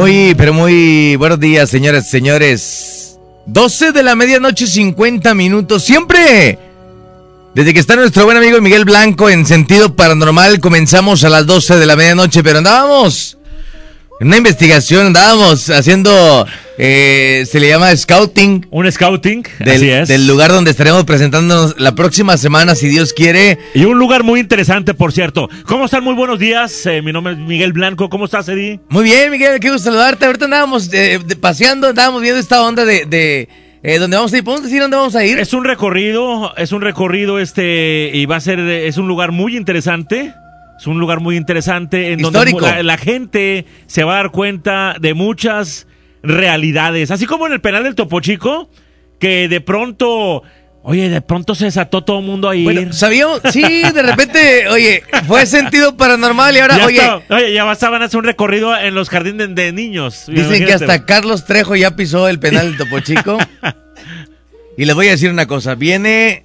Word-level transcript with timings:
Muy, 0.00 0.34
pero 0.34 0.54
muy 0.54 1.16
buenos 1.16 1.38
días, 1.38 1.68
señoras 1.68 2.06
y 2.06 2.08
señores. 2.08 3.18
12 3.44 3.92
de 3.92 4.02
la 4.02 4.14
medianoche, 4.14 4.66
50 4.66 5.34
minutos. 5.34 5.84
Siempre, 5.84 6.58
desde 7.54 7.74
que 7.74 7.80
está 7.80 7.96
nuestro 7.96 8.24
buen 8.24 8.38
amigo 8.38 8.62
Miguel 8.62 8.86
Blanco 8.86 9.28
en 9.28 9.44
sentido 9.44 9.94
paranormal, 9.94 10.58
comenzamos 10.58 11.22
a 11.24 11.28
las 11.28 11.44
12 11.44 11.76
de 11.76 11.84
la 11.84 11.96
medianoche, 11.96 12.42
pero 12.42 12.56
andábamos 12.56 13.36
en 14.20 14.26
una 14.26 14.36
investigación, 14.36 15.06
andábamos 15.06 15.70
haciendo, 15.70 16.46
eh, 16.76 17.44
se 17.50 17.58
le 17.58 17.68
llama 17.68 17.96
scouting. 17.96 18.66
Un 18.70 18.92
scouting, 18.92 19.44
del, 19.60 19.68
así 19.76 19.88
es. 19.90 20.08
del 20.08 20.26
lugar 20.26 20.52
donde 20.52 20.70
estaremos 20.70 21.04
presentándonos 21.04 21.74
la 21.78 21.94
próxima 21.94 22.36
semana, 22.36 22.74
si 22.74 22.88
Dios 22.88 23.14
quiere. 23.14 23.58
Y 23.74 23.86
un 23.86 23.98
lugar 23.98 24.22
muy 24.22 24.38
interesante, 24.40 24.92
por 24.92 25.12
cierto. 25.12 25.48
¿Cómo 25.64 25.86
están? 25.86 26.04
Muy 26.04 26.14
buenos 26.14 26.38
días. 26.38 26.84
Eh, 26.84 27.00
mi 27.00 27.12
nombre 27.12 27.32
es 27.32 27.38
Miguel 27.38 27.72
Blanco. 27.72 28.10
¿Cómo 28.10 28.26
estás, 28.26 28.46
Eddie? 28.48 28.78
Muy 28.90 29.04
bien, 29.04 29.30
Miguel, 29.30 29.58
qué 29.58 29.70
gusto 29.70 29.84
saludarte. 29.90 30.26
Ahorita 30.26 30.44
andábamos 30.44 30.92
eh, 30.92 31.18
de- 31.24 31.36
paseando, 31.36 31.88
andábamos 31.88 32.20
viendo 32.20 32.38
esta 32.38 32.62
onda 32.62 32.84
de, 32.84 33.06
de 33.06 33.48
eh, 33.82 33.98
dónde 33.98 34.18
vamos 34.18 34.34
a 34.34 34.36
ir. 34.36 34.44
¿Podemos 34.44 34.64
decir 34.64 34.82
dónde 34.82 34.98
vamos 34.98 35.16
a 35.16 35.24
ir? 35.24 35.38
Es 35.38 35.54
un 35.54 35.64
recorrido, 35.64 36.54
es 36.58 36.72
un 36.72 36.82
recorrido 36.82 37.38
este, 37.38 38.10
y 38.12 38.26
va 38.26 38.36
a 38.36 38.40
ser, 38.40 38.58
es 38.60 38.98
un 38.98 39.08
lugar 39.08 39.32
muy 39.32 39.56
interesante. 39.56 40.34
Es 40.80 40.86
un 40.86 40.98
lugar 40.98 41.20
muy 41.20 41.36
interesante 41.36 42.12
en 42.12 42.20
Histórico. 42.20 42.60
donde 42.60 42.76
la, 42.78 42.82
la 42.82 42.96
gente 42.96 43.66
se 43.86 44.02
va 44.02 44.14
a 44.14 44.16
dar 44.16 44.30
cuenta 44.30 44.96
de 44.98 45.12
muchas 45.12 45.86
realidades. 46.22 47.10
Así 47.10 47.26
como 47.26 47.46
en 47.46 47.52
el 47.52 47.60
penal 47.60 47.84
del 47.84 47.94
Topo 47.94 48.20
Chico, 48.20 48.70
que 49.18 49.48
de 49.48 49.60
pronto, 49.60 50.42
oye, 50.82 51.10
de 51.10 51.20
pronto 51.20 51.54
se 51.54 51.66
desató 51.66 52.02
todo 52.02 52.20
el 52.20 52.24
mundo 52.24 52.48
ahí. 52.48 52.64
Bueno, 52.64 52.92
sabíamos, 52.94 53.40
sí, 53.52 53.60
de 53.62 54.02
repente, 54.02 54.68
oye, 54.68 55.02
fue 55.26 55.44
sentido 55.44 55.96
paranormal 55.98 56.56
y 56.56 56.60
ahora, 56.60 56.78
ya, 56.78 56.86
oye, 56.86 56.96
está- 56.96 57.22
oye, 57.34 57.52
ya 57.52 57.64
bastaban 57.64 58.00
a 58.00 58.06
hacer 58.06 58.16
un 58.18 58.24
recorrido 58.24 58.74
en 58.76 58.94
los 58.94 59.10
jardines 59.10 59.48
de, 59.54 59.54
de 59.64 59.72
niños. 59.72 60.24
dicen 60.28 60.64
que 60.64 60.72
hasta 60.72 61.04
Carlos 61.04 61.44
Trejo 61.44 61.76
ya 61.76 61.94
pisó 61.96 62.26
el 62.28 62.38
penal 62.40 62.68
del 62.68 62.78
Topo 62.78 63.00
Chico. 63.00 63.36
y 64.78 64.84
les 64.86 64.94
voy 64.94 65.08
a 65.08 65.10
decir 65.10 65.30
una 65.30 65.46
cosa, 65.46 65.74
viene 65.74 66.44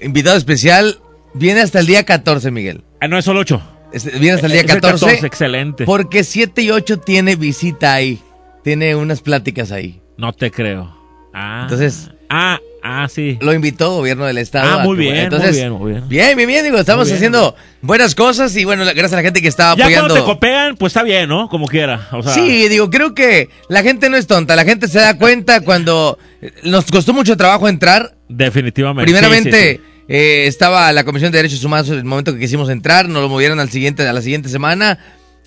invitado 0.00 0.36
especial, 0.36 0.98
viene 1.34 1.60
hasta 1.60 1.78
el 1.78 1.86
día 1.86 2.04
14, 2.04 2.50
Miguel. 2.50 2.82
Ah, 3.00 3.06
no, 3.08 3.18
es 3.18 3.24
solo 3.24 3.40
8. 3.40 3.72
Es- 3.92 4.04
Viene 4.04 4.32
hasta 4.32 4.46
el 4.46 4.52
día 4.52 4.60
Es 4.62 4.70
el 4.70 4.80
14, 4.80 5.04
14, 5.06 5.26
excelente. 5.26 5.84
porque 5.84 6.24
7 6.24 6.62
y 6.62 6.70
8 6.70 6.98
tiene 6.98 7.36
visita 7.36 7.94
ahí, 7.94 8.20
tiene 8.64 8.94
unas 8.96 9.20
pláticas 9.20 9.72
ahí. 9.72 10.00
No 10.16 10.32
te 10.32 10.50
creo. 10.50 10.94
Ah. 11.32 11.60
Entonces- 11.64 12.10
Ah, 12.28 12.58
ah, 12.82 13.06
sí. 13.08 13.38
Lo 13.40 13.52
invitó 13.54 13.92
gobierno 13.94 14.24
del 14.24 14.38
estado. 14.38 14.80
Ah, 14.80 14.82
muy 14.82 14.96
bien, 14.96 15.14
Entonces, 15.16 15.50
muy 15.52 15.58
bien, 15.60 15.72
muy 15.72 15.92
bien. 15.92 16.08
Bien, 16.08 16.36
bien, 16.36 16.48
bien, 16.48 16.64
digo, 16.64 16.76
estamos 16.76 17.06
bien. 17.06 17.16
haciendo 17.18 17.54
buenas 17.82 18.16
cosas 18.16 18.56
y 18.56 18.64
bueno, 18.64 18.82
gracias 18.84 19.12
a 19.12 19.16
la 19.16 19.22
gente 19.22 19.40
que 19.40 19.46
está 19.46 19.76
Ya 19.76 19.84
apoyando. 19.84 20.08
cuando 20.08 20.14
te 20.26 20.32
copean, 20.34 20.76
pues 20.76 20.90
está 20.90 21.04
bien, 21.04 21.28
¿no? 21.28 21.48
Como 21.48 21.68
quiera. 21.68 22.08
O 22.10 22.24
sea, 22.24 22.32
Sí, 22.34 22.68
digo, 22.68 22.90
creo 22.90 23.14
que 23.14 23.48
la 23.68 23.84
gente 23.84 24.10
no 24.10 24.16
es 24.16 24.26
tonta, 24.26 24.56
la 24.56 24.64
gente 24.64 24.88
se 24.88 24.98
da 24.98 25.16
cuenta 25.16 25.60
cuando 25.60 26.18
nos 26.64 26.86
costó 26.90 27.12
mucho 27.12 27.36
trabajo 27.36 27.68
entrar. 27.68 28.16
definitivamente. 28.28 29.04
Primeramente 29.04 29.70
Sí, 29.70 29.76
sí, 29.76 29.82
sí. 29.84 29.95
Eh, 30.08 30.46
estaba 30.46 30.92
la 30.92 31.04
Comisión 31.04 31.32
de 31.32 31.38
Derechos 31.38 31.64
Humanos 31.64 31.88
en 31.88 31.96
el 31.96 32.04
momento 32.04 32.32
que 32.32 32.38
quisimos 32.38 32.68
entrar, 32.70 33.08
nos 33.08 33.22
lo 33.22 33.28
movieron 33.28 33.60
al 33.60 33.70
siguiente, 33.70 34.06
a 34.06 34.12
la 34.12 34.22
siguiente 34.22 34.48
semana. 34.48 34.98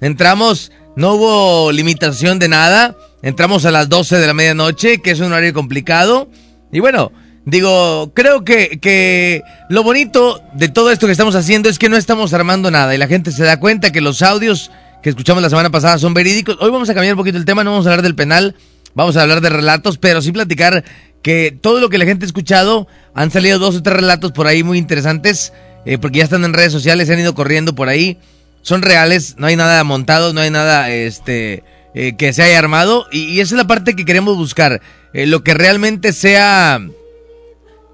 Entramos, 0.02 0.72
no 0.96 1.14
hubo 1.14 1.72
limitación 1.72 2.40
de 2.40 2.50
nada. 2.50 2.96
Entramos 3.22 3.66
a 3.66 3.72
las 3.72 3.90
12 3.90 4.18
de 4.18 4.28
la 4.28 4.34
medianoche, 4.34 5.02
que 5.02 5.12
es 5.12 5.20
un 5.20 5.28
horario 5.28 5.54
complicado. 5.54 6.30
Y 6.72 6.80
bueno, 6.80 7.12
digo, 7.46 8.12
creo 8.14 8.44
que, 8.44 8.80
que 8.80 9.44
lo 9.70 9.84
bonito 9.84 10.42
de 10.54 10.70
todo 10.70 10.92
esto 10.92 11.06
que 11.06 11.12
estamos 11.12 11.36
haciendo 11.36 11.70
es 11.70 11.80
que 11.80 11.90
no 11.90 11.98
estamos 11.98 12.34
armando 12.34 12.72
nada 12.72 12.94
y 12.96 12.98
la 12.98 13.08
gente 13.08 13.32
se 13.32 13.44
da 13.44 13.60
cuenta 13.60 13.92
que 13.92 14.02
los 14.02 14.22
audios 14.22 14.72
que 15.02 15.10
escuchamos 15.10 15.42
la 15.42 15.50
semana 15.50 15.70
pasada 15.70 15.98
son 15.98 16.14
verídicos. 16.14 16.58
Hoy 16.60 16.72
vamos 16.72 16.90
a 16.90 16.94
cambiar 16.94 17.14
un 17.14 17.20
poquito 17.20 17.38
el 17.38 17.46
tema, 17.46 17.64
no 17.64 17.72
vamos 17.72 17.86
a 17.88 17.90
hablar 17.90 18.04
del 18.04 18.16
penal, 18.16 18.56
vamos 18.94 19.18
a 19.18 19.22
hablar 19.22 19.42
de 19.42 19.50
relatos, 19.50 19.98
pero 19.98 20.22
sí 20.22 20.32
platicar 20.32 20.84
que 21.22 21.58
todo 21.60 21.80
lo 21.80 21.90
que 21.90 21.98
la 21.98 22.06
gente 22.06 22.26
ha 22.26 22.28
escuchado, 22.28 22.88
han 23.14 23.32
salido 23.32 23.60
dos 23.60 23.76
o 23.76 23.84
tres 23.84 23.98
relatos 23.98 24.32
por 24.32 24.48
ahí 24.48 24.64
muy 24.64 24.78
interesantes, 24.78 25.54
eh, 25.86 25.98
porque 25.98 26.20
ya 26.20 26.24
están 26.24 26.46
en 26.46 26.54
redes 26.54 26.72
sociales, 26.72 27.08
se 27.08 27.14
han 27.14 27.20
ido 27.20 27.36
corriendo 27.36 27.76
por 27.76 27.90
ahí, 27.90 28.18
son 28.62 28.82
reales, 28.82 29.36
no 29.38 29.48
hay 29.48 29.56
nada 29.56 29.84
montado, 29.84 30.34
no 30.34 30.42
hay 30.42 30.50
nada 30.50 30.90
este 30.90 31.64
eh, 31.94 32.16
que 32.18 32.34
se 32.34 32.44
haya 32.44 32.60
armado, 32.60 33.08
y, 33.12 33.40
esa 33.40 33.56
es 33.56 33.58
la 33.58 33.68
parte 33.68 33.96
que 33.96 34.06
queremos 34.06 34.38
buscar, 34.38 34.82
eh, 35.14 35.26
lo 35.26 35.44
que 35.44 35.54
realmente 35.54 36.14
sea 36.14 36.82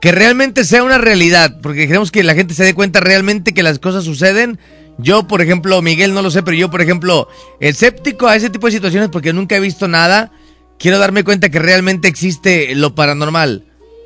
que 0.01 0.11
realmente 0.11 0.65
sea 0.65 0.83
una 0.83 0.99
realidad, 0.99 1.57
porque 1.63 1.87
queremos 1.87 2.11
que 2.11 2.23
la 2.23 2.35
gente 2.35 2.53
se 2.53 2.63
dé 2.63 2.75
cuenta 2.75 2.99
realmente 2.99 3.53
que 3.55 3.63
las 3.63 3.79
cosas 3.79 4.03
suceden. 4.03 4.59
Yo, 4.99 5.27
por 5.27 5.41
ejemplo, 5.41 5.81
Miguel 5.81 6.13
no 6.13 6.21
lo 6.21 6.29
sé, 6.29 6.43
pero 6.43 6.55
yo, 6.55 6.69
por 6.69 6.81
ejemplo, 6.81 7.27
escéptico 7.59 8.27
a 8.27 8.35
ese 8.35 8.51
tipo 8.51 8.67
de 8.67 8.73
situaciones 8.73 9.09
porque 9.09 9.33
nunca 9.33 9.55
he 9.55 9.59
visto 9.59 9.87
nada, 9.87 10.31
quiero 10.79 10.99
darme 10.99 11.23
cuenta 11.23 11.49
que 11.49 11.59
realmente 11.59 12.07
existe 12.07 12.75
lo 12.75 12.95
paranormal. 12.95 13.63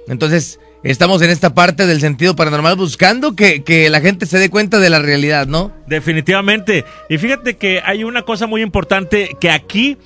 Entonces, 0.07 0.59
estamos 0.83 1.21
en 1.21 1.29
esta 1.29 1.53
parte 1.53 1.85
del 1.85 1.99
sentido 1.99 2.35
paranormal 2.35 2.75
buscando 2.75 3.35
que, 3.35 3.63
que 3.63 3.89
la 3.89 4.01
gente 4.01 4.25
se 4.25 4.39
dé 4.39 4.49
cuenta 4.49 4.79
de 4.79 4.89
la 4.89 4.99
realidad, 4.99 5.47
¿no? 5.47 5.71
Definitivamente. 5.87 6.85
Y 7.09 7.17
fíjate 7.17 7.57
que 7.57 7.81
hay 7.83 8.03
una 8.03 8.23
cosa 8.23 8.47
muy 8.47 8.61
importante 8.61 9.35
que 9.39 9.49
aquí 9.51 9.97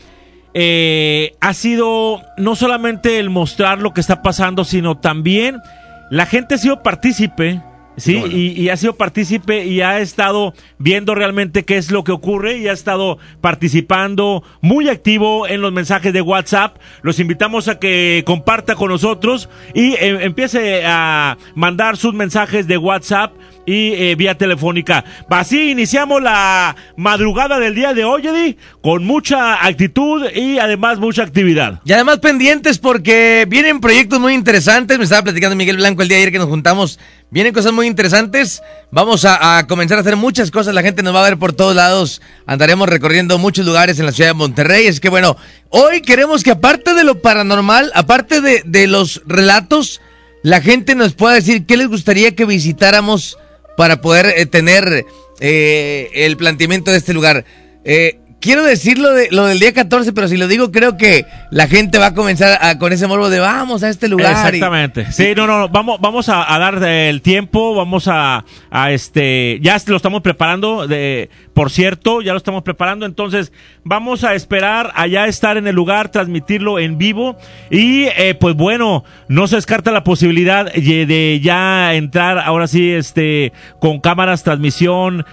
eh, 0.54 1.36
ha 1.40 1.54
sido 1.54 2.22
no 2.38 2.56
solamente 2.56 3.18
el 3.18 3.30
mostrar 3.30 3.80
lo 3.80 3.94
que 3.94 4.02
está 4.02 4.22
pasando, 4.22 4.64
sino 4.64 4.98
también 4.98 5.60
la 6.12 6.26
gente 6.26 6.56
ha 6.56 6.58
sido 6.58 6.84
partícipe. 6.84 7.62
Sí, 7.96 8.24
y, 8.32 8.60
y 8.60 8.70
ha 8.70 8.78
sido 8.78 8.96
partícipe 8.96 9.66
y 9.66 9.82
ha 9.82 10.00
estado 10.00 10.54
viendo 10.80 11.14
realmente 11.14 11.64
qué 11.64 11.78
es 11.78 11.92
lo 11.92 12.04
que 12.04 12.12
ocurre 12.12 12.58
y 12.58 12.68
ha 12.68 12.72
estado 12.74 13.20
participando 13.40 14.44
muy 14.62 14.90
activo 14.90 15.48
en 15.48 15.62
los 15.62 15.72
mensajes 15.72 16.12
de 16.14 16.22
WhatsApp. 16.22 16.78
Los 17.02 17.20
invitamos 17.20 17.68
a 17.68 17.80
que 17.80 18.24
comparta 18.26 18.76
con 18.76 18.90
nosotros 18.90 19.50
y 19.74 19.94
eh, 19.94 20.24
empiece 20.24 20.84
a 20.86 21.38
mandar 21.56 21.98
sus 21.98 22.14
mensajes 22.14 22.68
de 22.68 22.78
WhatsApp 22.78 23.34
y 23.66 23.94
eh, 23.94 24.16
vía 24.16 24.38
telefónica. 24.38 25.04
Así 25.30 25.72
iniciamos 25.72 26.22
la 26.22 26.76
madrugada 26.96 27.60
del 27.60 27.76
día 27.76 27.94
de 27.94 28.04
hoy, 28.04 28.28
Eddie, 28.28 28.58
con 28.82 29.04
mucha 29.06 29.66
actitud 29.66 30.26
y 30.34 30.60
además 30.60 31.00
mucha 31.00 31.24
actividad. 31.24 31.82
Y 31.86 31.94
además 31.94 32.20
pendientes 32.20 32.78
porque 32.78 33.46
vienen 33.50 33.80
proyectos 33.80 34.20
muy 34.20 34.34
interesantes. 34.34 34.98
Me 34.98 35.06
estaba 35.06 35.24
platicando 35.24 35.56
Miguel 35.56 35.78
Blanco 35.78 36.02
el 36.02 36.08
día 36.08 36.18
de 36.18 36.24
ayer 36.24 36.32
que 36.32 36.40
nos 36.40 36.50
juntamos. 36.50 37.00
Vienen 37.30 37.54
cosas 37.54 37.74
muy 37.74 37.88
interesantes. 37.88 38.62
Vamos 38.92 39.26
a, 39.26 39.58
a 39.58 39.66
comenzar 39.66 39.98
a 39.98 40.02
hacer 40.02 40.16
muchas 40.16 40.52
cosas. 40.52 40.76
La 40.76 40.84
gente 40.84 41.02
nos 41.02 41.16
va 41.16 41.22
a 41.22 41.30
ver 41.30 41.38
por 41.38 41.54
todos 41.54 41.76
lados. 41.76 42.22
Andaremos 42.46 42.88
recorriendo 42.88 43.38
muchos 43.40 43.66
lugares 43.66 43.98
en 44.00 44.06
la 44.06 44.12
ciudad 44.12 44.30
de 44.30 44.36
Monterrey. 44.36 44.86
Es 44.86 45.00
que 45.00 45.10
bueno, 45.10 45.36
hoy 45.70 46.02
queremos 46.02 46.44
que 46.44 46.52
aparte 46.52 46.94
de 46.94 47.04
lo 47.04 47.22
paranormal, 47.22 47.92
aparte 47.96 48.42
de, 48.42 48.62
de 48.66 48.86
los 48.86 49.24
relatos, 49.26 50.00
la 50.44 50.62
gente 50.62 50.94
nos 50.94 51.14
pueda 51.14 51.34
decir 51.34 51.66
qué 51.66 51.78
les 51.78 51.88
gustaría 51.88 52.36
que 52.36 52.46
visitáramos 52.46 53.38
para 53.78 54.02
poder 54.02 54.34
eh, 54.38 54.46
tener 54.46 55.06
eh, 55.40 56.10
el 56.14 56.38
planteamiento 56.38 56.92
de 56.92 56.98
este 56.98 57.14
lugar. 57.14 57.46
Eh, 57.84 58.20
quiero 58.44 58.64
decir 58.64 58.98
lo, 59.00 59.14
de, 59.14 59.30
lo 59.32 59.46
del 59.46 59.58
día 59.58 59.74
14, 59.74 60.12
pero 60.12 60.28
si 60.28 60.36
lo 60.36 60.50
digo, 60.50 60.70
creo 60.70 60.98
que 60.98 61.26
la 61.50 61.68
gente 61.68 61.98
va 61.98 62.08
a 62.08 62.14
comenzar 62.14 62.60
a- 62.62 62.78
con 62.78 62.92
ese 62.92 63.08
morbo 63.08 63.30
de 63.30 63.40
vamos 63.40 63.84
a 63.84 63.90
este 63.90 64.10
lugar. 64.10 64.32
Exactamente. 64.34 65.10
Sí, 65.14 65.30
no, 65.34 65.48
no, 65.48 65.60
no, 65.60 65.70
vamos, 65.70 66.02
vamos 66.02 66.28
a, 66.28 66.54
a 66.54 66.60
dar 66.60 66.84
el 66.84 67.22
tiempo, 67.22 67.74
vamos 67.74 68.10
a, 68.10 68.44
a 68.70 68.92
este, 68.92 69.60
ya 69.62 69.78
lo 69.88 69.96
estamos 69.96 70.22
preparando, 70.22 70.88
de, 70.88 71.30
por 71.54 71.72
cierto, 71.72 72.22
ya 72.22 72.34
lo 72.34 72.38
estamos 72.38 72.64
preparando, 72.64 73.06
entonces 73.06 73.54
vamos 73.86 74.26
a 74.26 74.36
esperar 74.36 74.92
allá 74.96 75.26
estar 75.28 75.56
en 75.56 75.66
el 75.66 75.76
lugar, 75.76 76.10
transmitirlo 76.10 76.80
en 76.80 76.98
vivo 76.98 77.38
y 77.72 78.08
eh, 78.18 78.36
pues 78.38 78.56
bueno, 78.56 79.06
no 79.30 79.48
se 79.48 79.56
descarta 79.56 79.92
la 79.92 80.04
posibilidad 80.04 80.70
de, 80.74 81.06
de 81.06 81.40
ya 81.42 81.94
entrar 81.94 82.40
ahora 82.40 82.68
sí, 82.68 82.92
este, 82.92 83.54
con 83.80 84.02
cámaras, 84.02 84.44
transmisión 84.44 85.26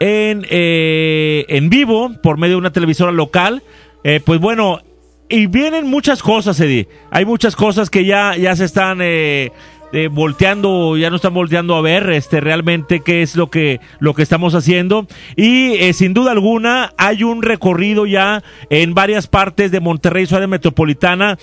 en, 0.00 0.46
eh, 0.50 1.44
en 1.48 1.70
vivo 1.70 2.12
por 2.22 2.38
medio 2.38 2.54
de 2.54 2.58
una 2.58 2.72
televisora 2.72 3.12
local. 3.12 3.62
Eh, 4.04 4.20
pues 4.24 4.40
bueno, 4.40 4.80
y 5.28 5.46
vienen 5.46 5.86
muchas 5.86 6.22
cosas, 6.22 6.58
Eddie. 6.60 6.88
Hay 7.10 7.24
muchas 7.24 7.54
cosas 7.54 7.90
que 7.90 8.04
ya, 8.04 8.36
ya 8.36 8.56
se 8.56 8.64
están 8.64 9.00
eh, 9.02 9.52
eh, 9.92 10.08
volteando, 10.08 10.96
ya 10.96 11.10
no 11.10 11.16
están 11.16 11.34
volteando 11.34 11.74
a 11.74 11.80
ver 11.80 12.10
este, 12.10 12.40
realmente 12.40 13.00
qué 13.00 13.22
es 13.22 13.36
lo 13.36 13.50
que, 13.50 13.80
lo 14.00 14.14
que 14.14 14.22
estamos 14.22 14.54
haciendo. 14.54 15.06
Y 15.36 15.72
eh, 15.74 15.92
sin 15.92 16.14
duda 16.14 16.32
alguna 16.32 16.92
hay 16.96 17.24
un 17.24 17.42
recorrido 17.42 18.06
ya 18.06 18.42
en 18.70 18.94
varias 18.94 19.26
partes 19.26 19.70
de 19.70 19.80
Monterrey, 19.80 20.26
área 20.30 20.46
metropolitana 20.46 21.38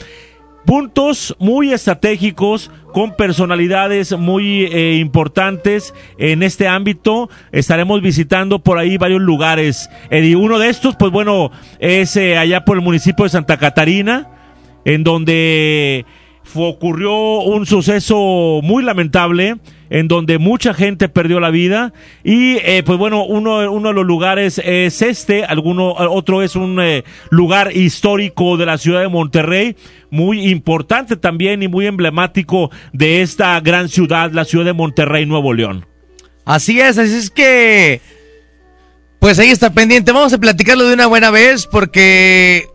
puntos 0.65 1.35
muy 1.39 1.71
estratégicos 1.71 2.71
con 2.91 3.15
personalidades 3.15 4.17
muy 4.17 4.65
eh, 4.65 4.95
importantes 4.95 5.93
en 6.17 6.43
este 6.43 6.67
ámbito. 6.67 7.29
Estaremos 7.51 8.01
visitando 8.01 8.59
por 8.59 8.77
ahí 8.77 8.97
varios 8.97 9.21
lugares. 9.21 9.89
Y 10.11 10.35
uno 10.35 10.59
de 10.59 10.69
estos, 10.69 10.95
pues 10.95 11.11
bueno, 11.11 11.51
es 11.79 12.15
eh, 12.17 12.37
allá 12.37 12.65
por 12.65 12.77
el 12.77 12.83
municipio 12.83 13.23
de 13.23 13.29
Santa 13.29 13.57
Catarina, 13.57 14.29
en 14.85 15.03
donde 15.03 16.05
ocurrió 16.53 17.39
un 17.41 17.65
suceso 17.65 18.59
muy 18.63 18.83
lamentable 18.83 19.57
en 19.89 20.07
donde 20.07 20.37
mucha 20.37 20.73
gente 20.73 21.09
perdió 21.09 21.39
la 21.39 21.49
vida 21.49 21.93
y 22.23 22.57
eh, 22.57 22.83
pues 22.85 22.97
bueno, 22.97 23.25
uno, 23.25 23.71
uno 23.71 23.89
de 23.89 23.93
los 23.93 24.05
lugares 24.05 24.61
es 24.63 25.01
este, 25.01 25.45
alguno, 25.45 25.93
otro 25.93 26.41
es 26.41 26.55
un 26.55 26.79
eh, 26.81 27.03
lugar 27.29 27.75
histórico 27.75 28.57
de 28.57 28.65
la 28.65 28.77
ciudad 28.77 29.01
de 29.01 29.07
Monterrey, 29.07 29.75
muy 30.09 30.49
importante 30.49 31.17
también 31.17 31.63
y 31.63 31.67
muy 31.67 31.85
emblemático 31.85 32.71
de 32.93 33.21
esta 33.21 33.59
gran 33.61 33.89
ciudad, 33.89 34.31
la 34.31 34.45
ciudad 34.45 34.65
de 34.65 34.73
Monterrey, 34.73 35.25
Nuevo 35.25 35.53
León. 35.53 35.85
Así 36.45 36.79
es, 36.79 36.97
así 36.97 37.15
es 37.15 37.29
que 37.29 38.01
pues 39.19 39.39
ahí 39.39 39.49
está 39.49 39.73
pendiente. 39.73 40.11
Vamos 40.11 40.33
a 40.33 40.37
platicarlo 40.37 40.85
de 40.85 40.93
una 40.93 41.07
buena 41.07 41.31
vez 41.31 41.65
porque 41.65 42.67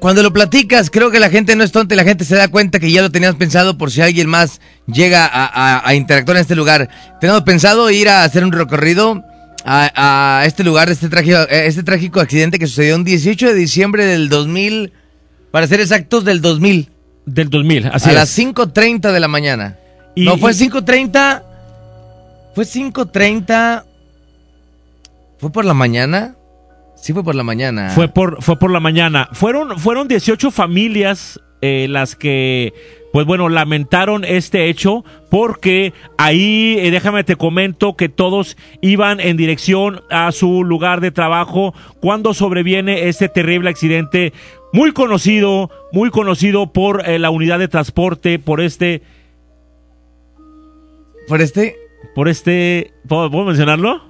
cuando 0.00 0.22
lo 0.22 0.32
platicas, 0.32 0.90
creo 0.90 1.10
que 1.10 1.20
la 1.20 1.30
gente 1.30 1.54
no 1.54 1.62
es 1.62 1.72
tonta 1.72 1.94
y 1.94 1.96
la 1.96 2.04
gente 2.04 2.24
se 2.24 2.34
da 2.34 2.48
cuenta 2.48 2.80
que 2.80 2.90
ya 2.90 3.02
lo 3.02 3.10
tenías 3.10 3.34
pensado 3.36 3.78
por 3.78 3.90
si 3.90 4.00
alguien 4.00 4.28
más 4.28 4.60
llega 4.86 5.28
a, 5.30 5.94
interactuar 5.94 6.38
en 6.38 6.40
este 6.40 6.56
lugar. 6.56 6.88
Tenemos 7.20 7.42
pensado 7.42 7.90
ir 7.90 8.08
a 8.08 8.24
hacer 8.24 8.44
un 8.44 8.52
recorrido 8.52 9.22
a, 9.64 10.42
este 10.46 10.64
lugar, 10.64 10.90
este 10.90 11.08
trágico, 11.08 11.38
este 11.50 11.82
trágico 11.82 12.20
accidente 12.20 12.58
que 12.58 12.66
sucedió 12.66 12.96
un 12.96 13.04
18 13.04 13.48
de 13.48 13.54
diciembre 13.54 14.06
del 14.06 14.28
2000, 14.28 14.92
para 15.50 15.66
ser 15.66 15.80
exactos, 15.80 16.24
del 16.24 16.40
2000. 16.40 16.88
Del 17.26 17.50
2000, 17.50 17.86
así 17.92 18.10
A 18.10 18.12
las 18.12 18.36
5.30 18.36 19.12
de 19.12 19.20
la 19.20 19.28
mañana. 19.28 19.76
Y, 20.14 20.24
no, 20.24 20.38
fue 20.38 20.52
5.30. 20.52 21.42
Fue 22.54 22.64
5.30 22.64 23.84
¿Fue 25.40 25.50
por 25.50 25.64
la 25.64 25.72
mañana? 25.72 26.34
Sí, 27.00 27.12
fue 27.12 27.24
por 27.24 27.34
la 27.34 27.42
mañana. 27.42 27.90
Fue 27.90 28.08
por, 28.08 28.42
fue 28.42 28.58
por 28.58 28.70
la 28.70 28.80
mañana. 28.80 29.28
Fueron, 29.32 29.78
fueron 29.78 30.06
18 30.06 30.50
familias 30.50 31.40
eh, 31.62 31.86
las 31.88 32.14
que, 32.14 32.74
pues 33.12 33.26
bueno, 33.26 33.48
lamentaron 33.48 34.24
este 34.24 34.68
hecho 34.68 35.04
porque 35.30 35.94
ahí, 36.18 36.76
eh, 36.78 36.90
déjame 36.90 37.24
te 37.24 37.36
comento 37.36 37.96
que 37.96 38.08
todos 38.08 38.56
iban 38.82 39.20
en 39.20 39.36
dirección 39.36 40.02
a 40.10 40.32
su 40.32 40.62
lugar 40.64 41.00
de 41.00 41.10
trabajo 41.10 41.74
cuando 42.00 42.34
sobreviene 42.34 43.08
este 43.08 43.28
terrible 43.28 43.70
accidente 43.70 44.32
muy 44.72 44.92
conocido, 44.92 45.70
muy 45.92 46.10
conocido 46.10 46.72
por 46.72 47.08
eh, 47.08 47.18
la 47.18 47.30
unidad 47.30 47.58
de 47.58 47.68
transporte, 47.68 48.38
por 48.38 48.60
este... 48.60 49.02
¿Por 51.28 51.40
este? 51.40 51.76
Por 52.14 52.28
este... 52.28 52.92
¿Puedo, 53.08 53.30
¿puedo 53.30 53.44
mencionarlo? 53.44 54.02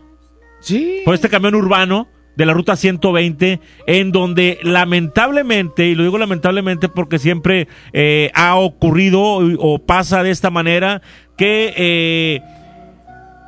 Sí. 0.60 1.02
Por 1.04 1.14
este 1.14 1.28
camión 1.28 1.54
urbano 1.54 2.08
de 2.40 2.46
la 2.46 2.54
ruta 2.54 2.74
120, 2.74 3.60
en 3.86 4.12
donde 4.12 4.58
lamentablemente, 4.62 5.88
y 5.88 5.94
lo 5.94 6.04
digo 6.04 6.16
lamentablemente 6.16 6.88
porque 6.88 7.18
siempre 7.18 7.68
eh, 7.92 8.30
ha 8.32 8.56
ocurrido 8.56 9.20
o, 9.20 9.78
pasa 9.80 10.22
de 10.22 10.30
esta 10.30 10.48
manera, 10.48 11.02
que 11.36 11.74
eh, 11.76 12.40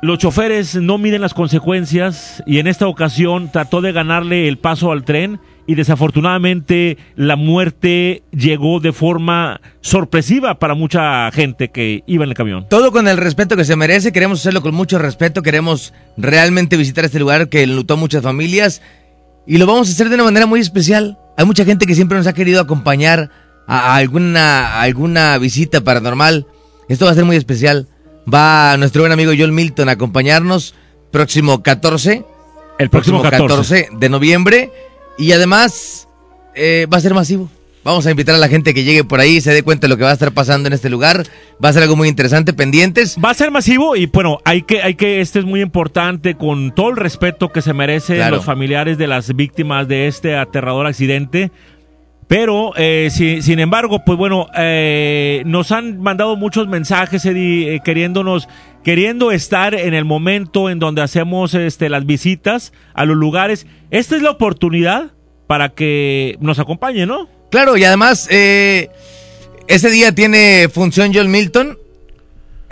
los 0.03 0.19
choferes 0.19 0.75
no 0.75 0.99
miden 0.99 1.21
las 1.21 1.33
consecuencias 1.33 2.43
y 2.45 2.59
en 2.59 2.67
esta 2.67 2.85
ocasión 2.85 3.51
trató 3.51 3.81
de 3.81 3.93
ganarle 3.93 4.47
el 4.47 4.59
paso 4.59 4.91
al 4.91 5.05
tren 5.05 5.39
y 5.65 5.75
desafortunadamente 5.75 6.97
la 7.15 7.35
muerte 7.35 8.23
llegó 8.31 8.79
de 8.79 8.91
forma 8.91 9.61
sorpresiva 9.81 10.59
para 10.59 10.75
mucha 10.75 11.31
gente 11.31 11.69
que 11.69 12.03
iba 12.05 12.23
en 12.23 12.31
el 12.31 12.35
camión. 12.35 12.67
Todo 12.69 12.91
con 12.91 13.07
el 13.07 13.17
respeto 13.17 13.55
que 13.55 13.65
se 13.65 13.75
merece, 13.75 14.11
queremos 14.11 14.39
hacerlo 14.39 14.61
con 14.61 14.75
mucho 14.75 14.99
respeto, 14.99 15.41
queremos 15.41 15.93
realmente 16.17 16.77
visitar 16.77 17.05
este 17.05 17.19
lugar 17.19 17.49
que 17.49 17.63
enlutó 17.63 17.93
a 17.93 17.97
muchas 17.97 18.23
familias 18.23 18.81
y 19.47 19.57
lo 19.57 19.65
vamos 19.65 19.89
a 19.89 19.91
hacer 19.91 20.09
de 20.09 20.15
una 20.15 20.25
manera 20.25 20.45
muy 20.45 20.59
especial. 20.59 21.17
Hay 21.37 21.45
mucha 21.45 21.65
gente 21.65 21.85
que 21.85 21.95
siempre 21.95 22.17
nos 22.17 22.27
ha 22.27 22.33
querido 22.33 22.61
acompañar 22.61 23.29
a 23.67 23.95
alguna, 23.95 24.81
alguna 24.81 25.37
visita 25.37 25.81
paranormal. 25.81 26.45
Esto 26.89 27.05
va 27.05 27.11
a 27.11 27.15
ser 27.15 27.25
muy 27.25 27.37
especial. 27.37 27.87
Va 28.31 28.75
nuestro 28.77 29.01
buen 29.01 29.11
amigo 29.11 29.31
Joel 29.35 29.51
Milton 29.51 29.89
a 29.89 29.93
acompañarnos 29.93 30.75
próximo 31.11 31.63
14. 31.63 32.25
El 32.79 32.89
próximo, 32.89 33.21
14 33.21 33.89
de 33.93 34.09
noviembre 34.09 34.71
y 35.17 35.31
además, 35.31 36.07
eh, 36.55 36.87
va 36.91 36.97
a 36.97 37.01
ser 37.01 37.13
masivo. 37.13 37.49
Vamos 37.83 38.05
a 38.05 38.11
invitar 38.11 38.33
a 38.33 38.37
la 38.37 38.47
gente 38.47 38.73
que 38.73 38.85
llegue 38.85 39.03
por 39.03 39.19
ahí, 39.19 39.41
se 39.41 39.51
dé 39.51 39.61
cuenta 39.61 39.87
de 39.87 39.89
lo 39.89 39.97
que 39.97 40.03
va 40.03 40.11
a 40.11 40.13
estar 40.13 40.31
pasando 40.31 40.67
en 40.67 40.73
este 40.73 40.89
lugar. 40.89 41.25
Va 41.63 41.67
a 41.67 41.73
ser 41.73 41.83
algo 41.83 41.97
muy 41.97 42.07
interesante, 42.07 42.53
pendientes. 42.53 43.17
Va 43.23 43.31
a 43.31 43.33
ser 43.33 43.51
masivo 43.51 43.97
y 43.97 44.05
bueno, 44.05 44.39
hay 44.45 44.61
que, 44.61 44.81
hay 44.81 44.95
que, 44.95 45.19
este 45.19 45.39
es 45.39 45.45
muy 45.45 45.61
importante 45.61 46.35
con 46.35 46.73
todo 46.73 46.91
el 46.91 46.95
respeto 46.95 47.49
que 47.49 47.61
se 47.61 47.73
merecen 47.73 48.31
los 48.31 48.45
familiares 48.45 48.97
de 48.97 49.07
las 49.07 49.35
víctimas 49.35 49.89
de 49.89 50.07
este 50.07 50.37
aterrador 50.37 50.87
accidente. 50.87 51.51
Pero, 52.27 52.73
eh, 52.77 53.09
sin 53.11 53.59
embargo, 53.59 54.03
pues 54.05 54.17
bueno, 54.17 54.47
eh, 54.55 55.43
nos 55.45 55.71
han 55.71 55.99
mandado 55.99 56.35
muchos 56.35 56.67
mensajes, 56.67 57.25
Eddie, 57.25 57.81
queriéndonos, 57.83 58.47
queriendo 58.83 59.31
estar 59.31 59.73
en 59.73 59.93
el 59.93 60.05
momento 60.05 60.69
en 60.69 60.79
donde 60.79 61.01
hacemos 61.01 61.53
este, 61.53 61.89
las 61.89 62.05
visitas 62.05 62.73
a 62.93 63.05
los 63.05 63.17
lugares. 63.17 63.67
Esta 63.91 64.15
es 64.15 64.21
la 64.21 64.31
oportunidad 64.31 65.11
para 65.47 65.69
que 65.69 66.37
nos 66.39 66.59
acompañe, 66.59 67.05
¿no? 67.05 67.27
Claro, 67.51 67.77
y 67.77 67.83
además, 67.83 68.27
eh, 68.31 68.89
ese 69.67 69.89
día 69.89 70.13
tiene 70.13 70.69
función 70.69 71.11
John 71.13 71.29
Milton. 71.29 71.77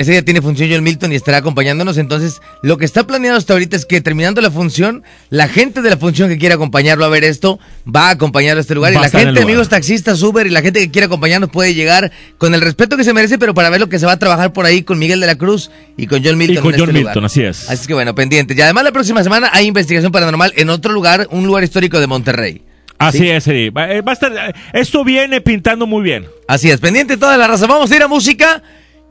Ese 0.02 0.14
día 0.14 0.26
tiene 0.26 0.42
función 0.42 0.68
John 0.72 0.84
Milton 0.84 1.12
y 1.12 1.16
estará 1.16 1.38
acompañándonos. 1.38 2.00
Entonces, 2.00 2.42
lo 2.64 2.80
que 2.80 2.86
está 2.86 3.06
planeado 3.06 3.38
hasta 3.38 3.54
ahorita 3.54 3.76
es 3.76 3.86
que 3.86 4.02
terminando 4.02 4.42
la 4.42 4.50
función, 4.50 5.04
la 5.30 5.48
gente 5.48 5.84
de 5.84 5.92
la 5.92 5.98
función 5.98 6.28
que 6.28 6.40
quiera 6.40 6.56
acompañarlo 6.56 7.06
a 7.06 7.10
ver 7.10 7.24
esto 7.24 7.60
va 7.88 8.08
a 8.08 8.10
acompañarlo 8.10 8.58
a 8.58 8.62
este 8.62 8.74
lugar. 8.74 8.94
y 8.94 8.96
la 8.96 9.12
gente, 9.12 9.40
amigos 9.40 9.70
taxistas, 9.70 10.24
Uber 10.24 10.48
y 10.48 10.50
la 10.50 10.64
gente 10.64 10.80
que 10.80 10.90
quiera 10.90 11.06
acompañarnos 11.06 11.52
puede 11.52 11.76
llegar 11.76 12.12
con 12.40 12.56
el 12.56 12.62
respeto 12.62 12.98
que 12.98 13.04
se 13.04 13.14
merece, 13.14 13.38
pero 13.38 13.54
para 13.54 13.70
ver 13.70 13.80
lo 13.80 13.90
que 13.90 14.00
se 14.00 14.08
va 14.08 14.14
a 14.14 14.18
trabajar 14.18 14.54
por 14.54 14.66
ahí 14.66 14.82
con 14.82 14.98
Miguel 14.98 15.20
de 15.20 15.28
la 15.28 15.36
Cruz 15.36 15.70
y 15.98 16.08
con 16.08 16.24
John 16.24 16.36
Milton. 16.36 16.58
Y 16.58 16.60
con 16.62 16.72
John 16.72 16.90
este 16.90 17.04
Milton, 17.04 17.26
así 17.26 17.44
es. 17.44 17.70
Así 17.70 17.86
que 17.86 17.94
bueno, 17.94 18.16
pendiente. 18.16 18.56
Y 18.58 18.62
además, 18.62 18.84
la 18.84 18.92
próxima 18.92 19.22
semana 19.22 19.52
hay 19.54 19.68
investigación 19.68 20.12
paranormal 20.12 20.52
en 20.56 20.72
otro 20.72 20.94
lugar, 20.94 21.28
un 21.30 21.46
lugar 21.46 21.64
histórico 21.64 22.00
de 22.00 22.08
Monterrey. 22.08 22.64
Así 22.98 23.30
es, 23.30 23.44
sí. 23.44 23.70
Va, 23.70 23.84
a 23.84 24.14
estar, 24.14 24.56
esto 24.74 25.04
viene 25.04 25.42
pintando 25.42 25.86
muy 25.86 26.02
bien. 26.02 26.26
Así 26.48 26.72
es, 26.72 26.80
pendiente 26.80 27.18
toda 27.18 27.38
la 27.38 27.48
raza. 27.48 27.68
Vamos 27.68 27.92
a 27.92 27.96
ir 27.96 28.02
a 28.02 28.08
música. 28.08 28.64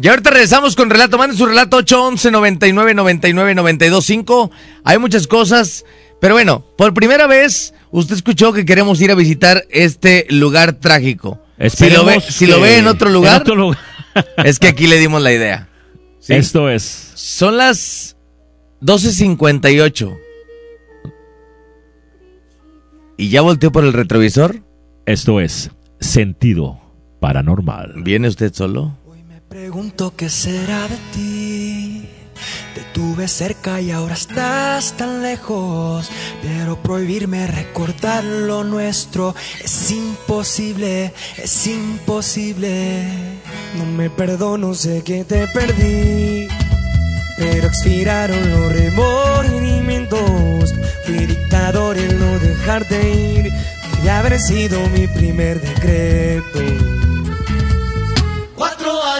Y 0.03 0.09
ahorita 0.09 0.31
regresamos 0.31 0.77
con 0.77 0.89
relato. 0.89 1.19
Manden 1.19 1.37
su 1.37 1.47
relato 1.47 1.79
811 1.79 2.31
99 2.31 2.95
99 2.95 3.55
92 3.55 4.05
5. 4.05 4.51
Hay 4.85 4.99
muchas 4.99 5.27
cosas. 5.27 5.85
Pero 6.21 6.35
bueno, 6.35 6.65
por 6.77 6.95
primera 6.95 7.27
vez 7.27 7.75
usted 7.91 8.15
escuchó 8.15 8.53
que 8.53 8.65
queremos 8.65 9.01
ir 9.01 9.11
a 9.11 9.15
visitar 9.15 9.65
este 9.71 10.27
lugar 10.31 10.75
trágico. 10.75 11.43
si 11.69 11.91
lo 11.91 12.05
ve, 12.05 12.21
si 12.21 12.47
lo 12.47 12.61
ve 12.61 12.79
en 12.79 12.87
otro 12.87 13.11
lugar, 13.11 13.45
es 14.45 14.59
que 14.59 14.69
aquí 14.69 14.87
le 14.87 14.99
dimos 14.99 15.23
la 15.23 15.33
idea. 15.33 15.69
Esto 16.29 16.69
es. 16.71 17.13
Son 17.15 17.57
las 17.57 18.17
12.58 18.83 20.19
y 23.17 23.29
ya 23.29 23.43
volteó 23.43 23.71
por 23.73 23.85
el 23.85 23.93
retrovisor. 23.93 24.63
Esto 25.05 25.41
es 25.41 25.71
Sentido 26.01 26.81
Paranormal. 27.21 28.03
¿Viene 28.03 28.29
usted 28.29 28.55
solo? 28.55 28.97
Pregunto 29.51 30.15
qué 30.17 30.31
será 30.31 30.87
de 30.87 30.97
ti. 31.13 32.09
Te 32.73 32.83
tuve 32.95 33.27
cerca 33.27 33.81
y 33.81 33.91
ahora 33.91 34.15
estás 34.15 34.97
tan 34.97 35.25
lejos. 35.25 36.09
Pero 36.41 36.81
prohibirme 36.81 37.49
recordar 37.49 38.23
lo 38.23 38.63
nuestro 38.63 39.35
es 39.65 39.91
imposible, 39.91 41.13
es 41.37 41.67
imposible. 41.67 43.09
No 43.77 43.87
me 43.87 44.09
perdono, 44.09 44.73
sé 44.73 45.03
que 45.03 45.25
te 45.25 45.49
perdí. 45.49 46.47
Pero 47.37 47.67
expiraron 47.67 48.51
los 48.51 48.73
remordimientos 48.73 50.73
Fui 51.05 51.27
dictador 51.27 51.99
en 51.99 52.21
no 52.21 52.39
dejarte 52.39 53.11
ir 53.11 53.53
y 54.05 54.09
haber 54.09 54.39
sido 54.39 54.79
mi 54.91 55.09
primer 55.09 55.61
decreto. 55.61 57.00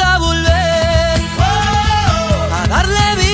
a 0.00 0.18
volver? 0.18 1.20
A 2.52 2.66
darle 2.68 3.16
vida 3.16 3.25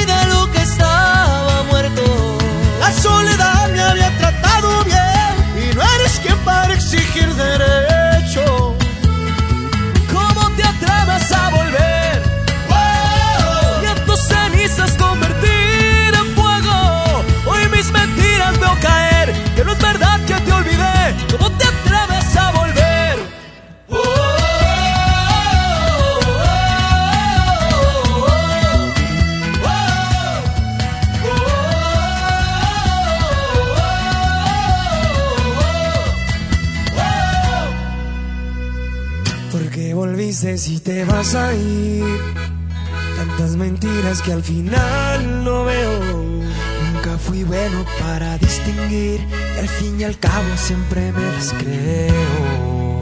al 50.13 50.15
y 50.15 50.15
cabo 50.15 50.57
siempre 50.57 51.13
me 51.13 51.33
las 51.33 51.53
creo. 51.55 53.01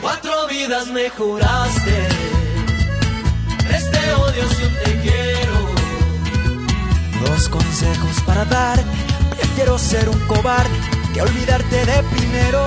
Cuatro 0.00 0.46
vidas 0.48 0.88
me 0.88 1.08
juraste, 1.10 2.08
este 3.70 4.14
odio 4.14 4.48
si 4.56 4.62
un 4.64 4.74
te 4.84 5.00
quiero. 5.02 5.58
Dos 7.26 7.48
consejos 7.48 8.20
para 8.26 8.44
dar, 8.46 8.78
prefiero 9.36 9.78
ser 9.78 10.08
un 10.08 10.18
cobarde 10.26 10.78
que 11.14 11.22
olvidarte 11.22 11.86
de 11.86 12.02
primero. 12.14 12.64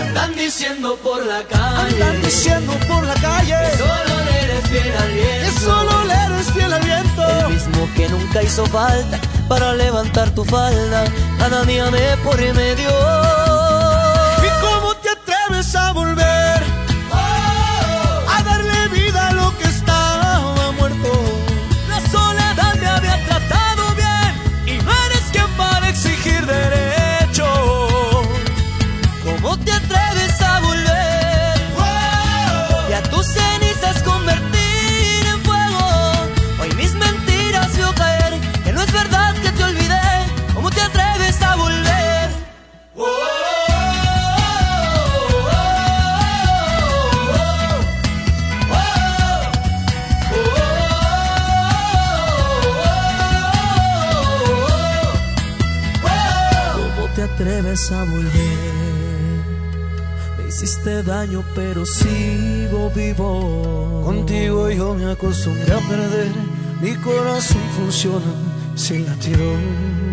Andan 0.00 0.34
diciendo 0.36 0.96
por 1.02 1.24
la 1.24 1.42
calle. 1.44 2.02
Andan 2.02 2.22
diciendo 2.22 2.72
por 2.88 3.04
la 3.04 3.14
calle. 3.14 3.54
Que 3.70 3.78
solo 3.78 4.24
le 4.26 4.40
eres 4.44 4.68
fiel 4.68 4.96
al 4.96 5.12
viento. 5.12 5.44
Que 5.44 5.60
solo 5.60 6.04
le 6.04 6.14
eres 6.14 6.52
fiel 6.52 6.72
al 6.72 6.84
viento. 6.84 7.22
El 7.46 7.54
mismo 7.54 7.88
que 7.96 8.08
nunca 8.08 8.42
hizo 8.42 8.66
falta 8.66 9.20
para 9.48 9.74
levantar 9.74 10.30
tu 10.30 10.44
falda. 10.44 11.04
Cada 11.38 11.64
día 11.64 11.90
me 11.90 12.16
por 12.24 12.38
medio. 12.38 13.35
Hiciste 60.86 61.02
daño, 61.02 61.44
pero 61.54 61.84
sigo 61.84 62.90
vivo. 62.94 64.02
Contigo 64.04 64.70
yo 64.70 64.94
me 64.94 65.10
acostumbré 65.10 65.72
a 65.72 65.80
perder. 65.88 66.30
Mi 66.80 66.94
corazón 66.96 67.62
funciona 67.76 68.32
sin 68.76 69.04
latidos. 69.04 70.05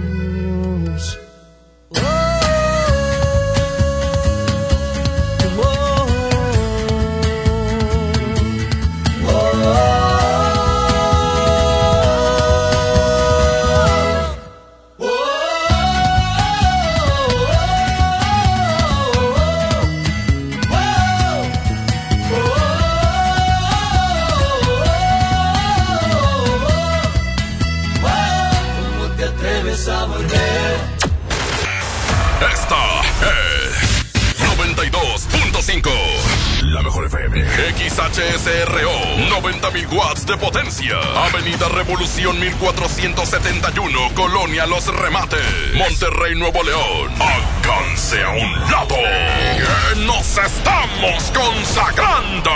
Revolución 42.23 42.39
1471, 42.39 43.99
Colonia 44.15 44.65
Los 44.65 44.87
Remates, 44.87 45.41
Monterrey, 45.75 46.33
Nuevo 46.35 46.63
León. 46.63 47.11
Alcance 47.19 48.23
a 48.23 48.29
un 48.29 48.53
lado. 48.71 48.95
Que 48.95 49.99
nos 50.05 50.37
estamos 50.37 51.33
consagrando. 51.35 52.49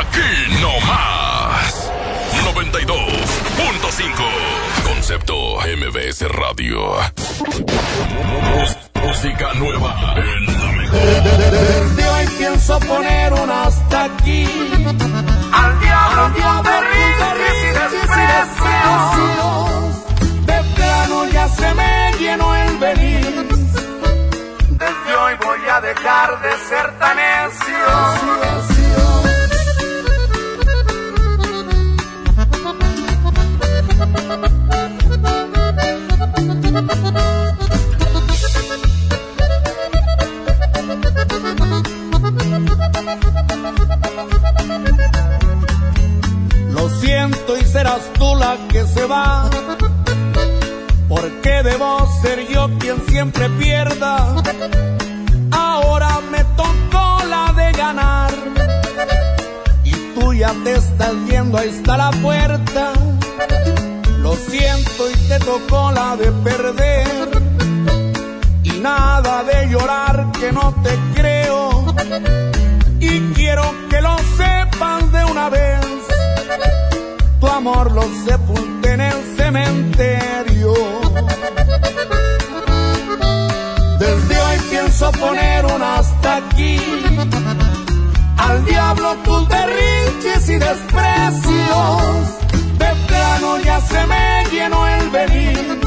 Aquí 0.00 0.50
no 0.60 0.80
más. 0.80 1.92
92.5. 2.42 4.82
Concepto 4.82 5.60
MBS 5.60 6.22
Radio. 6.28 6.96
Música 9.00 9.54
nueva 9.54 10.16
en 10.16 10.46
la 10.46 10.72
mejor. 10.72 12.03
Pienso 12.46 12.78
poner 12.80 13.32
un 13.32 13.50
hasta 13.50 14.04
aquí. 14.04 14.44
Al 15.50 15.80
diablo, 15.80 16.28
diablo, 16.36 16.62
berrinches 16.62 17.62
y 17.62 17.68
desprecios. 17.80 19.06
De 20.44 20.62
plano 20.74 21.24
ya 21.32 21.48
se 21.48 21.74
me 21.74 22.12
llenó 22.18 22.54
el 22.54 22.76
venir. 22.76 23.48
Desde 24.72 25.16
hoy 25.16 25.34
voy 25.42 25.68
a 25.70 25.80
dejar 25.80 26.42
de 26.42 26.50
ser 26.68 26.98
tan 26.98 27.16
necio. 27.16 28.73
Tú 48.18 48.34
la 48.36 48.56
que 48.68 48.84
se 48.86 49.04
va. 49.06 49.48
Porque 51.08 51.62
debo 51.62 52.08
ser 52.22 52.46
yo 52.48 52.68
quien 52.78 53.00
siempre 53.08 53.48
pierda. 53.50 54.34
Ahora 55.52 56.20
me 56.30 56.42
tocó 56.56 57.24
la 57.26 57.52
de 57.52 57.72
ganar. 57.72 58.32
Y 59.84 59.92
tú 60.14 60.34
ya 60.34 60.52
te 60.64 60.72
estás 60.72 61.14
yendo, 61.28 61.58
ahí 61.58 61.68
está 61.68 61.96
la 61.96 62.10
puerta. 62.10 62.92
Lo 64.18 64.34
siento 64.34 65.10
y 65.10 65.14
te 65.28 65.38
tocó 65.38 65.92
la 65.92 66.16
de 66.16 66.32
perder. 66.32 67.28
Y 68.62 68.70
nada 68.80 69.44
de 69.44 69.68
llorar 69.68 70.32
que 70.40 70.50
no 70.50 70.74
te 70.82 70.98
creo. 71.14 71.94
Y 72.98 73.20
quiero 73.34 73.64
que 73.88 74.00
lo 74.00 74.16
sepas 74.36 75.12
de 75.12 75.24
una 75.24 75.48
vez. 75.48 75.93
Amor 77.54 77.92
lo 77.92 78.02
sepulté 78.26 78.94
en 78.94 79.00
el 79.00 79.36
cementerio. 79.36 80.74
Desde 83.96 84.40
hoy 84.40 84.58
pienso 84.70 85.12
poner 85.12 85.64
un 85.64 85.80
hasta 85.80 86.36
aquí. 86.38 86.80
Al 88.38 88.64
diablo 88.64 89.14
tus 89.24 89.48
berrinches 89.48 90.48
y 90.48 90.58
desprecios. 90.58 92.26
De 92.76 92.92
plano 93.06 93.58
ya 93.64 93.80
se 93.80 94.04
me 94.08 94.44
llenó 94.50 94.88
el 94.88 95.10
venir. 95.10 95.80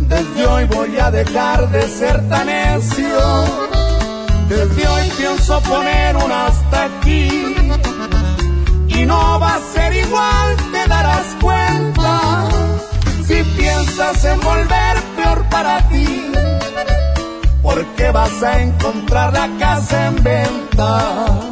Desde 0.00 0.46
hoy 0.46 0.64
voy 0.66 0.98
a 0.98 1.10
dejar 1.10 1.70
de 1.70 1.88
ser 1.88 2.28
tan 2.28 2.46
necio. 2.46 3.20
Desde 4.50 4.86
hoy 4.86 5.12
pienso 5.16 5.58
poner 5.62 6.14
un 6.14 6.30
hasta 6.30 6.84
aquí. 6.84 7.61
Y 9.02 9.06
no 9.06 9.40
va 9.40 9.56
a 9.56 9.58
ser 9.58 9.92
igual, 9.94 10.56
te 10.70 10.86
darás 10.86 11.26
cuenta. 11.40 12.48
Si 13.26 13.42
piensas 13.58 14.24
en 14.24 14.40
volver 14.40 14.96
peor 15.16 15.44
para 15.50 15.88
ti. 15.88 16.32
Porque 17.62 18.12
vas 18.12 18.42
a 18.44 18.62
encontrar 18.62 19.32
la 19.32 19.48
casa 19.58 20.06
en 20.06 20.22
venta. 20.22 21.51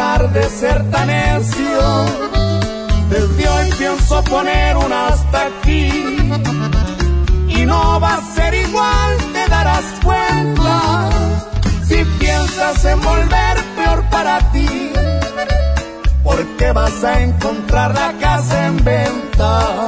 De 0.00 0.48
ser 0.48 0.90
tan 0.90 1.08
necio. 1.08 2.06
Desde 3.10 3.48
hoy 3.48 3.70
pienso 3.78 4.24
poner 4.24 4.74
un 4.78 4.90
hasta 4.90 5.46
aquí. 5.46 6.32
Y 7.48 7.66
no 7.66 8.00
va 8.00 8.14
a 8.14 8.34
ser 8.34 8.54
igual, 8.54 9.16
te 9.34 9.50
darás 9.50 9.84
cuenta. 10.02 11.10
Si 11.86 12.02
piensas 12.18 12.82
en 12.86 12.98
volver 13.02 13.56
peor 13.76 14.02
para 14.10 14.38
ti. 14.52 14.90
Porque 16.24 16.72
vas 16.72 17.04
a 17.04 17.20
encontrar 17.20 17.94
la 17.94 18.14
casa 18.18 18.68
en 18.68 18.82
venta. 18.82 19.79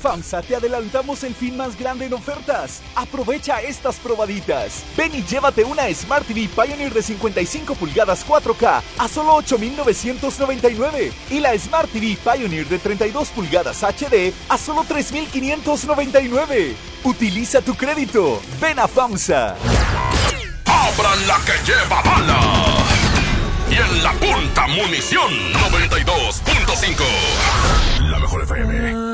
FAMSA 0.00 0.42
te 0.42 0.56
adelantamos 0.56 1.22
el 1.24 1.34
fin 1.34 1.56
más 1.56 1.78
grande 1.78 2.06
en 2.06 2.14
ofertas. 2.14 2.80
Aprovecha 2.94 3.60
estas 3.60 3.96
probaditas. 3.96 4.82
Ven 4.96 5.14
y 5.14 5.22
llévate 5.22 5.62
una 5.62 5.92
Smart 5.94 6.26
TV 6.26 6.48
Pioneer 6.48 6.92
de 6.92 7.02
55 7.02 7.74
pulgadas 7.74 8.26
4K 8.26 8.82
a 8.98 9.08
solo 9.08 9.34
8,999. 9.34 11.12
Y 11.30 11.40
la 11.40 11.56
Smart 11.58 11.90
TV 11.90 12.16
Pioneer 12.22 12.66
de 12.66 12.78
32 12.78 13.28
pulgadas 13.28 13.82
HD 13.82 14.32
a 14.48 14.56
solo 14.56 14.84
3,599. 14.84 16.74
Utiliza 17.04 17.60
tu 17.60 17.74
crédito. 17.74 18.40
Ven 18.60 18.78
a 18.78 18.88
FAMSA. 18.88 19.56
Abran 20.64 21.26
la 21.26 21.38
que 21.44 21.52
lleva 21.70 22.00
bala. 22.02 22.40
Y 23.70 23.74
en 23.74 24.02
la 24.02 24.12
punta 24.14 24.66
munición 24.66 25.30
92.5. 25.70 28.10
La 28.10 28.18
mejor 28.18 28.42
FM. 28.42 29.09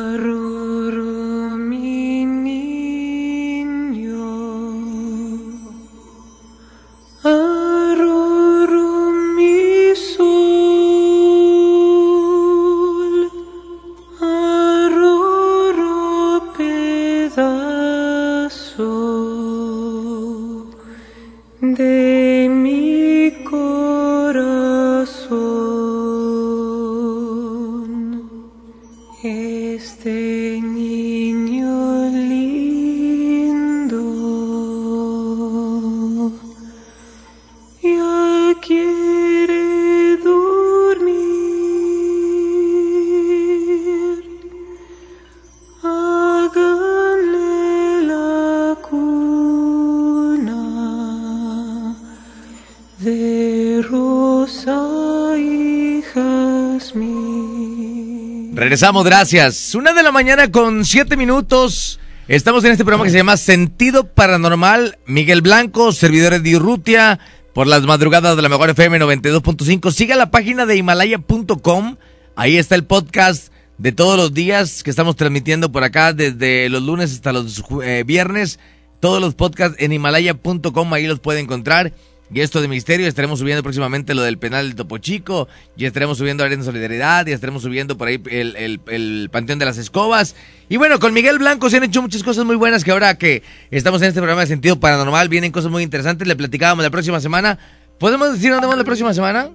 Regresamos, 58.66 59.04
gracias. 59.04 59.76
Una 59.76 59.92
de 59.92 60.02
la 60.02 60.10
mañana 60.10 60.50
con 60.50 60.84
siete 60.84 61.16
minutos. 61.16 62.00
Estamos 62.26 62.64
en 62.64 62.72
este 62.72 62.82
programa 62.82 63.04
que 63.04 63.12
se 63.12 63.18
llama 63.18 63.36
Sentido 63.36 64.08
Paranormal. 64.08 64.98
Miguel 65.06 65.40
Blanco, 65.40 65.92
servidores 65.92 66.42
de 66.42 66.56
Urrutia, 66.56 67.20
por 67.54 67.68
las 67.68 67.82
madrugadas 67.82 68.34
de 68.34 68.42
la 68.42 68.48
mejor 68.48 68.70
FM 68.70 68.98
92.5. 68.98 69.92
Siga 69.92 70.16
la 70.16 70.32
página 70.32 70.66
de 70.66 70.76
Himalaya.com. 70.78 71.96
Ahí 72.34 72.56
está 72.56 72.74
el 72.74 72.82
podcast 72.82 73.52
de 73.78 73.92
todos 73.92 74.16
los 74.16 74.34
días 74.34 74.82
que 74.82 74.90
estamos 74.90 75.14
transmitiendo 75.14 75.70
por 75.70 75.84
acá 75.84 76.12
desde 76.12 76.68
los 76.68 76.82
lunes 76.82 77.12
hasta 77.12 77.32
los 77.32 77.62
eh, 77.84 78.02
viernes. 78.04 78.58
Todos 78.98 79.20
los 79.20 79.36
podcasts 79.36 79.76
en 79.78 79.92
Himalaya.com, 79.92 80.92
ahí 80.92 81.06
los 81.06 81.20
puede 81.20 81.38
encontrar. 81.38 81.92
Y 82.34 82.40
esto 82.40 82.60
de 82.60 82.66
misterio, 82.66 83.06
estaremos 83.06 83.38
subiendo 83.38 83.62
próximamente 83.62 84.12
lo 84.14 84.22
del 84.22 84.36
penal 84.36 84.66
del 84.66 84.74
Topo 84.74 84.98
Chico, 84.98 85.46
y 85.76 85.84
estaremos 85.84 86.18
subiendo 86.18 86.42
Arena 86.42 86.62
de 86.62 86.66
Solidaridad, 86.66 87.24
y 87.26 87.32
estaremos 87.32 87.62
subiendo 87.62 87.96
por 87.96 88.08
ahí 88.08 88.20
el, 88.30 88.56
el- 88.56 88.80
el 88.88 89.28
Panteón 89.30 89.60
de 89.60 89.64
las 89.64 89.78
Escobas. 89.78 90.34
Y 90.68 90.76
bueno, 90.76 90.98
con 90.98 91.12
Miguel 91.14 91.38
Blanco 91.38 91.70
se 91.70 91.76
han 91.76 91.84
hecho 91.84 92.02
muchas 92.02 92.24
cosas 92.24 92.44
muy 92.44 92.56
buenas 92.56 92.82
que 92.82 92.90
ahora 92.90 93.16
que 93.16 93.44
estamos 93.70 94.02
en 94.02 94.08
este 94.08 94.20
programa 94.20 94.40
de 94.40 94.48
sentido 94.48 94.80
paranormal, 94.80 95.28
vienen 95.28 95.52
cosas 95.52 95.70
muy 95.70 95.84
interesantes, 95.84 96.26
le 96.26 96.34
platicábamos 96.34 96.82
la 96.82 96.90
próxima 96.90 97.20
semana. 97.20 97.58
¿Podemos 97.98 98.32
decir 98.32 98.50
dónde 98.50 98.66
vamos 98.66 98.78
la 98.78 98.84
próxima 98.84 99.14
semana? 99.14 99.50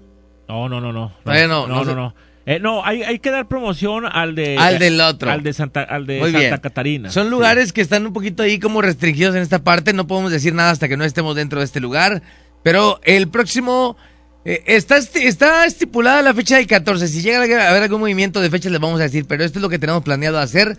No, 0.48 0.70
no, 0.70 0.80
no, 0.80 0.94
no. 0.94 1.12
No, 1.26 1.34
no, 1.48 1.68
no 1.68 1.68
no. 1.68 1.86
sé. 1.86 1.96
no. 1.96 2.16
Eh, 2.48 2.60
no, 2.60 2.84
hay, 2.84 3.04
hay 3.04 3.20
que 3.20 3.30
dar 3.30 3.48
promoción 3.48 4.06
al 4.12 4.34
de... 4.34 4.58
Al 4.58 4.80
del 4.80 5.00
otro. 5.00 5.30
Al 5.30 5.44
de 5.44 5.54
Santa, 5.54 5.84
al 5.84 6.08
de 6.08 6.20
Muy 6.20 6.32
Santa 6.32 6.40
bien. 6.40 6.58
Catarina. 6.58 7.12
Son 7.12 7.30
lugares 7.30 7.72
que 7.72 7.82
están 7.82 8.08
un 8.08 8.14
poquito 8.14 8.42
ahí 8.42 8.58
como 8.60 8.82
restringidos 8.82 9.36
en 9.36 9.44
esta 9.44 9.60
parte. 9.64 9.94
No 9.94 10.08
podemos 10.08 10.32
decir 10.32 10.54
nada 10.56 10.72
hasta 10.72 10.88
que 10.88 10.98
no 10.98 11.04
estemos 11.04 11.36
dentro 11.36 11.60
de 11.60 11.66
este 11.66 11.80
lugar. 11.80 12.24
Pero 12.64 13.00
el 13.04 13.28
próximo. 13.30 13.98
eh, 14.46 14.64
está, 14.68 14.98
está 14.98 15.66
estipulada 15.66 16.22
la 16.22 16.34
fecha 16.34 16.58
del 16.58 16.68
14. 16.68 17.08
Si 17.08 17.22
llega 17.22 17.40
a 17.40 17.70
haber 17.70 17.84
algún 17.84 18.00
movimiento 18.02 18.42
de 18.42 18.50
fechas, 18.50 18.72
les 18.72 18.82
vamos 18.82 19.00
a 19.00 19.04
decir. 19.04 19.26
Pero 19.28 19.44
esto 19.44 19.60
es 19.60 19.64
lo 19.64 19.70
que 19.70 19.80
tenemos 19.80 20.04
planeado 20.04 20.40
hacer. 20.40 20.78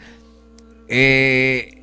eh, 0.88 1.78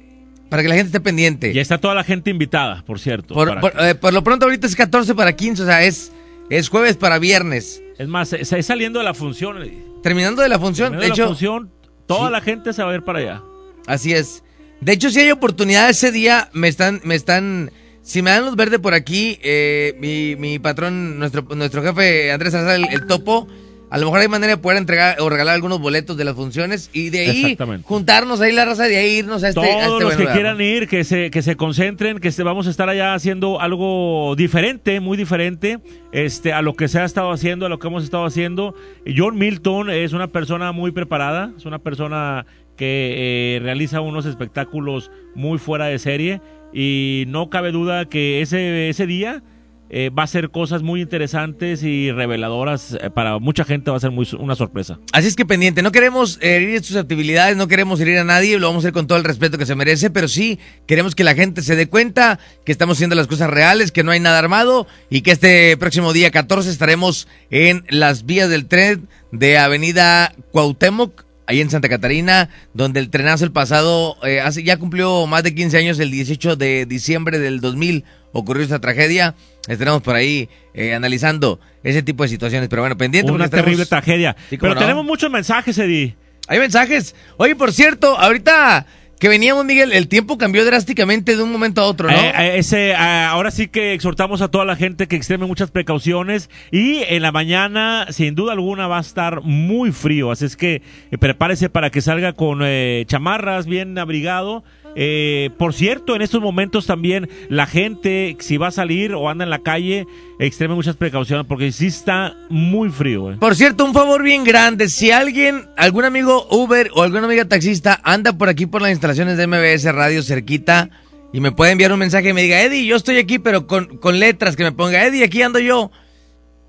para 0.50 0.64
que 0.64 0.70
la 0.70 0.76
gente 0.76 0.88
esté 0.88 1.00
pendiente. 1.00 1.54
Ya 1.54 1.62
está 1.62 1.78
toda 1.78 1.94
la 1.94 2.04
gente 2.04 2.32
invitada, 2.32 2.84
por 2.86 3.00
cierto. 3.00 3.36
Por, 3.36 3.62
eh, 3.82 3.94
por 3.96 4.14
lo 4.14 4.24
pronto, 4.24 4.46
ahorita 4.46 4.66
es 4.66 4.76
14 4.76 5.14
para 5.14 5.34
15. 5.36 5.62
O 5.62 5.66
sea, 5.66 5.84
es, 5.84 6.12
es 6.50 6.70
jueves 6.70 6.98
para 6.98 7.20
viernes. 7.20 7.82
es 8.00 8.08
más, 8.08 8.34
es, 8.34 8.52
es 8.52 8.66
saliendo 8.66 8.98
de 9.00 9.06
la 9.06 9.14
función. 9.14 9.62
eh, 9.62 9.78
Terminando 10.02 10.42
de 10.42 10.50
la 10.50 10.58
función. 10.58 10.92
terminando 10.94 11.02
De 11.04 11.08
la 11.10 11.14
hecho, 11.14 11.28
función, 11.28 11.72
toda 12.08 12.28
Sí. 12.28 12.32
la 12.32 12.42
gente 12.42 12.74
se 12.74 12.82
va 12.82 12.92
a 12.92 12.96
ir 12.96 13.04
para 13.04 13.20
allá. 13.20 13.44
Así 13.86 14.14
es. 14.14 14.44
De 14.82 14.94
hecho, 14.94 15.10
si 15.12 15.20
hay 15.20 15.30
oportunidad 15.32 15.88
ese 15.90 16.12
día, 16.12 16.50
me 16.54 16.68
están, 16.68 17.00
me 17.04 17.14
están, 17.14 17.72
si 18.02 18.22
me 18.22 18.32
dan 18.32 18.46
luz 18.46 18.56
verde 18.56 18.80
por 18.80 18.94
aquí, 18.94 19.40
eh, 19.44 19.96
mi, 20.00 20.36
mi 20.36 20.60
patrón, 20.60 21.20
nuestro, 21.20 21.44
nuestro 21.56 21.84
jefe 21.84 22.32
Andrés 22.32 22.54
Salazar, 22.54 22.76
el, 22.76 22.86
el 22.92 23.06
topo, 23.06 23.48
a 23.92 23.98
lo 23.98 24.06
mejor 24.06 24.20
hay 24.20 24.28
manera 24.28 24.56
de 24.56 24.58
poder 24.62 24.78
entregar 24.78 25.20
o 25.20 25.30
regalar 25.30 25.56
algunos 25.56 25.80
boletos 25.80 26.16
de 26.16 26.24
las 26.24 26.36
funciones 26.36 26.92
y 26.94 27.10
de 27.10 27.20
ahí 27.22 27.58
juntarnos 27.84 28.40
ahí 28.40 28.54
la 28.54 28.66
raza 28.66 28.84
de 28.84 28.98
ahí 28.98 29.18
irnos 29.18 29.44
a 29.44 29.50
este, 29.50 29.60
a 29.60 29.64
Todos 29.64 29.94
este 29.94 30.04
los 30.04 30.14
que 30.16 30.20
lugar, 30.20 30.36
quieran 30.36 30.62
ir, 30.62 30.88
que 30.88 31.04
se, 31.04 31.32
que 31.32 31.42
se 31.42 31.56
concentren, 31.56 32.20
que 32.20 32.32
se, 32.32 32.44
vamos 32.44 32.68
a 32.68 32.70
estar 32.70 32.88
allá 32.88 33.16
haciendo 33.16 33.60
algo 33.60 34.36
diferente, 34.38 35.00
muy 35.00 35.18
diferente, 35.18 35.80
este, 36.12 36.54
a 36.54 36.62
lo 36.62 36.76
que 36.76 36.88
se 36.88 37.00
ha 37.00 37.06
estado 37.06 37.32
haciendo, 37.32 37.66
a 37.66 37.70
lo 37.70 37.80
que 37.80 37.88
hemos 37.88 38.04
estado 38.04 38.26
haciendo. 38.26 38.76
John 39.18 39.38
Milton 39.38 39.90
es 39.90 40.14
una 40.14 40.28
persona 40.28 40.72
muy 40.72 40.92
preparada, 40.92 41.52
es 41.58 41.66
una 41.66 41.80
persona 41.80 42.46
que 42.78 43.56
eh, 43.58 43.60
realiza 43.60 44.02
unos 44.02 44.26
espectáculos 44.26 45.12
muy 45.36 45.58
fuera 45.58 45.86
de 45.88 46.00
serie 46.00 46.42
y 46.74 47.26
no 47.28 47.50
cabe 47.50 47.72
duda 47.72 48.06
que 48.06 48.42
ese, 48.42 48.90
ese 48.90 49.08
día 49.08 49.44
eh, 49.92 50.12
va 50.12 50.22
a 50.22 50.28
ser 50.28 50.52
cosas 50.52 50.84
muy 50.84 51.02
interesantes 51.02 51.82
y 51.82 52.12
reveladoras 52.12 52.96
eh, 53.02 53.10
para 53.10 53.40
mucha 53.40 53.66
gente, 53.66 53.90
va 53.90 53.98
a 53.98 54.00
ser 54.00 54.12
muy, 54.12 54.28
una 54.38 54.56
sorpresa. 54.56 55.00
Así 55.14 55.28
es 55.28 55.36
que 55.36 55.48
pendiente, 55.48 55.82
no 55.82 55.92
queremos 55.92 56.38
herir 56.42 56.84
susceptibilidades, 56.84 57.58
no 57.58 57.68
queremos 57.68 58.00
herir 58.00 58.20
a 58.20 58.24
nadie, 58.24 58.60
lo 58.60 58.68
vamos 58.68 58.84
a 58.84 58.86
hacer 58.86 58.94
con 58.94 59.08
todo 59.08 59.18
el 59.18 59.24
respeto 59.24 59.58
que 59.58 59.66
se 59.66 59.74
merece, 59.74 60.12
pero 60.12 60.28
sí 60.28 60.60
queremos 60.86 61.16
que 61.16 61.24
la 61.24 61.34
gente 61.34 61.64
se 61.64 61.76
dé 61.76 61.90
cuenta 61.90 62.38
que 62.66 62.72
estamos 62.72 62.98
haciendo 62.98 63.16
las 63.16 63.26
cosas 63.26 63.50
reales, 63.50 63.92
que 63.92 64.04
no 64.04 64.12
hay 64.12 64.20
nada 64.20 64.38
armado 64.38 64.86
y 65.10 65.22
que 65.22 65.32
este 65.32 65.76
próximo 65.78 66.14
día 66.14 66.30
14 66.30 66.70
estaremos 66.70 67.28
en 67.50 67.84
las 67.90 68.28
vías 68.28 68.48
del 68.48 68.68
tren 68.68 69.10
de 69.32 69.58
Avenida 69.58 70.34
Cuauhtémoc, 70.52 71.24
ahí 71.50 71.62
en 71.62 71.70
Santa 71.72 71.90
Catarina, 71.90 72.48
donde 72.76 73.00
el 73.00 73.10
trenazo 73.10 73.44
el 73.44 73.52
pasado, 73.52 74.18
eh, 74.24 74.40
hace, 74.40 74.64
ya 74.64 74.78
cumplió 74.78 75.26
más 75.26 75.42
de 75.42 75.56
15 75.56 75.78
años, 75.80 76.00
el 76.00 76.12
18 76.12 76.56
de 76.56 76.86
diciembre 76.86 77.40
del 77.40 77.60
2000 77.60 78.06
ocurrió 78.34 78.62
esta 78.62 78.78
tragedia. 78.78 79.34
Estaremos 79.68 80.04
por 80.04 80.16
ahí 80.16 80.48
eh, 80.76 80.94
analizando 80.94 81.60
ese 81.84 82.04
tipo 82.04 82.22
de 82.22 82.30
situaciones, 82.30 82.70
pero 82.70 82.84
bueno, 82.84 82.98
pendiente. 82.98 83.32
Una 83.32 83.50
terrible 83.50 83.88
tragedia. 83.88 84.36
Sí, 84.48 84.60
Pero 84.60 84.76
no. 84.76 84.80
tenemos 84.80 85.04
muchos 85.04 85.32
mensajes, 85.32 85.76
Eddie. 85.80 86.16
hay 86.48 86.60
mensajes. 86.60 87.16
Oye, 87.38 87.56
por 87.56 87.74
cierto, 87.74 88.16
ahorita 88.20 88.86
que 89.20 89.28
veníamos, 89.28 89.66
Miguel, 89.66 89.92
el 89.92 90.08
tiempo 90.08 90.38
cambió 90.38 90.64
drásticamente 90.64 91.36
de 91.36 91.44
un 91.44 91.52
momento 91.52 91.82
a 91.82 91.86
otro, 91.86 92.10
¿no? 92.10 92.18
Eh, 92.18 92.32
eh, 92.38 92.52
ese, 92.56 92.96
ah, 92.96 93.30
ahora 93.30 93.52
sí 93.52 93.68
que 93.68 93.94
exhortamos 93.94 94.42
a 94.42 94.48
toda 94.48 94.64
la 94.64 94.78
gente 94.78 95.08
que 95.08 95.18
extreme 95.18 95.46
muchas 95.46 95.72
precauciones 95.72 96.50
y 96.72 97.04
en 97.04 97.22
la 97.22 97.34
mañana, 97.34 98.08
sin 98.12 98.34
duda 98.34 98.54
alguna, 98.54 98.88
va 98.88 98.98
a 98.98 99.02
estar 99.02 99.42
muy 99.42 99.92
frío. 99.92 100.32
Así 100.32 100.46
es 100.46 100.56
que 100.56 100.82
eh, 101.12 101.18
prepárese 101.18 101.70
para 101.70 101.90
que 101.90 102.00
salga 102.00 102.32
con 102.32 102.62
chamarras, 103.06 103.66
bien 103.66 103.98
abrigado. 103.98 104.64
Eh, 104.96 105.52
por 105.58 105.74
cierto, 105.74 106.16
en 106.16 106.22
estos 106.22 106.42
momentos 106.42 106.86
también 106.86 107.30
la 107.48 107.66
gente, 107.66 108.36
si 108.40 108.58
va 108.58 108.68
a 108.68 108.72
salir 108.72 109.14
o 109.14 109.30
anda 109.30 109.44
en 109.44 109.50
la 109.50 109.60
calle, 109.60 110.08
extreme 110.40 110.76
muchas 110.76 110.96
precauciones 110.96 111.46
porque 111.48 111.72
sí 111.72 111.88
está 111.88 112.36
muy 112.50 112.90
frío. 112.90 113.32
eh. 113.32 113.38
Por 113.40 113.56
cierto, 113.56 113.86
un 113.86 113.94
favor 113.94 114.24
bien 114.24 114.44
grande. 114.44 114.90
Si 114.90 115.12
alguien, 115.12 115.68
algún 115.78 116.06
amigo 116.06 116.48
Uber 116.50 116.90
o 116.96 117.04
alguna 117.04 117.26
amiga 117.26 117.46
taxista 117.46 118.00
anda 118.04 118.34
por 118.38 118.50
aquí 118.50 118.66
por 118.66 118.82
las 118.82 118.92
instalaciones 118.92 119.38
de 119.38 119.48
MBS 119.48 119.86
Radio 119.94 120.24
cerquita 120.24 120.90
y 121.32 121.40
me 121.40 121.52
puede 121.52 121.72
enviar 121.72 121.94
un 121.94 122.00
mensaje 122.00 122.30
y 122.30 122.34
me 122.34 122.42
diga, 122.42 122.62
Eddie, 122.62 122.86
yo 122.86 122.96
estoy 122.96 123.18
aquí, 123.18 123.38
pero 123.40 123.68
con, 123.68 123.98
con 123.98 124.20
letras 124.20 124.56
que 124.56 124.64
me 124.64 124.72
ponga, 124.72 125.06
Eddie, 125.06 125.24
aquí 125.24 125.42
ando 125.42 125.60
yo. 125.60 125.92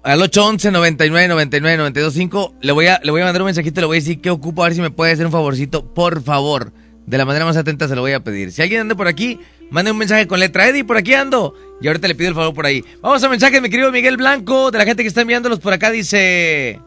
Al 0.02 0.22
811 0.22 0.70
99 0.70 1.28
99 1.28 1.76
925 1.76 2.54
le 2.62 2.72
voy 2.72 2.86
a 2.86 3.00
le 3.04 3.10
voy 3.10 3.20
a 3.20 3.24
mandar 3.24 3.42
un 3.42 3.46
mensajito, 3.46 3.82
le 3.82 3.86
voy 3.86 3.98
a 3.98 4.00
decir 4.00 4.20
que 4.22 4.30
ocupo, 4.30 4.62
a 4.62 4.66
ver 4.66 4.74
si 4.74 4.80
me 4.80 4.90
puede 4.90 5.12
hacer 5.12 5.26
un 5.26 5.32
favorcito, 5.32 5.92
por 5.92 6.22
favor. 6.22 6.72
De 7.10 7.18
la 7.18 7.24
manera 7.24 7.44
más 7.44 7.56
atenta 7.56 7.88
se 7.88 7.96
lo 7.96 8.02
voy 8.02 8.12
a 8.12 8.20
pedir. 8.22 8.52
Si 8.52 8.62
alguien 8.62 8.82
anda 8.82 8.94
por 8.94 9.08
aquí, 9.08 9.40
mande 9.68 9.90
un 9.90 9.98
mensaje 9.98 10.28
con 10.28 10.38
letra 10.38 10.68
Eddie, 10.68 10.84
por 10.84 10.96
aquí 10.96 11.12
ando. 11.12 11.56
Y 11.80 11.88
ahorita 11.88 12.06
le 12.06 12.14
pido 12.14 12.28
el 12.28 12.36
favor 12.36 12.54
por 12.54 12.66
ahí. 12.66 12.84
Vamos 13.00 13.20
a 13.24 13.28
mensajes, 13.28 13.60
mi 13.60 13.68
querido 13.68 13.90
Miguel 13.90 14.16
Blanco, 14.16 14.70
de 14.70 14.78
la 14.78 14.84
gente 14.84 15.02
que 15.02 15.08
está 15.08 15.22
enviándolos 15.22 15.58
por 15.58 15.72
acá, 15.72 15.90
dice... 15.90 16.80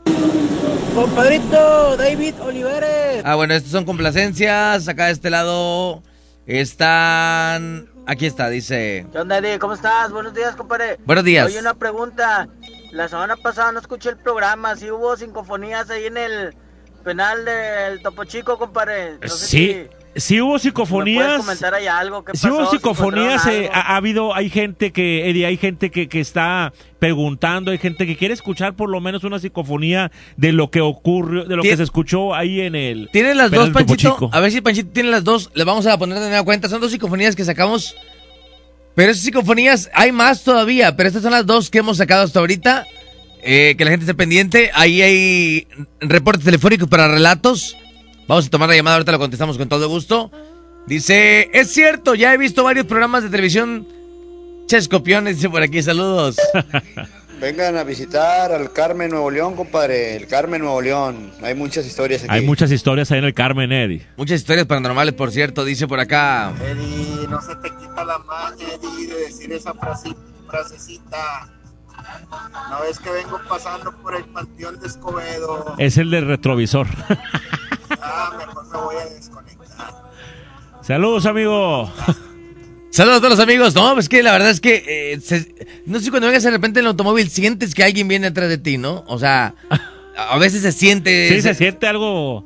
Compadrito 0.95 1.97
David 1.97 2.35
Olivares. 2.39 3.21
Ah, 3.25 3.35
bueno, 3.35 3.53
estos 3.53 3.73
son 3.73 3.83
complacencias. 3.83 4.87
Acá 4.87 5.07
de 5.07 5.11
este 5.11 5.29
lado 5.29 6.01
están... 6.45 7.89
Aquí 8.07 8.25
está, 8.25 8.49
dice... 8.49 9.05
¿Qué 9.11 9.19
onda, 9.19 9.39
Eddie? 9.39 9.59
¿Cómo 9.59 9.73
estás? 9.73 10.09
Buenos 10.13 10.33
días, 10.33 10.55
compadre. 10.55 10.99
Buenos 11.05 11.25
días. 11.25 11.47
Oye, 11.47 11.59
una 11.59 11.73
pregunta. 11.73 12.47
La 12.91 13.09
semana 13.09 13.35
pasada 13.35 13.73
no 13.73 13.79
escuché 13.79 14.07
el 14.09 14.17
programa. 14.17 14.77
¿Sí 14.77 14.89
hubo 14.89 15.17
sinfonías 15.17 15.89
ahí 15.89 16.05
en 16.05 16.15
el 16.15 16.55
penal 17.03 17.43
del 17.43 18.01
Topo 18.01 18.23
Chico, 18.23 18.57
compadre? 18.57 19.17
No 19.21 19.27
sé 19.27 19.45
Sí, 19.47 19.57
si- 19.89 20.02
hubo 20.15 20.19
si 20.21 20.35
me 20.35 20.41
puedes 20.41 20.61
psicofonías. 20.61 21.37
comentar 21.37 21.73
ahí 21.73 21.87
algo? 21.87 22.23
¿Qué 22.23 22.37
Sí 22.37 22.47
hubo 22.47 22.59
pasó? 22.59 22.71
¿Si 22.71 22.77
psicofonías, 22.77 23.45
eh, 23.47 23.69
ha, 23.73 23.93
ha 23.93 23.95
habido, 23.95 24.35
hay 24.35 24.49
gente 24.49 24.91
que, 24.91 25.29
Eddie, 25.29 25.45
hay 25.45 25.57
gente 25.57 25.89
que, 25.89 26.07
que 26.07 26.19
está 26.19 26.71
preguntando, 26.99 27.71
hay 27.71 27.77
gente 27.79 28.05
que 28.05 28.15
quiere 28.15 28.33
escuchar 28.33 28.75
por 28.75 28.89
lo 28.89 29.01
menos 29.01 29.23
una 29.23 29.39
psicofonía 29.39 30.11
de 30.37 30.51
lo 30.51 30.69
que 30.69 30.81
ocurrió, 30.81 31.45
de 31.45 31.55
lo 31.55 31.63
que 31.63 31.75
se 31.75 31.83
escuchó 31.83 32.33
ahí 32.33 32.61
en 32.61 32.75
el... 32.75 33.09
¿Tienen 33.11 33.37
las 33.37 33.51
dos, 33.51 33.71
Panchito? 33.71 33.95
Chico. 33.95 34.29
A 34.31 34.39
ver 34.39 34.51
si 34.51 34.61
Panchito 34.61 34.91
tiene 34.91 35.09
las 35.09 35.23
dos. 35.23 35.49
Les 35.53 35.65
vamos 35.65 35.85
a 35.85 35.97
poner 35.97 36.19
de 36.19 36.29
nueva 36.29 36.43
cuenta. 36.43 36.69
Son 36.69 36.79
dos 36.79 36.91
psicofonías 36.91 37.35
que 37.35 37.43
sacamos. 37.43 37.95
Pero 38.95 39.11
esas 39.11 39.23
psicofonías, 39.23 39.89
hay 39.93 40.11
más 40.11 40.43
todavía. 40.43 40.95
Pero 40.95 41.07
estas 41.07 41.23
son 41.23 41.31
las 41.31 41.45
dos 41.45 41.69
que 41.69 41.79
hemos 41.79 41.97
sacado 41.97 42.23
hasta 42.23 42.39
ahorita. 42.39 42.85
Eh, 43.41 43.75
que 43.77 43.83
la 43.83 43.91
gente 43.91 44.05
esté 44.05 44.13
pendiente. 44.13 44.71
Ahí 44.73 45.01
hay 45.01 45.67
reportes 45.99 46.45
telefónicos 46.45 46.87
para 46.87 47.07
relatos. 47.09 47.75
Vamos 48.27 48.47
a 48.47 48.49
tomar 48.49 48.69
la 48.69 48.75
llamada. 48.75 48.95
Ahorita 48.97 49.11
lo 49.11 49.19
contestamos 49.19 49.57
con 49.57 49.67
todo 49.69 49.87
gusto. 49.89 50.31
Dice, 50.87 51.49
es 51.53 51.71
cierto, 51.73 52.13
ya 52.15 52.33
he 52.33 52.37
visto 52.37 52.63
varios 52.63 52.85
programas 52.85 53.23
de 53.23 53.29
televisión. 53.29 53.87
Chescopiones, 54.67 55.35
dice 55.37 55.49
por 55.49 55.61
aquí. 55.61 55.81
Saludos. 55.81 56.37
Vengan 57.39 57.75
a 57.75 57.83
visitar 57.83 58.53
al 58.53 58.71
Carmen 58.71 59.09
Nuevo 59.11 59.29
León, 59.29 59.55
compadre. 59.55 60.15
El 60.15 60.27
Carmen 60.27 60.61
Nuevo 60.61 60.81
León. 60.81 61.31
Hay 61.41 61.55
muchas 61.55 61.85
historias 61.85 62.23
aquí. 62.23 62.31
Hay 62.33 62.45
muchas 62.45 62.71
historias 62.71 63.11
ahí 63.11 63.19
en 63.19 63.25
el 63.25 63.33
Carmen, 63.33 63.71
Eddie. 63.71 64.05
Muchas 64.15 64.39
historias 64.39 64.65
paranormales, 64.65 65.13
por 65.13 65.31
cierto. 65.31 65.65
Dice 65.65 65.85
por 65.87 65.99
acá. 65.99 66.53
Eddie, 66.61 67.27
no 67.27 67.41
se 67.41 67.55
te 67.57 67.69
quita 67.69 68.05
la 68.05 68.19
maña, 68.19 68.65
Eddie, 68.75 69.07
de 69.07 69.19
decir 69.25 69.51
esa 69.51 69.73
frase- 69.73 70.15
frasecita. 70.49 71.49
No 72.69 72.81
ves 72.81 72.99
que 72.99 73.09
vengo 73.09 73.39
pasando 73.49 73.91
por 74.01 74.15
el 74.15 74.23
panteón 74.25 74.79
de 74.79 74.87
Escobedo. 74.87 75.75
Es 75.77 75.97
el 75.97 76.11
del 76.11 76.27
retrovisor. 76.27 76.87
Ah, 78.05 78.33
mejor 78.37 78.65
me 78.67 78.77
voy 78.77 78.95
a 78.97 79.05
desconectar. 79.05 80.03
Saludos, 80.81 81.25
amigo. 81.25 81.89
Saludos 82.91 83.17
a 83.17 83.21
todos 83.21 83.31
los 83.37 83.39
amigos. 83.39 83.73
No, 83.73 83.97
es 83.97 84.09
que 84.09 84.21
la 84.21 84.33
verdad 84.33 84.49
es 84.49 84.59
que 84.59 85.13
eh, 85.13 85.19
se- 85.21 85.55
no 85.85 85.97
sé 85.97 86.05
si 86.05 86.09
cuando 86.11 86.27
vengas 86.27 86.43
de 86.43 86.51
repente 86.51 86.79
en 86.79 86.85
el 86.85 86.89
automóvil 86.91 87.29
sientes 87.29 87.73
que 87.73 87.83
alguien 87.83 88.07
viene 88.07 88.27
atrás 88.27 88.49
de 88.49 88.57
ti, 88.57 88.77
¿no? 88.77 89.03
O 89.07 89.17
sea, 89.17 89.55
a 90.17 90.37
veces 90.37 90.61
se 90.61 90.71
siente. 90.71 91.29
Sí, 91.29 91.41
se 91.41 91.53
siente 91.55 91.87
algo... 91.87 92.45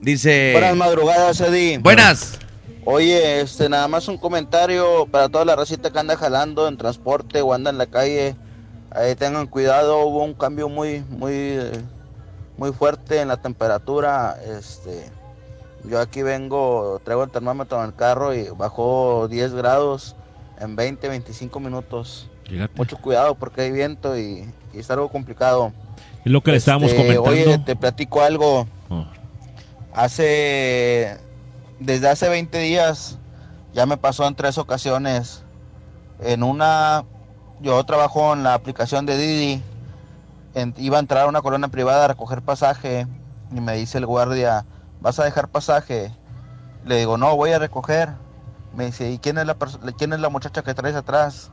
Dice. 0.00 0.50
Buenas 0.52 0.76
madrugadas, 0.76 1.40
Eddie. 1.40 1.78
Buenas. 1.78 2.38
Oye, 2.84 3.40
este, 3.40 3.68
nada 3.68 3.88
más 3.88 4.06
un 4.08 4.16
comentario 4.16 5.06
para 5.10 5.28
toda 5.28 5.44
la 5.44 5.56
racita 5.56 5.90
que 5.90 5.98
anda 5.98 6.16
jalando 6.16 6.68
en 6.68 6.76
transporte 6.76 7.40
o 7.40 7.52
anda 7.52 7.70
en 7.70 7.78
la 7.78 7.86
calle. 7.86 8.36
Ahí 8.90 9.14
tengan 9.16 9.46
cuidado, 9.46 9.98
hubo 10.06 10.22
un 10.24 10.34
cambio 10.34 10.68
muy, 10.68 11.02
muy, 11.10 11.32
eh, 11.32 11.72
muy 12.58 12.72
fuerte 12.72 13.20
en 13.22 13.28
la 13.28 13.38
temperatura. 13.38 14.36
Este, 14.44 15.10
yo 15.84 16.00
aquí 16.00 16.22
vengo, 16.22 17.00
traigo 17.04 17.24
el 17.24 17.30
termómetro 17.30 17.78
en 17.78 17.86
el 17.86 17.94
carro 17.94 18.34
y 18.34 18.50
bajó 18.50 19.28
10 19.28 19.54
grados 19.54 20.14
en 20.60 20.76
20, 20.76 21.08
25 21.08 21.60
minutos. 21.60 22.28
Mucho 22.74 22.98
cuidado 22.98 23.34
porque 23.34 23.62
hay 23.62 23.70
viento 23.72 24.18
y, 24.18 24.52
y 24.74 24.78
es 24.78 24.90
algo 24.90 25.08
complicado. 25.08 25.72
Es 26.24 26.32
lo 26.32 26.42
que 26.42 26.50
le 26.50 26.56
estábamos 26.56 26.90
Este, 26.90 26.96
comentando. 27.02 27.30
Oye, 27.30 27.58
te 27.58 27.76
platico 27.76 28.20
algo. 28.22 28.66
Oh. 28.88 29.06
Hace. 29.94 31.16
Desde 31.78 32.08
hace 32.08 32.28
20 32.28 32.58
días 32.58 33.18
ya 33.72 33.86
me 33.86 33.96
pasó 33.96 34.26
en 34.26 34.34
tres 34.34 34.58
ocasiones. 34.58 35.42
En 36.20 36.42
una. 36.42 37.04
Yo 37.60 37.82
trabajo 37.84 38.32
en 38.32 38.42
la 38.42 38.54
aplicación 38.54 39.06
de 39.06 39.16
Didi. 39.16 39.62
Iba 40.76 40.96
a 40.96 41.00
entrar 41.00 41.24
a 41.24 41.28
una 41.28 41.42
colonia 41.42 41.68
privada 41.68 42.04
a 42.04 42.08
recoger 42.08 42.42
pasaje. 42.42 43.06
Y 43.50 43.60
me 43.60 43.76
dice 43.76 43.98
el 43.98 44.06
guardia: 44.06 44.64
¿Vas 45.00 45.18
a 45.18 45.24
dejar 45.24 45.48
pasaje? 45.48 46.12
Le 46.84 46.96
digo: 46.96 47.18
No, 47.18 47.36
voy 47.36 47.52
a 47.52 47.58
recoger. 47.58 48.10
Me 48.74 48.86
dice: 48.86 49.10
¿Y 49.10 49.18
quién 49.18 49.38
es 49.38 49.46
la, 49.46 49.56
quién 49.96 50.12
es 50.12 50.20
la 50.20 50.28
muchacha 50.28 50.62
que 50.62 50.74
traes 50.74 50.96
atrás? 50.96 51.50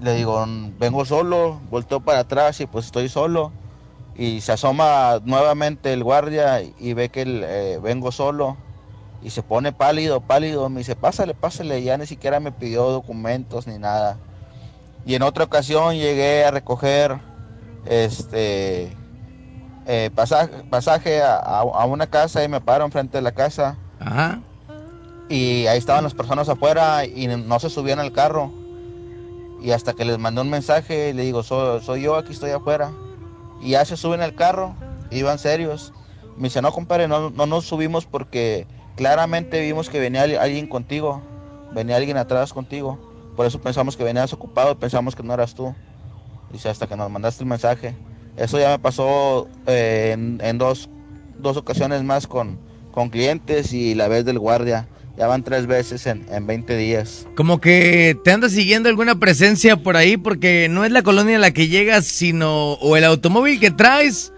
Le 0.00 0.14
digo: 0.14 0.44
Vengo 0.78 1.04
solo. 1.04 1.60
Volteo 1.70 2.00
para 2.00 2.20
atrás 2.20 2.60
y 2.60 2.66
pues 2.66 2.86
estoy 2.86 3.08
solo 3.08 3.52
y 4.18 4.40
se 4.40 4.52
asoma 4.52 5.20
nuevamente 5.24 5.92
el 5.92 6.02
guardia 6.02 6.62
y 6.62 6.94
ve 6.94 7.10
que 7.10 7.24
eh, 7.26 7.78
vengo 7.82 8.10
solo 8.12 8.56
y 9.22 9.30
se 9.30 9.42
pone 9.42 9.72
pálido, 9.72 10.20
pálido, 10.20 10.68
me 10.68 10.78
dice, 10.78 10.94
pásale, 10.94 11.34
pásale, 11.34 11.82
ya 11.82 11.98
ni 11.98 12.06
siquiera 12.06 12.40
me 12.40 12.52
pidió 12.52 12.84
documentos 12.84 13.66
ni 13.66 13.78
nada. 13.78 14.18
Y 15.04 15.14
en 15.14 15.22
otra 15.22 15.44
ocasión 15.44 15.96
llegué 15.96 16.44
a 16.44 16.50
recoger 16.50 17.18
este 17.88 18.96
eh, 19.86 20.10
pasaje, 20.14 20.52
pasaje 20.70 21.22
a, 21.22 21.36
a- 21.36 21.84
una 21.86 22.06
casa 22.06 22.42
y 22.44 22.48
me 22.48 22.60
paro 22.60 22.84
enfrente 22.84 23.18
de 23.18 23.22
la 23.22 23.32
casa 23.32 23.76
Ajá. 24.00 24.40
y 25.28 25.66
ahí 25.66 25.78
estaban 25.78 26.04
las 26.04 26.14
personas 26.14 26.48
afuera 26.48 27.04
y 27.04 27.26
no 27.28 27.58
se 27.60 27.70
subían 27.70 27.98
al 27.98 28.12
carro. 28.12 28.50
Y 29.62 29.70
hasta 29.72 29.94
que 29.94 30.04
les 30.04 30.18
mandé 30.18 30.40
un 30.42 30.50
mensaje, 30.50 31.14
le 31.14 31.22
digo, 31.22 31.42
soy, 31.42 31.80
soy 31.82 32.02
yo, 32.02 32.16
aquí 32.16 32.32
estoy 32.32 32.50
afuera. 32.50 32.90
Y 33.62 33.70
ya 33.70 33.84
se 33.84 33.96
suben 33.96 34.20
al 34.20 34.34
carro, 34.34 34.74
iban 35.10 35.38
serios. 35.38 35.92
Me 36.36 36.44
dice, 36.44 36.60
no, 36.62 36.70
compadre, 36.72 37.08
no, 37.08 37.30
no 37.30 37.46
nos 37.46 37.64
subimos 37.64 38.04
porque 38.06 38.66
claramente 38.96 39.60
vimos 39.62 39.88
que 39.88 39.98
venía 39.98 40.22
al- 40.22 40.36
alguien 40.38 40.66
contigo. 40.68 41.22
Venía 41.72 41.96
alguien 41.96 42.16
atrás 42.18 42.52
contigo. 42.52 42.98
Por 43.34 43.46
eso 43.46 43.58
pensamos 43.60 43.96
que 43.96 44.04
venías 44.04 44.32
ocupado, 44.32 44.78
pensamos 44.78 45.16
que 45.16 45.22
no 45.22 45.32
eras 45.34 45.54
tú. 45.54 45.74
Dice, 46.56 46.68
hasta 46.68 46.86
que 46.86 46.96
nos 46.96 47.10
mandaste 47.10 47.42
el 47.44 47.48
mensaje. 47.48 47.94
Eso 48.36 48.58
ya 48.58 48.70
me 48.70 48.78
pasó 48.78 49.48
eh, 49.66 50.10
en, 50.14 50.40
en 50.42 50.58
dos, 50.58 50.88
dos 51.38 51.56
ocasiones 51.56 52.02
más 52.02 52.26
con, 52.26 52.58
con 52.92 53.08
clientes 53.10 53.72
y 53.72 53.94
la 53.94 54.08
vez 54.08 54.24
del 54.24 54.38
guardia. 54.38 54.88
Ya 55.18 55.26
van 55.26 55.42
tres 55.42 55.66
veces 55.66 56.06
en, 56.06 56.26
en 56.30 56.46
20 56.46 56.76
días. 56.76 57.26
Como 57.36 57.58
que 57.58 58.18
te 58.22 58.32
anda 58.32 58.50
siguiendo 58.50 58.90
alguna 58.90 59.18
presencia 59.18 59.78
por 59.78 59.96
ahí 59.96 60.18
porque 60.18 60.68
no 60.70 60.84
es 60.84 60.92
la 60.92 61.02
colonia 61.02 61.36
a 61.36 61.40
la 61.40 61.52
que 61.52 61.68
llegas, 61.68 62.04
sino 62.04 62.74
o 62.74 62.96
el 62.98 63.04
automóvil 63.04 63.58
que 63.58 63.70
traes 63.70 64.32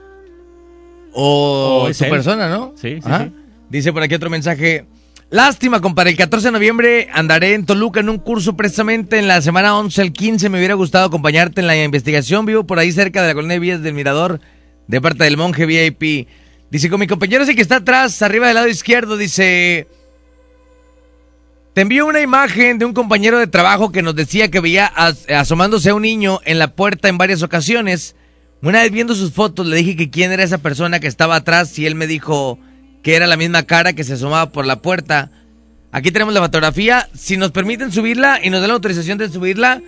o, 1.12 1.83
O 1.85 1.88
es 1.88 1.98
tu 1.98 2.04
él. 2.04 2.11
persona, 2.11 2.48
¿no? 2.48 2.74
Sí, 2.76 3.00
sí. 3.02 3.33
Dice 3.70 3.92
por 3.92 4.02
aquí 4.02 4.14
otro 4.14 4.31
mensaje. 4.31 4.87
Lástima, 5.31 5.81
compadre. 5.83 6.11
El 6.12 6.17
14 6.17 6.49
de 6.49 6.53
noviembre 6.53 7.09
andaré 7.12 7.53
en 7.53 7.67
Toluca 7.67 8.01
en 8.01 8.09
un 8.09 8.19
curso 8.19 8.57
precisamente 8.57 9.19
en 9.19 9.29
la 9.29 9.43
semana 9.43 9.77
11 9.79 10.01
al 10.01 10.12
15. 10.12 10.49
Me 10.49 10.57
hubiera 10.59 10.75
gustado 10.75 11.07
acompañarte 11.07 11.61
en 11.61 11.67
la 11.67 11.77
investigación. 11.83 12.47
Vivo 12.47 12.64
por 12.64 12.79
ahí 12.79 12.93
cerca 12.93 13.21
de 13.21 13.29
la 13.29 13.35
colonia 13.35 13.57
de 13.57 13.61
Villas 13.61 13.83
del 13.83 13.93
Mirador, 13.93 14.41
de 14.87 15.01
parte 15.03 15.25
del 15.25 15.37
monje 15.37 15.67
VIP. 15.67 16.29
Dice, 16.71 16.88
con 16.88 17.01
mi 17.01 17.07
compañero 17.07 17.45
ese 17.45 17.55
que 17.55 17.61
está 17.62 17.77
atrás, 17.77 18.23
arriba 18.23 18.47
del 18.47 18.55
lado 18.57 18.69
izquierdo, 18.69 19.17
dice... 19.17 19.87
Te 21.75 21.83
envío 21.83 22.07
una 22.07 22.21
imagen 22.21 22.79
de 22.79 22.87
un 22.87 22.93
compañero 22.95 23.38
de 23.38 23.47
trabajo 23.47 23.93
que 23.93 24.03
nos 24.03 24.17
decía 24.17 24.51
que 24.51 24.59
veía 24.61 24.87
as- 24.87 25.29
asomándose 25.31 25.91
a 25.91 25.95
un 25.95 26.03
niño 26.03 26.41
en 26.45 26.59
la 26.59 26.75
puerta 26.75 27.09
en 27.09 27.19
varias 27.19 27.43
ocasiones. 27.43 28.17
Una 28.62 28.81
vez 28.83 28.91
viendo 28.91 29.14
sus 29.14 29.33
fotos 29.33 29.67
le 29.67 29.77
dije 29.77 29.95
que 29.95 30.11
quién 30.11 30.33
era 30.33 30.43
esa 30.43 30.59
persona 30.59 30.99
que 30.99 31.07
estaba 31.07 31.37
atrás 31.37 31.79
y 31.79 31.87
él 31.87 31.95
me 31.95 32.09
dijo 32.09 32.59
que 33.02 33.14
era 33.14 33.26
la 33.26 33.37
misma 33.37 33.64
cara 33.64 33.92
que 33.92 34.04
se 34.04 34.14
asomaba 34.14 34.50
por 34.50 34.66
la 34.66 34.80
puerta. 34.82 35.30
Aquí 35.92 36.11
tenemos 36.11 36.34
la 36.34 36.40
fotografía. 36.40 37.08
Si 37.14 37.37
nos 37.37 37.50
permiten 37.50 37.92
subirla 37.92 38.40
y 38.42 38.50
nos 38.50 38.61
dan 38.61 38.68
la 38.68 38.74
autorización 38.74 39.18
de 39.18 39.28
subirla, 39.28 39.80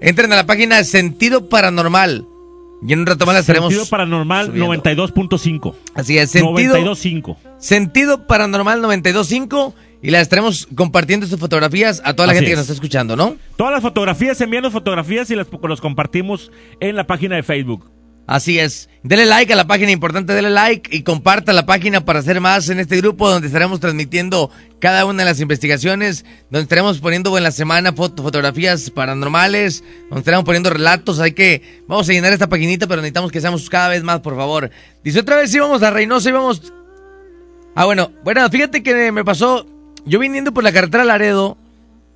entren 0.00 0.32
a 0.32 0.36
la 0.36 0.46
página 0.46 0.82
Sentido 0.84 1.48
Paranormal. 1.48 2.26
Y 2.86 2.92
en 2.92 3.00
un 3.00 3.06
rato 3.06 3.26
más 3.26 3.34
la 3.34 3.40
estaremos. 3.40 3.72
Sentido 3.72 3.90
Paranormal 3.90 4.46
subiendo. 4.46 4.74
92.5. 4.82 5.74
Así 5.94 6.18
es, 6.18 6.30
Sentido, 6.30 6.76
92.5. 6.76 7.36
Sentido 7.58 8.26
Paranormal 8.26 8.82
92.5. 8.82 9.74
Y 10.00 10.10
la 10.10 10.20
estaremos 10.20 10.68
compartiendo 10.76 11.26
sus 11.26 11.40
fotografías 11.40 12.00
a 12.04 12.14
toda 12.14 12.28
la 12.28 12.32
Así 12.32 12.38
gente 12.38 12.52
que 12.52 12.56
nos 12.56 12.62
está 12.62 12.74
escuchando, 12.74 13.16
¿no? 13.16 13.36
Todas 13.56 13.72
las 13.72 13.82
fotografías, 13.82 14.40
enviando 14.40 14.70
fotografías 14.70 15.28
y 15.32 15.34
las 15.34 15.48
los 15.60 15.80
compartimos 15.80 16.52
en 16.78 16.94
la 16.94 17.04
página 17.04 17.34
de 17.34 17.42
Facebook. 17.42 17.90
Así 18.28 18.58
es. 18.58 18.90
Dele 19.02 19.24
like 19.24 19.50
a 19.54 19.56
la 19.56 19.66
página, 19.66 19.90
importante, 19.90 20.34
dele 20.34 20.50
like 20.50 20.94
y 20.94 21.02
comparta 21.02 21.54
la 21.54 21.64
página 21.64 22.04
para 22.04 22.18
hacer 22.18 22.42
más 22.42 22.68
en 22.68 22.78
este 22.78 22.98
grupo 22.98 23.30
donde 23.30 23.46
estaremos 23.46 23.80
transmitiendo 23.80 24.50
cada 24.80 25.06
una 25.06 25.22
de 25.22 25.30
las 25.30 25.40
investigaciones, 25.40 26.26
donde 26.50 26.64
estaremos 26.64 26.98
poniendo 26.98 27.34
en 27.38 27.42
la 27.42 27.50
semana 27.52 27.94
foto- 27.94 28.22
fotografías 28.22 28.90
paranormales, 28.90 29.82
donde 30.10 30.18
estaremos 30.18 30.44
poniendo 30.44 30.68
relatos. 30.68 31.20
Hay 31.20 31.32
que, 31.32 31.80
vamos 31.88 32.06
a 32.06 32.12
llenar 32.12 32.34
esta 32.34 32.50
paginita, 32.50 32.86
pero 32.86 33.00
necesitamos 33.00 33.32
que 33.32 33.40
seamos 33.40 33.70
cada 33.70 33.88
vez 33.88 34.02
más, 34.02 34.20
por 34.20 34.36
favor. 34.36 34.70
Dice 35.02 35.20
otra 35.20 35.36
vez 35.36 35.54
íbamos 35.54 35.82
a 35.82 35.90
Reynosa, 35.90 36.28
íbamos... 36.28 36.70
Ah, 37.74 37.86
bueno, 37.86 38.12
bueno, 38.24 38.46
fíjate 38.50 38.82
que 38.82 39.10
me 39.10 39.24
pasó, 39.24 39.66
yo 40.04 40.18
viniendo 40.18 40.52
por 40.52 40.64
la 40.64 40.72
carretera 40.72 41.02
Laredo, 41.04 41.56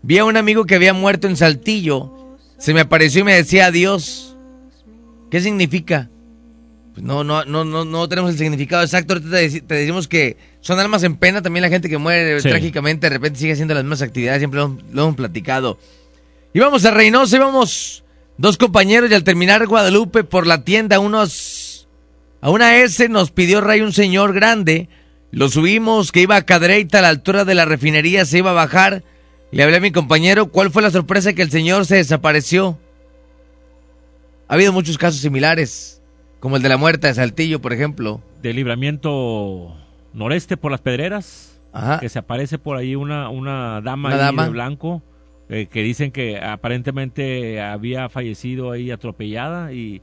vi 0.03 0.19
a 0.19 0.27
un 0.27 0.37
amigo 0.37 0.67
que 0.67 0.75
había 0.75 0.93
muerto 0.93 1.27
en 1.27 1.39
Saltillo, 1.39 2.37
se 2.59 2.75
me 2.75 2.81
apareció 2.81 3.23
y 3.23 3.25
me 3.25 3.35
decía 3.35 3.67
adiós. 3.67 4.32
¿Qué 5.33 5.41
significa? 5.41 6.11
Pues 6.93 7.03
no, 7.07 7.25
no, 7.25 7.47
no, 7.47 7.65
no, 7.65 7.87
no 7.87 8.07
tenemos 8.07 8.33
el 8.33 8.37
significado 8.37 8.83
exacto. 8.83 9.15
Ahorita 9.15 9.31
te, 9.31 9.49
deci- 9.49 9.67
te 9.67 9.75
decimos 9.77 10.09
que 10.09 10.37
son 10.61 10.79
almas 10.79 11.03
en 11.05 11.17
pena. 11.17 11.41
También 11.41 11.63
la 11.63 11.71
gente 11.71 11.89
que 11.89 11.97
muere 11.97 12.39
Sí. 12.41 12.51
trágicamente 12.51 13.07
de 13.09 13.15
repente 13.17 13.39
sigue 13.39 13.53
haciendo 13.53 13.73
las 13.73 13.83
mismas 13.83 14.03
actividades. 14.03 14.41
Siempre 14.41 14.61
lo, 14.61 14.77
lo 14.93 15.03
hemos 15.05 15.17
platicado. 15.17 15.79
Íbamos 16.53 16.85
a 16.85 16.91
Reynosa, 16.91 17.37
íbamos 17.37 18.05
dos 18.37 18.59
compañeros 18.59 19.11
y 19.11 19.15
al 19.15 19.25
terminar 19.25 19.67
Guadalupe 19.67 20.23
por 20.23 20.47
la 20.47 20.65
tienda, 20.65 20.99
unos 20.99 21.89
a 22.43 22.51
una 22.51 22.77
S 22.77 23.09
nos 23.09 23.31
pidió 23.31 23.63
Ray 23.63 23.81
un 23.81 23.95
señor 23.95 24.35
grande. 24.35 24.91
Lo 25.31 25.49
subimos, 25.49 26.13
que 26.13 26.21
iba 26.21 26.37
a 26.37 26.43
Cadreita 26.45 26.99
a 26.99 27.01
la 27.03 27.09
altura 27.09 27.47
de 27.47 27.55
la 27.55 27.65
refinería, 27.65 28.27
se 28.27 28.37
iba 28.37 28.51
a 28.51 28.53
bajar. 28.53 29.03
Le 29.51 29.63
hablé 29.63 29.79
a 29.79 29.81
mi 29.81 29.93
compañero, 29.93 30.51
¿cuál 30.51 30.71
fue 30.71 30.83
la 30.83 30.91
sorpresa 30.91 31.33
que 31.33 31.41
el 31.41 31.51
señor 31.51 31.87
se 31.87 31.97
desapareció? 31.97 32.79
Ha 34.53 34.55
habido 34.55 34.71
muchos 34.75 34.99
casos 34.99 35.23
similares, 35.23 36.03
como 36.39 36.57
el 36.57 36.63
de 36.63 36.69
la 36.69 36.77
muerte 36.77 37.07
de 37.07 37.15
Saltillo, 37.15 37.63
por 37.63 37.73
ejemplo. 37.73 38.21
De 38.43 38.53
libramiento 38.53 39.75
noreste 40.13 40.59
por 40.59 40.71
las 40.71 40.83
pedreras. 40.83 41.63
Ajá. 41.73 42.01
Que 42.01 42.11
se 42.11 42.19
aparece 42.19 42.59
por 42.59 42.77
ahí 42.77 42.95
una, 42.95 43.31
una 43.31 43.81
dama, 43.81 44.09
Una 44.11 44.17
ahí 44.17 44.21
dama. 44.23 44.45
de 44.45 44.51
blanco. 44.51 45.03
eh, 45.49 45.69
que 45.71 45.83
dicen 45.83 46.13
que 46.13 46.39
aparentemente 46.39 47.61
había 47.63 48.11
fallecido 48.11 48.73
ahí 48.73 48.91
atropellada. 48.91 49.73
Y 49.73 50.03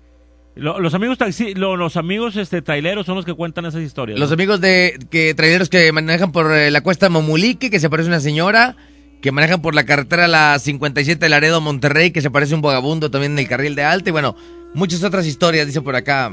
lo- 0.56 0.80
los 0.80 0.94
amigos 0.96 1.20
taxi, 1.20 1.54
lo- 1.54 1.76
los 1.76 1.96
amigos 1.96 2.36
este 2.36 2.64
traileros 2.64 3.06
son 3.06 3.18
los 3.18 3.26
que 3.26 3.34
cuentan 3.36 3.66
esas 3.66 3.82
historias. 3.84 4.20
Los 4.20 4.32
amigos 4.32 4.62
de 4.62 4.98
que 5.12 5.34
traileros 5.36 5.70
que 5.70 5.92
manejan 5.92 6.32
por 6.32 6.52
eh, 6.56 6.72
la 6.72 6.82
cuesta 6.82 7.10
Momulique, 7.10 7.70
que 7.70 7.80
se 7.80 7.86
aparece 7.88 8.10
una 8.10 8.20
señora, 8.20 8.76
que 9.22 9.32
manejan 9.32 9.62
por 9.62 9.76
la 9.76 9.86
carretera 9.86 10.28
la 10.28 10.58
57 10.60 11.20
de 11.20 11.30
Laredo 11.30 11.62
Monterrey, 11.62 12.12
que 12.12 12.22
se 12.22 12.28
aparece 12.28 12.56
un 12.56 12.62
vagabundo 12.62 13.12
también 13.12 13.34
en 13.34 13.40
el 13.40 13.48
carril 13.48 13.76
de 13.76 13.84
alta, 13.84 14.10
y 14.10 14.12
bueno, 14.12 14.36
muchas 14.74 15.04
otras 15.04 15.26
historias, 15.26 15.68
dice 15.68 15.82
por 15.82 15.96
acá. 15.96 16.32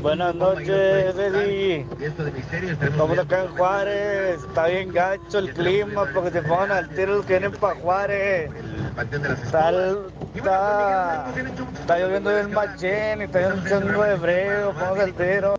Buenas 0.00 0.34
noches, 0.34 1.14
Eddie. 1.16 1.86
Estamos 2.82 3.18
acá 3.18 3.44
en 3.44 3.48
Juárez. 3.56 4.40
Está 4.48 4.66
bien 4.66 4.92
gacho 4.92 5.38
el 5.38 5.52
clima 5.52 6.06
porque 6.12 6.30
se 6.30 6.42
pongan 6.42 6.72
al 6.72 6.88
tiro 6.90 7.16
los 7.16 7.26
que 7.26 7.38
vienen 7.38 7.52
para 7.52 7.74
Juárez. 7.76 8.50
Está, 8.90 9.02
está, 10.34 11.32
está 11.80 11.98
lloviendo 11.98 12.30
bien 12.30 12.52
machín 12.52 13.20
y 13.20 13.24
está 13.24 13.40
lloviendo 13.40 14.00
un 14.00 14.08
de 14.08 14.16
frío. 14.16 14.74
Vamos 14.74 14.98
al 14.98 15.14
tiro. 15.14 15.54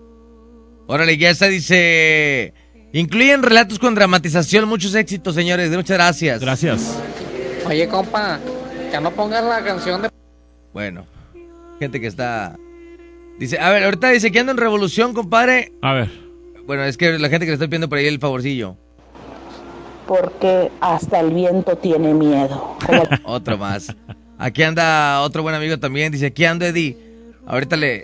Órale, 0.88 1.18
ya 1.18 1.30
está, 1.30 1.46
dice... 1.48 2.54
Incluyen 2.92 3.44
relatos 3.44 3.78
con 3.78 3.94
dramatización, 3.96 4.68
muchos 4.68 4.96
éxitos, 4.96 5.36
señores, 5.36 5.70
muchas 5.72 5.98
gracias. 5.98 6.42
Gracias. 6.42 6.98
Oye, 7.68 7.88
compa, 7.88 8.40
que 8.92 9.00
no 9.00 9.12
pongas 9.12 9.44
la 9.44 9.64
canción 9.64 10.02
de... 10.02 10.10
Bueno, 10.74 11.06
gente 11.80 12.02
que 12.02 12.08
está... 12.08 12.56
Dice, 13.38 13.60
a 13.60 13.70
ver, 13.70 13.84
ahorita 13.84 14.10
dice 14.10 14.32
que 14.32 14.40
ando 14.40 14.52
en 14.52 14.58
revolución, 14.58 15.14
compadre. 15.14 15.72
A 15.82 15.94
ver. 15.94 16.10
Bueno, 16.66 16.84
es 16.84 16.98
que 16.98 17.18
la 17.20 17.30
gente 17.30 17.46
que 17.46 17.52
le 17.52 17.54
estoy 17.54 17.68
pidiendo 17.68 17.90
por 17.90 17.98
ahí 18.00 18.08
el 18.08 18.20
favorcillo. 18.20 18.76
porque 20.08 20.72
hasta 20.82 21.20
el 21.20 21.32
viento 21.32 21.78
tiene 21.78 22.14
miedo. 22.14 22.76
Como 22.86 23.04
Otro 23.26 23.58
más. 23.58 23.96
Aquí 24.40 24.64
anda 24.64 25.22
otro 25.22 25.44
buen 25.44 25.54
amigo 25.54 25.78
también. 25.80 26.12
Dice, 26.12 26.28
aquí 26.28 26.46
ando 26.46 26.66
Eddie. 26.66 26.98
Ahorita 27.46 27.76
le... 27.76 28.02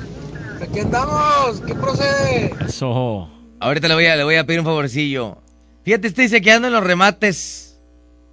Aquí 0.62 0.80
andamos, 0.80 1.62
¿qué 1.66 1.74
procede? 1.76 2.54
Eso. 2.66 3.30
Ahorita 3.60 3.88
le 3.88 3.94
voy 3.96 4.06
a, 4.06 4.16
le 4.16 4.24
voy 4.24 4.36
a 4.36 4.46
pedir 4.46 4.60
un 4.60 4.66
favorcillo. 4.66 5.38
Fíjate, 5.84 6.08
este 6.08 6.24
dice 6.24 6.42
que 6.42 6.52
ando 6.52 6.68
en 6.68 6.74
los 6.74 6.84
remates. 6.84 7.80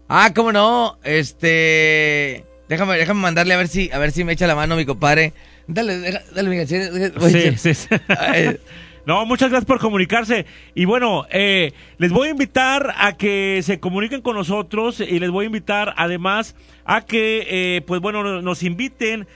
Ah, 0.08 0.32
cómo 0.34 0.52
no. 0.52 0.98
Este... 1.04 2.44
Déjame, 2.68 2.96
déjame 2.96 3.20
mandarle 3.20 3.54
a 3.54 3.58
ver 3.58 3.68
si, 3.68 3.90
a 3.92 3.98
ver 3.98 4.12
si 4.12 4.24
me 4.24 4.32
echa 4.32 4.46
la 4.46 4.54
mano 4.54 4.76
mi 4.76 4.86
compadre. 4.86 5.32
Dale, 5.66 5.98
deja- 5.98 6.22
dale, 6.34 6.48
mija, 6.48 6.66
sí, 6.66 7.74
Sí. 7.74 7.88
No, 9.04 9.26
muchas 9.26 9.50
gracias 9.50 9.66
por 9.66 9.80
comunicarse. 9.80 10.46
Y 10.76 10.84
bueno, 10.84 11.26
eh, 11.30 11.72
les 11.98 12.12
voy 12.12 12.28
a 12.28 12.30
invitar 12.30 12.94
a 12.96 13.16
que 13.16 13.60
se 13.64 13.80
comuniquen 13.80 14.22
con 14.22 14.36
nosotros 14.36 15.00
y 15.00 15.18
les 15.18 15.28
voy 15.30 15.44
a 15.44 15.46
invitar 15.46 15.92
además 15.96 16.54
a 16.84 17.00
que, 17.04 17.46
eh, 17.48 17.80
pues 17.84 18.00
bueno, 18.00 18.22
no- 18.22 18.40
nos 18.42 18.62
inviten. 18.62 19.26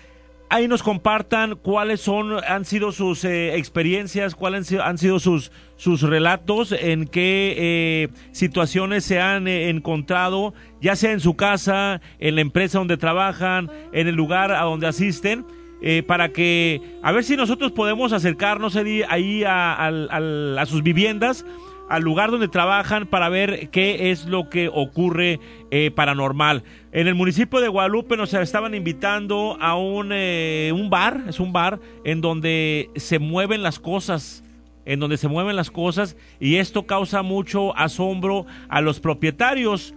Ahí 0.48 0.68
nos 0.68 0.84
compartan 0.84 1.56
cuáles 1.56 2.00
son, 2.00 2.36
han 2.46 2.64
sido 2.64 2.92
sus 2.92 3.24
eh, 3.24 3.56
experiencias, 3.56 4.36
cuáles 4.36 4.72
han 4.72 4.96
sido, 4.96 5.18
sus, 5.18 5.50
sus 5.76 6.02
relatos, 6.02 6.70
en 6.70 7.08
qué 7.08 7.54
eh, 7.58 8.08
situaciones 8.30 9.04
se 9.04 9.20
han 9.20 9.48
eh, 9.48 9.70
encontrado, 9.70 10.54
ya 10.80 10.94
sea 10.94 11.10
en 11.10 11.18
su 11.18 11.34
casa, 11.34 12.00
en 12.20 12.36
la 12.36 12.42
empresa 12.42 12.78
donde 12.78 12.96
trabajan, 12.96 13.70
en 13.92 14.06
el 14.06 14.14
lugar 14.14 14.52
a 14.52 14.62
donde 14.62 14.86
asisten 14.86 15.44
eh, 15.82 16.04
para 16.06 16.28
que 16.30 16.80
a 17.02 17.10
ver 17.10 17.24
si 17.24 17.36
nosotros 17.36 17.72
podemos 17.72 18.12
acercarnos 18.12 18.76
ahí 18.76 19.42
a, 19.44 19.74
al- 19.74 20.58
a 20.58 20.64
sus 20.66 20.82
viviendas, 20.84 21.44
al 21.88 22.02
lugar 22.02 22.30
donde 22.30 22.48
trabajan 22.48 23.06
para 23.06 23.28
ver 23.28 23.68
qué 23.70 24.10
es 24.10 24.24
lo 24.26 24.48
que 24.48 24.68
ocurre 24.72 25.38
eh, 25.70 25.90
paranormal. 25.90 26.62
En 26.92 27.08
el 27.08 27.14
municipio 27.14 27.60
de 27.60 27.68
Guadalupe 27.68 28.16
nos 28.16 28.32
estaban 28.34 28.74
invitando 28.74 29.56
a 29.60 29.76
un, 29.76 30.10
eh, 30.12 30.72
un 30.74 30.90
bar, 30.90 31.24
es 31.28 31.40
un 31.40 31.52
bar 31.52 31.80
en 32.04 32.20
donde 32.20 32.90
se 32.96 33.18
mueven 33.18 33.62
las 33.62 33.78
cosas 33.78 34.42
en 34.86 35.00
donde 35.00 35.16
se 35.16 35.26
mueven 35.26 35.56
las 35.56 35.72
cosas 35.72 36.16
y 36.38 36.56
esto 36.56 36.86
causa 36.86 37.22
mucho 37.22 37.76
asombro 37.76 38.46
a 38.68 38.80
los 38.80 39.00
propietarios 39.00 39.94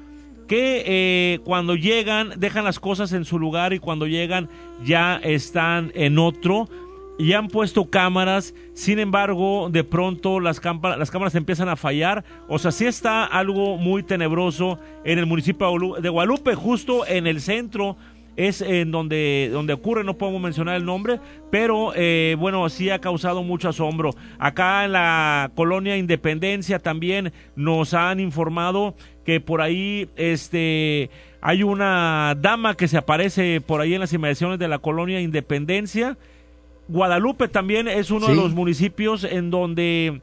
que 0.48 0.84
eh, 0.88 1.40
cuando 1.46 1.76
llegan 1.76 2.34
dejan 2.38 2.64
las 2.64 2.80
cosas 2.80 3.14
en 3.14 3.24
su 3.24 3.38
lugar 3.38 3.72
y 3.72 3.80
cuando 3.80 4.08
llegan 4.08 4.50
ya 4.84 5.18
están 5.24 5.92
en 5.94 6.18
otro 6.18 6.68
y 7.20 7.34
han 7.34 7.50
puesto 7.50 7.90
cámaras, 7.90 8.56
sin 8.74 8.98
embargo, 8.98 9.70
de 9.70 9.84
pronto 9.84 10.40
las, 10.40 10.60
las 10.98 11.12
cámaras 11.12 11.36
empiezan 11.36 11.68
a 11.68 11.76
fallar. 11.76 12.24
O 12.48 12.58
sea, 12.58 12.72
sí 12.72 12.86
está 12.86 13.26
algo 13.26 13.78
muy 13.78 14.04
tenebroso 14.04 14.80
en 15.04 15.20
el 15.20 15.26
municipio 15.26 15.68
de 15.68 15.74
Guadalu- 15.74 16.00
de 16.00 16.10
Guadalupe, 16.10 16.56
justo 16.56 17.06
en 17.06 17.28
el 17.28 17.42
centro 17.42 17.98
es 18.38 18.62
en 18.62 18.90
donde, 18.92 19.50
donde 19.52 19.74
ocurre, 19.74 20.06
no 20.06 20.18
podemos 20.18 20.42
mencionar 20.42 20.78
el 20.78 20.86
nombre, 20.86 21.20
pero 21.52 21.92
eh, 21.94 22.38
bueno, 22.40 22.70
sí 22.70 22.90
ha 22.90 23.00
causado 23.00 23.44
mucho 23.44 23.68
asombro. 23.68 24.12
Acá 24.38 24.86
en 24.86 24.94
la 24.94 25.52
colonia 25.56 25.98
Independencia 25.98 26.80
también 26.80 27.34
nos 27.58 27.94
han 27.94 28.22
informado 28.22 28.96
que 29.26 29.42
por 29.42 29.60
ahí 29.60 30.08
este 30.16 31.10
hay 31.42 31.64
una 31.64 32.34
dama 32.40 32.76
que 32.76 32.88
se 32.88 32.98
aparece 32.98 33.60
por 33.60 33.82
ahí 33.82 33.94
en 33.94 34.00
las 34.00 34.14
inmediaciones 34.14 34.58
de 34.58 34.70
la 34.70 34.80
colonia 34.80 35.20
Independencia. 35.20 36.18
Guadalupe 36.90 37.48
también 37.48 37.88
es 37.88 38.10
uno 38.10 38.28
de 38.28 38.36
los 38.36 38.54
municipios 38.54 39.24
en 39.24 39.52
donde 39.52 40.22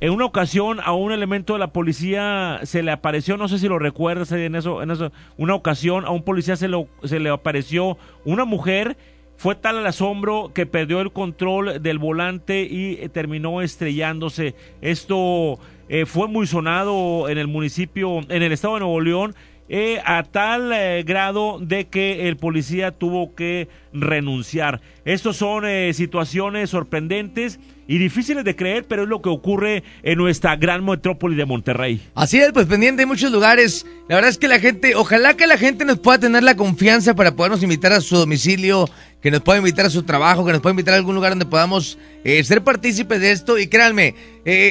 en 0.00 0.10
una 0.10 0.24
ocasión 0.24 0.80
a 0.82 0.92
un 0.92 1.12
elemento 1.12 1.52
de 1.52 1.58
la 1.58 1.74
policía 1.74 2.60
se 2.62 2.82
le 2.82 2.90
apareció, 2.90 3.36
no 3.36 3.48
sé 3.48 3.58
si 3.58 3.68
lo 3.68 3.78
recuerdas 3.78 4.32
en 4.32 4.54
eso, 4.54 4.82
en 4.82 4.90
eso, 4.90 5.12
una 5.36 5.54
ocasión 5.54 6.06
a 6.06 6.10
un 6.10 6.22
policía 6.22 6.56
se, 6.56 6.68
lo, 6.68 6.88
se 7.04 7.20
le 7.20 7.28
apareció 7.28 7.98
una 8.24 8.46
mujer, 8.46 8.96
fue 9.36 9.54
tal 9.56 9.76
el 9.76 9.86
asombro 9.86 10.52
que 10.54 10.64
perdió 10.64 11.02
el 11.02 11.12
control 11.12 11.82
del 11.82 11.98
volante 11.98 12.62
y 12.62 12.94
eh, 12.94 13.10
terminó 13.10 13.60
estrellándose. 13.60 14.54
Esto 14.80 15.58
eh, 15.90 16.06
fue 16.06 16.28
muy 16.28 16.46
sonado 16.46 17.28
en 17.28 17.36
el 17.36 17.46
municipio, 17.46 18.20
en 18.28 18.42
el 18.42 18.52
estado 18.52 18.74
de 18.74 18.80
Nuevo 18.80 19.00
León 19.02 19.34
eh, 19.72 20.02
a 20.04 20.24
tal 20.24 20.72
eh, 20.72 21.04
grado 21.06 21.60
de 21.60 21.86
que 21.86 22.26
el 22.28 22.36
policía 22.36 22.90
tuvo 22.90 23.36
que 23.36 23.68
renunciar. 23.92 24.80
Estos 25.04 25.36
son 25.36 25.64
eh, 25.64 25.92
situaciones 25.94 26.70
sorprendentes 26.70 27.60
y 27.86 27.98
difíciles 27.98 28.42
de 28.42 28.56
creer, 28.56 28.86
pero 28.88 29.04
es 29.04 29.08
lo 29.08 29.22
que 29.22 29.28
ocurre 29.28 29.84
en 30.02 30.18
nuestra 30.18 30.56
gran 30.56 30.84
metrópoli 30.84 31.36
de 31.36 31.44
Monterrey. 31.44 32.02
Así 32.16 32.40
es, 32.40 32.50
pues 32.50 32.66
pendiente 32.66 33.02
de 33.02 33.06
muchos 33.06 33.30
lugares. 33.30 33.86
La 34.08 34.16
verdad 34.16 34.30
es 34.30 34.38
que 34.38 34.48
la 34.48 34.58
gente, 34.58 34.96
ojalá 34.96 35.34
que 35.34 35.46
la 35.46 35.56
gente 35.56 35.84
nos 35.84 36.00
pueda 36.00 36.18
tener 36.18 36.42
la 36.42 36.56
confianza 36.56 37.14
para 37.14 37.36
podernos 37.36 37.62
invitar 37.62 37.92
a 37.92 38.00
su 38.00 38.16
domicilio, 38.16 38.90
que 39.22 39.30
nos 39.30 39.40
pueda 39.40 39.60
invitar 39.60 39.86
a 39.86 39.90
su 39.90 40.02
trabajo, 40.02 40.44
que 40.44 40.50
nos 40.50 40.62
pueda 40.62 40.72
invitar 40.72 40.94
a 40.94 40.96
algún 40.96 41.14
lugar 41.14 41.30
donde 41.30 41.46
podamos 41.46 41.96
ser 42.24 42.64
partícipes 42.64 43.20
de 43.20 43.30
esto. 43.30 43.56
Y 43.56 43.68
créanme, 43.68 44.16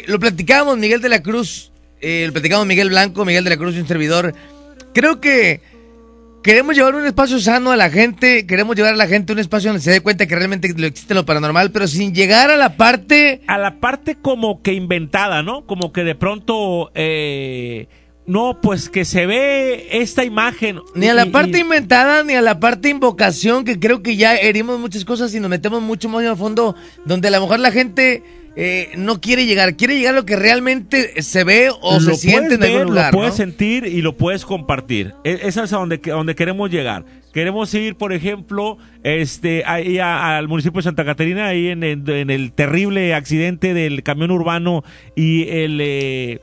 lo 0.08 0.20
platicábamos 0.20 0.78
Miguel 0.78 1.00
de 1.00 1.08
la 1.08 1.24
Cruz, 1.24 1.72
lo 2.02 2.34
platicábamos 2.34 2.68
Miguel 2.68 2.90
Blanco, 2.90 3.24
Miguel 3.24 3.46
de 3.46 3.52
la 3.52 3.58
Cruz 3.58 3.76
y 3.76 3.80
un 3.80 3.88
servidor. 3.88 4.36
Creo 4.94 5.20
que 5.22 5.62
queremos 6.44 6.76
llevar 6.76 6.96
un 6.96 7.06
espacio 7.06 7.40
sano 7.40 7.72
a 7.72 7.76
la 7.78 7.90
gente, 7.90 8.46
queremos 8.48 8.76
llevar 8.76 8.94
a 8.94 8.98
la 8.98 9.08
gente 9.08 9.34
un 9.34 9.40
espacio 9.40 9.70
donde 9.70 9.84
se 9.84 9.92
dé 9.92 10.02
cuenta 10.02 10.26
que 10.26 10.36
realmente 10.36 10.68
existe 10.68 11.14
lo 11.14 11.26
paranormal, 11.26 11.72
pero 11.72 11.88
sin 11.88 12.14
llegar 12.14 12.50
a 12.50 12.56
la 12.58 12.78
parte... 12.78 13.42
A 13.48 13.58
la 13.58 13.80
parte 13.80 14.16
como 14.16 14.62
que 14.62 14.74
inventada, 14.74 15.44
¿no? 15.44 15.66
Como 15.66 15.92
que 15.92 16.04
de 16.04 16.16
pronto... 16.16 16.92
Eh, 16.96 17.88
no, 18.26 18.60
pues 18.62 18.90
que 18.90 19.06
se 19.06 19.26
ve 19.26 19.88
esta 19.92 20.24
imagen. 20.24 20.80
Ni 20.94 21.08
a 21.08 21.16
la 21.16 21.26
Y- 21.26 21.30
parte 21.32 21.58
y- 21.58 21.62
inventada, 21.62 22.24
ni 22.24 22.34
a 22.36 22.42
la 22.44 22.60
parte 22.60 22.88
invocación, 22.90 23.66
que 23.66 23.80
creo 23.80 24.04
que 24.04 24.18
ya 24.18 24.36
herimos 24.36 24.80
muchas 24.80 25.04
cosas 25.04 25.34
y 25.34 25.40
nos 25.40 25.50
metemos 25.50 25.82
mucho 25.82 26.10
más 26.10 26.24
a 26.26 26.36
fondo, 26.36 26.76
donde 27.06 27.28
a 27.30 27.32
lo 27.32 27.42
mejor 27.42 27.60
la 27.60 27.72
gente 27.72 28.22
eh, 28.62 28.90
no 28.98 29.22
quiere 29.22 29.46
llegar, 29.46 29.78
quiere 29.78 29.98
llegar 29.98 30.16
a 30.16 30.18
lo 30.18 30.26
que 30.26 30.36
realmente 30.36 31.22
se 31.22 31.46
ve 31.46 31.70
o 31.82 32.00
se 32.02 32.16
siente 32.16 32.56
en 32.56 32.60
puedes 32.60 32.64
algún 32.76 32.80
ver, 32.80 32.88
lugar. 32.90 33.14
Lo 33.14 33.18
puedes 33.20 33.32
¿no? 33.34 33.38
sentir 33.38 33.86
y 33.86 34.02
lo 34.02 34.18
puedes 34.18 34.44
compartir. 34.44 35.14
E- 35.24 35.40
Esa 35.44 35.64
es 35.64 35.72
a 35.72 35.78
donde, 35.78 36.02
a 36.06 36.10
donde 36.10 36.36
queremos 36.36 36.70
llegar. 36.70 37.06
Queremos 37.34 37.74
ir, 37.74 37.96
por 37.96 38.12
ejemplo, 38.12 38.78
este, 39.04 39.64
ahí 39.66 40.00
a- 40.00 40.36
al 40.38 40.50
municipio 40.50 40.80
de 40.80 40.84
Santa 40.84 41.06
Catarina, 41.06 41.48
ahí 41.48 41.68
en, 41.70 41.84
el- 41.84 42.10
en 42.10 42.30
el 42.30 42.52
terrible 42.52 43.14
accidente 43.14 43.74
del 43.74 44.04
camión 44.04 44.30
urbano 44.32 44.84
y 45.16 45.48
el, 45.48 45.80
eh, 45.82 46.42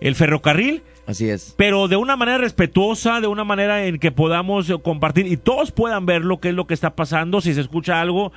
el 0.00 0.14
ferrocarril. 0.14 0.82
Así 1.06 1.28
es. 1.28 1.54
Pero 1.58 1.88
de 1.88 1.96
una 1.96 2.16
manera 2.16 2.38
respetuosa, 2.38 3.20
de 3.20 3.26
una 3.26 3.44
manera 3.44 3.84
en 3.84 3.98
que 3.98 4.12
podamos 4.12 4.70
eh, 4.70 4.76
compartir 4.82 5.26
y 5.26 5.36
todos 5.36 5.72
puedan 5.72 6.06
ver 6.06 6.24
lo 6.24 6.40
que 6.40 6.48
es 6.50 6.54
lo 6.54 6.66
que 6.66 6.72
está 6.74 6.94
pasando, 6.96 7.42
si 7.42 7.52
se 7.52 7.60
escucha 7.60 8.00
algo, 8.00 8.32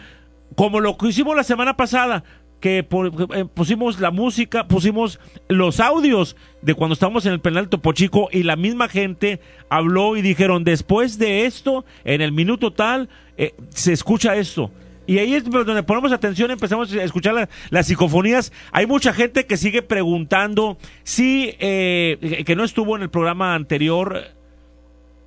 como 0.55 0.79
lo 0.81 0.97
que 0.97 1.07
hicimos 1.07 1.35
la 1.35 1.43
semana 1.43 1.77
pasada, 1.77 2.23
que 2.63 2.77
eh, 2.79 3.45
pusimos 3.53 3.99
la 3.99 4.09
música, 4.09 4.69
pusimos 4.69 5.19
los 5.49 5.81
audios 5.81 6.37
de 6.61 6.73
cuando 6.75 6.93
estábamos 6.93 7.25
en 7.25 7.33
el 7.33 7.41
penal 7.41 7.67
Topo 7.67 7.91
Chico 7.91 8.29
y 8.31 8.43
la 8.43 8.55
misma 8.55 8.87
gente 8.87 9.41
habló 9.67 10.15
y 10.15 10.21
dijeron, 10.21 10.63
después 10.63 11.17
de 11.17 11.45
esto, 11.45 11.83
en 12.05 12.21
el 12.21 12.31
minuto 12.31 12.71
tal, 12.71 13.09
eh, 13.35 13.53
se 13.67 13.91
escucha 13.91 14.37
esto. 14.37 14.71
Y 15.05 15.17
ahí 15.17 15.33
es 15.33 15.43
donde 15.43 15.83
ponemos 15.83 16.13
atención, 16.13 16.51
empezamos 16.51 16.93
a 16.93 17.03
escuchar 17.03 17.33
la- 17.33 17.49
las 17.69 17.87
psicofonías. 17.87 18.53
Hay 18.71 18.85
mucha 18.85 19.11
gente 19.11 19.45
que 19.45 19.57
sigue 19.57 19.81
preguntando 19.81 20.77
si, 21.03 21.53
eh, 21.59 22.43
que 22.45 22.55
no 22.55 22.63
estuvo 22.63 22.95
en 22.95 23.01
el 23.01 23.09
programa 23.09 23.55
anterior 23.55 24.23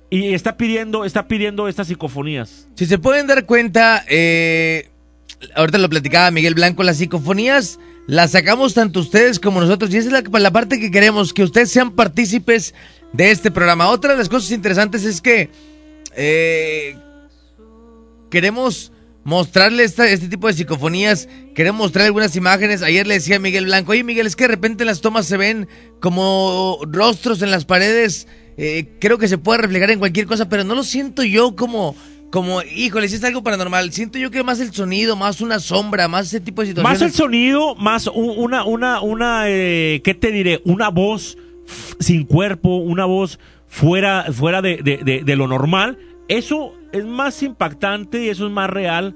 y 0.09 0.33
está 0.33 0.57
pidiendo, 0.57 1.05
está 1.05 1.27
pidiendo 1.27 1.67
estas 1.67 1.85
psicofonías. 1.87 2.67
Si 2.73 2.87
se 2.87 2.97
pueden 2.97 3.27
dar 3.27 3.45
cuenta, 3.45 4.03
eh, 4.09 4.89
ahorita 5.55 5.77
lo 5.77 5.89
platicaba 5.89 6.31
Miguel 6.31 6.55
Blanco, 6.55 6.83
las 6.83 6.97
psicofonías 6.97 7.79
las 8.07 8.31
sacamos 8.31 8.73
tanto 8.73 9.01
ustedes 9.01 9.37
como 9.37 9.59
nosotros 9.59 9.93
y 9.93 9.97
esa 9.97 10.17
es 10.17 10.31
la, 10.31 10.51
parte 10.51 10.79
que 10.79 10.89
queremos, 10.89 11.33
que 11.33 11.43
ustedes 11.43 11.69
sean 11.69 11.91
partícipes 11.91 12.73
de 13.11 13.31
este 13.31 13.51
programa. 13.51 13.89
Otra 13.89 14.13
de 14.13 14.17
las 14.17 14.29
cosas 14.29 14.51
interesantes 14.51 15.03
es 15.03 15.19
que 15.19 15.49
eh, 16.15 16.95
queremos 18.31 18.93
mostrarle 19.25 19.83
este 19.83 20.17
tipo 20.29 20.47
de 20.47 20.53
psicofonías, 20.53 21.27
queremos 21.53 21.79
mostrar 21.79 22.05
algunas 22.05 22.33
imágenes. 22.37 22.81
Ayer 22.81 23.05
le 23.05 23.15
decía 23.15 23.35
a 23.35 23.39
Miguel 23.39 23.65
Blanco, 23.65 23.91
oye 23.91 24.05
Miguel, 24.05 24.25
es 24.25 24.37
que 24.37 24.45
de 24.45 24.49
repente 24.49 24.83
en 24.83 24.87
las 24.87 25.01
tomas 25.01 25.25
se 25.25 25.35
ven 25.35 25.67
como 25.99 26.79
rostros 26.89 27.41
en 27.41 27.51
las 27.51 27.65
paredes. 27.65 28.25
Eh, 28.55 28.87
creo 28.99 29.17
que 29.17 29.27
se 29.27 29.37
puede 29.37 29.63
reflejar 29.63 29.91
en 29.91 29.99
cualquier 29.99 30.27
cosa, 30.27 30.47
pero 30.47 30.63
no 30.63 30.75
lo 30.75 30.83
siento 30.83 31.23
yo 31.23 31.57
como, 31.57 31.93
como, 32.31 32.61
híjole, 32.61 33.07
si 33.07 33.15
es 33.15 33.23
algo 33.23 33.43
paranormal. 33.43 33.91
Siento 33.93 34.17
yo 34.19 34.31
que 34.31 34.43
más 34.43 34.59
el 34.59 34.73
sonido, 34.73 35.15
más 35.15 35.41
una 35.41 35.59
sombra, 35.59 36.07
más 36.07 36.27
ese 36.27 36.39
tipo 36.41 36.61
de 36.61 36.69
situaciones. 36.69 36.99
Más 37.01 37.07
el 37.07 37.13
sonido, 37.15 37.75
más 37.75 38.07
una, 38.13 38.63
una, 38.65 39.01
una, 39.01 39.43
eh, 39.47 40.01
¿qué 40.03 40.13
te 40.13 40.31
diré? 40.31 40.61
Una 40.65 40.89
voz 40.89 41.37
sin 41.99 42.25
cuerpo, 42.25 42.77
una 42.77 43.05
voz 43.05 43.39
fuera, 43.67 44.25
fuera 44.31 44.61
de, 44.61 44.77
de- 44.77 44.97
de- 44.97 45.23
de 45.23 45.35
lo 45.35 45.47
normal. 45.47 45.97
Eso 46.27 46.73
es 46.91 47.05
más 47.05 47.41
impactante 47.43 48.23
y 48.25 48.29
eso 48.29 48.45
es 48.47 48.51
más 48.51 48.69
real 48.69 49.15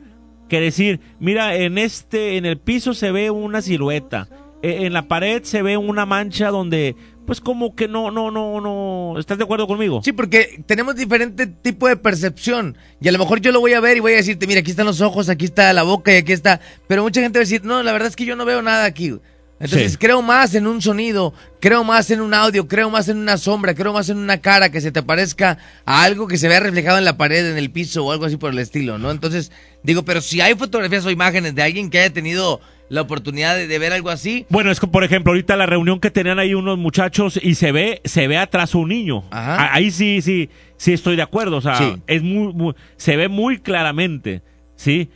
que 0.49 0.59
decir, 0.59 0.99
mira, 1.19 1.55
en 1.55 1.77
este, 1.77 2.35
en 2.37 2.45
el 2.45 2.57
piso 2.57 2.93
se 2.93 3.11
ve 3.11 3.31
una 3.31 3.61
silueta, 3.61 4.27
e- 4.61 4.85
en 4.85 4.91
la 4.93 5.07
pared 5.07 5.43
se 5.43 5.61
ve 5.61 5.77
una 5.77 6.05
mancha 6.05 6.49
donde, 6.49 6.95
pues 7.25 7.39
como 7.39 7.75
que 7.75 7.87
no, 7.87 8.11
no, 8.11 8.31
no, 8.31 8.59
no, 8.59 9.19
¿estás 9.19 9.37
de 9.37 9.43
acuerdo 9.43 9.67
conmigo? 9.67 10.01
Sí, 10.03 10.11
porque 10.11 10.61
tenemos 10.65 10.95
diferente 10.95 11.47
tipo 11.47 11.87
de 11.87 11.95
percepción. 11.97 12.77
Y 12.99 13.07
a 13.07 13.11
lo 13.11 13.19
mejor 13.19 13.41
yo 13.41 13.51
lo 13.51 13.59
voy 13.59 13.73
a 13.73 13.79
ver 13.79 13.97
y 13.97 13.99
voy 13.99 14.13
a 14.13 14.17
decirte, 14.17 14.47
mira, 14.47 14.59
aquí 14.61 14.71
están 14.71 14.85
los 14.85 15.01
ojos, 15.01 15.29
aquí 15.29 15.45
está 15.45 15.71
la 15.73 15.83
boca 15.83 16.13
y 16.13 16.17
aquí 16.17 16.33
está. 16.33 16.59
Pero 16.87 17.03
mucha 17.03 17.21
gente 17.21 17.39
va 17.39 17.41
a 17.41 17.45
decir, 17.45 17.63
no, 17.63 17.83
la 17.83 17.91
verdad 17.91 18.07
es 18.09 18.15
que 18.15 18.25
yo 18.25 18.35
no 18.35 18.45
veo 18.45 18.61
nada 18.61 18.85
aquí. 18.85 19.13
Entonces 19.59 19.91
Sí. 19.91 19.97
creo 19.99 20.23
más 20.23 20.55
en 20.55 20.65
un 20.65 20.81
sonido, 20.81 21.35
creo 21.59 21.83
más 21.83 22.09
en 22.09 22.19
un 22.21 22.33
audio, 22.33 22.67
creo 22.67 22.89
más 22.89 23.09
en 23.09 23.17
una 23.19 23.37
sombra, 23.37 23.75
creo 23.75 23.93
más 23.93 24.09
en 24.09 24.17
una 24.17 24.41
cara 24.41 24.71
que 24.71 24.81
se 24.81 24.91
te 24.91 25.03
parezca 25.03 25.59
a 25.85 26.01
algo 26.03 26.25
que 26.27 26.39
se 26.39 26.47
vea 26.47 26.59
reflejado 26.59 26.97
en 26.97 27.05
la 27.05 27.15
pared, 27.15 27.45
en 27.51 27.57
el 27.59 27.69
piso 27.69 28.03
o 28.03 28.11
algo 28.11 28.25
así 28.25 28.37
por 28.37 28.51
el 28.51 28.57
estilo, 28.57 28.97
¿no? 28.97 29.11
Entonces 29.11 29.51
digo, 29.83 30.03
pero 30.03 30.19
si 30.21 30.41
hay 30.41 30.55
fotografías 30.55 31.05
o 31.05 31.11
imágenes 31.11 31.53
de 31.53 31.61
alguien 31.61 31.91
que 31.91 31.99
haya 31.99 32.11
tenido 32.11 32.59
la 32.91 32.99
oportunidad 33.01 33.55
de, 33.55 33.67
de 33.67 33.79
ver 33.79 33.93
algo 33.93 34.09
así, 34.09 34.45
Bueno, 34.49 34.69
es 34.69 34.81
que 34.81 34.85
por 34.87 35.05
ejemplo 35.05 35.31
ahorita 35.31 35.55
la 35.55 35.65
reunión 35.65 36.01
que 36.01 36.11
tenían 36.11 36.39
ahí 36.39 36.53
unos 36.53 36.77
muchachos 36.77 37.39
y 37.41 37.55
se 37.55 37.71
ve, 37.71 38.01
se 38.03 38.27
ve 38.27 38.37
atrás 38.37 38.75
un 38.75 38.89
niño. 38.89 39.23
Ajá. 39.31 39.73
Ahí 39.73 39.91
sí, 39.91 40.21
sí, 40.21 40.49
sí 40.75 40.91
estoy 40.91 41.15
de 41.15 41.21
acuerdo. 41.21 41.55
O 41.55 41.61
sea, 41.61 41.75
Sí. 41.77 41.95
es 42.07 42.21
muy, 42.21 42.51
muy- 42.53 42.73
se 42.97 43.15
ve 43.15 43.29
muy 43.29 43.59
claramente, 43.59 44.41
sí. 44.75 45.09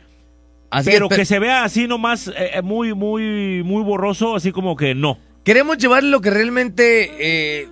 Así 0.70 0.90
pero 0.90 1.08
es, 1.10 1.16
que 1.18 1.24
se 1.26 1.38
vea 1.38 1.64
así 1.64 1.86
nomás 1.86 2.28
eh, 2.28 2.32
eh, 2.54 2.62
muy, 2.62 2.94
muy, 2.94 3.62
muy 3.62 3.82
borroso, 3.82 4.34
así 4.36 4.52
como 4.52 4.74
que 4.74 4.94
no. 4.94 5.18
Queremos 5.44 5.76
llevar 5.76 6.02
lo 6.02 6.22
que 6.22 6.30
realmente 6.30 7.10
eh, 7.20 7.68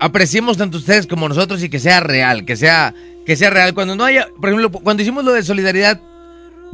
apreciemos 0.00 0.56
tanto 0.58 0.78
ustedes 0.78 1.06
como 1.06 1.28
nosotros 1.28 1.62
y 1.62 1.68
que 1.68 1.78
sea 1.78 2.00
real, 2.00 2.44
que 2.44 2.56
sea, 2.56 2.92
que 3.24 3.36
sea 3.36 3.50
real. 3.50 3.72
Cuando 3.72 3.94
no 3.94 4.04
haya, 4.04 4.26
por 4.40 4.50
ejemplo, 4.50 4.70
cuando 4.72 5.02
hicimos 5.02 5.24
lo 5.24 5.32
de 5.32 5.42
solidaridad, 5.44 6.00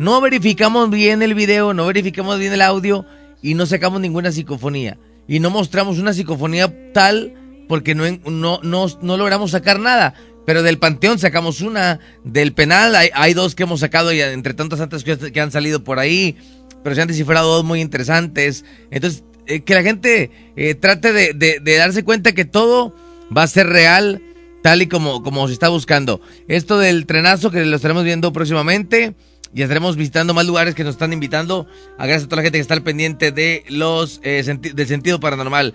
no 0.01 0.19
verificamos 0.23 0.89
bien 0.89 1.21
el 1.21 1.35
video, 1.35 1.75
no 1.75 1.85
verificamos 1.85 2.39
bien 2.39 2.55
el 2.55 2.63
audio 2.63 3.05
y 3.43 3.53
no 3.53 3.67
sacamos 3.67 4.01
ninguna 4.01 4.33
psicofonía. 4.33 4.97
Y 5.29 5.41
no 5.41 5.51
mostramos 5.51 5.99
una 5.99 6.15
psicofonía 6.15 6.75
tal 6.95 7.35
porque 7.69 7.95
no, 7.95 8.05
no, 8.25 8.61
no, 8.63 9.17
logramos 9.19 9.51
sacar 9.51 9.79
nada. 9.79 10.15
Pero 10.47 10.63
del 10.63 10.79
Panteón 10.79 11.19
sacamos 11.19 11.61
una, 11.61 12.01
del 12.25 12.55
penal 12.55 12.97
hay, 12.97 13.11
hay 13.13 13.35
dos 13.35 13.55
que 13.55 13.65
hemos 13.65 13.81
sacado 13.81 14.11
y 14.11 14.23
entre 14.23 14.55
tantas 14.55 14.79
tantas 14.79 15.05
que, 15.05 15.39
han 15.39 15.53
salido 15.53 15.85
por 15.85 15.99
ahí, 15.99 16.35
pero 16.83 16.95
se 16.95 17.03
han 17.03 17.09
descifrado 17.09 17.57
dos 17.57 17.65
muy 17.65 17.83
interesantes. 17.83 18.65
Entonces, 18.91 19.23
eh, 19.49 19.61
que 19.61 19.75
la 19.75 19.83
gente 19.83 20.31
eh, 20.57 20.75
trate 20.77 21.13
de, 21.13 21.77
darse 21.77 22.05
cuenta 22.05 22.33
que 22.33 22.47
todo 22.47 22.97
va 23.37 23.43
a 23.43 23.49
ser 23.49 23.67
real, 23.67 24.23
tal 24.63 24.81
y 24.81 24.87
como 24.87 25.47
se 25.47 25.53
está 25.53 25.69
buscando. 25.69 26.23
Esto 26.49 26.79
del 26.79 27.05
trenazo 27.05 27.51
que 27.51 27.67
lo 27.67 27.77
estaremos 27.77 28.05
viendo 28.05 28.33
próximamente 28.33 29.15
y 29.53 29.63
estaremos 29.63 29.97
visitando 29.97 30.35
más 30.35 30.47
lugares 30.47 30.75
que 30.75 30.85
nos 30.85 30.95
están 30.95 31.13
invitando. 31.13 31.67
A 31.99 32.07
gracias 32.07 32.25
a 32.25 32.29
toda 32.29 32.37
la 32.37 32.43
gente 32.45 32.59
que 32.59 32.63
está 32.63 32.75
al 32.75 32.83
pendiente 32.83 33.33
de 33.33 33.65
los 33.69 34.21
eh, 34.23 34.43
del 34.45 34.87
sentido 34.87 35.19
paranormal. 35.21 35.75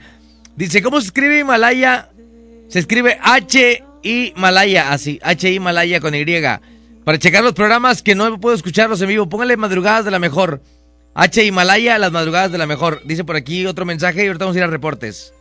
Dice, 0.56 0.82
¿cómo 0.82 1.02
se 1.02 1.08
escribe 1.08 1.40
Himalaya? 1.40 2.10
Se 2.70 2.80
escribe 2.80 3.20
H 3.22 3.84
Himalaya, 4.04 4.92
así, 4.92 5.20
H 5.22 5.52
Himalaya 5.52 6.00
con 6.00 6.16
Y. 6.16 6.26
Para 7.04 7.20
checar 7.20 7.44
los 7.44 7.54
programas 7.54 8.02
que 8.02 8.16
no 8.16 8.40
puedo 8.40 8.56
escucharlos 8.56 9.02
en 9.02 9.10
vivo, 9.10 9.28
póngale 9.28 9.58
madrugadas 9.58 10.06
de 10.06 10.12
la 10.12 10.20
mejor. 10.20 10.62
H 11.14 11.44
Himalaya, 11.44 11.98
las 11.98 12.12
madrugadas 12.12 12.52
de 12.52 12.58
la 12.58 12.66
mejor. 12.66 13.02
Dice 13.06 13.24
por 13.24 13.36
aquí 13.36 13.66
otro 13.66 13.86
mensaje 13.86 14.24
y 14.24 14.28
ahorita 14.28 14.46
vamos 14.46 14.56
a 14.56 14.60
ir 14.60 14.64
a 14.64 14.68
reportes. 14.68 15.34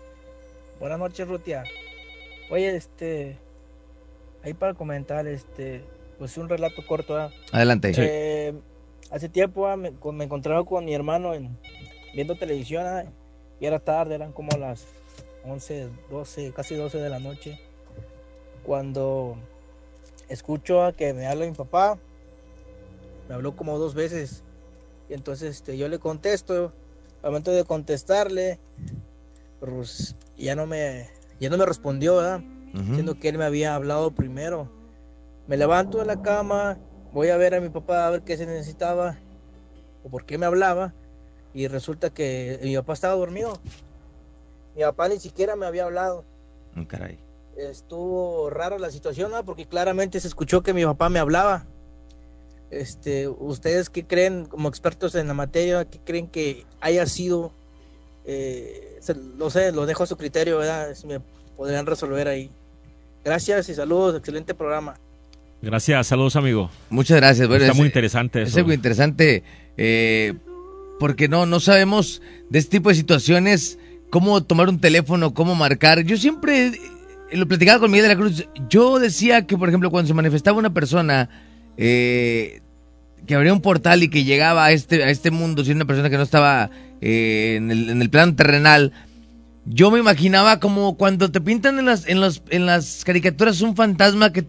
Buenas 0.81 0.99
noches, 0.99 1.27
Rutia. 1.27 1.65
Oye, 2.51 2.77
este, 2.77 3.39
ahí 4.43 4.53
para 4.55 4.75
comentar, 4.75 5.27
este, 5.27 5.83
pues 6.19 6.37
un 6.39 6.49
relato 6.49 6.85
corto, 6.87 7.17
¿ah? 7.17 7.31
Adelante. 7.53 7.93
Eh, 8.03 8.55
hace 9.11 9.29
tiempo 9.29 9.75
me, 9.77 9.93
con- 9.95 10.17
me 10.17 10.25
encontraba 10.25 10.65
con 10.65 10.85
mi 10.85 10.95
hermano 10.95 11.35
en, 11.35 11.57
viendo 12.15 12.37
televisión 12.37 13.13
y 13.61 13.67
era 13.67 13.79
tarde, 13.79 14.15
eran 14.15 14.33
como 14.33 14.57
las 14.57 14.87
11, 15.45 15.89
12, 16.11 16.53
casi 16.53 16.75
12 16.75 16.99
de 16.99 17.11
la 17.11 17.19
noche, 17.19 17.59
cuando 18.65 19.37
escucho 20.29 20.83
a 20.85 20.93
que 20.93 21.13
me 21.13 21.27
habla 21.27 21.47
mi 21.47 21.53
papá, 21.53 21.99
me 23.29 23.35
habló 23.35 23.55
como 23.57 23.79
dos 23.79 23.95
veces 23.95 24.43
y 25.09 25.15
entonces 25.15 25.57
este, 25.57 25.77
yo 25.77 25.89
le 25.89 25.99
contesto, 25.99 26.73
al 27.23 27.31
momento 27.31 27.51
de 27.53 27.65
contestarle, 27.65 28.59
pues 29.61 30.17
ya 30.37 30.55
no 30.57 30.67
me, 30.67 31.09
ya 31.41 31.51
no 31.51 31.57
me 31.59 31.67
respondió, 31.67 32.17
¿verdad? 32.17 32.41
siendo 32.95 33.15
que 33.19 33.29
él 33.29 33.39
me 33.39 33.45
había 33.45 33.75
hablado 33.75 34.11
primero. 34.11 34.69
Me 35.47 35.57
levanto 35.57 35.99
de 35.99 36.07
la 36.07 36.23
cama, 36.23 36.79
voy 37.13 37.29
a 37.29 37.37
ver 37.37 37.55
a 37.55 37.61
mi 37.61 37.69
papá 37.69 38.07
a 38.07 38.11
ver 38.11 38.23
qué 38.23 38.37
se 38.37 38.47
necesitaba 38.47 39.19
o 40.03 40.09
por 40.09 40.25
qué 40.25 40.39
me 40.39 40.47
hablaba 40.47 40.95
y 41.53 41.69
resulta 41.69 42.11
que 42.11 42.59
mi 42.63 42.75
papá 42.77 42.95
estaba 42.95 43.15
dormido. 43.15 43.59
Mi 44.75 44.83
papá 44.83 45.09
ni 45.09 45.19
siquiera 45.21 45.55
me 45.57 45.67
había 45.67 45.85
hablado. 45.85 46.25
Mm, 46.75 46.85
Caray. 46.85 47.19
Estuvo 47.57 48.51
rara 48.51 48.79
la 48.79 48.91
situación, 48.91 49.31
¿no? 49.31 49.45
porque 49.45 49.67
claramente 49.67 50.19
se 50.19 50.27
escuchó 50.29 50.63
que 50.63 50.75
mi 50.75 50.85
papá 50.85 51.09
me 51.09 51.21
hablaba. 51.21 51.67
Este, 52.71 53.29
¿ustedes 53.29 53.91
qué 53.91 54.05
creen 54.05 54.47
como 54.47 54.69
expertos 54.69 55.15
en 55.15 55.29
la 55.29 55.35
materia? 55.35 55.85
¿Qué 55.85 56.01
creen 56.01 56.27
que 56.27 56.67
haya 56.81 57.07
sido? 57.07 57.53
Eh, 58.25 58.97
se- 59.01 59.15
lo 59.15 59.51
sé, 59.51 59.71
lo 59.71 59.87
dejo 59.87 60.03
a 60.03 60.07
su 60.07 60.17
criterio, 60.17 60.59
¿verdad? 60.59 60.95
Si 60.95 61.07
me 61.07 61.21
podrían 61.57 61.87
resolver 61.87 62.27
ahí. 62.27 62.51
Gracias 63.23 63.69
y 63.69 63.75
saludos, 63.75 64.17
excelente 64.17 64.55
programa. 64.55 64.95
Gracias, 65.65 66.07
saludos 66.07 66.37
amigo. 66.37 66.71
Muchas 66.91 67.17
gracias. 67.17 67.49
Bueno, 67.49 67.65
Está 67.65 67.73
es- 67.73 67.79
muy 67.79 67.87
interesante 67.87 68.43
Es 68.43 68.57
algo 68.57 68.73
interesante 68.73 69.43
eh, 69.77 70.35
porque 71.01 71.29
no, 71.29 71.47
no 71.47 71.59
sabemos 71.61 72.23
de 72.51 72.59
este 72.59 72.79
tipo 72.79 72.91
de 72.91 72.95
situaciones 72.95 73.79
cómo 74.11 74.43
tomar 74.45 74.69
un 74.69 74.79
teléfono, 74.81 75.35
cómo 75.35 75.55
marcar. 75.55 76.03
Yo 76.03 76.17
siempre 76.17 76.67
eh, 76.67 76.73
lo 77.33 77.49
platicaba 77.49 77.81
con 77.81 77.91
Miguel 77.91 78.09
de 78.09 78.15
la 78.15 78.21
Cruz. 78.21 78.47
Yo 78.69 78.99
decía 78.99 79.47
que, 79.47 79.57
por 79.59 79.69
ejemplo, 79.69 79.91
cuando 79.91 80.09
se 80.09 80.15
manifestaba 80.15 80.59
una 80.59 80.73
persona 80.73 81.29
eh, 81.77 82.61
que 83.27 83.35
abría 83.35 83.53
un 83.53 83.61
portal 83.61 84.03
y 84.03 84.09
que 84.09 84.23
llegaba 84.25 84.67
a 84.67 84.73
este, 84.73 85.03
a 85.03 85.09
este 85.11 85.31
mundo, 85.31 85.65
siendo 85.65 85.83
una 85.83 85.89
persona 85.89 86.11
que 86.11 86.17
no 86.17 86.23
estaba 86.23 86.71
eh, 87.01 87.55
en, 87.57 87.71
el, 87.71 87.91
en 87.91 88.03
el 88.03 88.11
plano 88.11 88.35
terrenal, 88.37 88.93
yo 89.67 89.91
me 89.91 89.99
imaginaba 89.99 90.61
como 90.61 90.97
cuando 90.97 91.33
te 91.33 91.41
pintan 91.41 91.79
en 91.79 91.87
las, 91.87 92.07
en 92.07 92.21
los, 92.21 92.43
en 92.51 92.67
las 92.67 93.03
caricaturas 93.05 93.63
un 93.63 93.75
fantasma 93.75 94.31
que, 94.33 94.45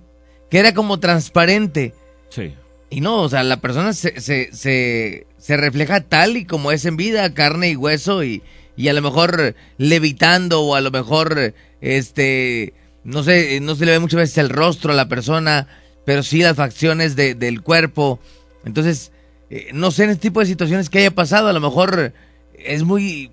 que 0.49 0.59
era 0.59 0.73
como 0.73 0.99
transparente. 0.99 1.93
Sí. 2.29 2.53
Y 2.89 3.01
no, 3.01 3.21
o 3.23 3.29
sea, 3.29 3.43
la 3.43 3.61
persona 3.61 3.93
se, 3.93 4.19
se, 4.21 4.49
se, 4.53 5.25
se 5.37 5.57
refleja 5.57 6.01
tal 6.01 6.37
y 6.37 6.45
como 6.45 6.71
es 6.71 6.85
en 6.85 6.97
vida, 6.97 7.33
carne 7.33 7.69
y 7.71 7.75
hueso, 7.75 8.23
y, 8.23 8.41
y 8.77 8.87
a 8.89 8.93
lo 8.93 9.01
mejor 9.01 9.55
levitando, 9.77 10.61
o 10.61 10.75
a 10.75 10.81
lo 10.81 10.91
mejor, 10.91 11.53
este, 11.81 12.73
no 13.03 13.23
sé, 13.23 13.59
no 13.61 13.75
se 13.75 13.85
le 13.85 13.91
ve 13.93 13.99
muchas 13.99 14.19
veces 14.19 14.37
el 14.37 14.49
rostro 14.49 14.91
a 14.93 14.95
la 14.95 15.07
persona, 15.09 15.67
pero 16.05 16.23
sí 16.23 16.39
las 16.41 16.55
facciones 16.55 17.15
de- 17.15 17.35
del 17.35 17.61
cuerpo. 17.61 18.19
Entonces, 18.65 19.11
eh, 19.49 19.69
no 19.73 19.91
sé 19.91 20.03
en 20.05 20.11
este 20.11 20.23
tipo 20.29 20.39
de 20.39 20.45
situaciones 20.45 20.89
que 20.89 20.99
haya 20.99 21.11
pasado, 21.11 21.47
a 21.47 21.53
lo 21.53 21.59
mejor 21.61 22.13
es 22.53 22.83
muy, 22.83 23.31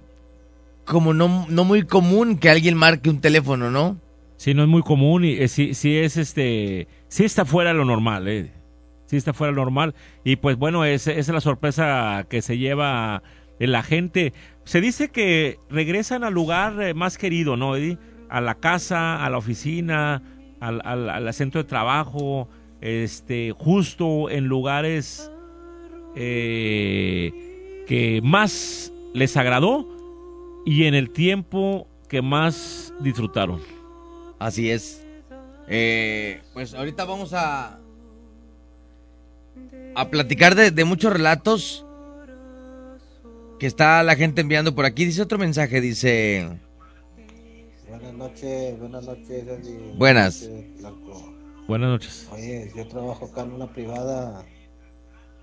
como 0.84 1.12
no, 1.14 1.46
no 1.48 1.64
muy 1.64 1.84
común 1.84 2.38
que 2.38 2.50
alguien 2.50 2.76
marque 2.76 3.10
un 3.10 3.20
teléfono, 3.20 3.70
¿no? 3.70 3.98
Sí, 4.42 4.54
no 4.54 4.64
es 4.64 4.68
muy 4.68 4.82
común 4.82 5.24
y 5.24 5.34
eh, 5.34 5.46
sí, 5.46 5.72
sí 5.72 5.96
es 5.96 6.16
este, 6.16 6.88
sí 7.06 7.22
está 7.22 7.44
fuera 7.44 7.70
de 7.70 7.76
lo 7.76 7.84
normal, 7.84 8.26
eh. 8.26 8.50
Sí 9.06 9.16
está 9.16 9.32
fuera 9.32 9.52
de 9.52 9.54
lo 9.54 9.62
normal 9.62 9.94
y 10.24 10.34
pues 10.34 10.56
bueno, 10.56 10.84
es- 10.84 11.06
esa 11.06 11.20
es 11.20 11.28
la 11.28 11.40
sorpresa 11.40 12.26
que 12.28 12.42
se 12.42 12.58
lleva 12.58 13.22
la 13.60 13.84
gente. 13.84 14.32
Se 14.64 14.80
dice 14.80 15.10
que 15.12 15.60
regresan 15.70 16.24
al 16.24 16.34
lugar 16.34 16.82
eh, 16.82 16.92
más 16.92 17.18
querido, 17.18 17.56
¿no? 17.56 17.76
Eddie? 17.76 17.98
A 18.30 18.40
la 18.40 18.56
casa, 18.56 19.24
a 19.24 19.30
la 19.30 19.38
oficina, 19.38 20.24
al, 20.58 20.80
al, 20.84 21.08
al 21.08 21.32
centro 21.34 21.62
de 21.62 21.68
trabajo, 21.68 22.48
este, 22.80 23.52
justo 23.56 24.28
en 24.28 24.46
lugares 24.48 25.30
eh, 26.16 27.84
que 27.86 28.20
más 28.24 28.92
les 29.14 29.36
agradó 29.36 29.86
y 30.66 30.86
en 30.86 30.94
el 30.96 31.10
tiempo 31.10 31.86
que 32.08 32.22
más 32.22 32.92
disfrutaron. 32.98 33.60
Así 34.42 34.70
es. 34.70 35.04
Eh, 35.68 36.42
pues 36.52 36.74
ahorita 36.74 37.04
vamos 37.04 37.32
a 37.32 37.78
a 39.94 40.08
platicar 40.10 40.56
de, 40.56 40.70
de 40.70 40.84
muchos 40.84 41.12
relatos 41.12 41.86
que 43.60 43.66
está 43.68 44.02
la 44.02 44.16
gente 44.16 44.40
enviando 44.40 44.74
por 44.74 44.84
aquí. 44.84 45.04
Dice 45.04 45.22
otro 45.22 45.38
mensaje, 45.38 45.80
dice... 45.80 46.48
Buenas 47.88 48.14
noches, 48.14 48.78
buenas 48.80 49.04
noches. 49.04 49.30
Eddie. 49.30 49.94
Buenas. 49.96 50.48
Buenas 51.68 51.90
noches. 51.90 52.28
Oye, 52.32 52.72
yo 52.74 52.88
trabajo 52.88 53.26
acá 53.26 53.42
en 53.42 53.52
una 53.52 53.72
privada 53.72 54.44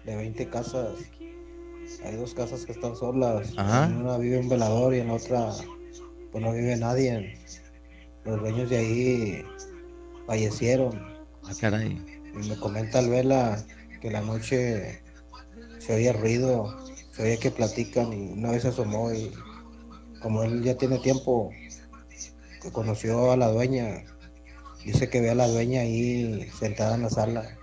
de 0.04 0.16
20 0.16 0.50
casas. 0.50 0.90
Hay 2.04 2.18
dos 2.18 2.34
casas 2.34 2.66
que 2.66 2.74
están 2.74 2.98
solas. 2.98 3.54
Ajá. 3.56 3.86
En 3.86 3.98
una 3.98 4.18
vive 4.18 4.40
un 4.40 4.50
velador 4.50 4.94
y 4.94 5.00
en 5.00 5.08
la 5.08 5.14
otra 5.14 5.52
pues 6.32 6.44
no 6.44 6.52
vive 6.52 6.76
nadie. 6.76 7.38
Los 8.26 8.40
dueños 8.40 8.70
de 8.70 8.78
ahí 8.78 9.46
fallecieron. 10.28 10.92
Ah, 11.44 11.54
caray. 11.60 12.04
Y 12.34 12.48
me 12.48 12.58
comenta 12.58 13.00
el 13.00 13.10
vela 13.10 13.64
que 14.02 14.12
la 14.12 14.22
noche 14.22 15.02
se 15.80 15.96
oye 15.96 16.14
ruido, 16.14 16.78
se 17.12 17.24
oye 17.24 17.38
que 17.38 17.52
platican 17.52 18.14
y 18.14 18.34
una 18.34 18.52
vez 18.52 18.64
se 18.64 18.70
asomó 18.70 19.12
y 19.14 19.32
como 20.22 20.44
él 20.44 20.64
ya 20.64 20.78
tiene 20.78 21.00
tiempo 21.00 21.50
que 22.62 22.72
conoció 22.72 23.32
a 23.32 23.38
la 23.38 23.48
dueña, 23.48 24.04
dice 24.84 25.10
que 25.10 25.22
ve 25.22 25.32
a 25.32 25.36
la 25.36 25.48
dueña 25.48 25.82
ahí 25.82 26.50
sentada 26.58 26.96
en 26.96 27.04
la 27.04 27.10
sala. 27.10 27.58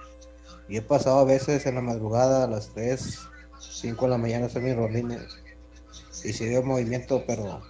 Y 0.68 0.78
he 0.78 0.82
pasado 0.82 1.20
a 1.20 1.24
veces 1.24 1.64
en 1.66 1.76
la 1.76 1.82
madrugada 1.82 2.44
a 2.44 2.48
las 2.48 2.70
3, 2.74 3.20
5 3.60 4.04
de 4.04 4.10
la 4.10 4.18
mañana 4.18 4.44
a 4.44 4.48
hacer 4.48 4.62
mis 4.62 4.74
rolines 4.74 5.46
y 6.24 6.32
sí 6.32 6.48
veo 6.48 6.62
movimiento, 6.62 7.22
pero 7.26 7.62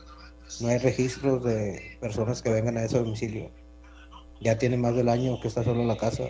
no 0.61 0.69
hay 0.69 0.79
registros 0.79 1.45
de 1.45 1.97
personas 2.01 2.43
que 2.43 2.51
vengan 2.51 2.77
a 2.79 2.85
ese 2.85 2.99
domicilio. 2.99 3.51
Ya 4.41 4.59
tiene 4.59 4.77
más 4.77 4.95
del 4.95 5.09
año 5.09 5.41
que 5.41 5.49
está 5.49 5.65
solo 5.65 5.81
en 5.83 5.89
la 5.89 5.97
casa 5.97 6.25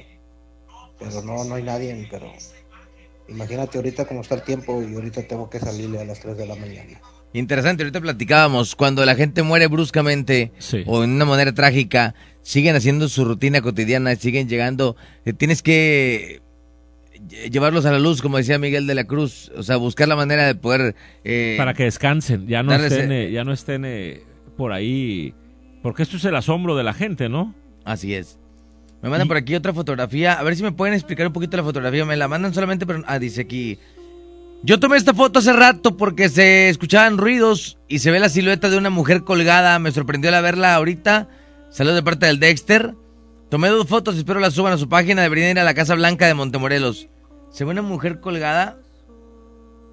pero 0.99 1.23
no, 1.23 1.45
no 1.45 1.55
hay 1.55 1.63
nadie, 1.63 2.09
pero 2.11 2.33
imagínate 3.29 3.79
ahorita 3.79 4.07
cómo 4.07 4.21
está 4.23 4.37
el 4.37 4.43
tiempo 4.43 4.83
y 4.83 4.95
ahorita 4.95 5.23
tengo 5.27 5.51
que 5.51 5.59
salirle 5.59 6.01
a 6.01 6.05
las 6.05 6.21
3 6.21 6.37
de 6.37 6.47
la 6.47 6.55
mañana. 6.55 7.01
Interesante, 7.33 7.83
ahorita 7.83 8.01
platicábamos, 8.01 8.75
cuando 8.77 9.05
la 9.05 9.15
gente 9.15 9.43
muere 9.43 9.67
bruscamente 9.67 10.53
Sí. 10.59 10.85
o 10.87 11.05
en 11.05 11.11
una 11.11 11.25
manera 11.27 11.53
trágica, 11.53 12.15
siguen 12.43 12.77
haciendo 12.77 13.09
su 13.09 13.25
rutina 13.25 13.61
cotidiana, 13.61 14.17
siguen 14.17 14.49
llegando, 14.49 14.97
eh, 15.25 15.33
tienes 15.33 15.63
que 15.63 16.41
llevarlos 17.51 17.87
a 17.87 17.93
la 17.93 17.99
luz, 17.99 18.23
como 18.23 18.37
decía 18.37 18.59
Miguel 18.59 18.87
de 18.87 18.95
la 18.95 19.05
Cruz, 19.05 19.51
o 19.57 19.63
sea, 19.63 19.77
buscar 19.77 20.09
la 20.09 20.17
manera 20.17 20.47
de 20.47 20.55
poder... 20.55 20.95
eh, 21.25 21.55
para 21.59 21.75
que 21.75 21.85
descansen, 21.85 22.47
ya 22.47 22.63
no 22.63 22.75
estén, 22.75 23.13
eh, 23.13 23.27
eh, 23.27 23.33
ya 23.33 23.45
no 23.45 23.53
estén 23.53 23.85
eh, 23.85 24.23
por 24.57 24.73
ahí, 24.73 25.35
porque 25.83 26.03
esto 26.03 26.17
es 26.17 26.25
el 26.25 26.37
asombro 26.37 26.77
de 26.77 26.85
la 26.85 26.95
gente, 26.95 27.29
¿no? 27.29 27.55
Así 27.85 28.15
es. 28.15 28.39
Me 29.03 29.11
mandan 29.11 29.29
por 29.29 29.37
aquí 29.37 29.55
otra 29.55 29.73
fotografía. 29.73 30.33
A 30.33 30.43
ver 30.43 30.57
si 30.57 30.63
me 30.63 30.73
pueden 30.73 30.95
explicar 30.95 31.27
un 31.27 31.33
poquito 31.33 31.57
la 31.57 31.63
fotografía. 31.63 32.05
Me 32.05 32.17
la 32.17 32.27
mandan 32.27 32.53
solamente, 32.53 32.87
pero... 32.87 33.05
Ah, 33.07 33.19
dice 33.19 33.43
aquí... 33.43 33.79
Yo 34.63 34.81
tomé 34.81 34.97
esta 34.97 35.15
foto 35.15 35.39
hace 35.39 35.53
rato 35.53 35.97
porque 35.97 36.29
se 36.29 36.71
escuchaban 36.71 37.19
ruidos 37.19 37.79
y 37.89 38.01
se 38.01 38.11
ve 38.11 38.19
la 38.19 38.31
silueta 38.31 38.69
de 38.69 38.79
una 38.79 38.91
mujer 38.91 39.23
colgada. 39.23 39.79
Me 39.79 39.93
sorprendió 39.93 40.35
al 40.35 40.43
verla 40.43 40.75
ahorita. 40.75 41.29
Saludos 41.71 41.97
de 41.97 42.03
parte 42.03 42.27
del 42.27 42.41
Dexter. 42.41 42.95
Tomé 43.51 43.69
dos 43.69 43.87
fotos, 43.87 44.17
espero 44.17 44.41
las 44.41 44.55
suban 44.55 44.73
a 44.73 44.79
su 44.79 44.89
página. 44.89 45.23
Deberían 45.23 45.51
ir 45.51 45.59
a 45.61 45.65
la 45.65 45.75
Casa 45.75 45.95
Blanca 45.95 46.27
de 46.27 46.35
Montemorelos. 46.35 47.09
Se 47.57 47.65
ve 47.65 47.71
una 47.71 47.81
mujer 47.81 48.21
colgada. 48.21 48.79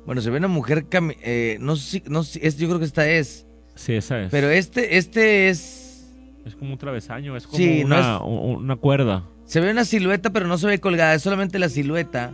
Bueno, 0.06 0.20
se 0.20 0.30
ve 0.30 0.38
una 0.38 0.50
mujer... 0.50 0.90
cami- 0.90 1.16
eh, 1.24 1.56
no 1.62 1.78
sé 1.78 1.90
si... 2.02 2.04
No 2.10 2.24
sé, 2.24 2.34
si- 2.34 2.46
es- 2.46 2.58
yo 2.58 2.68
creo 2.68 2.78
que 2.80 2.84
esta 2.84 3.10
es. 3.10 3.48
Sí, 3.76 3.94
esa 3.94 4.22
es. 4.22 4.32
Pero 4.32 4.50
este, 4.50 4.98
este 4.98 5.48
es... 5.48 6.06
Es 6.46 6.58
como 6.58 6.74
un 6.74 6.78
travesaño, 6.78 7.38
es 7.38 7.46
como 7.48 7.58
Sí, 7.58 7.86
no 7.86 7.86
una, 7.86 8.16
es- 8.18 8.22
una 8.60 8.76
cuerda. 8.76 9.24
Se 9.46 9.62
ve 9.62 9.72
una 9.72 9.86
silueta, 9.86 10.32
pero 10.32 10.46
no 10.46 10.58
se 10.58 10.68
ve 10.68 10.80
colgada, 10.82 11.14
es 11.14 11.22
solamente 11.22 11.58
la 11.58 11.70
silueta. 11.70 12.34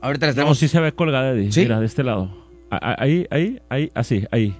Ahorita 0.00 0.26
la 0.26 0.32
No, 0.32 0.38
estamos. 0.40 0.58
sí 0.58 0.66
se 0.66 0.80
ve 0.80 0.90
colgada, 0.92 1.30
Eddie. 1.30 1.52
¿Sí? 1.52 1.60
Mira, 1.60 1.78
de 1.78 1.86
este 1.86 2.02
lado. 2.02 2.28
Ahí, 2.70 3.24
ahí, 3.30 3.60
ahí, 3.68 3.92
así, 3.94 4.26
ahí. 4.32 4.56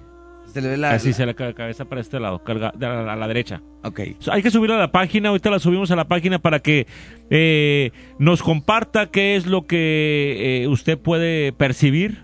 Se 0.53 0.61
le 0.61 0.69
ve 0.69 0.77
la. 0.77 0.91
así 0.91 1.09
la- 1.09 1.13
se 1.15 1.25
le 1.25 1.35
cae 1.35 1.47
la 1.47 1.53
cabeza 1.53 1.85
para 1.85 1.99
este 2.01 2.19
lado, 2.19 2.43
carga, 2.43 2.71
de 2.75 2.85
la- 2.87 3.13
a 3.13 3.15
la 3.15 3.27
derecha. 3.27 3.61
Ok. 3.83 4.01
So, 4.19 4.31
Hay 4.31 4.43
que 4.43 4.51
subirla 4.51 4.75
a 4.75 4.79
la 4.79 4.91
página, 4.91 5.29
ahorita 5.29 5.49
la 5.49 5.59
subimos 5.59 5.89
a 5.91 5.95
la 5.95 6.07
página 6.07 6.39
para 6.39 6.59
que 6.59 6.85
eh, 7.29 7.91
nos 8.19 8.43
comparta 8.43 9.07
qué 9.07 9.35
es 9.35 9.47
lo 9.47 9.65
que 9.65 10.61
eh, 10.63 10.67
usted 10.67 10.97
puede 10.99 11.51
percibir. 11.53 12.23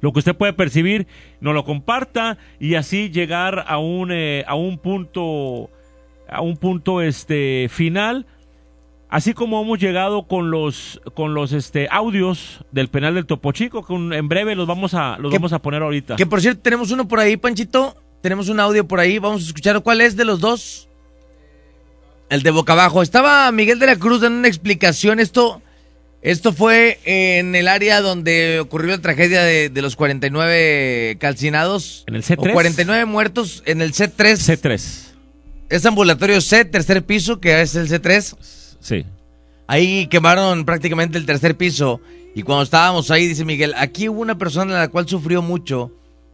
Lo 0.00 0.12
que 0.12 0.18
usted 0.18 0.34
puede 0.34 0.52
percibir, 0.52 1.06
nos 1.40 1.54
lo 1.54 1.64
comparta 1.64 2.36
y 2.58 2.74
así 2.74 3.08
llegar 3.10 3.64
a 3.68 3.78
un, 3.78 4.10
eh, 4.10 4.44
a 4.48 4.56
un 4.56 4.78
punto, 4.78 5.70
a 6.28 6.40
un 6.40 6.56
punto 6.56 7.00
este, 7.02 7.68
final. 7.70 8.26
Así 9.12 9.34
como 9.34 9.60
hemos 9.60 9.78
llegado 9.78 10.22
con 10.26 10.50
los, 10.50 10.98
con 11.12 11.34
los 11.34 11.52
este, 11.52 11.86
audios 11.90 12.64
del 12.70 12.88
penal 12.88 13.14
del 13.14 13.26
Topo 13.26 13.52
Chico, 13.52 13.84
que 13.86 13.92
un- 13.92 14.14
en 14.14 14.26
breve 14.26 14.54
los 14.54 14.66
vamos 14.66 14.94
a, 14.94 15.18
los 15.18 15.30
Que- 15.30 15.36
vamos 15.36 15.52
a 15.52 15.58
poner 15.58 15.82
ahorita. 15.82 16.16
Que 16.16 16.24
por 16.24 16.40
cierto, 16.40 16.62
tenemos 16.62 16.90
uno 16.92 17.06
por 17.06 17.20
ahí, 17.20 17.36
Panchito. 17.36 17.94
Tenemos 18.22 18.48
un 18.48 18.58
audio 18.58 18.88
por 18.88 19.00
ahí. 19.00 19.18
Vamos 19.18 19.42
a 19.42 19.46
escuchar 19.48 19.82
cuál 19.82 20.00
es 20.00 20.16
de 20.16 20.24
los 20.24 20.40
dos. 20.40 20.88
El 22.30 22.42
de 22.42 22.50
boca 22.52 22.72
abajo. 22.72 23.02
Estaba 23.02 23.52
Miguel 23.52 23.78
de 23.78 23.84
la 23.86 23.96
Cruz 23.96 24.22
dando 24.22 24.38
una 24.38 24.48
explicación. 24.48 25.20
Esto 25.20 25.60
Esto 26.22 26.54
fue 26.54 26.98
en 27.04 27.54
el 27.54 27.68
área 27.68 28.00
donde 28.00 28.60
ocurrió 28.60 28.92
la 28.92 29.02
tragedia 29.02 29.42
de, 29.42 29.68
de 29.68 29.82
los 29.82 29.94
49 29.94 31.18
calcinados. 31.20 32.04
¿En 32.06 32.14
el 32.14 32.22
C3? 32.22 32.48
O 32.50 32.52
49 32.54 33.04
muertos 33.04 33.62
en 33.66 33.82
el 33.82 33.92
C3. 33.92 34.36
C3. 34.38 35.08
Es 35.68 35.84
ambulatorio 35.84 36.40
C, 36.40 36.64
tercer 36.64 37.04
piso, 37.04 37.40
que 37.40 37.60
es 37.60 37.74
el 37.74 37.88
C3. 37.90 38.36
Sí. 38.82 39.06
Ahí 39.66 40.06
quemaron 40.08 40.66
prácticamente 40.66 41.16
el 41.16 41.24
tercer 41.24 41.56
piso. 41.56 42.00
Y 42.34 42.42
cuando 42.42 42.62
estábamos 42.64 43.10
ahí, 43.10 43.26
dice 43.26 43.44
Miguel, 43.44 43.72
aquí 43.78 44.08
hubo 44.08 44.20
una 44.20 44.36
persona 44.36 44.74
la 44.78 44.88
cual 44.88 45.08
sufrió 45.08 45.40
mucho. 45.40 45.90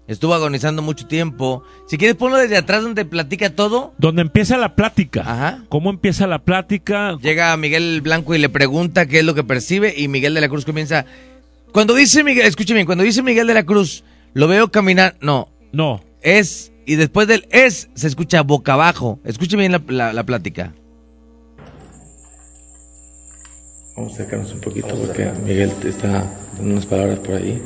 Estuvo 0.09 0.32
agonizando 0.32 0.80
mucho 0.80 1.07
tiempo. 1.07 1.62
Si 1.86 1.99
quieres, 1.99 2.16
ponlo 2.16 2.38
desde 2.38 2.57
atrás 2.57 2.82
donde 2.82 3.05
platica 3.05 3.51
todo. 3.55 3.92
Donde 3.99 4.22
empieza 4.22 4.57
la 4.57 4.74
plática. 4.74 5.20
Ajá. 5.20 5.64
¿Cómo 5.68 5.90
empieza 5.90 6.26
la 6.26 6.38
plática? 6.38 7.18
Llega 7.20 7.55
Miguel 7.59 8.01
Blanco 8.01 8.34
y 8.34 8.38
le 8.38 8.49
pregunta 8.49 9.07
qué 9.07 9.18
es 9.18 9.24
lo 9.24 9.34
que 9.34 9.44
percibe. 9.44 9.92
Y 9.96 10.09
Miguel 10.09 10.32
de 10.34 10.40
la 10.40 10.49
Cruz 10.49 10.64
comienza. 10.64 11.05
Cuando 11.72 11.94
dice 11.94 12.24
Miguel, 12.24 12.46
escuche 12.46 12.72
bien, 12.72 12.86
cuando 12.86 13.05
dice 13.05 13.22
Miguel 13.22 13.46
de 13.46 13.55
la 13.55 13.64
Cruz, 13.66 14.03
lo 14.32 14.49
veo 14.49 14.70
caminar. 14.70 15.16
No. 15.20 15.51
No. 15.72 16.01
Es. 16.22 16.72
Y 16.86 16.94
después 16.94 17.28
del 17.28 17.46
es, 17.51 17.90
se 17.92 18.07
escucha 18.07 18.40
boca 18.42 18.72
abajo. 18.72 19.20
Escuche 19.24 19.59
bien 19.59 19.72
la, 19.72 19.82
la- 19.88 20.14
la 20.14 20.24
plática. 20.24 20.72
Vamos 23.99 24.12
a 24.12 24.14
acercarnos 24.14 24.53
un 24.53 24.61
poquito 24.61 24.94
porque 24.94 25.28
Miguel 25.44 25.72
te 25.82 25.88
está 25.88 26.24
dando 26.57 26.70
unas 26.70 26.86
palabras 26.86 27.18
por 27.18 27.34
ahí. 27.34 27.61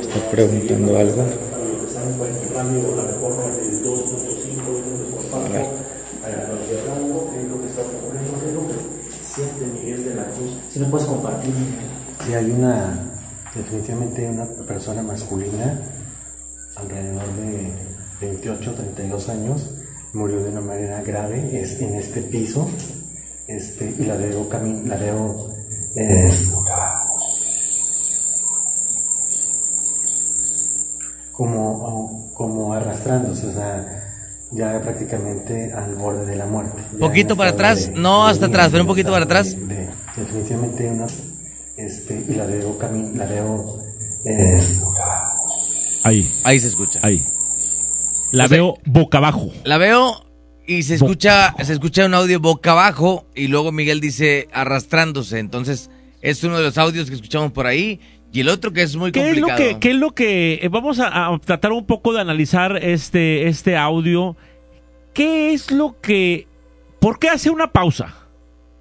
Está 0.00 0.30
preguntando 0.30 0.96
algo. 0.96 1.22
A. 1.22 1.26
Si 10.70 10.78
no 10.78 10.90
puedes 10.90 11.06
compartir. 11.08 11.52
Sí, 12.24 12.34
hay 12.34 12.50
una, 12.52 13.12
definitivamente 13.52 14.28
una 14.28 14.46
persona 14.64 15.02
masculina, 15.02 15.76
alrededor 16.76 17.26
de 17.34 17.72
28, 18.20 18.74
32 18.74 19.28
años, 19.28 19.70
murió 20.12 20.40
de 20.40 20.50
una 20.50 20.60
manera 20.60 21.02
grave, 21.02 21.60
es 21.60 21.80
en 21.80 21.96
este 21.96 22.22
piso, 22.22 22.70
este, 23.48 23.94
y 23.98 24.04
la 24.04 24.14
veo, 24.16 24.46
la 24.84 24.96
veo 24.96 25.48
eh, 25.96 26.30
como, 31.32 32.30
como 32.34 32.72
arrastrándose, 32.74 33.46
o 33.46 33.52
sea, 33.52 34.04
ya 34.50 34.80
prácticamente 34.80 35.72
al 35.72 35.94
borde 35.94 36.26
de 36.26 36.36
la 36.36 36.46
muerte. 36.46 36.82
Poquito 36.98 37.36
para 37.36 37.50
atrás, 37.50 37.86
de- 37.92 37.98
no 38.00 38.26
hasta 38.26 38.46
de- 38.46 38.52
atrás, 38.52 38.68
pero 38.70 38.82
un 38.82 38.88
poquito 38.88 39.10
para 39.10 39.24
atrás. 39.24 39.54
de- 39.56 39.66
de- 39.74 39.88
definitivamente 40.16 40.90
una, 40.90 41.06
este, 41.76 42.24
y 42.28 42.34
la 42.34 42.44
veo, 42.46 42.76
la 43.14 43.26
veo 43.26 43.78
eh, 44.24 44.60
Ahí. 46.04 46.32
Ahí 46.44 46.58
se 46.60 46.68
escucha. 46.68 47.00
Ahí. 47.02 47.26
La 48.30 48.44
O 48.44 48.48
sea, 48.48 48.56
veo 48.56 48.74
boca 48.86 49.18
abajo. 49.18 49.50
La 49.64 49.78
veo 49.78 50.12
y 50.68 50.82
se 50.82 50.96
escucha, 50.96 51.54
se 51.64 51.72
escucha 51.72 52.04
un 52.04 52.12
audio 52.12 52.38
boca 52.40 52.72
abajo 52.72 53.26
y 53.34 53.48
luego 53.48 53.72
Miguel 53.72 54.02
dice 54.02 54.48
arrastrándose. 54.52 55.38
Entonces, 55.38 55.90
es 56.20 56.44
uno 56.44 56.58
de 56.58 56.64
los 56.64 56.76
audios 56.76 57.08
que 57.08 57.16
escuchamos 57.16 57.52
por 57.52 57.66
ahí. 57.66 58.00
Y 58.34 58.40
el 58.40 58.50
otro 58.50 58.74
que 58.74 58.82
es 58.82 58.94
muy 58.94 59.10
¿Qué 59.10 59.30
es 59.30 59.38
lo 59.38 59.46
complicado. 59.46 59.70
que, 59.70 59.80
qué 59.80 59.90
es 59.92 59.96
lo 59.96 60.10
que 60.14 60.60
eh, 60.62 60.68
vamos 60.68 61.00
a, 61.00 61.28
a 61.32 61.38
tratar 61.38 61.72
un 61.72 61.86
poco 61.86 62.12
de 62.12 62.20
analizar 62.20 62.76
este, 62.84 63.48
este 63.48 63.78
audio? 63.78 64.36
¿Qué 65.14 65.54
es 65.54 65.70
lo 65.70 65.98
que... 66.02 66.46
¿Por 67.00 67.18
qué 67.18 67.30
hace 67.30 67.48
una 67.48 67.72
pausa? 67.72 68.14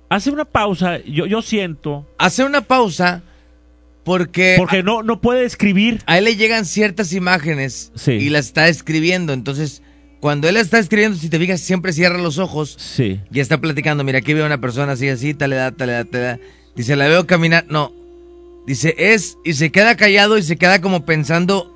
Hace 0.09 0.29
una 0.29 0.43
pausa, 0.43 0.99
yo, 1.05 1.25
yo 1.25 1.41
siento... 1.41 2.05
Hace 2.17 2.43
una 2.43 2.61
pausa 2.61 3.23
porque... 4.03 4.55
Porque 4.57 4.83
no, 4.83 5.03
no 5.03 5.21
puede 5.21 5.45
escribir. 5.45 6.01
A 6.05 6.17
él 6.17 6.25
le 6.25 6.35
llegan 6.35 6.65
ciertas 6.65 7.13
imágenes 7.13 7.93
y 8.05 8.29
las 8.29 8.47
está 8.47 8.67
escribiendo. 8.67 9.31
Entonces, 9.31 9.81
cuando 10.20 10.49
él 10.49 10.57
está 10.57 10.80
escribiendo, 10.80 11.18
si 11.18 11.30
te 11.30 11.38
fijas, 11.38 11.61
siempre 11.61 11.93
cierra 11.93 12.18
los 12.18 12.39
ojos. 12.39 12.76
Sí. 12.80 13.20
Y 13.32 13.39
está 13.39 13.59
platicando. 13.59 14.03
Mira, 14.03 14.20
aquí 14.20 14.34
veo 14.34 14.45
una 14.45 14.59
persona 14.59 14.93
así, 14.93 15.07
así, 15.09 15.34
tal 15.34 15.53
edad, 15.53 15.74
tal 15.74 15.89
edad, 15.89 16.05
tal 16.05 16.22
edad. 16.22 16.39
Dice, 16.76 16.95
la 16.95 17.07
veo 17.07 17.28
caminar. 17.28 17.65
No. 17.70 17.93
Dice, 18.65 18.95
es. 18.97 19.38
Y 19.45 19.53
se 19.53 19.72
queda 19.72 19.95
callado 19.95 20.38
y 20.38 20.43
se 20.43 20.57
queda 20.57 20.82
como 20.82 21.05
pensando 21.05 21.74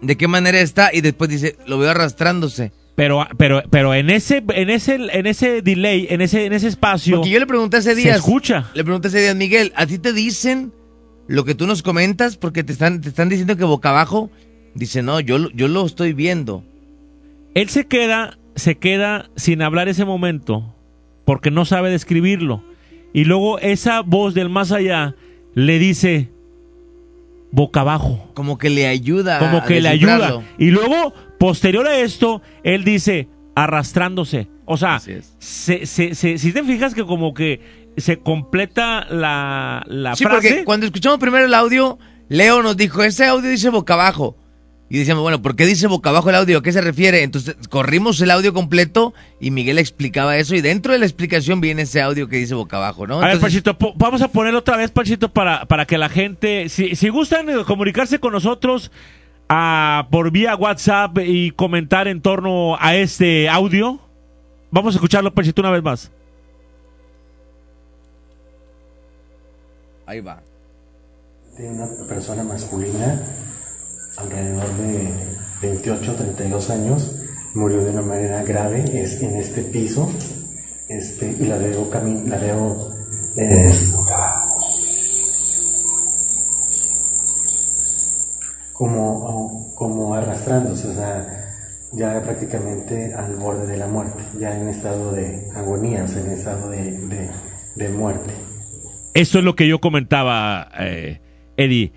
de 0.00 0.16
qué 0.16 0.28
manera 0.28 0.60
está. 0.60 0.90
Y 0.92 1.00
después 1.00 1.28
dice, 1.28 1.56
lo 1.66 1.78
veo 1.78 1.90
arrastrándose. 1.90 2.72
Pero, 2.94 3.26
pero, 3.36 3.62
pero 3.70 3.94
en 3.94 4.10
ese, 4.10 4.44
en 4.48 4.70
ese, 4.70 4.94
en 4.94 5.26
ese 5.26 5.62
delay, 5.62 6.06
en 6.10 6.20
ese, 6.20 6.44
en 6.44 6.52
ese 6.52 6.68
espacio. 6.68 7.16
Porque 7.16 7.30
yo 7.30 7.40
le 7.40 7.46
pregunté 7.46 7.78
hace 7.78 7.94
se 7.94 8.00
días. 8.00 8.18
escucha. 8.18 8.70
Le 8.74 8.84
pregunté 8.84 9.08
hace 9.08 9.20
días, 9.22 9.34
Miguel, 9.34 9.72
¿a 9.76 9.86
ti 9.86 9.98
te 9.98 10.12
dicen 10.12 10.72
lo 11.26 11.44
que 11.44 11.54
tú 11.54 11.66
nos 11.66 11.82
comentas? 11.82 12.36
Porque 12.36 12.62
te 12.62 12.72
están, 12.72 13.00
te 13.00 13.08
están 13.08 13.28
diciendo 13.28 13.56
que 13.56 13.64
boca 13.64 13.88
abajo. 13.88 14.30
Dice, 14.74 15.02
no, 15.02 15.20
yo, 15.20 15.50
yo 15.50 15.68
lo 15.68 15.84
estoy 15.86 16.12
viendo. 16.12 16.64
Él 17.54 17.68
se 17.68 17.86
queda, 17.86 18.38
se 18.54 18.76
queda 18.76 19.28
sin 19.36 19.62
hablar 19.62 19.88
ese 19.88 20.04
momento 20.04 20.74
porque 21.24 21.50
no 21.50 21.64
sabe 21.64 21.90
describirlo. 21.90 22.62
Y 23.12 23.24
luego 23.24 23.58
esa 23.58 24.00
voz 24.00 24.34
del 24.34 24.48
más 24.48 24.72
allá 24.72 25.14
le 25.54 25.78
dice 25.78 26.30
boca 27.50 27.80
abajo. 27.80 28.30
Como 28.34 28.58
que 28.58 28.70
le 28.70 28.86
ayuda. 28.86 29.38
Como 29.38 29.62
que 29.64 29.80
le 29.80 29.88
ayuda. 29.88 30.42
Y 30.58 30.70
luego, 30.70 31.12
posterior 31.38 31.86
a 31.86 31.98
esto, 31.98 32.40
él 32.64 32.84
dice 32.84 33.28
arrastrándose. 33.54 34.48
O 34.64 34.76
sea, 34.76 34.98
se, 35.00 35.20
se- 35.86 36.14
se- 36.14 36.38
si 36.38 36.52
te 36.52 36.62
fijas 36.62 36.94
que 36.94 37.04
como 37.04 37.34
que 37.34 37.60
se 37.98 38.18
completa 38.20 39.04
la, 39.10 39.84
la 39.86 40.16
Sí, 40.16 40.24
frase. 40.24 40.48
porque 40.48 40.64
cuando 40.64 40.86
escuchamos 40.86 41.18
primero 41.18 41.44
el 41.44 41.52
audio, 41.52 41.98
Leo 42.30 42.62
nos 42.62 42.76
dijo, 42.78 43.02
ese 43.02 43.26
audio 43.26 43.50
dice 43.50 43.68
boca 43.68 43.94
abajo. 43.94 44.36
Y 44.92 44.98
decíamos, 44.98 45.22
bueno, 45.22 45.40
¿por 45.40 45.56
qué 45.56 45.64
dice 45.64 45.86
boca 45.86 46.10
abajo 46.10 46.28
el 46.28 46.36
audio? 46.36 46.58
¿A 46.58 46.62
qué 46.62 46.70
se 46.70 46.82
refiere? 46.82 47.22
Entonces 47.22 47.56
corrimos 47.70 48.20
el 48.20 48.30
audio 48.30 48.52
completo 48.52 49.14
y 49.40 49.50
Miguel 49.50 49.78
explicaba 49.78 50.36
eso 50.36 50.54
y 50.54 50.60
dentro 50.60 50.92
de 50.92 50.98
la 50.98 51.06
explicación 51.06 51.62
viene 51.62 51.80
ese 51.80 52.02
audio 52.02 52.28
que 52.28 52.36
dice 52.36 52.52
boca 52.52 52.76
abajo, 52.76 53.06
¿no? 53.06 53.14
A 53.14 53.20
ver, 53.20 53.36
Entonces, 53.36 53.62
Panchito, 53.62 53.94
vamos 53.96 54.20
a 54.20 54.28
poner 54.28 54.54
otra 54.54 54.76
vez, 54.76 54.90
Panchito, 54.90 55.30
para, 55.30 55.64
para 55.64 55.86
que 55.86 55.96
la 55.96 56.10
gente, 56.10 56.68
si, 56.68 56.94
si 56.94 57.08
gustan 57.08 57.48
eh, 57.48 57.64
comunicarse 57.66 58.18
con 58.18 58.34
nosotros 58.34 58.92
ah, 59.48 60.08
por 60.10 60.30
vía 60.30 60.54
WhatsApp 60.56 61.20
y 61.24 61.52
comentar 61.52 62.06
en 62.06 62.20
torno 62.20 62.76
a 62.78 62.94
este 62.94 63.48
audio, 63.48 63.98
vamos 64.70 64.94
a 64.94 64.98
escucharlo, 64.98 65.32
Panchito, 65.32 65.62
una 65.62 65.70
vez 65.70 65.82
más. 65.82 66.12
ahí 70.04 70.20
va. 70.20 70.42
de 71.56 71.66
una 71.66 71.88
persona 72.06 72.44
masculina, 72.44 73.22
alrededor 74.16 74.68
de 74.76 75.08
28, 75.62 76.14
32 76.14 76.70
años, 76.70 77.14
murió 77.54 77.84
de 77.84 77.90
una 77.90 78.02
manera 78.02 78.42
grave, 78.42 78.84
es 79.02 79.20
en 79.22 79.36
este 79.36 79.62
piso, 79.62 80.10
este, 80.88 81.36
y 81.38 81.44
la 81.46 81.56
veo, 81.58 81.88
la 82.26 82.38
veo 82.38 82.90
eh, 83.36 83.70
como, 88.72 89.72
como 89.74 90.14
arrastrándose, 90.14 90.88
o 90.88 90.94
sea, 90.94 91.26
ya 91.92 92.22
prácticamente 92.22 93.12
al 93.14 93.36
borde 93.36 93.66
de 93.66 93.76
la 93.76 93.86
muerte, 93.86 94.22
ya 94.38 94.56
en 94.58 94.68
estado 94.68 95.12
de 95.12 95.48
agonía, 95.54 96.04
o 96.04 96.08
sea, 96.08 96.22
en 96.22 96.30
estado 96.32 96.70
de, 96.70 96.98
de- 97.76 97.88
muerte. 97.90 98.30
Esto 99.14 99.38
es 99.38 99.44
lo 99.44 99.56
que 99.56 99.66
yo 99.68 99.80
comentaba, 99.80 100.68
eh, 100.78 101.20
Eddie. 101.56 101.92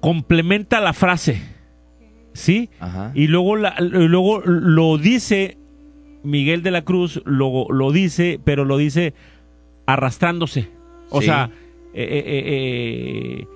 Complementa 0.00 0.80
la 0.80 0.92
frase, 0.92 1.42
¿sí? 2.32 2.70
Y 3.14 3.26
luego, 3.26 3.56
la- 3.56 3.76
luego 3.80 4.40
lo 4.44 4.96
dice 4.98 5.58
Miguel 6.22 6.62
de 6.62 6.70
la 6.70 6.82
Cruz, 6.82 7.20
lo, 7.24 7.66
lo 7.70 7.92
dice, 7.92 8.40
pero 8.42 8.64
lo 8.64 8.76
dice 8.78 9.14
arrastrándose. 9.86 10.68
O 11.10 11.20
Sí. 11.20 11.26
sea, 11.26 11.50
eh, 11.92 12.04
eh, 12.04 12.42
eh, 12.46 13.46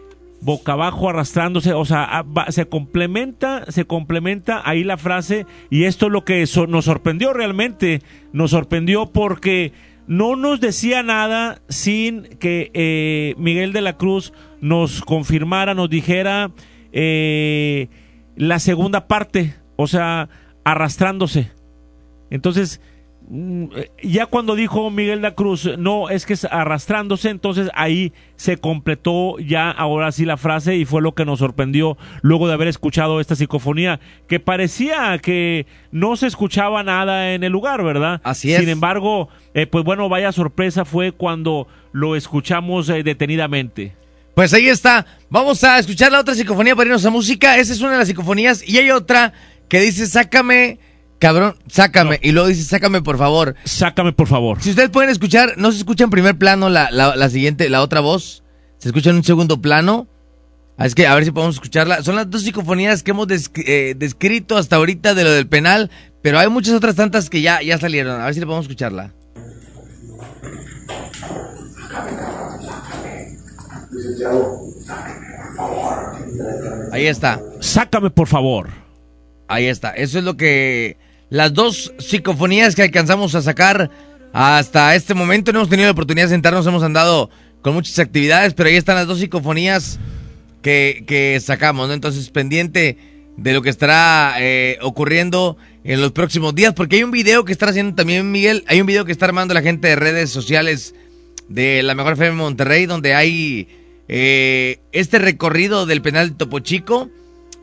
boca 0.40 0.72
abajo 0.72 1.08
arrastrándose, 1.08 1.72
o 1.72 1.84
sea, 1.84 2.04
ah, 2.10 2.24
se 2.50 2.66
complementa, 2.66 3.64
se 3.70 3.84
complementa 3.86 4.60
ahí 4.68 4.84
la 4.84 4.98
frase 4.98 5.46
y 5.70 5.84
esto 5.84 6.06
es 6.06 6.12
lo 6.12 6.24
que 6.24 6.46
so- 6.46 6.66
nos 6.66 6.84
sorprendió 6.84 7.32
realmente, 7.32 8.02
nos 8.32 8.50
sorprendió 8.50 9.06
porque 9.06 9.72
no 10.06 10.36
nos 10.36 10.60
decía 10.60 11.02
nada 11.02 11.60
sin 11.68 12.24
que 12.38 12.70
eh, 12.74 13.34
Miguel 13.38 13.72
de 13.72 13.80
la 13.80 13.96
Cruz 13.96 14.32
nos 14.60 15.00
confirmara, 15.02 15.74
nos 15.74 15.88
dijera 15.88 16.50
eh, 16.92 17.88
la 18.36 18.58
segunda 18.58 19.06
parte, 19.08 19.54
o 19.76 19.86
sea, 19.86 20.28
arrastrándose. 20.64 21.50
Entonces, 22.30 22.80
ya 24.02 24.26
cuando 24.26 24.54
dijo 24.54 24.90
Miguel 24.90 25.22
da 25.22 25.34
Cruz, 25.34 25.70
no, 25.78 26.10
es 26.10 26.26
que 26.26 26.34
es 26.34 26.44
arrastrándose, 26.44 27.30
entonces 27.30 27.70
ahí 27.74 28.12
se 28.36 28.58
completó 28.58 29.38
ya 29.38 29.70
ahora 29.70 30.12
sí 30.12 30.24
la 30.24 30.36
frase 30.36 30.76
y 30.76 30.84
fue 30.84 31.00
lo 31.00 31.14
que 31.14 31.24
nos 31.24 31.38
sorprendió 31.38 31.96
luego 32.20 32.48
de 32.48 32.54
haber 32.54 32.68
escuchado 32.68 33.20
esta 33.20 33.34
psicofonía, 33.34 33.98
que 34.28 34.40
parecía 34.40 35.18
que 35.18 35.66
no 35.90 36.16
se 36.16 36.26
escuchaba 36.26 36.82
nada 36.82 37.32
en 37.32 37.44
el 37.44 37.52
lugar, 37.52 37.82
¿verdad? 37.82 38.20
Así 38.24 38.52
es. 38.52 38.60
Sin 38.60 38.68
embargo, 38.68 39.28
eh, 39.54 39.66
pues 39.66 39.84
bueno, 39.84 40.08
vaya 40.08 40.30
sorpresa 40.30 40.84
fue 40.84 41.12
cuando 41.12 41.66
lo 41.92 42.16
escuchamos 42.16 42.88
eh, 42.90 43.02
detenidamente. 43.02 43.94
Pues 44.34 44.52
ahí 44.52 44.68
está. 44.68 45.06
Vamos 45.30 45.62
a 45.64 45.78
escuchar 45.78 46.10
la 46.10 46.20
otra 46.20 46.34
psicofonía 46.34 46.74
para 46.74 46.88
irnos 46.88 47.06
a 47.06 47.10
música. 47.10 47.56
Esa 47.56 47.72
es 47.72 47.80
una 47.80 47.92
de 47.92 47.98
las 47.98 48.08
psicofonías. 48.08 48.68
Y 48.68 48.78
hay 48.78 48.90
otra 48.90 49.32
que 49.68 49.80
dice, 49.80 50.06
sácame, 50.06 50.80
cabrón, 51.24 51.56
sácame. 51.68 52.20
Y 52.22 52.32
luego 52.32 52.48
dice, 52.48 52.64
sácame 52.64 53.00
por 53.00 53.16
favor. 53.16 53.54
Sácame 53.64 54.12
por 54.12 54.28
favor. 54.28 54.60
Si 54.60 54.68
ustedes 54.68 54.90
pueden 54.90 55.08
escuchar, 55.08 55.54
no 55.56 55.72
se 55.72 55.78
escucha 55.78 56.04
en 56.04 56.10
primer 56.10 56.36
plano 56.36 56.68
la, 56.68 56.90
la, 56.90 57.16
la 57.16 57.30
siguiente, 57.30 57.70
la 57.70 57.80
otra 57.80 58.00
voz. 58.00 58.44
Se 58.76 58.88
escucha 58.90 59.08
en 59.08 59.16
un 59.16 59.24
segundo 59.24 59.58
plano. 59.62 60.06
Ah, 60.76 60.84
Es 60.84 60.94
que 60.94 61.06
a 61.06 61.14
ver 61.14 61.24
si 61.24 61.30
podemos 61.30 61.54
escucharla. 61.56 62.02
Son 62.02 62.14
las 62.14 62.28
dos 62.28 62.42
psicofonías 62.42 63.02
que 63.02 63.12
hemos 63.12 63.26
eh, 63.64 63.94
descrito 63.96 64.58
hasta 64.58 64.76
ahorita 64.76 65.14
de 65.14 65.24
lo 65.24 65.30
del 65.30 65.48
penal. 65.48 65.90
Pero 66.20 66.38
hay 66.38 66.48
muchas 66.50 66.74
otras 66.74 66.94
tantas 66.94 67.30
que 67.30 67.40
ya, 67.40 67.62
ya 67.62 67.78
salieron. 67.78 68.20
A 68.20 68.26
ver 68.26 68.34
si 68.34 68.40
le 68.40 68.46
podemos 68.46 68.66
escucharla. 68.66 69.14
Ahí 76.92 77.06
está. 77.06 77.40
Sácame 77.60 78.10
por 78.10 78.28
favor. 78.28 78.68
Ahí 79.48 79.66
está. 79.66 79.90
Eso 79.90 80.18
es 80.18 80.24
lo 80.24 80.36
que. 80.36 80.96
Las 81.34 81.52
dos 81.52 81.92
psicofonías 81.98 82.76
que 82.76 82.82
alcanzamos 82.82 83.34
a 83.34 83.42
sacar 83.42 83.90
hasta 84.32 84.94
este 84.94 85.14
momento. 85.14 85.52
No 85.52 85.58
hemos 85.58 85.68
tenido 85.68 85.88
la 85.88 85.92
oportunidad 85.92 86.26
de 86.26 86.30
sentarnos, 86.34 86.64
hemos 86.64 86.84
andado 86.84 87.28
con 87.60 87.74
muchas 87.74 87.98
actividades, 87.98 88.54
pero 88.54 88.68
ahí 88.68 88.76
están 88.76 88.94
las 88.94 89.08
dos 89.08 89.18
psicofonías 89.18 89.98
que, 90.62 91.02
que 91.08 91.40
sacamos, 91.40 91.88
¿no? 91.88 91.94
Entonces, 91.94 92.30
pendiente 92.30 92.98
de 93.36 93.52
lo 93.52 93.62
que 93.62 93.70
estará 93.70 94.36
eh, 94.38 94.78
ocurriendo 94.80 95.56
en 95.82 96.00
los 96.00 96.12
próximos 96.12 96.54
días, 96.54 96.72
porque 96.72 96.96
hay 96.96 97.02
un 97.02 97.10
video 97.10 97.44
que 97.44 97.50
está 97.50 97.66
haciendo 97.66 97.96
también 97.96 98.30
Miguel, 98.30 98.62
hay 98.68 98.80
un 98.80 98.86
video 98.86 99.04
que 99.04 99.10
está 99.10 99.26
armando 99.26 99.54
la 99.54 99.62
gente 99.62 99.88
de 99.88 99.96
redes 99.96 100.30
sociales 100.30 100.94
de 101.48 101.82
la 101.82 101.96
Mejor 101.96 102.12
FM 102.12 102.36
Monterrey, 102.36 102.86
donde 102.86 103.12
hay 103.16 103.66
eh, 104.06 104.78
este 104.92 105.18
recorrido 105.18 105.84
del 105.84 106.00
penal 106.00 106.36
Topo 106.36 106.60
Chico. 106.60 107.10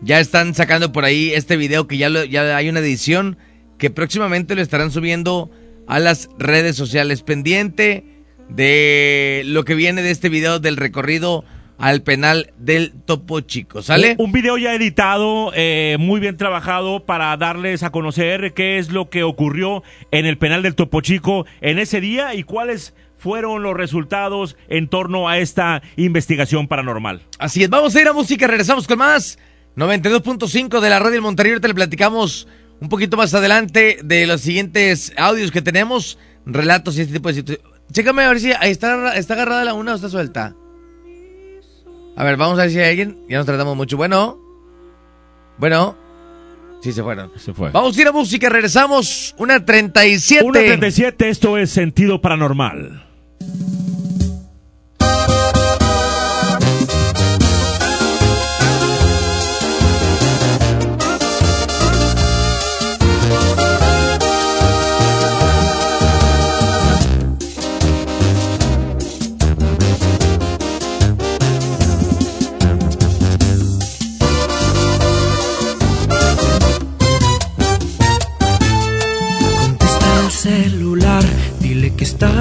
Ya 0.02 0.20
están 0.20 0.56
sacando 0.56 0.92
por 0.92 1.06
ahí 1.06 1.32
este 1.34 1.56
video 1.56 1.88
que 1.88 1.96
ya, 1.98 2.10
lo- 2.10 2.26
ya 2.26 2.58
hay 2.58 2.68
una 2.68 2.82
edición 2.82 3.38
que 3.82 3.90
próximamente 3.90 4.54
lo 4.54 4.62
estarán 4.62 4.92
subiendo 4.92 5.50
a 5.88 5.98
las 5.98 6.30
redes 6.38 6.76
sociales. 6.76 7.24
Pendiente 7.24 8.06
de 8.48 9.42
lo 9.48 9.66
que 9.66 9.74
viene 9.74 10.04
de 10.04 10.12
este 10.12 10.30
video 10.30 10.60
del 10.60 10.78
recorrido 10.78 11.44
al 11.80 12.04
penal 12.04 12.54
del 12.60 12.94
Topo 13.06 13.40
Chico. 13.42 13.82
¿Sale? 13.82 14.18
Un, 14.20 14.26
un 14.26 14.32
video 14.34 14.60
ya 14.60 14.76
editado, 14.76 15.52
eh, 15.56 15.98
muy 16.00 16.20
bien 16.20 16.38
trabajado 16.38 17.08
para 17.08 17.36
darles 17.38 17.82
a 17.82 17.90
conocer 17.90 18.54
qué 18.54 18.78
es 18.78 18.92
lo 18.92 19.10
que 19.10 19.24
ocurrió 19.24 19.82
en 20.12 20.28
el 20.28 20.38
penal 20.38 20.62
del 20.62 20.76
Topo 20.76 21.02
Chico 21.02 21.48
en 21.60 21.80
ese 21.80 22.02
día 22.02 22.36
y 22.36 22.44
cuáles 22.44 22.94
fueron 23.18 23.64
los 23.64 23.76
resultados 23.76 24.58
en 24.70 24.90
torno 24.90 25.28
a 25.28 25.40
esta 25.40 25.82
investigación 25.96 26.68
paranormal. 26.68 27.24
Así 27.40 27.64
es, 27.64 27.70
vamos 27.72 27.96
a 27.96 28.02
ir 28.02 28.08
a 28.08 28.14
música, 28.14 28.46
regresamos 28.46 28.86
con 28.86 29.00
más. 29.00 29.40
92.5 29.76 30.82
de 30.82 30.90
la 30.90 31.00
radio 31.00 31.14
del 31.14 31.22
Monterrey, 31.22 31.54
ahorita 31.54 31.70
le 31.70 31.74
platicamos 31.74 32.48
un 32.82 32.90
poquito 32.90 33.16
más 33.16 33.34
adelante 33.34 34.00
de 34.04 34.26
los 34.26 34.42
siguientes 34.42 35.14
audios 35.16 35.52
que 35.52 35.62
tenemos, 35.62 36.18
relatos 36.46 36.98
y 36.98 37.02
este 37.02 37.14
tipo 37.14 37.30
de 37.30 37.36
situaciones. 37.36 37.72
Chécame 37.94 38.24
a 38.24 38.30
ver 38.30 38.40
si 38.40 38.52
ahí 38.54 38.72
está, 38.72 39.16
está 39.16 39.36
agarrada 39.36 39.64
la 39.64 39.74
una 39.74 39.94
o 39.94 39.96
está 39.96 40.10
suelta. 40.10 40.56
A 42.16 42.24
ver, 42.24 42.38
vamos 42.38 42.58
a 42.58 42.64
ver 42.64 42.72
si 42.72 42.80
hay 42.80 42.90
alguien. 42.90 43.26
Ya 43.30 43.38
nos 43.38 43.46
tratamos 43.46 43.76
mucho. 43.78 43.98
Bueno. 43.98 44.40
Bueno. 45.58 45.96
Sí, 46.82 46.92
se 46.92 47.04
fueron. 47.04 47.32
Se 47.38 47.54
fue. 47.54 47.70
Vamos 47.70 47.96
a 47.96 48.02
ir 48.02 48.08
a 48.08 48.12
música, 48.12 48.50
regresamos. 48.50 49.36
Una 49.38 49.64
37. 49.64 50.44
Una 50.44 50.60
37, 50.60 51.30
esto 51.30 51.58
es 51.58 51.70
Sentido 51.70 52.20
Paranormal. 52.22 53.06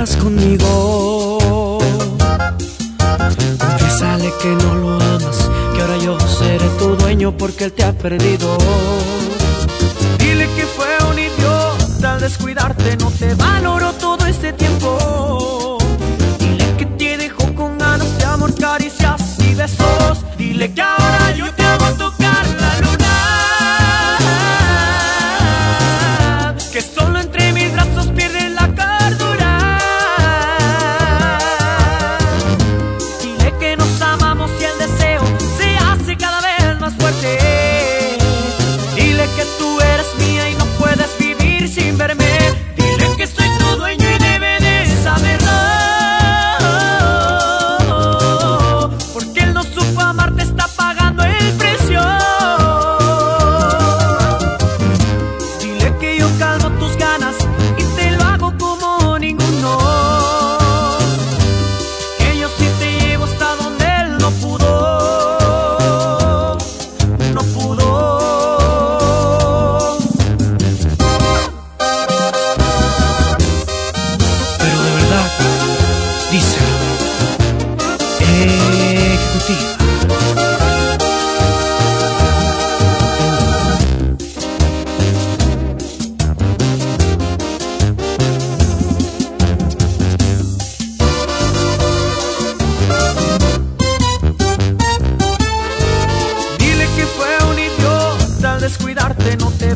Estás 0.03 0.17
conmigo. 0.23 1.79
Confiésale 3.59 4.33
que 4.41 4.49
no 4.49 4.75
lo 4.77 4.95
amas, 4.95 5.51
que 5.75 5.81
ahora 5.83 5.97
yo 5.99 6.19
seré 6.21 6.69
tu 6.79 6.97
dueño 6.97 7.37
porque 7.37 7.65
él 7.65 7.73
te 7.73 7.85
ha 7.85 7.93
perdido. 7.93 8.57
Dile 10.19 10.47
que 10.57 10.65
fue 10.77 10.87
un 11.11 11.19
idiota 11.19 12.15
al 12.15 12.21
descuidarte, 12.21 12.97
no 12.97 13.11
te 13.11 13.35
valoró 13.35 13.93
todo 13.93 14.25
este 14.27 14.55
tiempo. 14.55 15.77
Dile 16.39 16.77
que 16.79 16.87
te 16.87 17.19
dejó 17.19 17.55
con 17.55 17.77
ganas 17.77 18.17
de 18.19 18.25
amor, 18.25 18.55
caricias 18.55 19.39
y 19.39 19.55
besos. 19.55 20.25
Dile 20.39 20.73
que 20.73 20.81
ahora 20.81 21.20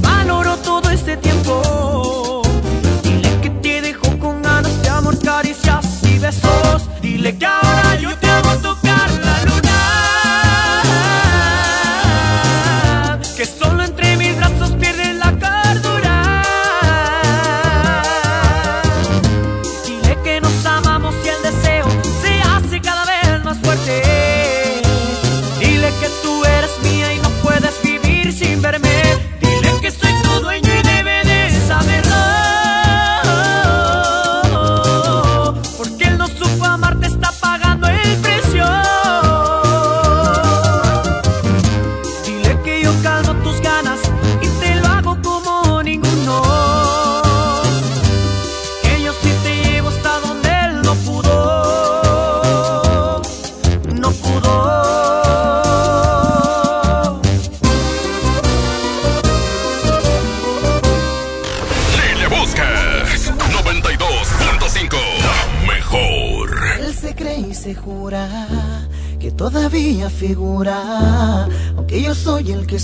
valoró 0.04 0.56
todo 0.58 0.90
este 0.90 1.16
tiempo. 1.16 2.42
Dile 3.02 3.40
que 3.42 3.50
te 3.50 3.80
dejó 3.80 4.18
con 4.18 4.42
ganas 4.42 4.82
de 4.82 4.88
amor, 4.88 5.18
caricias 5.18 6.02
y 6.04 6.18
besos. 6.18 6.88
Dile 7.02 7.36
que 7.36 7.46
ahora 7.46 7.73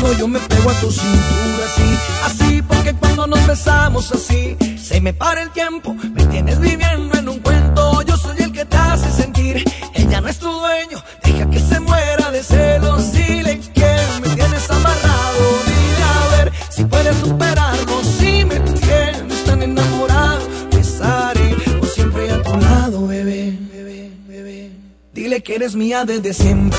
Cuando 0.00 0.18
yo 0.18 0.28
me 0.28 0.40
pego 0.40 0.70
a 0.70 0.74
tu 0.74 0.90
cintura, 0.90 1.66
sí. 1.76 1.98
Así, 2.24 2.62
porque 2.62 2.94
cuando 2.94 3.26
nos 3.26 3.46
besamos 3.46 4.12
así, 4.12 4.56
se 4.76 5.00
me 5.00 5.12
para 5.12 5.42
el 5.42 5.50
tiempo. 5.50 5.94
Me 6.14 6.26
tienes 6.26 6.58
viviendo 6.60 7.16
en 7.18 7.28
un 7.28 7.38
cuento. 7.40 8.02
Yo 8.02 8.16
soy 8.16 8.36
el 8.38 8.52
que 8.52 8.64
te 8.64 8.76
hace 8.76 9.10
sentir. 9.10 9.64
Ella 9.94 10.20
no 10.20 10.28
es 10.28 10.38
tu 10.38 10.50
dueño. 10.50 11.02
Deja 11.22 11.48
que 11.48 11.60
se 11.60 11.80
muera 11.80 12.30
de 12.30 12.42
celos. 12.42 13.12
Dile 13.12 13.60
que 13.74 13.96
me 14.20 14.28
tienes 14.34 14.70
amarrado. 14.70 15.44
Dile 15.66 16.04
a 16.04 16.36
ver 16.36 16.52
si 16.70 16.84
puedes 16.84 17.16
superarlo. 17.18 18.02
Si 18.18 18.44
me 18.44 18.60
tienes 18.60 19.44
tan 19.44 19.62
enamorado, 19.62 20.46
estaré 20.72 21.56
por 21.78 21.88
siempre 21.88 22.30
a 22.30 22.42
tu 22.42 22.56
lado, 22.58 23.06
bebé. 23.06 23.58
Dile 25.14 25.42
que 25.42 25.54
eres 25.54 25.76
mía 25.76 26.04
desde 26.04 26.34
siempre. 26.34 26.78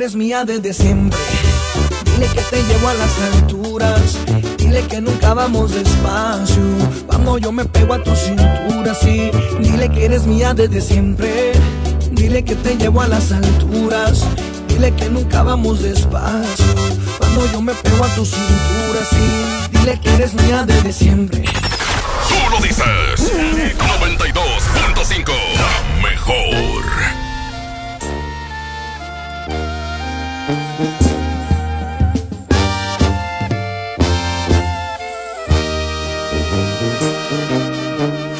Eres 0.00 0.16
mía 0.16 0.46
desde 0.46 0.72
siempre. 0.72 1.18
Dile 2.06 2.26
que 2.28 2.40
te 2.40 2.62
llevo 2.62 2.88
a 2.88 2.94
las 2.94 3.20
alturas. 3.34 4.00
Dile 4.56 4.82
que 4.86 4.98
nunca 5.02 5.34
vamos 5.34 5.74
despacio. 5.74 6.62
Cuando 7.06 7.36
yo 7.36 7.52
me 7.52 7.66
pego 7.66 7.92
a 7.92 8.02
tu 8.02 8.16
cintura, 8.16 8.94
sí. 8.94 9.30
Dile 9.60 9.90
que 9.90 10.06
eres 10.06 10.26
mía 10.26 10.54
desde 10.54 10.80
siempre. 10.80 11.52
Dile 12.12 12.42
que 12.42 12.54
te 12.54 12.78
llevo 12.78 13.02
a 13.02 13.08
las 13.08 13.30
alturas. 13.30 14.24
Dile 14.68 14.90
que 14.94 15.10
nunca 15.10 15.42
vamos 15.42 15.82
despacio. 15.82 16.64
Cuando 17.18 17.52
yo 17.52 17.60
me 17.60 17.74
pego 17.74 18.02
a 18.02 18.08
tu 18.14 18.24
cintura, 18.24 19.00
sí. 19.10 19.68
Dile 19.70 20.00
que 20.00 20.14
eres 20.14 20.32
mía 20.32 20.64
desde 20.66 20.94
siempre. 20.94 21.44
Tú 21.44 22.36
lo 22.50 22.62
dices. 22.62 23.34
92.5, 23.76 25.26
la 25.58 26.08
mejor. 26.08 27.19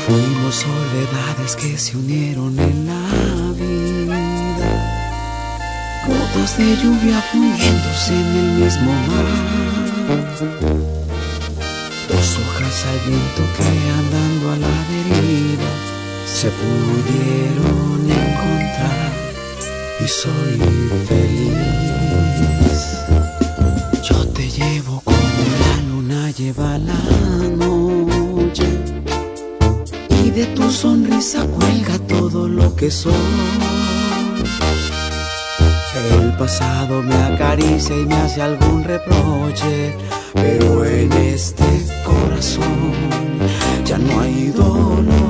Fuimos 0.06 0.54
soledades 0.56 1.54
que 1.54 1.78
se 1.78 1.96
unieron 1.96 2.58
en 2.58 2.86
la 2.86 3.52
vida, 3.52 4.18
gotas 6.06 6.58
de 6.58 6.76
lluvia 6.82 7.22
fundiéndose 7.30 8.14
en 8.14 8.36
el 8.36 8.50
mismo 8.64 8.92
mar. 8.92 9.26
Dos 12.08 12.38
hojas 12.38 12.86
al 12.86 12.98
viento 13.08 13.42
que 13.56 13.68
andando 14.00 14.50
a 14.50 14.56
la 14.56 14.76
deriva 14.90 15.70
se 16.26 16.48
pudieron 16.50 18.10
encontrar 18.10 19.09
soy 20.10 20.58
feliz. 21.06 22.80
Yo 24.02 24.26
te 24.28 24.50
llevo 24.50 25.00
como 25.04 25.38
la 25.64 25.76
luna 25.88 26.30
lleva 26.32 26.78
la 26.78 27.02
noche 27.64 28.68
y 30.24 30.30
de 30.30 30.46
tu 30.56 30.70
sonrisa 30.70 31.46
cuelga 31.46 31.98
todo 32.08 32.48
lo 32.48 32.74
que 32.74 32.90
soy. 32.90 33.14
El 36.20 36.32
pasado 36.36 37.02
me 37.02 37.14
acaricia 37.14 37.96
y 37.96 38.06
me 38.06 38.16
hace 38.16 38.42
algún 38.42 38.82
reproche, 38.82 39.94
pero 40.34 40.84
en 40.84 41.12
este 41.12 41.86
corazón 42.04 42.94
ya 43.84 43.98
no 43.98 44.20
hay 44.20 44.48
dolor. 44.48 45.29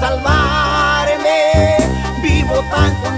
Salvarme, 0.00 1.76
vivo 2.22 2.62
tan 2.70 3.17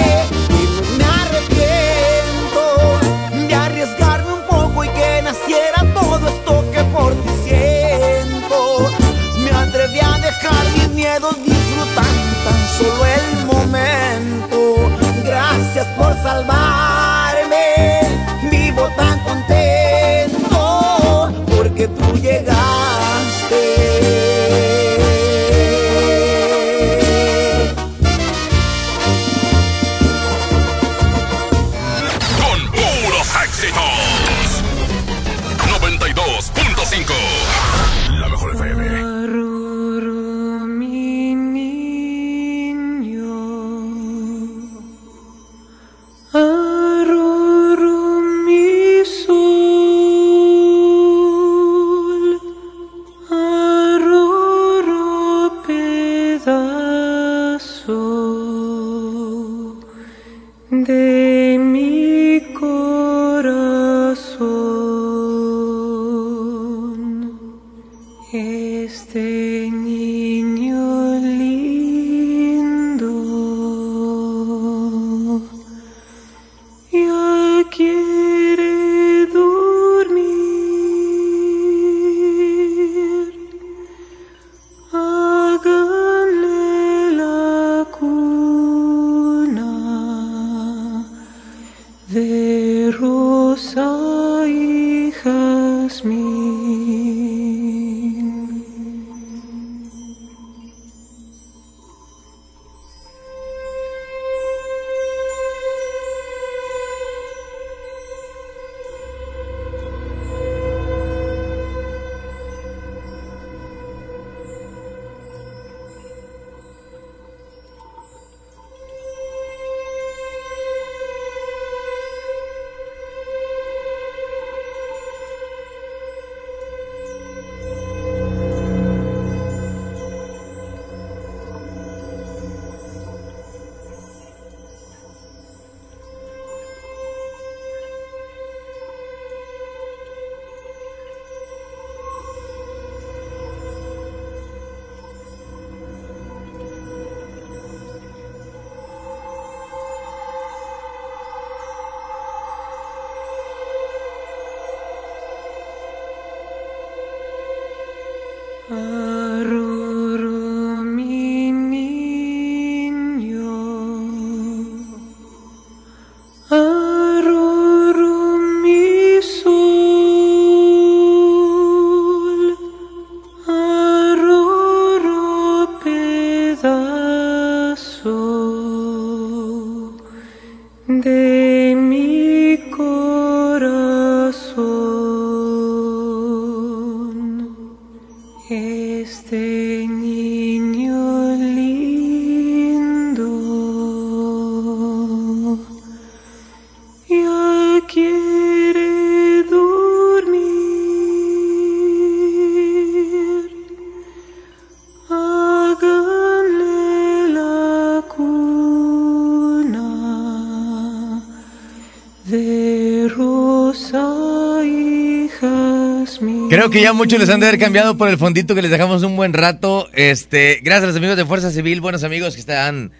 Que 216.71 216.81
ya 216.81 216.93
muchos 216.93 217.19
les 217.19 217.29
han 217.29 217.39
de 217.39 217.47
haber 217.47 217.59
cambiado 217.59 217.97
por 217.97 218.09
el 218.09 218.17
fondito 218.17 218.55
que 218.55 218.61
les 218.61 218.71
dejamos 218.71 219.03
un 219.03 219.15
buen 219.15 219.33
rato. 219.33 219.89
Este, 219.93 220.59
gracias 220.63 220.85
a 220.85 220.87
los 220.87 220.95
amigos 220.95 221.17
de 221.17 221.25
Fuerza 221.25 221.51
Civil, 221.51 221.81
buenos 221.81 222.03
amigos 222.03 222.33
que 222.33 222.39
están 222.39 222.91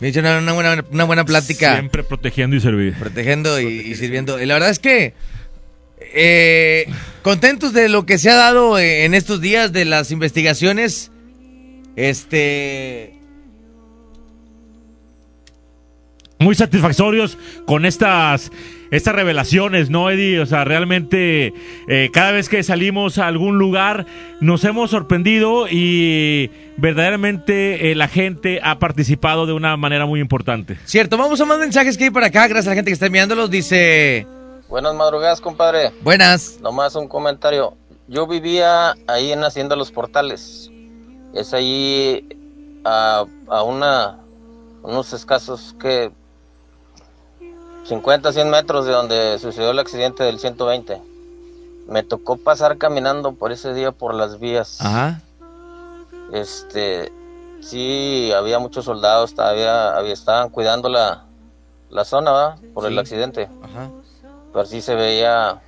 me 0.00 0.08
hicieron 0.08 0.42
una 0.42 0.52
buena, 0.52 0.84
una 0.90 1.04
buena 1.04 1.24
plática. 1.24 1.74
Siempre 1.74 2.02
protegiendo 2.02 2.56
y 2.56 2.60
servir. 2.60 2.94
Protegiendo 2.94 3.60
y, 3.60 3.66
y 3.66 3.94
sirviendo. 3.94 4.42
Y 4.42 4.46
la 4.46 4.54
verdad 4.54 4.70
es 4.70 4.80
que 4.80 5.14
eh, 6.00 6.86
contentos 7.22 7.72
de 7.72 7.88
lo 7.88 8.04
que 8.04 8.18
se 8.18 8.28
ha 8.28 8.34
dado 8.34 8.78
en 8.78 9.14
estos 9.14 9.40
días 9.40 9.72
de 9.72 9.84
las 9.84 10.10
investigaciones. 10.10 11.10
Este. 11.96 13.14
muy 16.40 16.54
satisfactorios 16.54 17.38
con 17.64 17.86
estas 17.86 18.50
estas 18.94 19.14
revelaciones, 19.14 19.90
¿no, 19.90 20.08
Eddie? 20.10 20.40
O 20.40 20.46
sea, 20.46 20.64
realmente 20.64 21.52
eh, 21.88 22.10
cada 22.12 22.30
vez 22.30 22.48
que 22.48 22.62
salimos 22.62 23.18
a 23.18 23.26
algún 23.26 23.58
lugar 23.58 24.06
nos 24.40 24.64
hemos 24.64 24.90
sorprendido 24.90 25.66
y 25.68 26.50
verdaderamente 26.76 27.90
eh, 27.90 27.94
la 27.94 28.08
gente 28.08 28.60
ha 28.62 28.78
participado 28.78 29.46
de 29.46 29.52
una 29.52 29.76
manera 29.76 30.06
muy 30.06 30.20
importante. 30.20 30.78
Cierto, 30.84 31.16
vamos 31.16 31.40
a 31.40 31.44
más 31.44 31.58
mensajes 31.58 31.98
que 31.98 32.04
hay 32.04 32.10
por 32.10 32.24
acá, 32.24 32.46
gracias 32.46 32.68
a 32.68 32.70
la 32.70 32.76
gente 32.76 32.90
que 32.90 32.94
está 32.94 33.06
enviándolos. 33.06 33.50
Dice. 33.50 34.26
Buenas 34.68 34.94
madrugadas, 34.94 35.40
compadre. 35.40 35.92
Buenas. 36.02 36.58
Nomás 36.62 36.94
un 36.94 37.08
comentario. 37.08 37.74
Yo 38.06 38.26
vivía 38.26 38.94
ahí 39.06 39.32
en 39.32 39.42
Hacienda 39.42 39.76
Los 39.76 39.90
Portales. 39.90 40.70
Es 41.34 41.52
ahí 41.52 42.28
a, 42.84 43.24
a 43.48 43.62
una, 43.62 44.20
unos 44.82 45.12
escasos 45.12 45.74
que 45.80 46.12
50, 47.84 48.32
100 48.32 48.50
metros 48.50 48.86
de 48.86 48.92
donde 48.92 49.38
sucedió 49.38 49.70
el 49.70 49.78
accidente 49.78 50.24
del 50.24 50.38
120. 50.38 51.00
Me 51.86 52.02
tocó 52.02 52.36
pasar 52.36 52.78
caminando 52.78 53.32
por 53.32 53.52
ese 53.52 53.74
día 53.74 53.92
por 53.92 54.14
las 54.14 54.38
vías. 54.38 54.80
Ajá. 54.80 55.20
Este, 56.32 57.12
sí, 57.60 58.32
había 58.34 58.58
muchos 58.58 58.86
soldados, 58.86 59.34
todavía 59.34 59.94
había, 59.94 60.14
estaban 60.14 60.48
cuidando 60.48 60.88
la, 60.88 61.24
la 61.90 62.04
zona. 62.04 62.56
Por 62.72 62.86
el 62.86 62.98
accidente. 62.98 63.50
Ajá. 63.62 63.90
Pero 64.52 64.64
sí 64.64 64.80
se 64.80 64.94
veía 64.94 65.60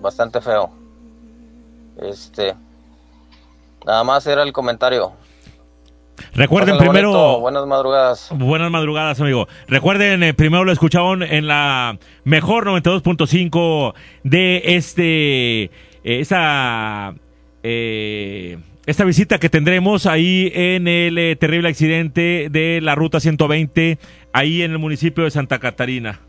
bastante 0.00 0.40
feo. 0.42 0.70
Este, 1.96 2.54
nada 3.86 4.04
más 4.04 4.26
era 4.26 4.42
el 4.42 4.52
comentario. 4.52 5.12
Recuerden 6.34 6.78
primero... 6.78 7.10
bonito, 7.10 7.40
buenas 7.40 7.66
madrugadas. 7.66 8.28
Buenas 8.34 8.70
madrugadas, 8.70 9.20
amigo. 9.20 9.48
Recuerden, 9.66 10.22
eh, 10.22 10.34
primero 10.34 10.64
lo 10.64 10.72
escucharon 10.72 11.22
en 11.22 11.46
la 11.46 11.98
mejor 12.24 12.66
92.5 12.66 13.94
de 14.22 14.62
este, 14.64 15.64
eh, 15.64 15.70
esa, 16.04 17.14
eh, 17.62 18.58
esta 18.86 19.04
visita 19.04 19.38
que 19.38 19.48
tendremos 19.48 20.06
ahí 20.06 20.50
en 20.54 20.88
el 20.88 21.16
eh, 21.16 21.36
terrible 21.36 21.68
accidente 21.68 22.48
de 22.50 22.80
la 22.82 22.94
ruta 22.94 23.20
120, 23.20 23.98
ahí 24.32 24.62
en 24.62 24.72
el 24.72 24.78
municipio 24.78 25.24
de 25.24 25.30
Santa 25.30 25.60
Catarina. 25.60 26.20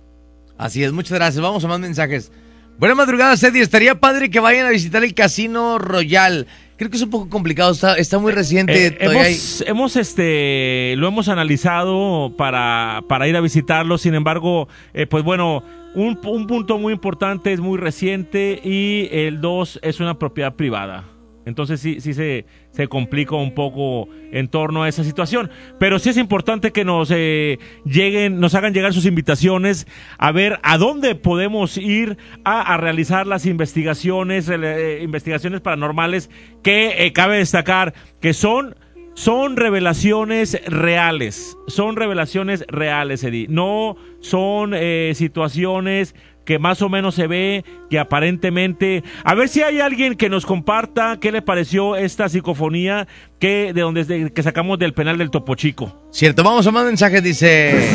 Así 0.58 0.84
es, 0.84 0.92
muchas 0.92 1.14
gracias. 1.18 1.42
Vamos 1.42 1.64
a 1.66 1.68
más 1.68 1.80
mensajes. 1.80 2.32
Buenas 2.78 2.98
madrugadas, 2.98 3.42
Eddie. 3.44 3.62
Estaría 3.62 4.00
padre 4.00 4.30
que 4.30 4.40
vayan 4.40 4.68
a 4.68 4.70
visitar 4.70 5.04
el 5.04 5.14
Casino 5.16 5.80
Royal. 5.80 6.48
Creo 6.84 6.92
que 6.92 6.98
es 6.98 7.04
un 7.04 7.10
poco 7.12 7.30
complicado, 7.30 7.72
está, 7.72 7.96
está 7.96 8.20
muy 8.20 8.34
reciente. 8.34 8.88
Eh, 8.88 8.92
todavía 8.92 9.22
hay- 9.22 9.34
hemos, 9.36 9.62
hemos, 9.66 9.96
este, 9.96 10.96
lo 10.98 11.08
hemos 11.08 11.30
analizado 11.30 12.34
para, 12.38 13.04
para 13.08 13.26
ir 13.30 13.38
a 13.38 13.42
visitarlo, 13.42 13.98
sin 13.98 14.16
embargo, 14.16 14.68
eh, 14.94 15.08
pues 15.08 15.24
bueno, 15.24 15.64
un, 15.96 16.20
un 16.26 16.46
punto 16.46 16.78
muy 16.80 16.92
importante 16.92 17.54
es 17.54 17.62
muy 17.62 17.78
reciente 17.78 18.60
y 18.66 19.08
el 19.14 19.40
dos 19.40 19.80
es 19.82 20.02
una 20.02 20.20
propiedad 20.20 20.56
privada. 20.56 21.06
Entonces 21.46 21.80
sí, 21.80 22.00
sí 22.00 22.14
se, 22.14 22.46
se 22.72 22.88
complica 22.88 23.36
un 23.36 23.54
poco 23.54 24.08
en 24.32 24.48
torno 24.48 24.84
a 24.84 24.90
esa 24.90 25.04
situación. 25.04 25.50
Pero 25.80 26.00
sí 26.00 26.10
es 26.10 26.18
importante 26.18 26.72
que 26.72 26.86
nos 26.86 27.12
eh, 27.12 27.60
lleguen, 27.86 28.40
nos 28.40 28.56
hagan 28.56 28.74
llegar 28.74 28.94
sus 28.94 29.06
invitaciones 29.06 29.88
a 30.18 30.32
ver 30.32 30.60
a 30.64 30.78
dónde 30.78 31.16
podemos 31.16 31.78
ir 31.78 32.18
a, 32.44 32.74
a 32.74 32.78
realizar 32.78 33.28
las 33.28 33.46
investigaciones, 33.46 34.50
eh, 34.50 35.00
investigaciones 35.02 35.62
paranormales 35.62 36.30
que 36.64 37.06
eh, 37.06 37.14
cabe 37.14 37.38
destacar 37.38 37.94
que 38.22 38.34
son 38.34 38.76
son 39.16 39.58
revelaciones 39.58 40.60
reales, 40.66 41.56
son 41.68 41.96
revelaciones 41.96 42.66
reales, 42.68 43.24
Eddie. 43.24 43.46
No 43.48 43.96
son 44.22 44.74
eh, 44.74 45.12
situaciones 45.14 46.16
que 46.46 46.60
más 46.60 46.82
o 46.82 46.90
menos 46.90 47.16
se 47.16 47.28
ve, 47.28 47.64
que 47.90 48.00
aparentemente... 48.00 49.04
A 49.24 49.34
ver 49.36 49.50
si 49.50 49.62
hay 49.62 49.80
alguien 49.80 50.16
que 50.16 50.30
nos 50.30 50.46
comparta 50.46 51.18
qué 51.22 51.32
le 51.32 51.42
pareció 51.42 51.96
esta 51.96 52.28
psicofonía 52.30 53.08
que 53.40 53.72
de 53.74 53.82
donde 53.82 54.04
de- 54.04 54.32
que 54.32 54.44
sacamos 54.44 54.80
del 54.80 54.94
penal 54.94 55.18
del 55.18 55.30
Topo 55.30 55.56
Chico. 55.56 55.94
Cierto, 56.12 56.44
vamos 56.44 56.66
a 56.68 56.72
más 56.72 56.86
mensajes. 56.86 57.24
Dice. 57.24 57.90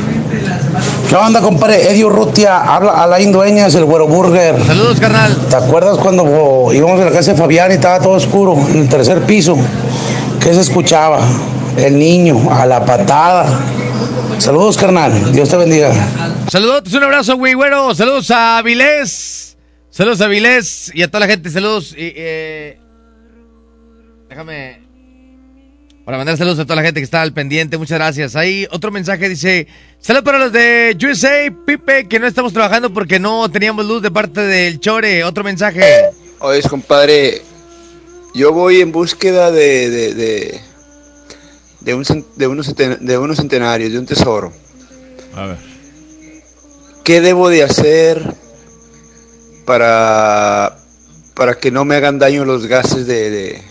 ¿Qué 1.09 1.17
onda, 1.17 1.41
compadre? 1.41 1.91
Eddie 1.91 2.05
Urrutia, 2.05 2.61
habla 2.63 3.03
Alain 3.03 3.33
Dueñas, 3.33 3.75
el 3.75 3.85
Güero 3.85 4.07
Burger. 4.07 4.63
Saludos, 4.65 5.01
carnal. 5.01 5.35
¿Te 5.49 5.57
acuerdas 5.57 5.97
cuando 5.99 6.23
oh, 6.25 6.73
íbamos 6.73 7.01
a 7.01 7.05
la 7.07 7.11
casa 7.11 7.33
de 7.33 7.39
Fabián 7.39 7.71
y 7.71 7.75
estaba 7.75 7.99
todo 8.01 8.13
oscuro 8.13 8.55
en 8.71 8.79
el 8.83 8.89
tercer 8.89 9.23
piso? 9.23 9.57
¿Qué 10.43 10.53
se 10.53 10.61
escuchaba? 10.61 11.21
El 11.77 11.99
niño, 11.99 12.51
a 12.51 12.67
la 12.67 12.85
patada. 12.85 13.47
Saludos, 14.39 14.77
carnal. 14.77 15.33
Dios 15.33 15.49
te 15.49 15.57
bendiga. 15.57 15.91
Saludos, 16.51 16.93
un 16.95 17.03
abrazo, 17.03 17.37
güey, 17.37 17.55
güero. 17.55 17.95
Saludos 17.95 18.31
a 18.31 18.63
Vilés. 18.63 19.57
Saludos 19.91 20.21
a 20.21 20.29
Vilés 20.29 20.91
y 20.95 21.03
a 21.03 21.09
toda 21.09 21.21
la 21.21 21.27
gente. 21.27 21.51
Saludos. 21.51 21.93
Y, 21.93 22.13
eh, 22.17 22.79
déjame. 24.29 24.87
Para 26.05 26.17
mandar 26.17 26.39
saludos 26.39 26.59
a 26.61 26.65
toda 26.65 26.77
la 26.77 26.83
gente 26.83 27.01
que 27.01 27.05
está 27.05 27.21
al 27.21 27.35
pendiente. 27.35 27.77
Muchas 27.77 27.99
gracias. 27.99 28.35
Ahí 28.35 28.67
otro 28.71 28.91
mensaje 28.91 29.29
dice: 29.29 29.67
Saludos 30.01 30.25
para 30.25 30.39
los 30.39 30.53
de 30.53 30.97
USA, 31.05 31.53
Pipe, 31.67 32.09
que 32.09 32.19
no 32.19 32.27
estamos 32.27 32.55
trabajando 32.55 32.95
porque 32.95 33.19
no 33.19 33.51
teníamos 33.51 33.85
luz 33.85 34.01
de 34.01 34.11
parte 34.11 34.41
del 34.41 34.81
Chore. 34.81 35.25
Otro 35.25 35.45
mensaje. 35.45 35.83
Oye, 36.41 36.63
compadre, 36.63 37.43
yo 38.35 38.53
voy 38.55 38.81
en 38.81 38.91
búsqueda 38.91 39.51
de, 39.51 39.91
de, 39.91 40.15
de, 40.15 40.61
de 41.81 41.95
un, 41.95 42.05
de, 42.37 42.47
unos, 42.47 42.69
centen- 42.75 42.99
de 43.01 43.19
unos 43.19 43.37
centenarios, 43.37 43.93
de 43.93 43.99
un 43.99 44.07
tesoro. 44.07 44.51
A 45.35 45.45
ver. 45.47 45.78
¿Qué 47.09 47.23
debo 47.23 47.49
de 47.49 47.63
hacer 47.63 48.35
para, 49.65 50.77
para 51.33 51.55
que 51.55 51.71
no 51.71 51.87
me 51.87 51.95
hagan 51.95 52.19
daño 52.19 52.45
los 52.45 52.67
gases 52.67 53.07
de, 53.07 53.31
de- 53.31 53.63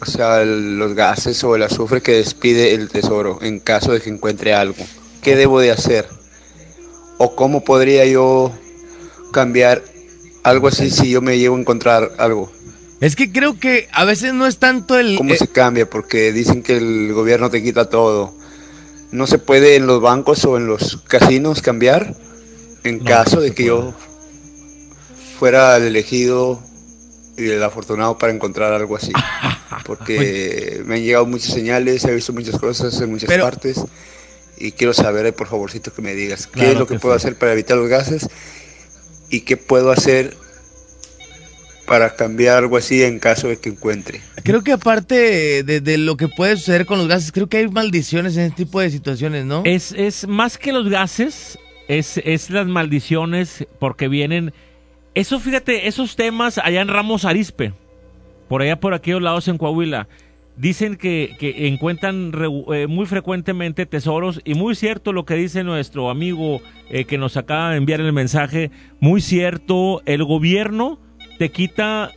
o 0.00 0.06
sea, 0.06 0.42
el- 0.42 0.76
los 0.76 0.94
gases 0.94 1.44
o 1.44 1.54
el 1.54 1.62
azufre 1.62 2.00
que 2.00 2.14
despide 2.14 2.74
el 2.74 2.88
tesoro 2.88 3.38
en 3.42 3.60
caso 3.60 3.92
de 3.92 4.00
que 4.00 4.10
encuentre 4.10 4.54
algo? 4.54 4.74
¿Qué 5.22 5.36
debo 5.36 5.60
de 5.60 5.70
hacer? 5.70 6.08
¿O 7.18 7.36
cómo 7.36 7.62
podría 7.62 8.04
yo 8.06 8.50
cambiar 9.30 9.84
algo 10.42 10.66
así 10.66 10.90
si 10.90 11.10
yo 11.10 11.22
me 11.22 11.38
llevo 11.38 11.54
a 11.54 11.60
encontrar 11.60 12.10
algo? 12.18 12.50
Es 13.00 13.14
que 13.14 13.30
creo 13.30 13.56
que 13.56 13.86
a 13.92 14.04
veces 14.04 14.34
no 14.34 14.48
es 14.48 14.58
tanto 14.58 14.98
el. 14.98 15.16
¿Cómo 15.16 15.32
eh, 15.32 15.36
se 15.38 15.46
cambia? 15.46 15.88
Porque 15.88 16.32
dicen 16.32 16.64
que 16.64 16.76
el 16.78 17.12
gobierno 17.12 17.50
te 17.50 17.62
quita 17.62 17.88
todo. 17.88 18.34
¿No 19.12 19.28
se 19.28 19.38
puede 19.38 19.76
en 19.76 19.86
los 19.86 20.00
bancos 20.00 20.44
o 20.44 20.56
en 20.56 20.66
los 20.66 20.96
casinos 21.06 21.62
cambiar? 21.62 22.16
En 22.84 23.00
caso 23.00 23.40
de 23.40 23.52
que 23.54 23.64
yo 23.64 23.94
fuera 25.38 25.76
el 25.76 25.84
elegido 25.84 26.62
y 27.36 27.48
el 27.48 27.62
afortunado 27.62 28.18
para 28.18 28.32
encontrar 28.32 28.72
algo 28.72 28.96
así. 28.96 29.12
Porque 29.84 30.82
me 30.84 30.96
han 30.96 31.02
llegado 31.02 31.26
muchas 31.26 31.52
señales, 31.54 32.04
he 32.04 32.14
visto 32.14 32.32
muchas 32.32 32.58
cosas 32.58 33.00
en 33.00 33.10
muchas 33.10 33.28
Pero- 33.28 33.44
partes. 33.44 33.80
Y 34.62 34.72
quiero 34.72 34.92
saber, 34.92 35.34
por 35.34 35.46
favorcito, 35.48 35.90
que 35.92 36.02
me 36.02 36.14
digas 36.14 36.46
qué 36.46 36.52
Claro 36.52 36.72
es 36.72 36.78
lo 36.78 36.86
que, 36.86 36.94
que 36.94 37.00
puedo 37.00 37.18
sí. 37.18 37.22
hacer 37.26 37.38
para 37.38 37.52
evitar 37.54 37.78
los 37.78 37.88
gases 37.88 38.28
y 39.30 39.40
qué 39.40 39.56
puedo 39.56 39.90
hacer 39.90 40.36
para 41.86 42.14
cambiar 42.14 42.58
algo 42.58 42.76
así 42.76 43.02
en 43.02 43.18
caso 43.18 43.48
de 43.48 43.56
que 43.56 43.70
encuentre. 43.70 44.20
Creo 44.44 44.62
que 44.62 44.72
aparte 44.72 45.62
de, 45.64 45.80
de 45.80 45.96
lo 45.98 46.16
que 46.18 46.28
puede 46.28 46.56
suceder 46.58 46.84
con 46.84 46.98
los 46.98 47.08
gases, 47.08 47.32
creo 47.32 47.48
que 47.48 47.56
hay 47.56 47.68
maldiciones 47.68 48.36
en 48.36 48.42
este 48.44 48.64
tipo 48.64 48.80
de 48.80 48.90
situaciones, 48.90 49.46
¿no? 49.46 49.62
Es, 49.64 49.92
es 49.96 50.28
más 50.28 50.58
que 50.58 50.72
los 50.72 50.88
gases, 50.90 51.58
es, 51.98 52.18
es 52.24 52.50
las 52.50 52.66
maldiciones 52.66 53.66
porque 53.78 54.08
vienen... 54.08 54.52
Eso, 55.14 55.40
fíjate, 55.40 55.88
esos 55.88 56.14
temas 56.14 56.58
allá 56.58 56.80
en 56.82 56.88
Ramos 56.88 57.24
Arispe, 57.24 57.72
por 58.48 58.62
allá 58.62 58.78
por 58.78 58.94
aquellos 58.94 59.20
lados 59.20 59.48
en 59.48 59.58
Coahuila, 59.58 60.06
dicen 60.56 60.96
que, 60.96 61.34
que 61.40 61.66
encuentran 61.66 62.32
eh, 62.72 62.86
muy 62.86 63.06
frecuentemente 63.06 63.86
tesoros 63.86 64.40
y 64.44 64.54
muy 64.54 64.76
cierto 64.76 65.12
lo 65.12 65.24
que 65.24 65.34
dice 65.34 65.64
nuestro 65.64 66.10
amigo 66.10 66.60
eh, 66.90 67.06
que 67.06 67.18
nos 67.18 67.36
acaba 67.36 67.70
de 67.70 67.78
enviar 67.78 68.00
el 68.00 68.12
mensaje, 68.12 68.70
muy 69.00 69.20
cierto, 69.20 70.00
el 70.06 70.22
gobierno 70.22 71.00
te 71.38 71.50
quita 71.50 72.12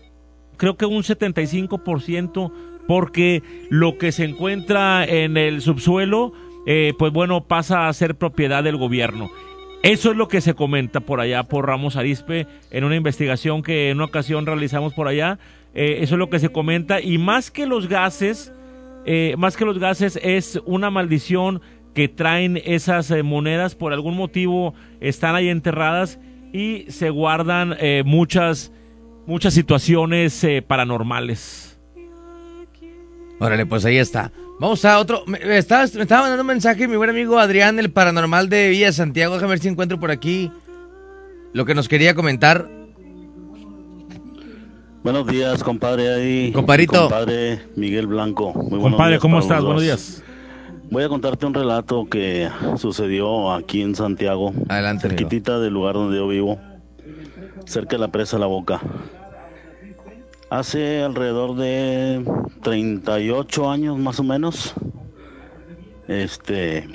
creo 0.57 0.78
que 0.78 0.86
un 0.86 1.01
75% 1.01 2.51
porque 2.88 3.41
lo 3.69 3.97
que 3.97 4.11
se 4.11 4.26
encuentra 4.26 5.03
en 5.03 5.38
el 5.38 5.61
subsuelo, 5.61 6.34
eh, 6.67 6.93
pues 6.99 7.11
bueno, 7.11 7.45
pasa 7.45 7.88
a 7.88 7.93
ser 7.93 8.15
propiedad 8.15 8.63
del 8.63 8.78
gobierno. 8.78 9.32
Eso 9.84 10.11
es 10.11 10.17
lo 10.17 10.29
que 10.29 10.39
se 10.39 10.53
comenta 10.53 11.01
por 11.01 11.19
allá 11.19 11.43
por 11.43 11.67
Ramos 11.67 11.97
Arispe 11.97 12.47
en 12.71 12.86
una 12.86 12.95
investigación 12.95 13.61
que 13.61 13.89
en 13.89 13.97
una 13.97 14.05
ocasión 14.05 14.45
realizamos 14.45 14.93
por 14.93 15.09
allá. 15.09 15.39
Eh, 15.75 15.97
eso 15.99 16.15
es 16.15 16.19
lo 16.19 16.29
que 16.29 16.39
se 16.39 16.47
comenta 16.47 17.01
y 17.01 17.17
más 17.17 17.51
que 17.51 17.65
los 17.65 17.89
gases, 17.89 18.53
eh, 19.05 19.36
más 19.38 19.57
que 19.57 19.65
los 19.65 19.79
gases 19.79 20.17
es 20.23 20.57
una 20.65 20.89
maldición 20.89 21.61
que 21.93 22.07
traen 22.07 22.61
esas 22.63 23.11
eh, 23.11 23.23
monedas 23.23 23.75
por 23.75 23.91
algún 23.91 24.15
motivo 24.15 24.73
están 25.01 25.36
ahí 25.36 25.49
enterradas 25.49 26.17
y 26.53 26.86
se 26.88 27.09
guardan 27.09 27.75
muchas 28.05 28.71
muchas 29.25 29.53
situaciones 29.53 30.47
paranormales. 30.65 31.77
Órale, 33.39 33.65
pues 33.65 33.84
ahí 33.84 33.97
está. 33.97 34.31
Vamos 34.64 34.86
a 34.86 34.97
otro. 34.97 35.26
Me, 35.28 35.39
me 35.39 35.57
estaba, 35.57 35.82
me 35.93 36.03
estaba 36.03 36.22
mandando 36.22 36.41
un 36.41 36.47
mensaje 36.47 36.88
mi 36.88 36.95
buen 36.95 37.09
amigo 37.09 37.38
Adrián, 37.38 37.78
el 37.80 37.91
paranormal 37.91 38.47
de 38.47 38.70
Villa 38.70 38.93
Santiago. 38.93 39.34
Déjame 39.34 39.49
ver 39.49 39.59
si 39.59 39.68
encuentro 39.68 39.99
por 39.99 40.09
aquí 40.09 40.53
lo 41.51 41.66
que 41.66 41.76
nos 41.76 41.89
quería 41.89 42.16
comentar. 42.16 42.70
Buenos 45.03 45.28
días, 45.28 45.61
compadre. 45.66 46.14
Ahí, 46.14 46.51
Compadrito. 46.53 46.93
Compadre 47.09 47.61
Miguel 47.76 48.07
Blanco. 48.07 48.53
Muy 48.53 48.80
buenos 48.80 48.84
Compadre, 48.91 49.11
días 49.11 49.22
¿cómo 49.22 49.39
estás? 49.39 49.57
los 49.57 49.66
Buenos 49.66 49.84
días. 49.84 50.24
Voy 50.89 51.03
a 51.03 51.09
contarte 51.09 51.45
un 51.45 51.53
relato 51.53 52.05
que 52.05 52.49
sucedió 52.78 53.51
aquí 53.51 53.82
en 53.82 53.95
Santiago. 53.95 54.53
Adelante, 54.70 55.07
amigo. 55.07 55.20
Cerquitita 55.20 55.59
del 55.59 55.74
lugar 55.74 55.95
donde 55.95 56.16
yo 56.16 56.28
vivo. 56.30 56.57
Cerca 57.66 57.97
de 57.97 57.99
la 57.99 58.07
presa 58.07 58.39
La 58.39 58.45
Boca. 58.45 58.80
Hace 60.54 61.01
alrededor 61.01 61.56
de 61.56 62.24
38 62.62 63.72
años 63.72 63.97
más 63.97 64.20
o 64.20 64.24
menos. 64.24 64.76
Este. 66.08 66.88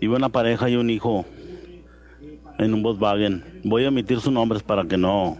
Iba 0.00 0.16
una 0.16 0.28
pareja 0.28 0.68
y 0.68 0.74
un 0.74 0.90
hijo 0.90 1.24
en 2.58 2.74
un 2.74 2.82
Volkswagen. 2.82 3.60
Voy 3.62 3.84
a 3.84 3.90
omitir 3.90 4.18
sus 4.18 4.32
nombres 4.32 4.64
para 4.64 4.82
que 4.82 4.98
no, 4.98 5.38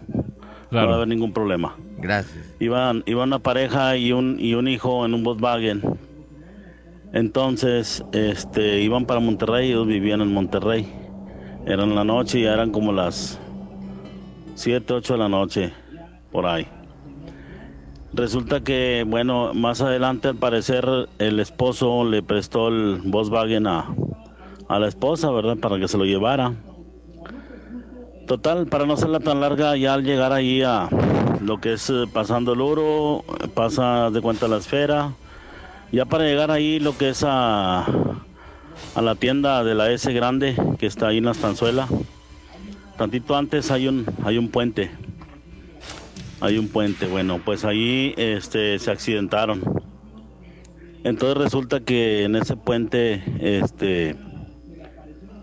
no 0.71 0.87
va 0.87 0.93
a 0.93 0.95
haber 0.95 1.09
ningún 1.09 1.33
problema. 1.33 1.75
Gracias. 1.97 2.55
Iban, 2.61 3.03
iba 3.07 3.25
una 3.25 3.41
pareja 3.41 3.97
y 3.97 4.13
un, 4.13 4.37
y 4.39 4.55
un 4.55 4.69
hijo 4.69 5.05
en 5.05 5.15
un 5.15 5.25
Volkswagen. 5.25 5.83
Entonces, 7.13 8.05
este, 8.13 8.83
iban 8.83 9.05
para 9.05 9.19
Monterrey, 9.19 9.71
ellos 9.71 9.89
vivían 9.89 10.21
en 10.21 10.33
Monterrey. 10.33 10.87
Eran 11.67 11.97
la 11.97 12.05
noche, 12.05 12.41
ya 12.41 12.55
eran 12.55 12.71
como 12.71 12.93
las 12.93 13.41
7, 14.55 14.93
8 14.93 15.15
de 15.15 15.19
la 15.19 15.29
noche, 15.29 15.73
por 16.31 16.47
ahí. 16.47 16.67
Resulta 18.13 18.61
que, 18.61 19.05
bueno, 19.07 19.53
más 19.55 19.81
adelante 19.81 20.29
al 20.29 20.37
parecer 20.37 21.09
el 21.19 21.41
esposo 21.41 22.05
le 22.05 22.23
prestó 22.23 22.69
el 22.69 23.01
Volkswagen 23.05 23.67
a, 23.67 23.95
a 24.69 24.79
la 24.79 24.89
esposa, 24.89 25.31
¿verdad? 25.31 25.57
Para 25.59 25.79
que 25.79 25.89
se 25.89 25.99
lo 25.99 26.05
llevara. 26.05 26.55
Total, 28.27 28.67
para 28.67 28.87
no 28.87 28.95
hacerla 28.95 29.21
tan 29.21 29.41
larga, 29.41 29.77
ya 29.77 29.95
al 29.95 30.05
llegar 30.05 30.33
ahí 30.33 30.63
a 30.63 30.89
lo 31.41 31.61
que 31.61 31.75
es 31.75 31.89
eh, 31.89 32.05
pasando 32.13 32.53
el 32.53 32.61
oro, 32.61 33.25
pasa 33.55 34.11
de 34.11 34.21
cuenta 34.21 34.49
la 34.49 34.59
esfera, 34.59 35.13
ya 35.93 36.05
para 36.05 36.25
llegar 36.25 36.51
ahí 36.51 36.79
lo 36.79 36.97
que 36.99 37.11
es 37.11 37.25
a, 37.27 37.85
a 37.85 39.03
la 39.03 39.15
tienda 39.15 39.65
de 39.65 39.75
la 39.75 39.91
S 39.91 40.13
grande 40.13 40.57
que 40.79 40.87
está 40.87 41.09
ahí 41.09 41.19
en 41.19 41.25
la 41.25 41.31
estanzuela, 41.31 41.89
tantito 42.99 43.35
antes 43.35 43.71
hay 43.71 43.89
un, 43.89 44.05
hay 44.25 44.37
un 44.37 44.49
puente, 44.49 44.91
hay 46.41 46.59
un 46.59 46.69
puente, 46.69 47.07
bueno, 47.07 47.41
pues 47.45 47.65
ahí 47.65 48.15
este, 48.17 48.79
se 48.79 48.91
accidentaron. 48.91 49.63
Entonces 51.05 51.39
resulta 51.39 51.81
que 51.81 52.25
en 52.25 52.37
ese 52.37 52.57
puente 52.57 53.23
este, 53.41 54.17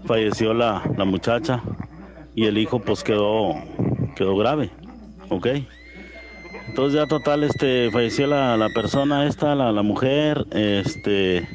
falleció 0.05 0.53
la, 0.53 0.83
la 0.97 1.05
muchacha 1.05 1.63
y 2.35 2.45
el 2.45 2.57
hijo 2.57 2.79
pues 2.79 3.03
quedó 3.03 3.53
quedó 4.15 4.37
grave, 4.37 4.71
¿ok? 5.29 5.47
Entonces 6.67 6.99
ya 6.99 7.07
total 7.07 7.43
este 7.43 7.89
falleció 7.91 8.27
la, 8.27 8.57
la 8.57 8.69
persona 8.69 9.27
esta, 9.27 9.55
la, 9.55 9.71
la 9.71 9.81
mujer, 9.81 10.45
este 10.51 11.47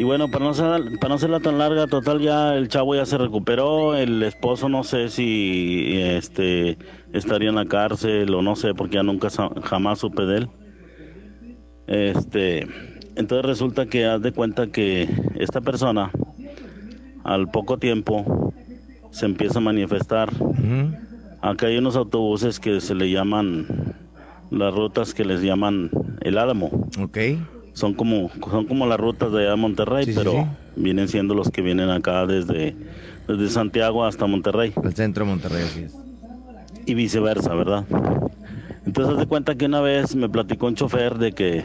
y 0.00 0.02
bueno 0.02 0.30
para 0.30 0.46
no 0.46 0.54
ser, 0.54 0.98
para 0.98 1.10
no 1.10 1.14
hacerla 1.16 1.40
tan 1.40 1.58
larga, 1.58 1.86
total 1.86 2.20
ya 2.20 2.54
el 2.54 2.68
chavo 2.68 2.94
ya 2.94 3.04
se 3.04 3.18
recuperó, 3.18 3.94
el 3.94 4.22
esposo 4.22 4.70
no 4.70 4.82
sé 4.82 5.10
si 5.10 6.00
este 6.00 6.78
estaría 7.12 7.50
en 7.50 7.56
la 7.56 7.66
cárcel 7.66 8.32
o 8.32 8.40
no 8.40 8.56
sé 8.56 8.72
porque 8.72 8.94
ya 8.94 9.02
nunca 9.02 9.28
jamás 9.62 9.98
supe 9.98 10.22
de 10.22 10.38
él. 10.38 10.48
Este 11.86 12.66
entonces 13.14 13.44
resulta 13.44 13.84
que 13.84 14.06
haz 14.06 14.22
de 14.22 14.32
cuenta 14.32 14.68
que 14.68 15.06
esta 15.38 15.60
persona 15.60 16.10
al 17.22 17.50
poco 17.50 17.76
tiempo 17.76 18.54
se 19.10 19.26
empieza 19.26 19.58
a 19.58 19.62
manifestar. 19.62 20.30
Acá 21.42 21.66
hay 21.66 21.76
unos 21.76 21.96
autobuses 21.96 22.58
que 22.58 22.80
se 22.80 22.94
le 22.94 23.10
llaman 23.10 23.66
las 24.50 24.72
rutas 24.72 25.12
que 25.12 25.26
les 25.26 25.42
llaman 25.42 25.90
el 26.22 26.38
Álamo. 26.38 26.88
Ok. 26.98 27.18
Son 27.72 27.94
como 27.94 28.30
son 28.50 28.66
como 28.66 28.86
las 28.86 28.98
rutas 28.98 29.32
de 29.32 29.40
allá 29.42 29.50
de 29.50 29.56
Monterrey, 29.56 30.04
Sí, 30.04 30.12
pero 30.14 30.32
sí. 30.32 30.38
vienen 30.76 31.08
siendo 31.08 31.34
los 31.34 31.50
que 31.50 31.62
vienen 31.62 31.90
acá 31.90 32.26
desde 32.26 32.74
desde 33.28 33.48
Santiago 33.48 34.04
hasta 34.04 34.26
Monterrey. 34.26 34.72
Al 34.82 34.94
centro 34.94 35.24
de 35.24 35.30
Monterrey, 35.30 35.62
así 35.64 35.80
es. 35.84 35.94
Y 36.86 36.94
viceversa, 36.94 37.54
¿verdad? 37.54 37.84
Entonces, 38.84 39.14
haz 39.14 39.20
de 39.20 39.26
cuenta 39.26 39.54
que 39.54 39.66
una 39.66 39.80
vez 39.80 40.16
me 40.16 40.28
platicó 40.28 40.66
un 40.66 40.74
chofer 40.74 41.18
de 41.18 41.32
que 41.32 41.62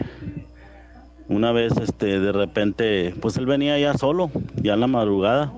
una 1.28 1.52
vez, 1.52 1.74
este, 1.78 2.20
de 2.20 2.32
repente, 2.32 3.16
pues 3.20 3.38
él 3.38 3.48
venía 3.48 3.80
ya 3.80 3.96
solo, 3.98 4.30
ya 4.62 4.74
en 4.76 4.80
la 4.82 4.88
madrugada. 4.88 5.52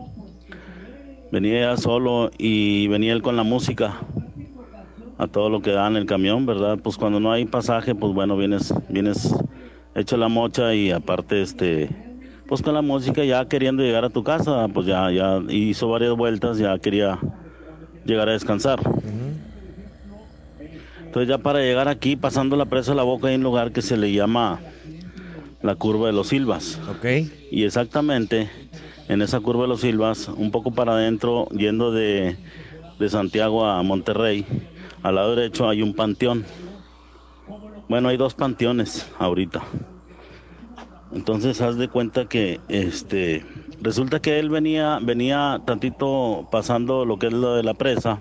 Venía 1.30 1.60
ya 1.72 1.78
solo 1.78 2.32
y 2.38 2.88
venía 2.88 3.12
él 3.12 3.22
con 3.22 3.36
la 3.36 3.44
música 3.44 3.96
a 5.18 5.28
todo 5.28 5.50
lo 5.50 5.62
que 5.62 5.72
da 5.72 5.88
en 5.88 5.98
el 5.98 6.06
camión, 6.06 6.46
¿verdad? 6.46 6.80
Pues 6.82 6.96
cuando 6.96 7.20
no 7.20 7.32
hay 7.34 7.44
pasaje, 7.46 7.96
pues 7.96 8.14
bueno, 8.14 8.38
vienes, 8.38 8.74
vienes 8.88 9.36
hecho 9.98 10.16
la 10.18 10.28
mocha 10.28 10.74
y 10.74 10.92
aparte, 10.92 11.42
este, 11.42 11.90
pues 12.48 12.62
con 12.62 12.74
la 12.74 12.82
música 12.82 13.24
ya 13.24 13.46
queriendo 13.48 13.84
llegar 13.84 14.06
a 14.06 14.10
tu 14.10 14.24
casa, 14.24 14.68
pues 14.68 14.86
ya, 14.86 15.12
ya 15.12 15.42
hizo 15.50 15.90
varias 15.90 16.16
vueltas, 16.16 16.58
ya 16.58 16.78
quería 16.80 17.20
llegar 18.06 18.30
a 18.30 18.34
descansar. 18.34 18.80
Entonces 21.06 21.30
ya 21.30 21.38
para 21.40 21.60
llegar 21.60 21.88
aquí, 21.88 22.16
pasando 22.16 22.56
la 22.56 22.66
presa 22.66 22.92
de 22.92 22.98
la 22.98 23.04
boca, 23.04 23.28
hay 23.28 23.36
un 23.36 23.44
lugar 23.44 23.72
que 23.72 23.82
se 23.82 23.98
le 23.98 24.12
llama 24.12 24.60
la 25.62 25.76
curva 25.76 26.08
de 26.08 26.14
los 26.14 26.28
Silvas. 26.28 26.80
Ok. 26.90 27.06
Y 27.50 27.64
exactamente 27.64 28.50
en 29.08 29.22
esa 29.22 29.40
curva 29.40 29.64
de 29.64 29.70
los 29.70 29.82
Silvas, 29.82 30.28
un 30.28 30.52
poco 30.52 30.72
para 30.72 30.94
adentro, 30.94 31.48
yendo 31.50 31.92
de, 31.92 32.38
de 33.00 33.10
Santiago 33.10 33.66
a 33.66 33.82
Monterrey, 33.84 34.46
al 35.02 35.16
lado 35.16 35.36
derecho 35.36 35.68
hay 35.70 35.82
un 35.82 35.94
panteón. 35.94 36.46
Bueno, 37.90 38.10
hay 38.10 38.18
dos 38.18 38.34
panteones 38.34 39.10
ahorita. 39.18 39.64
Entonces 41.14 41.62
haz 41.62 41.78
de 41.78 41.88
cuenta 41.88 42.26
que 42.26 42.60
este 42.68 43.46
resulta 43.82 44.20
que 44.20 44.40
él 44.40 44.50
venía 44.50 45.00
venía 45.02 45.62
tantito 45.66 46.50
pasando 46.52 47.06
lo 47.06 47.18
que 47.18 47.28
es 47.28 47.34
lo 47.34 47.56
de 47.56 47.64
la 47.64 47.76
presa, 47.76 48.20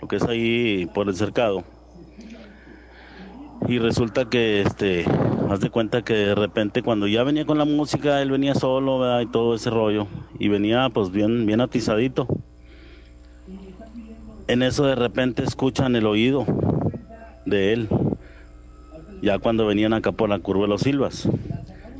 lo 0.00 0.08
que 0.08 0.16
es 0.16 0.24
ahí 0.24 0.86
por 0.92 1.08
el 1.08 1.14
cercado. 1.14 1.62
Y 3.68 3.78
resulta 3.78 4.28
que 4.28 4.62
este 4.62 5.04
haz 5.48 5.60
de 5.60 5.70
cuenta 5.70 6.02
que 6.02 6.14
de 6.14 6.34
repente 6.34 6.82
cuando 6.82 7.06
ya 7.06 7.22
venía 7.22 7.46
con 7.46 7.58
la 7.58 7.64
música, 7.64 8.20
él 8.20 8.32
venía 8.32 8.56
solo, 8.56 8.98
¿verdad? 8.98 9.20
y 9.20 9.26
todo 9.26 9.54
ese 9.54 9.70
rollo 9.70 10.08
y 10.38 10.48
venía 10.48 10.88
pues 10.90 11.12
bien 11.12 11.46
bien 11.46 11.60
atizadito. 11.60 12.26
En 14.48 14.62
eso 14.64 14.84
de 14.84 14.96
repente 14.96 15.44
escuchan 15.44 15.94
el 15.94 16.06
oído 16.06 16.44
de 17.44 17.72
él. 17.72 17.88
Ya 19.26 19.40
cuando 19.40 19.66
venían 19.66 19.92
acá 19.92 20.12
por 20.12 20.28
la 20.28 20.38
curva 20.38 20.62
de 20.62 20.68
los 20.68 20.82
Silvas 20.82 21.28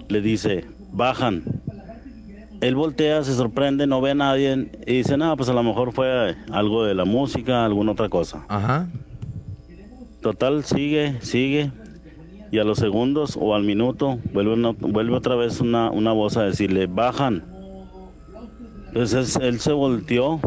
le 0.09 0.21
dice, 0.21 0.65
bajan. 0.93 1.43
Él 2.61 2.77
voltea, 2.77 3.25
se 3.25 3.35
sorprende, 3.35 3.89
no 3.89 4.01
ve 4.01 4.13
a 4.13 4.15
nadie 4.15 4.69
y 4.87 4.99
dice, 4.99 5.17
no, 5.17 5.37
pues 5.37 5.49
a 5.49 5.53
lo 5.53 5.65
mejor 5.65 5.91
fue 5.93 6.37
algo 6.53 6.85
de 6.85 6.95
la 6.95 7.05
música, 7.05 7.65
alguna 7.65 7.91
otra 7.93 8.09
cosa. 8.09 8.45
Ajá. 8.47 8.87
Total, 10.23 10.63
sigue, 10.63 11.17
sigue. 11.21 11.73
Y 12.53 12.59
a 12.61 12.65
los 12.65 12.79
segundos 12.79 13.37
o 13.37 13.57
al 13.57 13.65
minuto 13.65 14.21
vuelve, 14.33 14.53
una- 14.53 14.71
vuelve 14.79 15.17
otra 15.17 15.35
vez 15.35 15.61
una, 15.61 15.91
una 15.91 16.13
voz 16.13 16.37
a 16.37 16.45
decirle, 16.45 16.87
bajan. 16.87 17.43
Entonces 18.87 19.35
él 19.43 19.59
se 19.59 19.73
volteó 19.73 20.39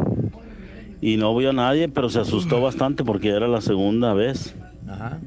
y 1.01 1.17
no 1.17 1.35
vio 1.35 1.49
a 1.49 1.53
nadie, 1.53 1.89
pero 1.89 2.07
se 2.09 2.21
asustó 2.21 2.61
bastante 2.61 3.03
porque 3.03 3.27
era 3.31 3.49
la 3.49 3.59
segunda 3.59 4.13
vez. 4.13 4.55
Ajá. 4.87 5.19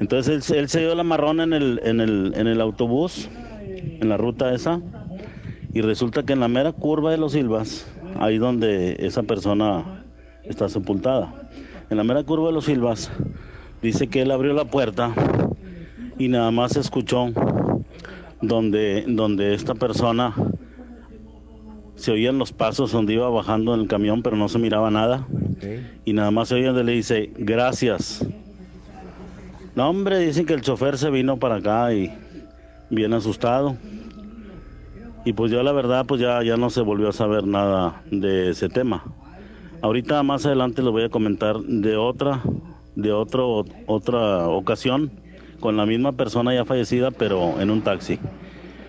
Entonces 0.00 0.34
él, 0.34 0.42
se- 0.42 0.58
él 0.58 0.68
se 0.68 0.80
dio 0.80 0.94
la 0.94 1.02
marrón 1.04 1.40
en 1.40 1.52
el, 1.52 1.80
en, 1.84 2.00
el, 2.00 2.32
en 2.36 2.46
el 2.46 2.60
autobús, 2.60 3.28
en 4.00 4.08
la 4.08 4.16
ruta 4.16 4.52
esa, 4.54 4.80
y 5.72 5.80
resulta 5.80 6.22
que 6.22 6.32
en 6.34 6.40
la 6.40 6.48
mera 6.48 6.72
curva 6.72 7.10
de 7.10 7.18
los 7.18 7.32
Silvas, 7.32 7.86
ahí 8.18 8.38
donde 8.38 8.96
esa 9.00 9.22
persona 9.22 10.04
está 10.44 10.68
sepultada, 10.68 11.48
en 11.90 11.96
la 11.96 12.04
mera 12.04 12.22
curva 12.24 12.48
de 12.48 12.52
los 12.52 12.64
Silvas, 12.66 13.10
dice 13.82 14.08
que 14.08 14.22
él 14.22 14.30
abrió 14.30 14.52
la 14.52 14.64
puerta 14.64 15.12
y 16.18 16.28
nada 16.28 16.50
más 16.50 16.76
escuchó 16.76 17.28
donde, 18.42 19.04
donde 19.06 19.54
esta 19.54 19.74
persona 19.74 20.34
se 21.94 22.12
oían 22.12 22.38
los 22.38 22.52
pasos 22.52 22.92
donde 22.92 23.14
iba 23.14 23.28
bajando 23.30 23.74
en 23.74 23.80
el 23.80 23.88
camión, 23.88 24.22
pero 24.22 24.36
no 24.36 24.48
se 24.48 24.58
miraba 24.58 24.90
nada. 24.90 25.26
Y 26.04 26.12
nada 26.12 26.30
más 26.30 26.48
se 26.48 26.54
oía 26.56 26.68
donde 26.68 26.84
le 26.84 26.92
dice, 26.92 27.30
gracias. 27.38 28.24
No, 29.76 29.90
hombre, 29.90 30.20
dicen 30.20 30.46
que 30.46 30.54
el 30.54 30.62
chofer 30.62 30.96
se 30.96 31.10
vino 31.10 31.36
para 31.36 31.56
acá 31.56 31.92
y 31.92 32.10
bien 32.88 33.12
asustado. 33.12 33.76
Y 35.26 35.34
pues 35.34 35.52
yo 35.52 35.62
la 35.62 35.72
verdad, 35.72 36.06
pues 36.06 36.18
ya, 36.18 36.42
ya 36.42 36.56
no 36.56 36.70
se 36.70 36.80
volvió 36.80 37.10
a 37.10 37.12
saber 37.12 37.46
nada 37.46 38.00
de 38.10 38.50
ese 38.50 38.70
tema. 38.70 39.04
Ahorita 39.82 40.22
más 40.22 40.46
adelante 40.46 40.80
les 40.80 40.90
voy 40.90 41.04
a 41.04 41.10
comentar 41.10 41.58
de 41.58 41.94
otra, 41.98 42.40
de 42.94 43.12
otro, 43.12 43.66
otra 43.86 44.48
ocasión 44.48 45.10
con 45.60 45.76
la 45.76 45.84
misma 45.84 46.12
persona 46.12 46.54
ya 46.54 46.64
fallecida, 46.64 47.10
pero 47.10 47.60
en 47.60 47.70
un 47.70 47.82
taxi. 47.82 48.18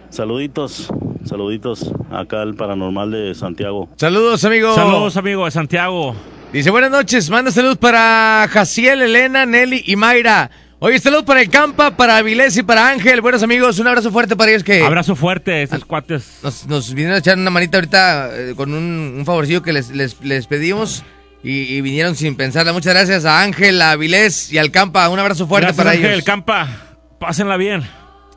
Saluditos, 0.09 0.87
saluditos 1.25 1.91
acá 2.09 2.43
al 2.43 2.55
paranormal 2.55 3.11
de 3.11 3.35
Santiago. 3.35 3.89
Saludos, 3.97 4.45
amigo. 4.45 4.73
Saludos, 4.73 5.17
amigo 5.17 5.43
de 5.43 5.51
Santiago. 5.51 6.15
Dice, 6.53 6.69
buenas 6.69 6.91
noches, 6.91 7.29
manda 7.29 7.51
saludos 7.51 7.77
para 7.77 8.47
Jaciel, 8.49 9.01
Elena, 9.01 9.45
Nelly 9.45 9.83
y 9.85 9.97
Mayra. 9.97 10.49
Oye, 10.79 10.99
saludos 10.99 11.23
para 11.25 11.41
el 11.41 11.49
Campa, 11.49 11.97
para 11.97 12.17
Avilés 12.17 12.55
y 12.55 12.61
para 12.61 12.87
Ángel. 12.89 13.19
Buenos 13.21 13.41
amigos, 13.41 13.79
un 13.79 13.87
abrazo 13.87 14.11
fuerte 14.11 14.35
para 14.35 14.51
ellos 14.51 14.63
que 14.63 14.83
Abrazo 14.83 15.15
fuerte, 15.15 15.63
estos 15.63 15.85
cuates. 15.85 16.37
nos, 16.43 16.67
nos 16.67 16.89
vinieron 16.93 17.15
a 17.15 17.17
echar 17.17 17.35
una 17.35 17.49
manita 17.49 17.77
ahorita 17.79 18.29
eh, 18.31 18.53
con 18.55 18.71
un, 18.71 19.15
un 19.17 19.25
favorcillo 19.25 19.63
que 19.63 19.73
les, 19.73 19.89
les, 19.89 20.21
les 20.21 20.45
pedimos 20.45 21.03
y, 21.43 21.61
y 21.75 21.81
vinieron 21.81 22.15
sin 22.15 22.35
pensarla. 22.35 22.73
Muchas 22.73 22.93
gracias 22.93 23.25
a 23.25 23.41
Ángel, 23.41 23.81
a 23.81 23.91
Avilés 23.91 24.53
y 24.53 24.59
al 24.59 24.69
Campa. 24.69 25.09
Un 25.09 25.17
abrazo 25.17 25.47
fuerte 25.47 25.65
Gracias, 25.65 25.83
para 25.83 25.95
Ángel, 25.95 26.11
ellos. 26.11 26.25
Campa. 26.25 26.67
Pásenla 27.19 27.57
bien. 27.57 27.81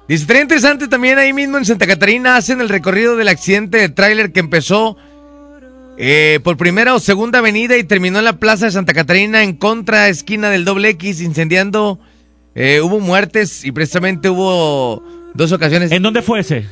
Dice, 0.08 0.22
estaría 0.22 0.40
interesante 0.42 0.88
también 0.88 1.18
ahí 1.18 1.34
mismo 1.34 1.58
en 1.58 1.66
Santa 1.66 1.86
Catarina 1.86 2.36
hacen 2.36 2.62
el 2.62 2.70
recorrido 2.70 3.16
del 3.16 3.28
accidente 3.28 3.76
de 3.76 3.90
tráiler 3.90 4.32
que 4.32 4.40
empezó 4.40 4.96
eh, 5.98 6.40
por 6.42 6.56
primera 6.56 6.94
o 6.94 7.00
segunda 7.00 7.40
avenida 7.40 7.76
y 7.76 7.84
terminó 7.84 8.18
en 8.18 8.24
la 8.24 8.38
plaza 8.38 8.64
de 8.64 8.72
Santa 8.72 8.94
Catarina 8.94 9.42
en 9.42 9.52
contra 9.52 10.08
esquina 10.08 10.48
del 10.48 10.64
doble 10.64 10.88
X 10.88 11.20
incendiando. 11.20 12.00
Eh, 12.55 12.81
hubo 12.81 13.01
muertes 13.01 13.64
y 13.64 13.72
precisamente 13.72 14.28
hubo 14.28 15.02
dos 15.35 15.52
ocasiones. 15.52 15.93
¿En 15.93 16.02
dónde 16.02 16.22
fue 16.22 16.40
ese? 16.40 16.66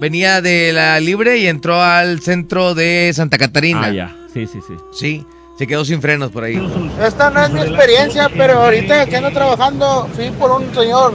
Venía 0.00 0.40
de 0.40 0.72
la 0.72 0.98
libre 1.00 1.38
y 1.38 1.46
entró 1.46 1.80
al 1.80 2.20
centro 2.20 2.74
de 2.74 3.12
Santa 3.14 3.38
Catarina. 3.38 3.84
Ah, 3.84 3.90
ya. 3.92 4.16
Sí, 4.34 4.46
sí, 4.46 4.58
sí. 4.66 4.74
Sí, 4.92 5.26
se 5.58 5.66
quedó 5.66 5.84
sin 5.84 6.02
frenos 6.02 6.30
por 6.32 6.42
ahí. 6.44 6.60
Esta 7.00 7.30
no 7.30 7.44
es 7.44 7.50
mi 7.50 7.60
experiencia, 7.60 8.28
pero 8.36 8.54
ahorita 8.64 9.06
que 9.06 9.16
ando 9.16 9.30
trabajando, 9.30 10.08
fui 10.14 10.30
por 10.30 10.50
un 10.50 10.74
señor 10.74 11.14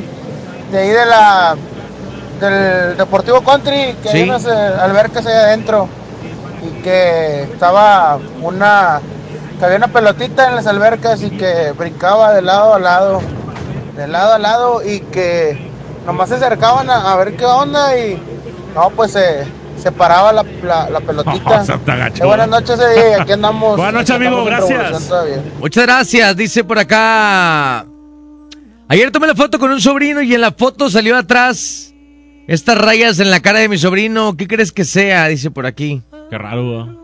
de 0.71 0.77
ahí 0.77 0.89
de 0.89 1.05
la 1.05 1.55
del 2.39 2.95
Deportivo 2.97 3.41
Country, 3.41 3.95
que 4.03 4.09
Sí. 4.09 4.17
hay 4.19 4.23
unas 4.29 4.45
eh, 4.45 4.49
albercas 4.49 5.25
ahí 5.25 5.33
adentro, 5.33 5.89
y 6.63 6.81
que 6.83 7.43
estaba 7.43 8.19
una, 8.41 9.01
que 9.59 9.65
había 9.65 9.77
una 9.77 9.87
pelotita 9.87 10.47
en 10.47 10.55
las 10.55 10.67
albercas 10.67 11.23
y 11.23 11.31
que 11.31 11.71
brincaba 11.77 12.33
de 12.33 12.43
lado 12.43 12.75
a 12.75 12.79
lado, 12.79 13.21
de 13.97 14.07
lado 14.07 14.33
a 14.33 14.39
lado, 14.39 14.81
y 14.87 14.99
que 14.99 15.57
nomás 16.05 16.29
se 16.29 16.35
acercaban 16.35 16.89
a, 16.89 17.11
a 17.11 17.15
ver 17.17 17.35
qué 17.35 17.45
onda 17.45 17.97
y 17.97 18.17
no, 18.73 18.89
pues 18.91 19.11
se, 19.13 19.43
se 19.81 19.91
paraba 19.91 20.31
la, 20.31 20.45
la, 20.63 20.89
la 20.89 20.99
pelotita. 21.01 21.65
Eh, 21.87 22.25
buenas 22.25 22.47
noches, 22.47 22.79
Eddie, 22.79 23.15
aquí 23.19 23.31
andamos. 23.33 23.75
Buenas 23.75 23.93
noches, 23.93 24.11
amigo, 24.11 24.45
gracias. 24.45 25.09
Muchas 25.59 25.83
gracias, 25.85 26.35
dice 26.37 26.63
por 26.63 26.79
acá. 26.79 27.85
Ayer 28.89 29.11
tomé 29.11 29.27
la 29.27 29.35
foto 29.35 29.59
con 29.59 29.71
un 29.71 29.81
sobrino 29.81 30.21
y 30.21 30.33
en 30.33 30.41
la 30.41 30.51
foto 30.51 30.89
salió 30.89 31.17
atrás 31.17 31.93
estas 32.47 32.77
rayas 32.77 33.19
en 33.19 33.29
la 33.29 33.41
cara 33.41 33.59
de 33.59 33.67
mi 33.67 33.77
sobrino. 33.77 34.37
¿Qué 34.37 34.47
crees 34.47 34.71
que 34.71 34.85
sea? 34.85 35.27
Dice 35.27 35.51
por 35.51 35.65
aquí. 35.65 36.01
Qué 36.29 36.37
raro. 36.37 36.85
¿eh? 36.85 36.95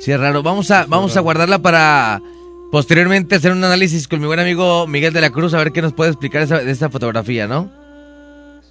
Sí, 0.00 0.12
es 0.12 0.20
raro. 0.20 0.42
Vamos 0.42 0.70
a, 0.70 0.84
vamos 0.86 1.16
a 1.16 1.20
guardarla 1.20 1.60
para 1.60 2.20
posteriormente 2.72 3.34
hacer 3.36 3.52
un 3.52 3.62
análisis 3.62 4.08
con 4.08 4.18
mi 4.18 4.26
buen 4.26 4.40
amigo 4.40 4.86
Miguel 4.86 5.12
de 5.12 5.20
la 5.20 5.28
Cruz 5.30 5.52
a 5.52 5.58
ver 5.58 5.72
qué 5.72 5.82
nos 5.82 5.92
puede 5.92 6.10
explicar 6.10 6.40
esa- 6.40 6.58
de 6.60 6.70
esta 6.72 6.88
fotografía, 6.88 7.46
¿no? 7.46 7.70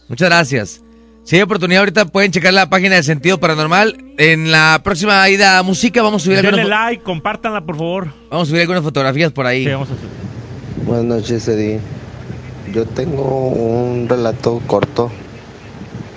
Muchas 0.09 0.27
gracias. 0.27 0.81
Si 1.23 1.35
hay 1.35 1.43
oportunidad 1.43 1.81
ahorita 1.81 2.05
pueden 2.05 2.31
checar 2.31 2.51
la 2.51 2.67
página 2.67 2.95
de 2.95 3.03
Sentido 3.03 3.39
Paranormal. 3.39 3.95
En 4.17 4.51
la 4.51 4.81
próxima 4.83 5.29
ida 5.29 5.59
a 5.59 5.63
música 5.63 6.01
vamos 6.01 6.23
a 6.23 6.25
subir 6.25 6.37
Denle 6.41 6.61
algunas, 6.61 6.67
like, 6.89 7.03
compártanla, 7.03 7.61
por 7.61 7.77
favor. 7.77 8.07
vamos 8.31 8.47
a 8.47 8.49
subir 8.49 8.61
algunas 8.61 8.83
fotografías 8.83 9.31
por 9.31 9.45
ahí. 9.45 9.65
Sí, 9.65 9.69
vamos 9.71 9.89
a 9.91 9.93
hacer. 9.93 10.05
Buenas 10.83 11.05
noches, 11.05 11.47
Eddie. 11.47 11.79
Yo 12.73 12.85
tengo 12.85 13.49
un 13.49 14.09
relato 14.09 14.59
corto. 14.65 15.11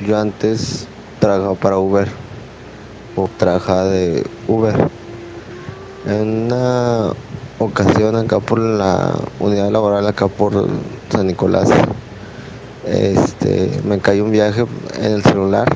Yo 0.09 0.19
antes 0.19 0.89
trabajaba 1.21 1.55
para 1.55 1.77
Uber 1.79 2.09
o 3.15 3.29
trabajaba 3.37 3.85
de 3.85 4.25
Uber. 4.49 4.89
En 6.07 6.47
una 6.47 7.11
ocasión 7.59 8.17
acá 8.17 8.41
por 8.41 8.59
la 8.59 9.13
unidad 9.41 9.71
laboral 9.71 10.07
acá 10.07 10.29
por 10.29 10.67
San 11.11 11.27
Nicolás, 11.27 11.69
este, 12.87 13.81
me 13.85 13.99
cayó 13.99 14.25
un 14.25 14.31
viaje 14.31 14.65
en 14.99 15.13
el 15.13 15.23
celular. 15.23 15.69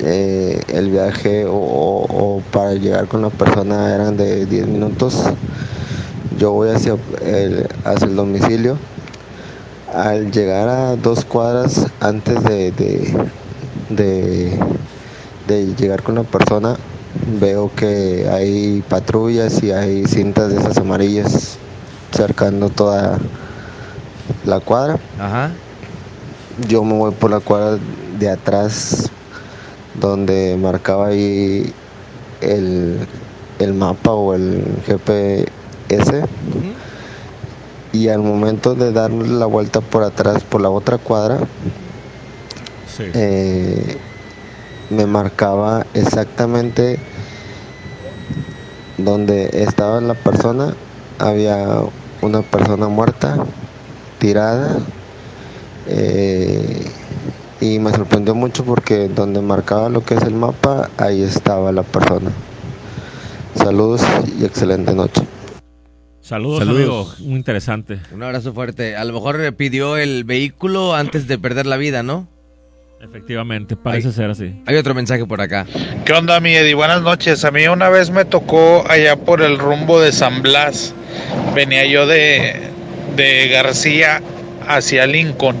Eh, 0.00 0.60
el 0.68 0.90
viaje 0.90 1.44
o, 1.48 2.42
para 2.52 2.74
llegar 2.74 3.06
con 3.06 3.22
la 3.22 3.30
persona 3.30 3.94
eran 3.94 4.16
de 4.16 4.46
10 4.46 4.66
minutos 4.66 5.24
yo 6.38 6.52
voy 6.52 6.70
hacia 6.70 6.96
el, 7.24 7.68
hacia 7.84 8.06
el 8.06 8.16
domicilio. 8.16 8.76
Al 9.92 10.32
llegar 10.32 10.68
a 10.68 10.96
dos 10.96 11.24
cuadras 11.24 11.86
antes 12.00 12.42
de, 12.42 12.72
de, 12.72 13.14
de, 13.90 14.58
de 15.46 15.74
llegar 15.76 16.02
con 16.02 16.16
la 16.16 16.24
persona, 16.24 16.76
veo 17.40 17.70
que 17.74 18.28
hay 18.30 18.82
patrullas 18.88 19.62
y 19.62 19.72
hay 19.72 20.04
cintas 20.06 20.50
de 20.50 20.58
esas 20.58 20.78
amarillas 20.78 21.58
cercando 22.12 22.68
toda 22.68 23.18
la 24.44 24.60
cuadra. 24.60 24.98
Ajá. 25.18 25.52
Yo 26.68 26.84
me 26.84 26.94
voy 26.94 27.12
por 27.12 27.30
la 27.30 27.40
cuadra 27.40 27.78
de 28.18 28.30
atrás 28.30 29.10
donde 29.94 30.56
marcaba 30.60 31.08
ahí 31.08 31.72
el, 32.40 33.06
el 33.58 33.74
mapa 33.74 34.12
o 34.12 34.34
el 34.34 34.64
GPS 34.86 36.24
y 37.92 38.08
al 38.08 38.20
momento 38.20 38.74
de 38.74 38.92
dar 38.92 39.10
la 39.10 39.46
vuelta 39.46 39.80
por 39.80 40.02
atrás 40.02 40.42
por 40.42 40.60
la 40.60 40.70
otra 40.70 40.98
cuadra 40.98 41.38
eh, 42.98 43.96
me 44.94 45.06
marcaba 45.06 45.86
exactamente 45.94 46.98
donde 48.96 49.50
estaba 49.52 50.00
la 50.00 50.14
persona 50.14 50.74
había 51.18 51.80
una 52.22 52.42
persona 52.42 52.88
muerta 52.88 53.44
tirada 54.18 54.78
eh, 55.86 56.86
y 57.60 57.78
me 57.78 57.90
sorprendió 57.90 58.34
mucho 58.34 58.64
porque 58.64 59.08
donde 59.08 59.40
marcaba 59.40 59.88
lo 59.88 60.04
que 60.04 60.14
es 60.14 60.22
el 60.22 60.34
mapa 60.34 60.90
ahí 60.96 61.22
estaba 61.22 61.72
la 61.72 61.82
persona 61.82 62.30
saludos 63.54 64.02
y 64.38 64.44
excelente 64.44 64.94
noche 64.94 65.22
Saludos, 66.20 66.60
Saludos. 66.60 66.78
amigo. 66.78 67.28
Muy 67.28 67.36
interesante. 67.36 68.00
Un 68.10 68.22
abrazo 68.22 68.54
fuerte. 68.54 68.96
A 68.96 69.04
lo 69.04 69.12
mejor 69.12 69.54
pidió 69.56 69.98
el 69.98 70.24
vehículo 70.24 70.94
antes 70.94 71.28
de 71.28 71.36
perder 71.36 71.66
la 71.66 71.76
vida, 71.76 72.02
¿no? 72.02 72.28
Efectivamente, 73.04 73.76
parece 73.76 74.12
ser 74.12 74.30
así. 74.30 74.54
Hay 74.64 74.76
otro 74.76 74.94
mensaje 74.94 75.26
por 75.26 75.42
acá. 75.42 75.66
¿Qué 76.06 76.12
onda, 76.14 76.40
mi 76.40 76.54
Eddie? 76.54 76.72
Buenas 76.72 77.02
noches. 77.02 77.44
A 77.44 77.50
mí 77.50 77.68
una 77.68 77.90
vez 77.90 78.08
me 78.08 78.24
tocó 78.24 78.82
allá 78.88 79.16
por 79.16 79.42
el 79.42 79.58
rumbo 79.58 80.00
de 80.00 80.10
San 80.10 80.40
Blas. 80.40 80.94
Venía 81.54 81.84
yo 81.84 82.06
de, 82.06 82.70
de 83.14 83.48
García 83.48 84.22
hacia 84.66 85.06
Lincoln. 85.06 85.56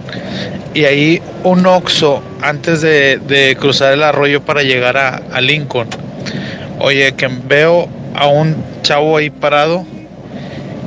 Y 0.72 0.84
ahí 0.84 1.20
un 1.42 1.66
Oxxo 1.66 2.22
antes 2.40 2.80
de, 2.80 3.18
de 3.18 3.56
cruzar 3.60 3.92
el 3.92 4.02
arroyo 4.02 4.40
para 4.40 4.62
llegar 4.62 4.96
a, 4.96 5.16
a 5.16 5.42
Lincoln. 5.42 5.88
Oye, 6.78 7.12
que 7.12 7.28
veo 7.46 7.90
a 8.14 8.26
un 8.26 8.56
chavo 8.80 9.18
ahí 9.18 9.28
parado 9.28 9.84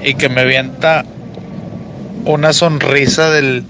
y 0.03 0.15
que 0.15 0.27
me 0.27 0.41
avienta 0.41 1.05
una 2.25 2.51
sonrisa 2.51 3.29
del, 3.29 3.63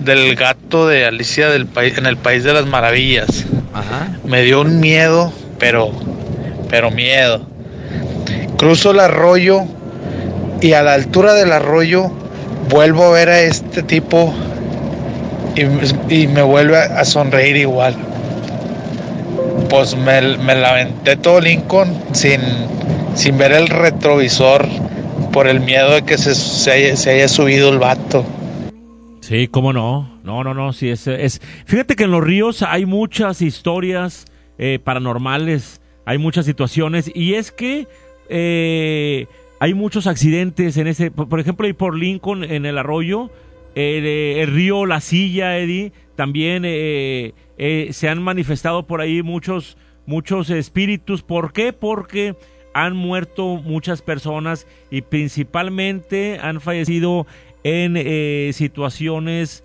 del 0.00 0.34
gato 0.34 0.86
de 0.86 1.04
Alicia 1.04 1.48
del 1.48 1.66
país, 1.66 1.96
en 1.98 2.06
el 2.06 2.16
País 2.16 2.44
de 2.44 2.52
las 2.52 2.66
Maravillas. 2.66 3.44
Me 4.24 4.42
dio 4.42 4.60
un 4.60 4.80
miedo, 4.80 5.32
pero, 5.58 5.90
pero 6.68 6.90
miedo. 6.90 7.42
Cruzo 8.56 8.90
el 8.90 9.00
arroyo 9.00 9.62
y 10.60 10.72
a 10.72 10.82
la 10.82 10.94
altura 10.94 11.34
del 11.34 11.52
arroyo 11.52 12.10
vuelvo 12.68 13.04
a 13.04 13.10
ver 13.10 13.28
a 13.28 13.40
este 13.40 13.82
tipo 13.82 14.34
y, 15.56 16.14
y 16.14 16.26
me 16.26 16.42
vuelve 16.42 16.76
a, 16.76 17.00
a 17.00 17.04
sonreír 17.04 17.56
igual. 17.56 17.94
Pues 19.68 19.96
me, 19.96 20.36
me 20.38 20.54
la 20.54 20.70
aventé 20.70 21.16
todo 21.16 21.40
Lincoln 21.40 21.96
sin, 22.12 22.40
sin 23.14 23.38
ver 23.38 23.52
el 23.52 23.68
retrovisor 23.68 24.66
por 25.32 25.46
el 25.46 25.60
miedo 25.60 25.94
de 25.94 26.02
que 26.02 26.18
se, 26.18 26.34
se 26.34 26.70
haya, 26.70 26.96
se 26.96 27.10
haya 27.10 27.28
subido 27.28 27.70
el 27.70 27.78
vato. 27.78 28.24
Sí, 29.30 29.46
cómo 29.46 29.72
no. 29.72 30.18
No, 30.24 30.42
no, 30.42 30.54
no. 30.54 30.72
Sí, 30.72 30.88
es, 30.88 31.06
es. 31.06 31.40
Fíjate 31.64 31.94
que 31.94 32.02
en 32.02 32.10
los 32.10 32.24
ríos 32.24 32.64
hay 32.64 32.84
muchas 32.84 33.42
historias 33.42 34.24
eh, 34.58 34.80
paranormales, 34.82 35.80
hay 36.04 36.18
muchas 36.18 36.46
situaciones, 36.46 37.12
y 37.14 37.34
es 37.34 37.52
que 37.52 37.86
eh, 38.28 39.28
hay 39.60 39.72
muchos 39.72 40.08
accidentes 40.08 40.76
en 40.78 40.88
ese. 40.88 41.12
Por, 41.12 41.38
ejemplo, 41.38 41.64
ahí 41.64 41.72
por 41.74 41.96
Lincoln, 41.96 42.42
en 42.42 42.66
el 42.66 42.76
arroyo, 42.76 43.30
el, 43.76 44.04
eh, 44.04 44.42
el 44.42 44.52
río 44.52 44.84
La 44.84 45.00
Silla, 45.00 45.58
Eddie, 45.58 45.92
también 46.16 46.64
eh, 46.66 47.34
eh, 47.56 47.90
se 47.92 48.08
han 48.08 48.20
manifestado 48.20 48.88
por 48.88 49.00
ahí 49.00 49.22
muchos 49.22 49.76
muchos 50.06 50.50
espíritus. 50.50 51.22
¿Por 51.22 51.52
qué? 51.52 51.72
Porque 51.72 52.34
han 52.74 52.96
muerto 52.96 53.60
muchas 53.62 54.02
personas 54.02 54.66
y 54.90 55.02
principalmente 55.02 56.40
han 56.42 56.60
fallecido 56.60 57.28
en 57.64 57.94
eh, 57.96 58.50
situaciones 58.54 59.64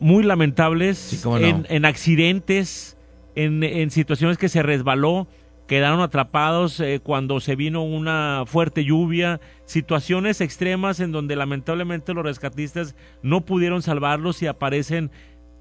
muy 0.00 0.24
lamentables, 0.24 1.22
no. 1.24 1.38
en, 1.38 1.66
en 1.68 1.84
accidentes, 1.84 2.96
en, 3.34 3.62
en 3.62 3.90
situaciones 3.90 4.38
que 4.38 4.48
se 4.48 4.62
resbaló, 4.62 5.28
quedaron 5.66 6.00
atrapados 6.00 6.80
eh, 6.80 7.00
cuando 7.02 7.40
se 7.40 7.56
vino 7.56 7.82
una 7.82 8.44
fuerte 8.46 8.84
lluvia, 8.84 9.40
situaciones 9.64 10.40
extremas 10.40 11.00
en 11.00 11.12
donde 11.12 11.36
lamentablemente 11.36 12.12
los 12.14 12.24
rescatistas 12.24 12.94
no 13.22 13.46
pudieron 13.46 13.80
salvarlos 13.80 14.42
y 14.42 14.48
aparecen 14.48 15.10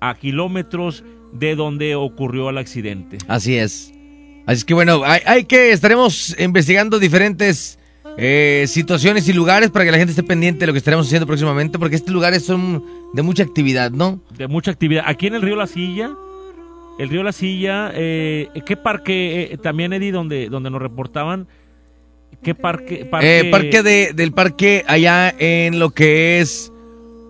a 0.02 0.16
kilómetros 0.16 1.04
de 1.32 1.56
donde 1.56 1.96
ocurrió 1.96 2.50
el 2.50 2.58
accidente. 2.58 3.20
Así 3.28 3.56
es. 3.56 3.94
Así 4.48 4.58
es 4.58 4.66
que 4.66 4.74
bueno, 4.74 5.04
hay, 5.06 5.22
hay 5.26 5.44
que 5.46 5.72
estaremos 5.72 6.36
investigando 6.40 7.00
diferentes 7.00 7.80
eh, 8.18 8.66
situaciones 8.68 9.28
y 9.28 9.34
lugares 9.34 9.70
para 9.72 9.86
que 9.86 9.92
la 9.92 9.98
gente 9.98 10.12
esté 10.12 10.24
pendiente 10.24 10.62
de 10.62 10.68
lo 10.68 10.74
que 10.74 10.80
estaremos 10.80 11.08
haciendo 11.08 11.28
próximamente, 11.28 11.80
porque 11.80 11.96
estos 11.96 12.14
lugares 12.14 12.44
son 12.44 12.84
de 13.14 13.22
mucha 13.22 13.44
actividad, 13.44 13.92
¿no? 13.92 14.22
de 14.38 14.48
mucha 14.48 14.72
actividad. 14.72 15.04
Aquí 15.08 15.28
en 15.28 15.36
el 15.36 15.42
río 15.42 15.56
La 15.56 15.68
Silla, 15.68 16.12
el 17.00 17.10
río 17.10 17.24
La 17.24 17.32
Silla, 17.32 17.92
eh, 17.94 18.50
¿qué 18.66 18.78
parque 18.78 19.50
eh, 19.52 19.58
también, 19.58 19.94
Eddie, 19.94 20.12
donde, 20.12 20.50
donde 20.50 20.70
nos 20.70 20.82
reportaban? 20.82 21.48
¿Qué 22.44 22.56
parque? 22.56 23.08
Eh, 23.22 23.50
parque 23.52 23.84
de, 23.84 24.14
del 24.14 24.32
parque 24.32 24.84
allá 24.88 25.34
en 25.38 25.78
lo 25.78 25.92
que 25.92 26.40
es 26.40 26.72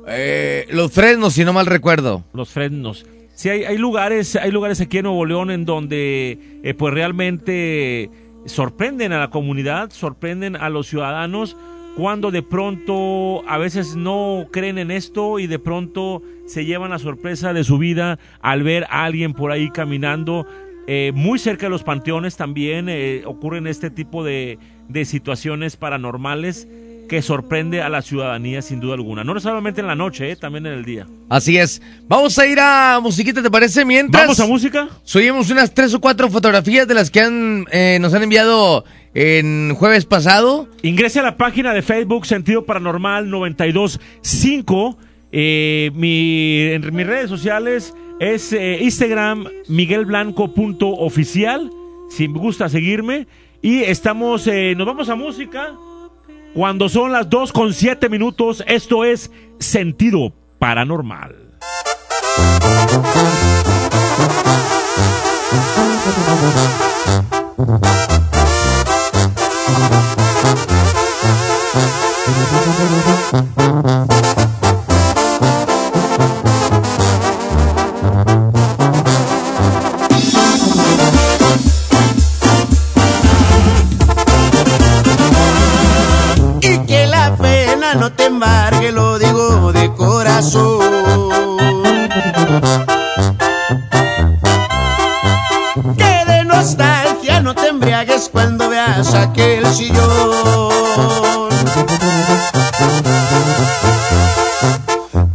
eh, 0.08 0.66
Los 0.70 0.92
Fresnos, 0.94 1.34
si 1.34 1.44
no 1.44 1.52
mal 1.54 1.66
recuerdo. 1.66 2.24
Los 2.34 2.50
Fresnos. 2.50 3.06
Sí, 3.36 3.50
hay, 3.50 3.64
hay 3.64 3.78
lugares, 3.78 4.36
hay 4.36 4.52
lugares 4.52 4.80
aquí 4.80 5.00
en 5.00 5.04
Nuevo 5.04 5.26
León 5.26 5.52
en 5.52 5.66
donde 5.66 6.38
eh, 6.64 6.74
pues 6.76 6.94
realmente 6.94 8.10
sorprenden 8.46 9.14
a 9.14 9.20
la 9.20 9.30
comunidad, 9.30 9.92
sorprenden 9.92 10.56
a 10.56 10.70
los 10.70 10.88
ciudadanos 10.88 11.56
cuando 11.96 12.32
de 12.32 12.42
pronto 12.42 13.48
a 13.50 13.58
veces 13.58 13.96
no 13.96 14.48
creen 14.52 14.78
en 14.78 14.92
esto 14.92 15.40
y 15.40 15.48
de 15.48 15.60
pronto 15.60 16.22
se 16.46 16.66
llevan 16.66 16.92
la 16.92 17.00
sorpresa 17.00 17.54
de 17.54 17.64
su 17.64 17.78
vida 17.78 18.18
al 18.42 18.64
ver 18.64 18.86
a 18.90 19.06
alguien 19.06 19.34
por 19.34 19.52
ahí 19.52 19.70
caminando. 19.70 20.46
Eh, 20.88 21.12
muy 21.14 21.38
cerca 21.38 21.68
de 21.68 21.70
los 21.70 21.84
panteones 21.84 22.38
también 22.38 22.88
eh, 22.90 23.24
ocurren 23.26 23.68
este 23.68 23.90
tipo 23.90 24.24
de, 24.24 24.58
de 24.88 25.06
situaciones 25.06 25.78
paranormales 25.78 26.68
que 27.12 27.22
sorprende 27.22 27.82
a 27.82 27.90
la 27.90 28.02
ciudadanía 28.02 28.62
sin 28.62 28.80
duda 28.80 28.94
alguna. 28.94 29.26
No 29.26 29.38
solamente 29.38 29.82
en 29.82 29.88
la 29.88 29.96
noche, 29.96 30.32
eh, 30.32 30.38
también 30.38 30.66
en 30.66 30.72
el 30.72 30.86
día. 30.86 31.08
Así 31.28 31.58
es. 31.58 31.82
Vamos 32.08 32.40
a 32.40 32.48
ir 32.48 32.58
a 32.58 33.02
musiquita, 33.04 33.44
¿te 33.44 33.52
parece? 33.52 33.84
Mientras. 33.84 34.24
¿Vamos 34.24 34.40
a 34.40 34.48
música? 34.48 34.88
Subimos 35.04 35.50
unas 35.50 35.74
tres 35.74 35.94
o 35.94 36.00
cuatro 36.00 36.30
fotografías 36.30 36.88
de 36.88 36.94
las 36.94 37.12
que 37.12 37.20
han, 37.20 37.66
eh, 37.70 37.98
nos 38.00 38.14
han 38.14 38.24
enviado 38.24 38.86
en 39.14 39.76
jueves 39.76 40.06
pasado. 40.06 40.70
Ingrese 40.84 41.20
a 41.20 41.24
la 41.24 41.36
página 41.36 41.74
de 41.74 41.82
Facebook 41.82 42.26
Sentido 42.26 42.64
Paranormal 42.64 43.30
925. 43.30 44.98
Eh, 45.34 45.92
mi, 45.94 46.62
en 46.62 46.96
mis 46.96 47.08
redes 47.08 47.30
sociales 47.30 47.94
es 48.22 48.54
eh, 48.54 48.78
Instagram 48.84 49.48
miguelblanco.oficial. 49.68 51.70
Si 52.10 52.28
gusta 52.28 52.70
seguirme. 52.70 53.28
Y 53.62 53.82
estamos, 53.82 54.48
eh, 54.48 54.76
nos 54.78 54.88
vamos 54.88 55.10
a 55.10 55.16
música. 55.16 55.74
Cuando 56.54 56.90
son 56.90 57.14
las 57.14 57.30
2 57.30 57.54
con 57.54 57.74
7 57.74 58.10
minutos, 58.10 58.64
esto 58.68 59.06
es 59.06 59.32
Sentido 59.60 60.34
Paranormal. 60.60 61.36
Que 95.96 96.26
de 96.26 96.44
nostalgia 96.46 97.42
no 97.42 97.54
te 97.54 97.68
embriagues 97.68 98.28
cuando 98.32 98.68
veas 98.68 99.14
aquel 99.14 99.64
sillón. 99.68 100.02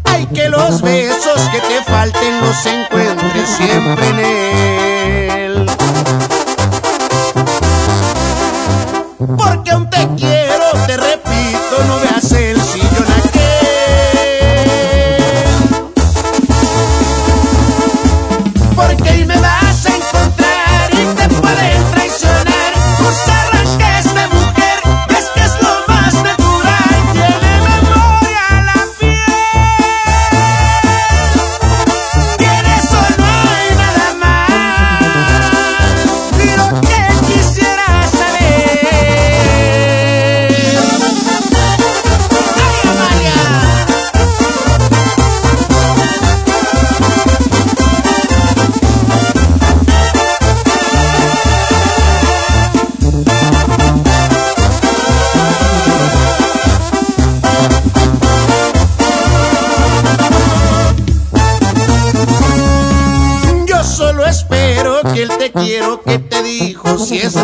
Ay, 0.03 0.27
que 0.35 0.49
los 0.49 0.83
besos 0.83 1.41
que 1.53 1.61
te 1.61 1.85
falten 1.85 2.41
los 2.41 2.66
encuentres 2.66 3.49
siempre 3.49 4.09
en 4.09 4.19
él. 4.19 5.66
Porque 9.37 9.70
aún 9.70 9.89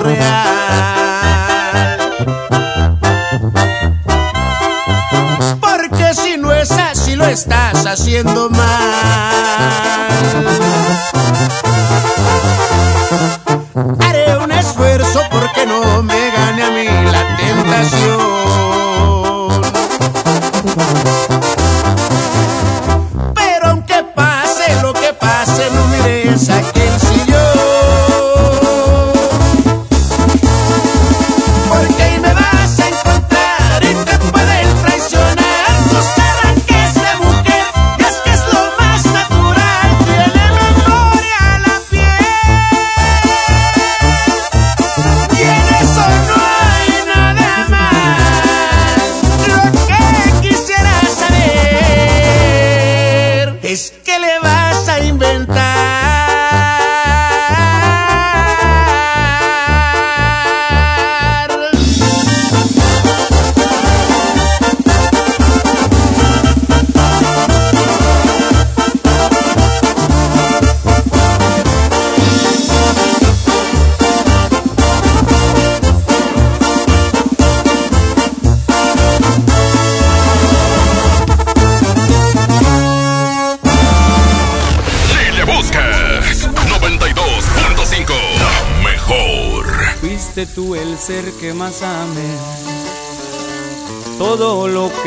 real. 0.01 0.73
Porque 5.61 6.15
si 6.15 6.37
no 6.37 6.53
es 6.53 6.71
así 6.71 7.17
lo 7.17 7.27
estás 7.27 7.87
haciendo 7.87 8.51
mal. 8.51 8.92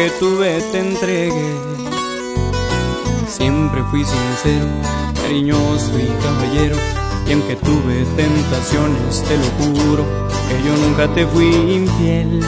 Que 0.06 0.11
tuve 0.19 0.61
te 0.72 0.80
entregué. 0.82 1.56
Siempre 3.27 3.82
fui 3.90 4.03
sincero, 4.06 4.68
cariñoso 5.19 5.98
y 5.98 6.06
caballero. 6.22 6.76
Y 7.27 7.34
aunque 7.34 7.56
tuve 7.56 8.06
tentaciones, 8.15 9.23
te 9.23 9.36
lo 9.36 9.45
juro, 9.57 10.06
que 10.48 10.64
yo 10.64 10.76
nunca 10.77 11.07
te 11.15 11.26
fui 11.26 11.48
infiel. 11.48 12.45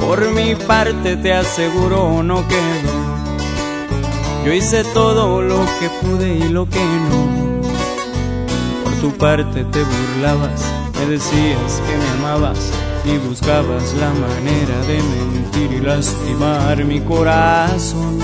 Por 0.00 0.32
mi 0.32 0.56
parte 0.56 1.16
te 1.16 1.32
aseguro 1.32 2.24
no 2.24 2.44
quedó. 2.48 2.96
Yo 4.44 4.52
hice 4.52 4.82
todo 4.94 5.42
lo 5.42 5.60
que 5.78 5.88
pude 6.02 6.38
y 6.38 6.48
lo 6.48 6.68
que 6.68 6.84
no. 7.08 7.62
Por 8.82 8.92
tu 8.94 9.16
parte 9.16 9.64
te 9.64 9.84
burlabas, 9.84 10.60
me 10.98 11.06
decías 11.06 11.82
que 11.86 11.96
me 11.96 12.08
amabas 12.18 12.72
y 13.06 13.18
buscabas 13.18 13.94
la 13.94 14.10
manera 14.10 14.78
de 14.88 15.00
mentir 15.02 15.72
y 15.72 15.80
lastimar 15.80 16.84
mi 16.84 17.00
corazón. 17.00 18.18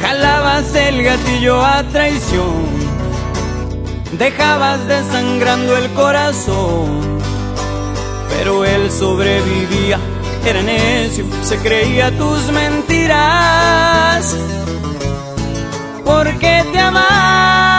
Jalabas 0.00 0.74
el 0.74 1.02
gatillo 1.02 1.64
a 1.64 1.82
traición, 1.84 2.66
dejabas 4.18 4.86
desangrando 4.86 5.76
el 5.76 5.90
corazón, 5.90 7.18
pero 8.30 8.64
él 8.64 8.90
sobrevivía, 8.90 9.98
era 10.46 10.62
necio, 10.62 11.24
se 11.42 11.56
creía 11.58 12.16
tus 12.16 12.50
mentiras, 12.52 14.36
porque 16.04 16.64
te 16.72 16.78
amaba, 16.78 17.73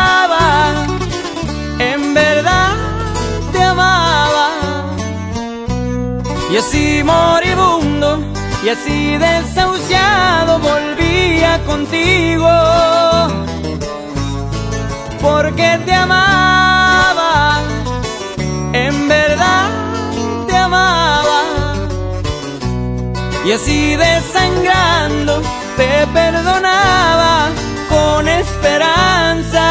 y 6.51 6.57
así 6.57 7.03
moribundo, 7.03 8.19
y 8.63 8.69
así 8.69 9.17
desahuciado 9.17 10.59
volvía 10.59 11.59
contigo, 11.65 12.47
porque 15.21 15.79
te 15.85 15.93
amaba, 15.93 17.61
en 18.73 19.07
verdad 19.07 19.69
te 20.47 20.55
amaba, 20.55 21.41
y 23.45 23.51
así 23.51 23.95
desangrando 23.95 25.41
te 25.77 26.07
perdonaba 26.13 27.49
con 27.89 28.27
esperanza. 28.27 29.65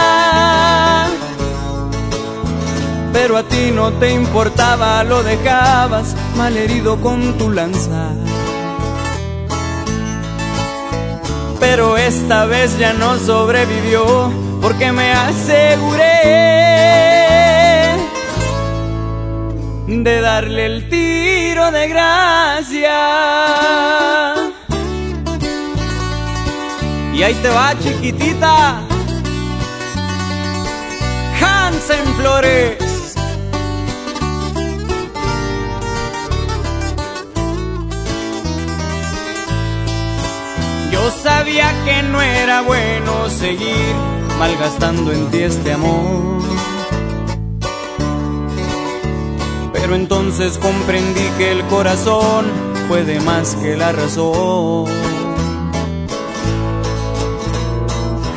Pero 3.13 3.39
a 3.39 3.43
ti 3.45 3.71
no 3.73 3.93
te 3.93 4.13
importaba, 4.13 5.05
lo 5.05 5.23
dejabas 5.23 6.15
malherido 6.36 7.01
con 7.01 7.39
tu 7.39 7.51
lanza. 7.51 8.12
pero 11.66 11.97
esta 11.97 12.44
vez 12.44 12.78
ya 12.78 12.93
no 12.93 13.16
sobrevivió 13.19 14.31
porque 14.61 14.93
me 14.93 15.11
aseguré 15.12 16.05
de 19.86 20.20
darle 20.20 20.66
el 20.66 20.89
tiro 20.90 21.70
de 21.70 21.89
gracia. 21.89 22.93
Y 27.15 27.23
ahí 27.23 27.35
te 27.35 27.48
va, 27.48 27.74
chiquitita. 27.82 28.82
Hansen 31.40 32.06
Flores. 32.19 32.74
Sabía 41.23 41.73
que 41.85 42.03
no 42.03 42.20
era 42.20 42.62
bueno 42.62 43.28
seguir 43.31 43.95
malgastando 44.39 45.12
en 45.12 45.31
ti 45.31 45.39
este 45.39 45.73
amor. 45.73 46.43
Pero 49.73 49.95
entonces 49.95 50.59
comprendí 50.59 51.28
que 51.39 51.53
el 51.53 51.62
corazón 51.66 52.47
puede 52.89 53.20
más 53.20 53.55
que 53.57 53.77
la 53.77 53.93
razón. 53.93 54.86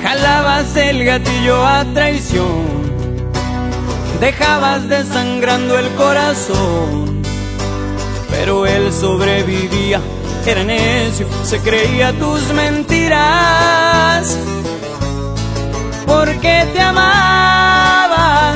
Jalabas 0.04 0.76
el 0.76 1.04
gatillo 1.04 1.66
a 1.66 1.86
traición, 1.94 2.66
dejabas 4.22 4.88
desangrando 4.88 5.78
el 5.78 5.90
corazón, 5.96 7.22
pero 8.30 8.66
él 8.66 8.94
sobrevivía 8.94 10.02
era 10.48 10.64
necio, 10.64 11.28
se 11.44 11.60
creía 11.60 12.14
tus 12.14 12.42
mentiras, 12.54 14.38
porque 16.06 16.66
te 16.74 16.82
amaba, 16.82 18.54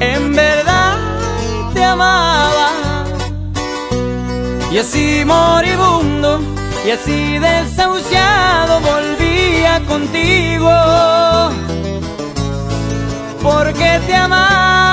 en 0.00 0.34
verdad 0.34 0.96
te 1.74 1.84
amaba, 1.84 2.70
y 4.72 4.78
así 4.78 5.24
moribundo, 5.26 6.40
y 6.86 6.90
así 6.90 7.38
desahuciado 7.38 8.80
volvía 8.80 9.80
contigo, 9.86 10.70
porque 13.42 14.00
te 14.06 14.14
amaba, 14.14 14.87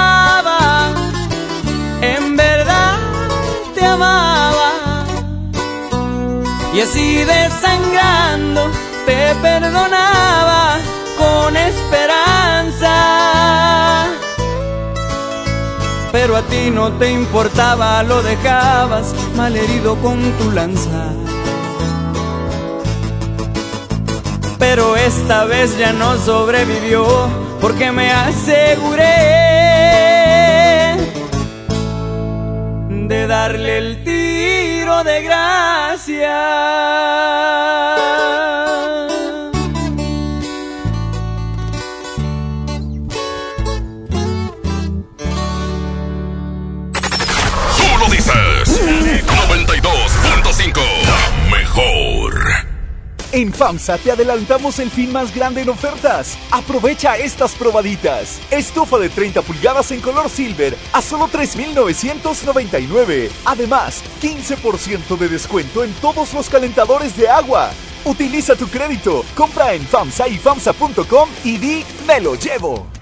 y 6.76 6.82
así 6.82 7.24
desangrando 7.24 8.70
te 9.06 9.34
perdonaba 9.42 10.78
con 11.18 11.56
esperanza. 11.56 12.94
Pero 16.12 16.36
a 16.36 16.42
ti 16.42 16.70
no 16.72 16.92
te 16.94 17.12
importaba, 17.12 18.04
lo 18.04 18.22
dejabas 18.22 19.16
malherido 19.36 19.96
con 20.02 20.20
tu 20.34 20.52
lanza. 20.52 21.14
Pero 24.60 24.98
esta 24.98 25.46
vez 25.46 25.78
ya 25.78 25.94
no 25.94 26.18
sobrevivió 26.18 27.06
porque 27.62 27.92
me 27.94 28.12
aseguré 28.12 29.06
de 33.08 33.28
darle 33.28 33.78
el 33.78 34.04
tiro 34.04 34.35
de 35.04 35.22
gracia. 35.22 36.36
En 53.36 53.52
FAMSA 53.52 53.98
te 53.98 54.12
adelantamos 54.14 54.80
el 54.80 54.90
fin 54.90 55.12
más 55.12 55.36
grande 55.36 55.62
en 55.62 55.68
ofertas. 55.68 56.38
Aprovecha 56.52 57.18
estas 57.18 57.54
probaditas. 57.54 58.40
Estufa 58.50 58.98
de 58.98 59.10
30 59.10 59.42
pulgadas 59.42 59.92
en 59.92 60.00
color 60.00 60.30
silver 60.30 60.78
a 60.94 61.02
solo 61.02 61.28
3,999. 61.28 63.30
Además, 63.44 64.02
15% 64.22 65.18
de 65.18 65.28
descuento 65.28 65.84
en 65.84 65.92
todos 65.96 66.34
los 66.34 66.50
calentadores 66.50 67.18
de 67.18 67.28
agua. 67.28 67.72
Utiliza 68.06 68.56
tu 68.56 68.70
crédito, 68.70 69.26
compra 69.36 69.74
en 69.74 69.86
FAMSA 69.86 70.30
y 70.30 70.38
FAMSA.com 70.38 71.28
y 71.44 71.58
di 71.58 71.84
me 72.08 72.22
lo 72.22 72.36
llevo 72.36 72.95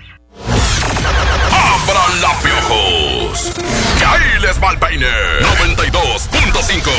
¡Abran 1.83 2.21
la 2.21 2.33
piojos! 2.43 3.53
¡Que 3.99 4.05
ahí 4.05 4.41
les 4.41 4.63
va 4.63 4.73
el 4.73 4.79
peine! 4.79 5.07
92.5. 5.43 6.91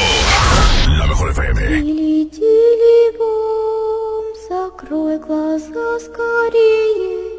La 0.99 1.07
mejor 1.07 1.31
FM. 1.31 1.61
Тили, 1.67 2.25
тили, 2.25 3.17
бом, 3.17 4.25
закрой 4.49 5.17
глаза 5.19 5.99
скорее. 5.99 7.29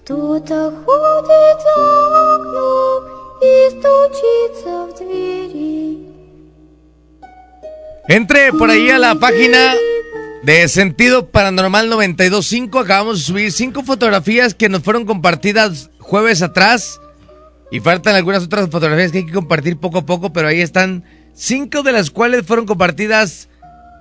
Кто-то 0.00 0.70
ходит 0.84 1.58
за 1.64 2.34
окном 2.34 3.02
и 3.40 3.70
стучится 3.70 4.72
в 4.86 4.90
двери. 4.98 5.98
Entre 8.06 8.52
por 8.52 8.68
ahí 8.70 8.90
a 8.90 8.98
la 8.98 9.14
página 9.14 9.74
de 10.42 10.68
Sentido 10.68 11.30
Paranormal 11.30 11.88
925. 11.88 12.78
Acabamos 12.78 13.18
de 13.18 13.24
subir 13.24 13.50
cinco 13.50 13.82
fotografías 13.82 14.54
que 14.54 14.68
nos 14.68 14.82
fueron 14.82 15.06
compartidas 15.06 15.88
jueves 16.09 16.41
atrás. 16.41 16.99
Y 17.71 17.79
faltan 17.81 18.15
algunas 18.15 18.43
otras 18.43 18.67
fotografías 18.69 19.11
que 19.11 19.19
hay 19.19 19.25
que 19.27 19.31
compartir 19.31 19.77
poco 19.77 19.99
a 19.99 20.05
poco, 20.05 20.33
pero 20.33 20.47
ahí 20.47 20.59
están 20.59 21.03
cinco 21.33 21.83
de 21.83 21.91
las 21.91 22.09
cuales 22.09 22.45
fueron 22.47 22.65
compartidas 22.65 23.47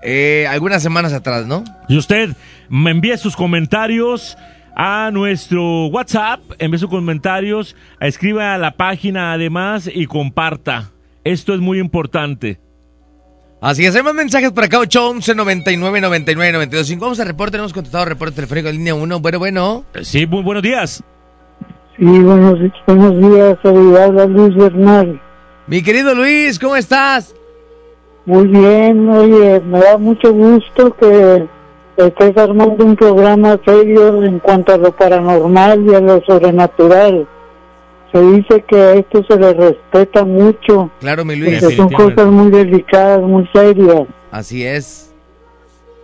eh, 0.02 0.47
algunas 0.48 0.82
semanas 0.82 1.12
atrás, 1.12 1.47
¿no? 1.47 1.64
Y 1.86 1.98
usted 1.98 2.30
me 2.70 2.93
envíe 2.93 3.18
sus 3.18 3.36
comentarios 3.36 4.39
a 4.74 5.10
nuestro 5.12 5.89
WhatsApp, 5.89 6.40
envíe 6.59 6.78
sus 6.78 6.89
comentarios, 6.89 7.76
escriba 8.01 8.55
a 8.55 8.59
la 8.59 8.70
página 8.70 9.35
además 9.35 9.90
y 9.93 10.06
comparta. 10.06 10.90
Esto 11.24 11.52
es 11.52 11.60
muy 11.60 11.78
importante. 11.78 12.59
Así 13.60 13.85
es, 13.85 13.94
hay 13.94 14.02
más 14.02 14.14
mensajes 14.14 14.52
por 14.52 14.64
acá, 14.64 14.78
811 14.78 15.35
99 15.35 16.01
99 16.01 16.52
92 16.52 16.98
Vamos 16.98 17.20
a 17.20 17.24
reporte, 17.24 17.59
hemos 17.59 17.74
contestado 17.74 18.06
reporte 18.06 18.36
telefónico 18.36 18.70
línea 18.70 18.94
1. 18.94 19.20
Bueno, 19.20 19.39
bueno. 19.39 19.85
Sí, 20.01 20.26
muy 20.26 20.43
buenos 20.43 20.62
días. 20.62 21.05
Sí, 21.98 22.04
buenos, 22.04 22.60
buenos 22.86 23.18
días, 23.18 23.58
habla 23.64 24.26
Luis 24.26 24.54
Bernal. 24.54 25.20
Mi 25.66 25.82
querido 25.82 26.14
Luis, 26.14 26.56
¿cómo 26.56 26.76
estás? 26.76 27.34
Muy 28.24 28.46
bien, 28.46 29.08
oye, 29.08 29.60
me 29.62 29.80
da 29.80 29.98
mucho 29.98 30.32
gusto 30.32 30.94
que 30.94 31.48
estés 31.96 32.36
armando 32.36 32.84
un 32.84 32.94
programa 32.94 33.58
serio 33.66 34.22
en 34.22 34.38
cuanto 34.38 34.74
a 34.74 34.76
lo 34.76 34.92
paranormal 34.92 35.86
y 35.86 35.94
a 35.96 36.00
lo 36.00 36.22
sobrenatural. 36.24 37.26
Se 38.12 38.20
dice 38.20 38.64
que 38.68 38.76
a 38.76 38.94
esto 38.94 39.24
se 39.28 39.36
le 39.36 39.52
respeta 39.54 40.24
mucho. 40.24 40.92
Claro, 41.00 41.24
mi 41.24 41.34
Luis. 41.34 41.58
Porque 41.60 41.74
son 41.74 41.90
cosas 41.90 42.26
muy 42.26 42.52
delicadas, 42.52 43.22
muy 43.22 43.48
serias. 43.52 44.06
Así 44.30 44.64
es. 44.64 45.12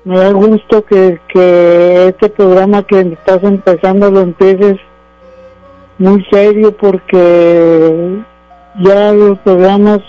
Me 0.03 0.19
da 0.19 0.33
gusto 0.33 0.85
que, 0.85 1.21
que 1.33 2.09
este 2.09 2.31
programa 2.31 2.83
que 2.83 2.99
estás 2.99 3.45
empezando 3.45 4.11
lo 4.11 4.23
empieces 4.23 4.77
muy 5.99 6.25
serio 6.31 6.77
porque 6.77 8.23
ya 8.81 9.13
los 9.13 9.39
programas 9.41 10.01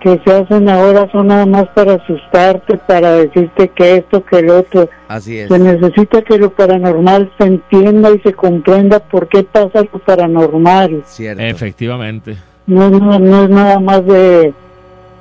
que 0.00 0.20
se 0.22 0.32
hacen 0.34 0.68
ahora 0.68 1.10
son 1.10 1.28
nada 1.28 1.46
más 1.46 1.66
para 1.74 1.94
asustarte, 1.94 2.76
para 2.76 3.12
decirte 3.12 3.68
que 3.68 3.96
esto, 3.96 4.22
que 4.22 4.40
el 4.40 4.50
otro. 4.50 4.90
Así 5.08 5.38
es. 5.38 5.48
Se 5.48 5.58
necesita 5.58 6.20
que 6.20 6.36
lo 6.36 6.50
paranormal 6.50 7.32
se 7.38 7.46
entienda 7.46 8.10
y 8.10 8.18
se 8.20 8.34
comprenda 8.34 8.98
por 9.00 9.28
qué 9.28 9.44
pasa 9.44 9.82
lo 9.82 9.98
paranormal. 10.00 11.02
Cierto. 11.06 11.42
Efectivamente. 11.42 12.36
No, 12.66 12.90
no, 12.90 13.18
no 13.18 13.44
es 13.44 13.50
nada 13.50 13.80
más 13.80 14.04
de 14.04 14.52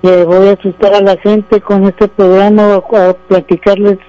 que 0.01 0.23
voy 0.25 0.49
a 0.49 0.51
asustar 0.51 0.93
a 0.95 1.01
la 1.01 1.15
gente 1.15 1.61
con 1.61 1.85
este 1.85 2.09
programa 2.09 2.77
o 2.77 2.97
a 2.97 3.13
platicarles 3.13 3.99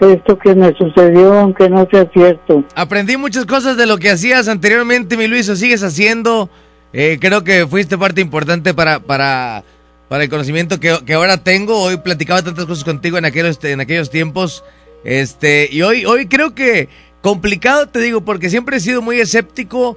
esto 0.00 0.38
que 0.38 0.54
me 0.54 0.74
sucedió, 0.76 1.34
aunque 1.34 1.68
no 1.68 1.86
sea 1.90 2.08
cierto. 2.12 2.64
Aprendí 2.74 3.16
muchas 3.16 3.46
cosas 3.46 3.76
de 3.76 3.86
lo 3.86 3.98
que 3.98 4.10
hacías 4.10 4.48
anteriormente, 4.48 5.16
mi 5.16 5.26
Luis, 5.26 5.48
o 5.48 5.56
sigues 5.56 5.82
haciendo. 5.82 6.50
Eh, 6.92 7.18
creo 7.20 7.44
que 7.44 7.66
fuiste 7.66 7.98
parte 7.98 8.20
importante 8.20 8.72
para, 8.74 9.00
para, 9.00 9.64
para 10.08 10.24
el 10.24 10.30
conocimiento 10.30 10.80
que, 10.80 10.98
que 11.04 11.14
ahora 11.14 11.38
tengo. 11.38 11.78
Hoy 11.78 11.98
platicaba 11.98 12.42
tantas 12.42 12.66
cosas 12.66 12.84
contigo 12.84 13.18
en 13.18 13.24
aquellos, 13.24 13.62
en 13.64 13.80
aquellos 13.80 14.10
tiempos. 14.10 14.64
Este, 15.04 15.68
y 15.70 15.82
hoy, 15.82 16.04
hoy 16.04 16.26
creo 16.26 16.54
que 16.54 16.88
complicado, 17.22 17.88
te 17.88 18.00
digo, 18.00 18.24
porque 18.24 18.50
siempre 18.50 18.76
he 18.76 18.80
sido 18.80 19.02
muy 19.02 19.20
escéptico, 19.20 19.96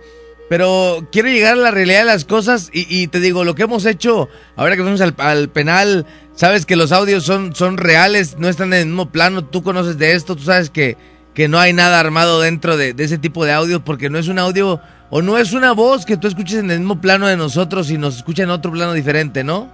pero 0.49 1.07
quiero 1.11 1.29
llegar 1.29 1.53
a 1.53 1.57
la 1.57 1.71
realidad 1.71 1.99
de 1.99 2.05
las 2.05 2.25
cosas 2.25 2.69
y, 2.73 2.85
y 2.89 3.07
te 3.07 3.19
digo, 3.19 3.43
lo 3.43 3.55
que 3.55 3.63
hemos 3.63 3.85
hecho, 3.85 4.29
ahora 4.55 4.75
que 4.75 4.81
fuimos 4.81 5.01
al, 5.01 5.13
al 5.17 5.49
penal, 5.49 6.05
sabes 6.39 6.65
que 6.65 6.77
los 6.77 6.93
audios 6.93 7.25
son, 7.25 7.53
son 7.53 7.75
reales, 7.75 8.37
no 8.39 8.47
están 8.47 8.71
en 8.71 8.79
el 8.79 8.85
mismo 8.85 9.09
plano, 9.09 9.43
tú 9.43 9.61
conoces 9.61 9.97
de 9.97 10.13
esto, 10.13 10.37
tú 10.37 10.43
sabes 10.43 10.69
que, 10.69 10.95
que 11.33 11.49
no 11.49 11.59
hay 11.59 11.73
nada 11.73 11.99
armado 11.99 12.39
dentro 12.39 12.77
de, 12.77 12.93
de 12.93 13.03
ese 13.03 13.17
tipo 13.17 13.43
de 13.43 13.51
audios, 13.51 13.81
porque 13.83 14.09
no 14.09 14.17
es 14.17 14.29
un 14.29 14.39
audio 14.39 14.79
o 15.09 15.21
no 15.21 15.37
es 15.37 15.51
una 15.51 15.73
voz 15.73 16.05
que 16.05 16.15
tú 16.15 16.29
escuches 16.29 16.59
en 16.59 16.71
el 16.71 16.79
mismo 16.79 17.01
plano 17.01 17.27
de 17.27 17.35
nosotros 17.35 17.91
y 17.91 17.97
nos 17.97 18.15
escucha 18.15 18.43
en 18.43 18.51
otro 18.51 18.71
plano 18.71 18.93
diferente, 18.93 19.43
¿no? 19.43 19.67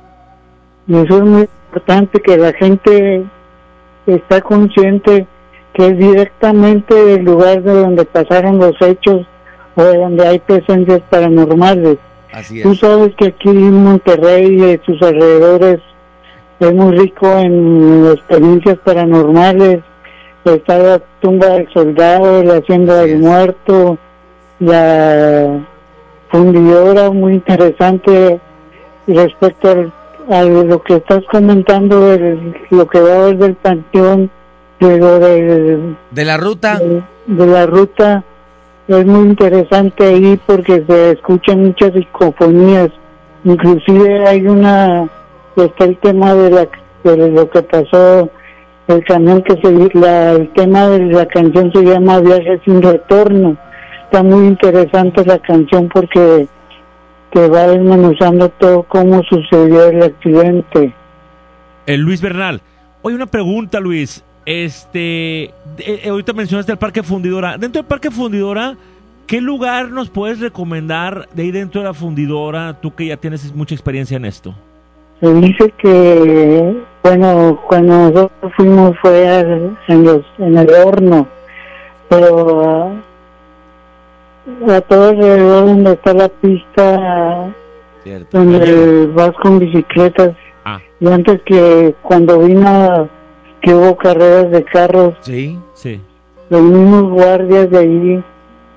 Y 0.87 0.95
eso 0.95 1.17
es 1.17 1.23
muy 1.23 1.41
importante 1.67 2.19
que 2.19 2.35
la 2.35 2.51
gente 2.53 3.23
está 4.07 4.41
consciente 4.41 5.27
que 5.75 5.85
es 5.85 5.97
directamente 5.99 6.95
del 6.95 7.25
lugar 7.25 7.61
de 7.61 7.73
donde 7.73 8.05
pasaron 8.05 8.57
los 8.57 8.73
hechos 8.81 9.27
o 9.75 9.83
de 9.83 9.97
donde 9.99 10.27
hay 10.27 10.39
presencias 10.39 11.01
paranormales. 11.11 11.99
Así 12.33 12.63
Tú 12.63 12.71
es. 12.71 12.79
sabes 12.79 13.13
que 13.19 13.27
aquí 13.27 13.49
en 13.49 13.83
Monterrey 13.83 14.63
y 14.63 14.81
sus 14.83 14.99
alrededores 15.03 15.79
es 16.59 16.73
muy 16.73 16.95
rico 16.97 17.27
en 17.37 18.05
experiencias 18.13 18.77
paranormales. 18.83 19.79
Está 20.45 20.77
la 20.77 20.99
tumba 21.21 21.47
del 21.47 21.67
soldado, 21.73 22.43
la 22.43 22.57
hacienda 22.57 23.01
del 23.01 23.17
muerto, 23.19 23.97
la 24.59 25.59
fundidora 26.29 27.09
muy 27.11 27.33
interesante 27.33 28.39
respecto 29.07 29.69
al- 29.69 29.91
a 30.31 30.43
lo 30.43 30.81
que 30.81 30.95
estás 30.95 31.23
comentando 31.31 31.99
de 32.09 32.37
lo 32.71 32.87
que 32.87 32.99
va 32.99 33.11
a 33.13 33.17
haber 33.23 33.37
del 33.37 33.55
panteón, 33.55 34.29
de 34.79 34.97
lo 34.97 35.19
del 35.19 35.95
De 36.11 36.25
la 36.25 36.37
ruta. 36.37 36.79
de, 36.79 37.01
de 37.27 37.45
la 37.47 37.65
ruta 37.65 38.23
es 38.87 39.05
muy 39.05 39.29
interesante 39.29 40.05
ahí 40.05 40.39
porque 40.45 40.83
se 40.87 41.11
escuchan 41.11 41.63
muchas 41.63 41.91
psicofonías 41.93 42.89
inclusive 43.43 44.27
hay 44.27 44.45
una 44.47 45.07
está 45.63 45.85
el 45.85 45.97
tema 45.97 46.33
de 46.33 46.49
la 46.49 46.67
de 47.03 47.29
lo 47.31 47.49
que 47.49 47.61
pasó 47.61 48.29
el 48.87 49.03
camión 49.05 49.41
que 49.43 49.55
se 49.61 49.99
la, 49.99 50.31
el 50.33 50.51
tema 50.53 50.87
de 50.87 50.99
la 51.05 51.25
canción 51.27 51.71
se 51.73 51.83
llama 51.83 52.19
Viaje 52.19 52.59
sin 52.65 52.81
retorno 52.81 53.57
está 54.05 54.23
muy 54.23 54.47
interesante 54.47 55.25
la 55.25 55.39
canción 55.39 55.89
porque 55.89 56.47
te 57.31 57.47
va 57.49 57.67
desmenuzando 57.67 58.49
todo 58.49 58.83
cómo 58.83 59.21
sucedió 59.23 59.89
el 59.89 60.03
accidente 60.03 60.93
El 61.85 62.01
Luis 62.01 62.21
Bernal. 62.21 62.61
Oye, 63.01 63.15
una 63.15 63.25
pregunta, 63.25 63.79
Luis. 63.79 64.23
Este, 64.45 65.53
eh, 65.79 66.07
ahorita 66.07 66.33
mencionaste 66.33 66.71
el 66.71 66.77
Parque 66.77 67.03
Fundidora. 67.03 67.57
Dentro 67.57 67.81
del 67.81 67.87
Parque 67.87 68.09
Fundidora, 68.09 68.77
¿qué 69.27 69.41
lugar 69.41 69.91
nos 69.91 70.09
puedes 70.09 70.39
recomendar 70.39 71.27
de 71.33 71.43
ahí 71.43 71.51
dentro 71.51 71.81
de 71.81 71.87
la 71.87 71.93
fundidora? 71.93 72.79
Tú 72.79 72.95
que 72.95 73.07
ya 73.07 73.17
tienes 73.17 73.53
mucha 73.53 73.75
experiencia 73.75 74.17
en 74.17 74.25
esto. 74.25 74.55
Se 75.21 75.33
dice 75.35 75.73
que 75.77 76.83
bueno 77.03 77.59
cuando 77.67 77.93
nosotros 78.09 78.51
fuimos 78.55 78.97
fue 78.99 79.23
en 79.87 80.03
los 80.03 80.21
en 80.39 80.57
el 80.57 80.69
horno 80.69 81.27
pero 82.09 82.61
ah, 82.63 82.91
a 84.75 84.81
todo 84.81 85.09
alrededor 85.09 85.65
donde 85.65 85.91
está 85.93 86.13
la 86.13 86.29
pista 86.29 87.47
donde 88.31 89.07
vas 89.15 89.31
con 89.41 89.59
bicicletas 89.59 90.31
Ah. 90.67 90.79
y 90.99 91.07
antes 91.07 91.41
que 91.45 91.93
cuando 92.01 92.39
vino 92.39 93.07
que 93.61 93.71
hubo 93.73 93.95
carreras 93.97 94.49
de 94.49 94.63
carros 94.63 95.13
Sí. 95.21 95.59
Sí. 95.73 96.01
los 96.49 96.61
mismos 96.61 97.11
guardias 97.11 97.69
de 97.69 97.77
ahí 97.77 98.23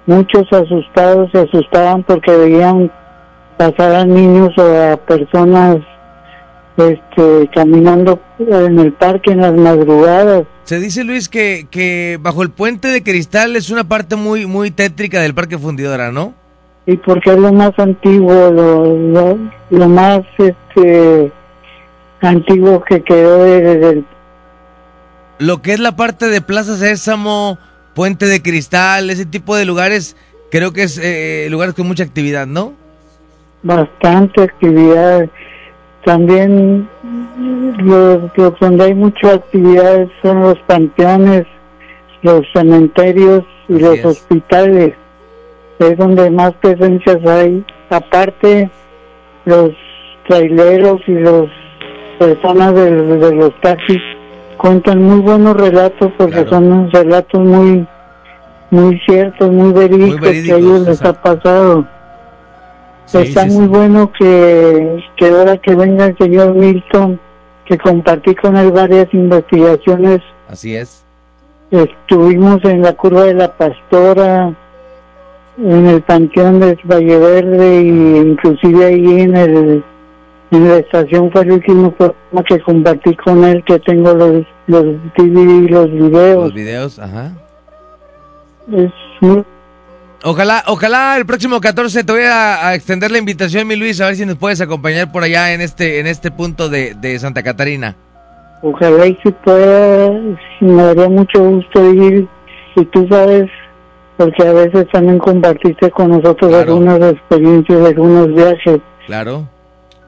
muchos 0.07 0.51
asustados 0.53 1.31
se 1.33 1.39
asustaban 1.41 2.03
porque 2.03 2.31
veían 2.37 2.91
pasar 3.57 3.95
a 3.95 4.05
niños 4.05 4.51
o 4.59 4.93
a 4.93 4.97
personas 4.99 5.79
este 6.79 7.51
caminando 7.55 8.21
en 8.39 8.79
el 8.79 8.93
parque 8.93 9.33
en 9.33 9.41
las 9.41 9.55
madrugadas 9.55 10.45
Se 10.65 10.79
dice, 10.79 11.05
Luis, 11.05 11.29
que, 11.29 11.67
que 11.71 12.19
bajo 12.21 12.43
el 12.43 12.51
puente 12.51 12.89
de 12.89 13.03
cristal 13.03 13.57
es 13.57 13.71
una 13.71 13.85
parte 13.85 14.17
muy, 14.17 14.47
muy 14.47 14.71
tétrica 14.71 15.21
del 15.21 15.35
Parque 15.35 15.59
Fundidora, 15.59 16.13
¿no? 16.13 16.35
y 16.89 16.97
porque 16.97 17.31
es 17.31 17.39
lo 17.39 17.53
más 17.53 17.79
antiguo 17.79 18.51
lo, 18.51 18.97
lo, 18.97 19.39
lo 19.69 19.89
más 19.89 20.21
este 20.39 21.31
antiguo 22.23 22.83
que 22.83 23.03
quedó 23.03 23.45
desde 23.45 23.91
el 23.91 24.05
Lo 25.39 25.61
que 25.61 25.75
es 25.75 25.81
la 25.81 25.97
parte 25.97 26.29
de 26.29 26.41
Plaza 26.41 26.79
Sésamo, 26.79 27.59
Puente 27.95 28.25
de 28.25 28.41
Cristal, 28.41 29.11
ese 29.11 29.27
tipo 29.27 29.55
de 29.55 29.67
lugares, 29.67 30.17
creo 30.51 30.73
que 30.73 30.85
es 30.85 30.99
eh, 31.03 31.49
lugares 31.51 31.75
con 31.75 31.87
mucha 31.87 32.05
actividad, 32.05 32.47
¿no? 32.47 32.73
bastante 33.63 34.43
actividad 34.43 35.29
también 36.09 36.89
los, 37.85 38.35
los 38.35 38.59
donde 38.59 38.85
hay 38.85 38.95
muchas 38.95 39.35
actividades 39.35 40.09
son 40.23 40.41
los 40.41 40.59
panteones 40.61 41.45
los 42.23 42.41
cementerios 42.55 43.45
y 43.69 43.79
los 43.79 44.03
hospitales. 44.05 44.95
Es 45.79 45.99
donde 45.99 46.31
más 46.31 46.53
presencias 46.63 47.19
hay. 47.27 47.63
Aparte 47.91 48.71
los 49.45 49.71
traileros 50.27 50.99
y 51.07 51.13
los 51.13 51.51
personas 52.19 52.75
de, 52.75 52.91
de 52.91 53.35
los 53.35 53.61
taxis 53.61 54.01
cuentan 54.57 55.03
muy 55.03 55.21
buenos 55.21 55.59
relatos 55.59 56.11
porque 56.17 56.47
son 56.49 56.91
relatos 56.91 57.41
muy 57.41 57.87
muy 58.71 58.99
ciertos 59.07 59.51
muy 59.51 59.73
verídicos, 59.73 60.21
que 60.21 60.27
a 60.27 60.31
verídicos, 60.31 60.59
ellos 60.59 60.81
les 60.89 61.03
ha 61.03 61.13
pasado 61.13 61.87
Sí, 63.09 63.19
está 63.29 63.43
sí, 63.49 63.51
muy 63.57 63.65
sí. 63.65 63.69
bueno 63.69 64.13
que, 64.19 65.03
que 65.17 65.27
ahora 65.29 65.57
que 65.59 65.75
venga 65.75 66.07
el 66.07 66.17
señor 66.19 66.55
Milton, 66.55 67.19
que 67.65 67.79
compartí 67.79 68.35
con 68.35 68.57
él 68.57 68.71
varias 68.71 69.13
investigaciones, 69.13 70.21
Así 70.49 70.75
es. 70.77 71.05
estuvimos 71.71 72.65
en 72.65 72.83
la 72.83 72.93
curva 72.95 73.25
de 73.25 73.35
la 73.35 73.53
Pastora, 73.57 74.55
en 75.59 75.87
el 75.87 76.03
panteón 76.03 76.61
de 76.61 76.79
Valle 76.85 77.19
Verde 77.19 77.83
y 77.83 78.17
inclusive 78.19 78.85
ahí 78.87 79.21
en 79.23 79.37
el 79.37 79.85
en 80.51 80.67
la 80.69 80.77
estación 80.79 81.31
fue 81.31 81.43
el 81.43 81.53
último 81.53 81.91
programa 81.93 82.43
que 82.49 82.59
compartí 82.61 83.15
con 83.17 83.45
él 83.45 83.63
que 83.65 83.79
tengo 83.81 84.15
los 84.15 84.47
los 84.67 84.85
DVD 85.17 85.65
y 85.65 85.69
los 85.69 85.91
videos 85.93 86.45
Los 86.45 86.55
videos, 86.55 86.99
ajá. 86.99 87.33
es 88.73 88.91
muy 89.21 89.45
Ojalá, 90.25 90.65
ojalá 90.67 91.17
el 91.17 91.27
próximo 91.27 91.61
14 91.61 92.03
te 92.03 92.13
voy 92.13 92.23
a, 92.23 92.67
a 92.69 92.75
extender 92.75 93.11
la 93.13 93.19
invitación, 93.19 93.69
mi 93.69 93.77
Luis, 93.77 94.01
a 94.01 94.07
ver 94.07 94.17
si 94.17 94.27
nos 94.27 94.37
puedes 94.37 94.61
acompañar 94.61 95.13
por 95.13 95.23
allá 95.23 95.53
en 95.55 95.61
este, 95.61 96.01
en 96.01 96.07
este 96.09 96.31
punto 96.33 96.69
de, 96.69 96.95
de 96.95 97.19
Santa 97.21 97.43
Catarina. 97.45 97.95
Ojalá 98.63 99.07
y 99.07 99.17
si 99.23 99.31
pueda, 99.31 100.11
me 100.61 100.83
daría 100.83 101.09
mucho 101.09 101.39
gusto 101.41 101.93
ir. 101.95 102.27
Y 102.75 102.85
tú 102.87 103.07
sabes, 103.09 103.49
porque 104.17 104.43
a 104.47 104.53
veces 104.53 104.89
también 104.93 105.19
compartiste 105.19 105.89
con 105.93 106.11
nosotros 106.11 106.53
algunas 106.53 107.01
experiencias, 107.13 107.87
algunos 107.87 108.35
viajes. 108.35 108.81
Claro. 109.07 109.49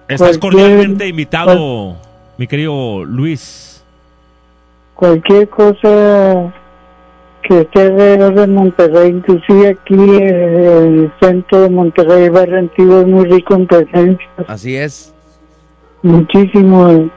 Estás 0.08 0.38
Cualquier- 0.38 0.40
cordialmente 0.40 1.06
invitado, 1.06 1.96
mi 2.36 2.48
querido 2.48 3.04
Luis. 3.04 3.84
Cualquier 4.96 5.48
cosa 5.48 6.52
que 7.42 7.66
alrededor 7.74 8.34
de 8.34 8.46
Monterrey, 8.46 9.10
inclusive 9.10 9.68
aquí 9.68 9.94
el 9.94 11.12
centro 11.20 11.62
de 11.62 11.70
Monterrey, 11.70 12.28
Barrio 12.28 12.58
Antiguo, 12.58 13.00
es 13.00 13.06
muy 13.06 13.24
rico 13.26 13.54
en 13.54 13.66
presencia. 13.66 14.28
Así 14.46 14.76
es. 14.76 15.12
Muchísimo. 16.02 17.10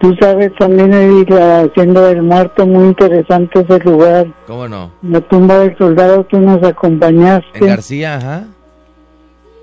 Tú 0.00 0.14
sabes 0.20 0.52
también 0.58 0.92
el- 0.92 1.24
la 1.28 1.60
Hacienda 1.62 2.02
del 2.08 2.22
Muerto, 2.22 2.66
muy 2.66 2.88
interesante 2.88 3.60
ese 3.60 3.78
lugar. 3.84 4.26
¿Cómo 4.46 4.68
no? 4.68 4.90
La 5.02 5.20
tumba 5.20 5.58
del 5.60 5.76
soldado, 5.78 6.24
tú 6.24 6.38
nos 6.40 6.62
acompañaste. 6.62 7.58
En 7.58 7.66
García, 7.66 8.16
ajá. 8.16 8.44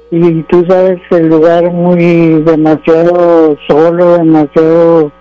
Y 0.09 0.41
tú 0.43 0.65
sabes 0.67 0.99
el 1.11 1.27
lugar 1.29 1.71
muy 1.71 2.41
demasiado 2.43 3.55
solo, 3.67 4.17
demasiado 4.17 5.11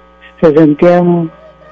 se 0.41 0.53
sentía 0.57 1.03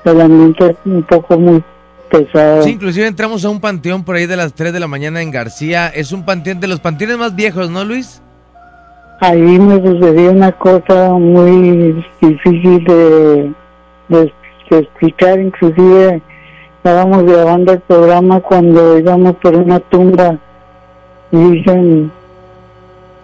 el 0.05 0.20
ambiente 0.20 0.77
un 0.85 1.02
poco 1.05 1.39
muy 1.39 1.62
pesado. 2.09 2.62
Sí, 2.62 2.70
inclusive 2.70 3.06
entramos 3.06 3.44
a 3.44 3.51
un 3.51 3.60
panteón 3.60 4.05
por 4.05 4.16
ahí 4.16 4.26
de 4.26 4.36
las 4.36 4.52
3 4.55 4.72
de 4.72 4.80
la 4.80 4.86
mañana 4.89 5.22
en 5.22 5.30
García. 5.30 5.89
Es 5.89 6.12
un 6.12 6.24
panteón 6.24 6.60
de 6.60 6.66
los 6.68 6.80
panteones 6.80 7.18
más 7.18 7.35
viejos, 7.35 7.70
¿no, 7.70 7.85
Luis? 7.85 8.22
Ahí 9.20 9.40
me 9.40 9.76
sucedió 9.85 10.30
una 10.30 10.52
cosa 10.52 11.10
muy 11.10 12.05
difícil 12.20 12.85
de, 12.85 13.52
de- 14.09 14.32
de 14.70 14.78
explicar, 14.78 15.40
inclusive 15.40 16.20
estábamos 16.76 17.24
grabando 17.24 17.72
el 17.72 17.80
programa 17.80 18.39
cuando 18.40 18.98
íbamos 18.98 19.35
por 19.36 19.56
una 19.56 19.80
tumba 19.80 20.36
y 21.32 21.36
dicen, 21.39 22.12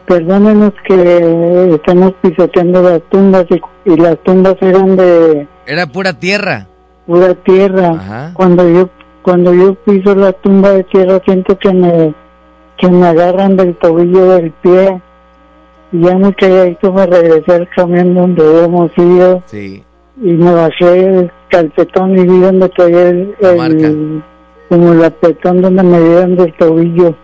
perdónenos 0.07 0.73
que 0.87 1.75
estamos 1.75 2.13
pisoteando 2.23 2.83
las 2.83 3.03
tumbas 3.11 3.45
y, 3.51 3.61
y 3.91 3.97
las 3.97 4.19
tumbas 4.25 4.57
eran 4.61 4.97
de 4.97 5.47
Era 5.67 5.87
pura 5.87 6.13
tierra. 6.15 6.67
Pura 7.07 7.35
tierra. 7.35 8.31
Cuando 8.35 8.69
yo 8.69 8.89
cuando 9.23 9.55
yo 9.55 9.75
piso 9.75 10.15
la 10.15 10.33
tumba 10.33 10.71
de 10.73 10.85
tierra 10.85 11.21
siento 11.25 11.59
que 11.59 11.73
me 11.73 12.15
que 12.77 12.89
me 12.89 13.07
agarran 13.07 13.57
del 13.57 13.75
tobillo 13.77 14.27
del 14.31 14.51
pie 14.51 15.01
y 15.93 16.01
ya 16.01 16.17
muy 16.19 16.33
calladito 16.35 16.93
me 16.93 17.07
regresé 17.07 17.53
al 17.55 17.69
camión 17.71 18.15
donde 18.15 18.43
habíamos 18.47 18.91
ido 18.99 19.43
Sí. 19.47 19.83
y 20.21 20.33
me 20.33 20.53
bajé 20.53 21.07
el 21.07 21.31
calcetón 21.49 22.19
y 22.19 22.23
vi 22.27 22.39
donde 22.41 22.69
traía 22.71 23.09
el, 23.11 23.35
el- 23.41 24.23
como 24.69 24.93
el 24.93 25.05
apretón 25.05 25.63
donde 25.63 25.83
me 25.83 26.01
dieron 26.01 26.37
del 26.37 26.53
tobillo. 26.55 27.15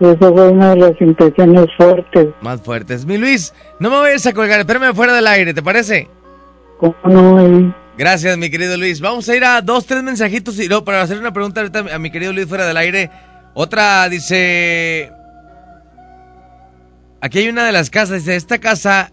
Eso 0.00 0.32
fue 0.34 0.48
una 0.48 0.70
de 0.70 0.76
las 0.80 1.00
impresiones 1.00 1.66
fuertes. 1.76 2.28
Más 2.40 2.60
fuertes. 2.62 3.04
Mi 3.06 3.18
Luis, 3.18 3.54
no 3.78 3.90
me 3.90 3.96
vayas 4.00 4.26
a 4.26 4.32
colgar, 4.32 4.58
espérame 4.60 4.94
fuera 4.94 5.12
del 5.12 5.26
aire, 5.28 5.54
¿te 5.54 5.62
parece? 5.62 6.08
¿Cómo 6.78 6.94
no? 7.04 7.36
Ahí. 7.38 7.72
Gracias, 7.96 8.38
mi 8.38 8.50
querido 8.50 8.76
Luis. 8.76 9.00
Vamos 9.00 9.28
a 9.28 9.36
ir 9.36 9.44
a 9.44 9.60
dos, 9.60 9.86
tres 9.86 10.02
mensajitos 10.02 10.58
y 10.58 10.68
luego 10.68 10.84
para 10.84 11.02
hacer 11.02 11.18
una 11.18 11.32
pregunta 11.32 11.60
ahorita 11.60 11.94
a 11.94 11.98
mi 11.98 12.10
querido 12.10 12.32
Luis 12.32 12.46
fuera 12.46 12.66
del 12.66 12.76
aire. 12.76 13.10
Otra 13.54 14.08
dice... 14.08 15.10
Aquí 17.20 17.38
hay 17.38 17.48
una 17.48 17.64
de 17.64 17.72
las 17.72 17.88
casas, 17.90 18.24
dice, 18.24 18.34
esta 18.34 18.58
casa 18.58 19.12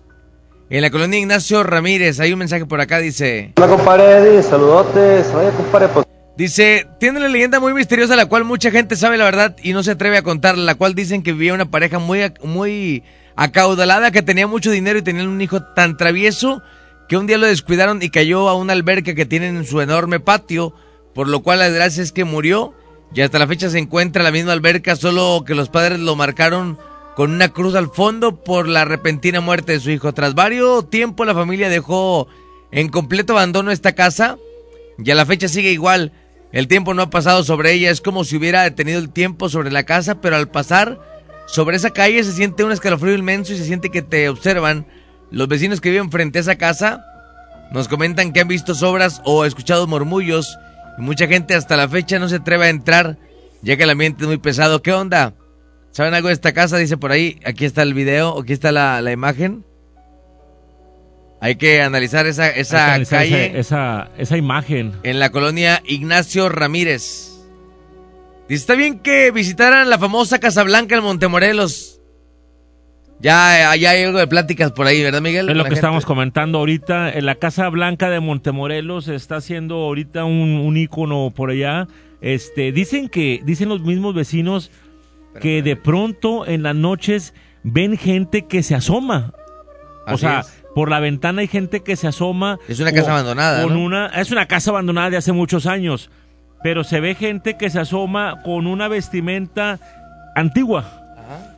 en 0.69 0.81
la 0.81 0.89
colonia 0.89 1.19
Ignacio 1.19 1.61
Ramírez. 1.63 2.19
Hay 2.19 2.33
un 2.33 2.39
mensaje 2.39 2.65
por 2.65 2.79
acá, 2.79 2.99
dice... 2.99 3.53
Hola 3.57 3.67
compadre 3.67 4.11
Eddie, 4.17 4.43
saludotes. 4.43 5.27
Oye 5.33 5.51
compadre, 5.55 5.89
pues 5.89 6.05
Dice, 6.39 6.87
tiene 7.01 7.19
una 7.19 7.27
leyenda 7.27 7.59
muy 7.59 7.73
misteriosa 7.73 8.15
la 8.15 8.27
cual 8.27 8.45
mucha 8.45 8.71
gente 8.71 8.95
sabe 8.95 9.17
la 9.17 9.25
verdad 9.25 9.57
y 9.61 9.73
no 9.73 9.83
se 9.83 9.91
atreve 9.91 10.17
a 10.17 10.21
contarla, 10.21 10.63
la 10.63 10.75
cual 10.75 10.95
dicen 10.95 11.21
que 11.21 11.33
vivía 11.33 11.53
una 11.53 11.69
pareja 11.69 11.99
muy, 11.99 12.31
muy 12.45 13.03
acaudalada 13.35 14.11
que 14.11 14.21
tenía 14.21 14.47
mucho 14.47 14.71
dinero 14.71 14.97
y 14.97 15.01
tenían 15.01 15.27
un 15.27 15.41
hijo 15.41 15.61
tan 15.61 15.97
travieso 15.97 16.63
que 17.09 17.17
un 17.17 17.25
día 17.25 17.39
lo 17.39 17.47
descuidaron 17.47 18.01
y 18.03 18.09
cayó 18.09 18.47
a 18.47 18.55
una 18.55 18.73
alberca 18.73 19.15
que 19.15 19.25
tienen 19.25 19.57
en 19.57 19.65
su 19.65 19.81
enorme 19.81 20.19
patio, 20.19 20.75
por 21.15 21.27
lo 21.27 21.41
cual 21.41 21.59
la 21.59 21.69
desgracia 21.69 22.03
es 22.03 22.11
que 22.11 22.23
murió 22.23 22.75
y 23.13 23.21
hasta 23.21 23.39
la 23.39 23.47
fecha 23.47 23.67
se 23.71 23.79
encuentra 23.79 24.21
la 24.21 24.31
misma 24.31 24.53
alberca, 24.53 24.95
solo 24.95 25.43
que 25.45 25.55
los 25.55 25.69
padres 25.69 25.99
lo 25.99 26.15
marcaron 26.15 26.77
con 27.15 27.31
una 27.31 27.49
cruz 27.49 27.73
al 27.73 27.89
fondo 27.89 28.43
por 28.43 28.67
la 28.67 28.85
repentina 28.85 29.41
muerte 29.41 29.71
de 29.71 29.79
su 29.79 29.89
hijo. 29.89 30.13
Tras 30.13 30.35
varios 30.35 30.87
tiempo 30.91 31.25
la 31.25 31.33
familia 31.33 31.67
dejó 31.67 32.27
en 32.71 32.89
completo 32.89 33.33
abandono 33.33 33.71
esta 33.71 33.95
casa 33.95 34.37
y 35.03 35.09
a 35.09 35.15
la 35.15 35.25
fecha 35.25 35.47
sigue 35.47 35.71
igual. 35.71 36.13
El 36.51 36.67
tiempo 36.67 36.93
no 36.93 37.01
ha 37.01 37.09
pasado 37.09 37.43
sobre 37.43 37.73
ella, 37.73 37.89
es 37.89 38.01
como 38.01 38.23
si 38.23 38.37
hubiera 38.37 38.61
detenido 38.61 38.99
el 38.99 39.09
tiempo 39.09 39.49
sobre 39.49 39.71
la 39.71 39.83
casa, 39.83 40.21
pero 40.21 40.35
al 40.35 40.49
pasar 40.51 40.99
sobre 41.47 41.77
esa 41.77 41.89
calle 41.89 42.23
se 42.23 42.33
siente 42.33 42.63
un 42.63 42.71
escalofrío 42.71 43.15
inmenso 43.15 43.53
y 43.53 43.57
se 43.57 43.65
siente 43.65 43.89
que 43.89 44.03
te 44.03 44.29
observan. 44.29 44.85
Los 45.31 45.47
vecinos 45.47 45.81
que 45.81 45.91
viven 45.91 46.11
frente 46.11 46.39
a 46.39 46.41
esa 46.41 46.55
casa 46.57 47.05
nos 47.71 47.87
comentan 47.87 48.33
que 48.33 48.41
han 48.41 48.47
visto 48.47 48.73
sobras 48.73 49.21
o 49.25 49.45
escuchado 49.45 49.85
murmullos 49.87 50.57
y 50.97 51.01
mucha 51.01 51.27
gente 51.27 51.53
hasta 51.55 51.77
la 51.77 51.87
fecha 51.87 52.19
no 52.19 52.27
se 52.29 52.37
atreve 52.37 52.65
a 52.65 52.69
entrar 52.69 53.17
ya 53.61 53.77
que 53.77 53.83
el 53.83 53.89
ambiente 53.89 54.23
es 54.23 54.27
muy 54.27 54.37
pesado. 54.37 54.81
¿Qué 54.81 54.91
onda? 54.93 55.33
¿Saben 55.91 56.13
algo 56.13 56.27
de 56.29 56.33
esta 56.33 56.53
casa? 56.53 56.77
Dice 56.77 56.97
por 56.97 57.11
ahí, 57.11 57.39
aquí 57.45 57.65
está 57.65 57.81
el 57.81 57.93
video, 57.93 58.39
aquí 58.39 58.53
está 58.53 58.71
la, 58.71 59.01
la 59.01 59.11
imagen. 59.11 59.65
Hay 61.41 61.55
que 61.55 61.81
analizar 61.81 62.25
esa, 62.27 62.49
esa 62.49 62.77
Hay 62.77 62.85
que 62.85 62.91
analizar 62.91 63.19
calle 63.19 63.59
esa, 63.59 64.09
esa 64.17 64.37
imagen. 64.37 64.93
en 65.03 65.19
la 65.19 65.29
colonia 65.31 65.81
Ignacio 65.85 66.49
Ramírez. 66.49 67.31
Dice, 68.49 68.61
está 68.61 68.75
bien 68.75 68.99
que 68.99 69.31
visitaran 69.31 69.89
la 69.89 69.97
famosa 69.99 70.39
Casa 70.39 70.63
Blanca 70.63 70.95
en 70.95 71.03
Montemorelos. 71.03 71.98
Ya, 73.21 73.75
ya 73.75 73.91
hay 73.91 74.03
algo 74.03 74.19
de 74.19 74.27
pláticas 74.27 74.71
por 74.71 74.87
ahí, 74.87 75.03
¿verdad, 75.03 75.21
Miguel? 75.21 75.49
Es 75.49 75.55
lo 75.55 75.65
que 75.65 75.73
estamos 75.73 76.05
comentando 76.05 76.59
ahorita. 76.59 77.11
En 77.11 77.25
la 77.25 77.35
Casa 77.35 77.67
Blanca 77.67 78.09
de 78.09 78.21
Montemorelos 78.21 79.09
está 79.09 79.37
haciendo 79.37 79.75
ahorita 79.75 80.23
un, 80.23 80.61
un 80.63 80.77
ícono 80.77 81.31
por 81.35 81.49
allá. 81.49 81.87
Este, 82.21 82.71
dicen 82.71 83.09
que, 83.09 83.41
dicen 83.43 83.69
los 83.69 83.81
mismos 83.81 84.13
vecinos 84.13 84.71
que 85.41 85.61
de 85.61 85.75
pronto 85.75 86.45
en 86.47 86.63
las 86.63 86.75
noches 86.75 87.33
ven 87.63 87.97
gente 87.97 88.45
que 88.45 88.63
se 88.63 88.75
asoma. 88.75 89.33
O 90.07 90.17
sea, 90.17 90.39
es. 90.39 90.63
por 90.73 90.89
la 90.89 90.99
ventana 90.99 91.41
hay 91.41 91.47
gente 91.47 91.81
que 91.81 91.95
se 91.95 92.07
asoma. 92.07 92.57
Es 92.67 92.79
una 92.79 92.91
casa 92.91 93.11
abandonada, 93.11 93.63
con 93.63 93.73
¿no? 93.73 93.81
una, 93.81 94.07
es 94.07 94.31
una 94.31 94.47
casa 94.47 94.71
abandonada 94.71 95.09
de 95.09 95.17
hace 95.17 95.31
muchos 95.31 95.65
años. 95.65 96.09
Pero 96.63 96.83
se 96.83 96.99
ve 96.99 97.15
gente 97.15 97.57
que 97.57 97.69
se 97.69 97.79
asoma 97.79 98.41
con 98.43 98.67
una 98.67 98.87
vestimenta 98.87 99.79
antigua. 100.35 100.95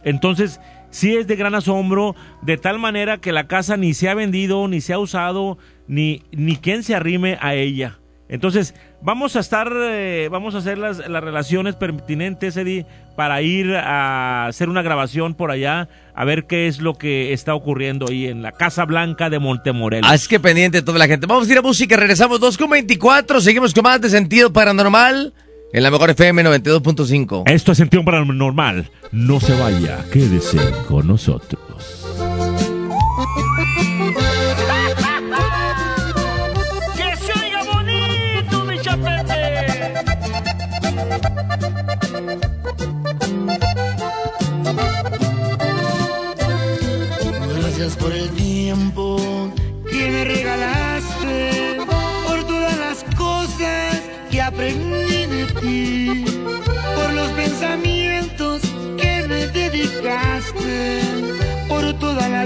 Entonces, 0.03 0.59
sí 0.91 1.15
es 1.15 1.26
de 1.26 1.35
gran 1.35 1.55
asombro, 1.55 2.15
de 2.41 2.57
tal 2.57 2.77
manera 2.77 3.18
que 3.18 3.31
la 3.31 3.47
casa 3.47 3.77
ni 3.77 3.93
se 3.93 4.09
ha 4.09 4.13
vendido, 4.13 4.68
ni 4.68 4.81
se 4.81 4.93
ha 4.93 4.99
usado, 4.99 5.57
ni, 5.88 6.23
ni 6.31 6.57
quien 6.57 6.84
se 6.84 6.93
arrime 6.93 7.38
a 7.41 7.55
ella. 7.55 7.97
Entonces, 8.30 8.76
vamos 9.01 9.35
a 9.35 9.41
estar, 9.41 9.69
eh, 9.76 10.30
vamos 10.31 10.55
a 10.55 10.59
hacer 10.59 10.77
las, 10.77 10.99
las 10.99 11.22
relaciones 11.22 11.76
pertinentes, 11.76 12.55
Eddie, 12.55 12.85
para 13.18 13.41
ir 13.41 13.76
a 13.76 14.45
hacer 14.45 14.69
una 14.69 14.81
grabación 14.81 15.34
por 15.34 15.51
allá, 15.51 15.89
a 16.15 16.23
ver 16.23 16.45
qué 16.45 16.68
es 16.68 16.80
lo 16.80 16.93
que 16.93 17.34
está 17.34 17.55
ocurriendo 17.55 18.05
ahí 18.09 18.27
en 18.27 18.41
la 18.41 18.53
Casa 18.53 18.85
Blanca 18.85 19.30
de 19.30 19.39
Montemorelos. 19.39 20.09
Así 20.09 20.30
que 20.30 20.39
pendiente 20.39 20.81
toda 20.81 20.97
la 20.97 21.07
gente. 21.07 21.27
Vamos 21.27 21.49
a 21.49 21.51
ir 21.51 21.57
a 21.57 21.61
música, 21.61 21.97
regresamos 21.97 22.39
2.24, 22.39 23.41
seguimos 23.41 23.73
con 23.73 23.84
más 23.84 23.99
de 23.99 24.09
sentido 24.09 24.53
paranormal 24.53 25.34
en 25.73 25.84
la 25.84 25.91
mejor 25.91 26.10
FM 26.10 26.43
92.5. 26.43 27.43
Esto 27.48 27.72
es 27.72 27.77
Sentido 27.77 28.03
Paranormal. 28.03 28.89
No 29.11 29.39
se 29.39 29.57
vaya, 29.60 30.06
quédese 30.11 30.57
con 30.88 31.07
nosotros. 31.07 32.30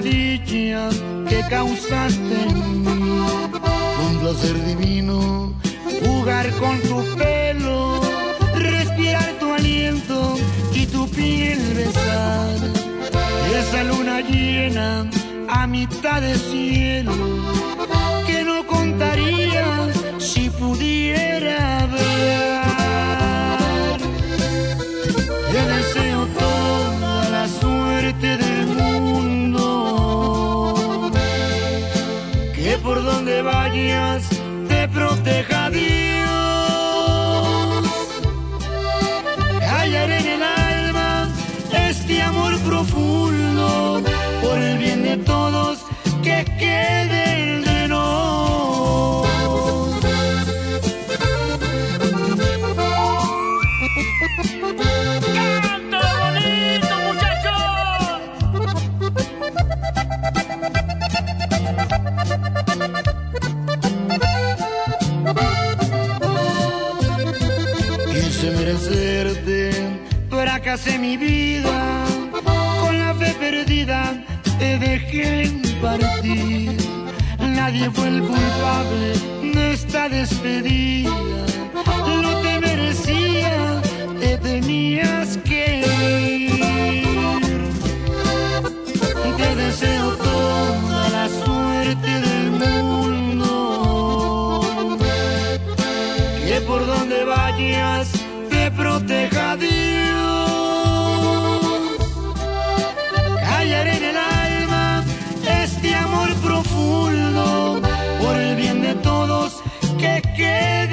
Que 0.02 1.42
causaste 1.50 2.36
en 2.50 2.84
mí. 2.84 3.22
Un 4.08 4.20
placer 4.20 4.66
divino 4.66 5.54
jugar 6.04 6.52
con 6.56 6.80
tu 6.82 7.02
pelo, 7.16 8.02
respirar 8.56 9.32
tu 9.40 9.54
aliento 9.54 10.38
y 10.74 10.86
tu 10.88 11.08
piel 11.10 11.60
besar. 11.76 12.58
Esa 13.58 13.84
luna 13.86 14.20
llena 14.20 15.10
a 15.48 15.66
mitad 15.66 16.22
de 16.22 16.36
cielo 16.36 17.14
que 18.28 18.44
no 18.44 18.68
contaría 18.68 19.66
si 20.18 20.50
pudiera 20.50 21.88
ver. 21.88 22.65
Fracasé 70.66 70.98
mi 70.98 71.16
vida, 71.16 72.06
con 72.82 72.98
la 72.98 73.14
fe 73.14 73.36
perdida 73.40 74.14
te 74.57 74.80
dejé 74.80 75.52
partir. 75.82 76.72
Nadie 77.40 77.90
fue 77.91 78.07
el 78.07 78.22
culpable 78.22 79.14
de 79.53 79.74
esta 79.74 80.10
despedida, 80.10 81.12
no 81.84 82.42
te 82.42 82.60
merecía, 82.60 83.82
te 84.20 84.38
tenías 84.38 85.38
que 85.38 85.82
ir. 86.38 86.52
Te 89.38 89.56
deseo 89.56 90.12
toda 90.18 91.10
la 91.10 91.28
suerte 91.28 92.20
del 92.22 92.52
mundo 92.52 93.50
que 96.46 96.62
por 96.62 96.86
donde 96.86 97.26
vayas 97.26 98.10
te 98.50 98.72
proteja 98.72 99.58
Dios. 99.58 99.76
Callaré 103.42 103.98
en 103.98 104.04
el 104.04 104.18
alma 104.18 105.04
este 105.64 105.94
amor 105.96 106.34
profundo 106.36 107.82
por 108.22 108.36
el 108.38 108.56
bien 108.56 108.82
de 108.82 108.96
todos 108.96 109.62
que 109.98 110.22
quede 110.38 110.85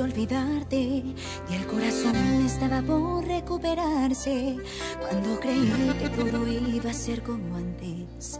olvidarte 0.00 0.76
y 0.78 1.54
el 1.54 1.66
corazón 1.66 2.16
estaba 2.44 2.82
por 2.82 3.26
recuperarse, 3.26 4.56
cuando 5.00 5.38
creí 5.40 5.94
que 6.00 6.08
todo 6.10 6.46
iba 6.46 6.90
a 6.90 6.94
ser 6.94 7.22
como 7.22 7.56
antes, 7.56 8.38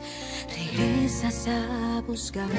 regresas 0.57 1.49
a 1.49 2.03
buscarme. 2.07 2.59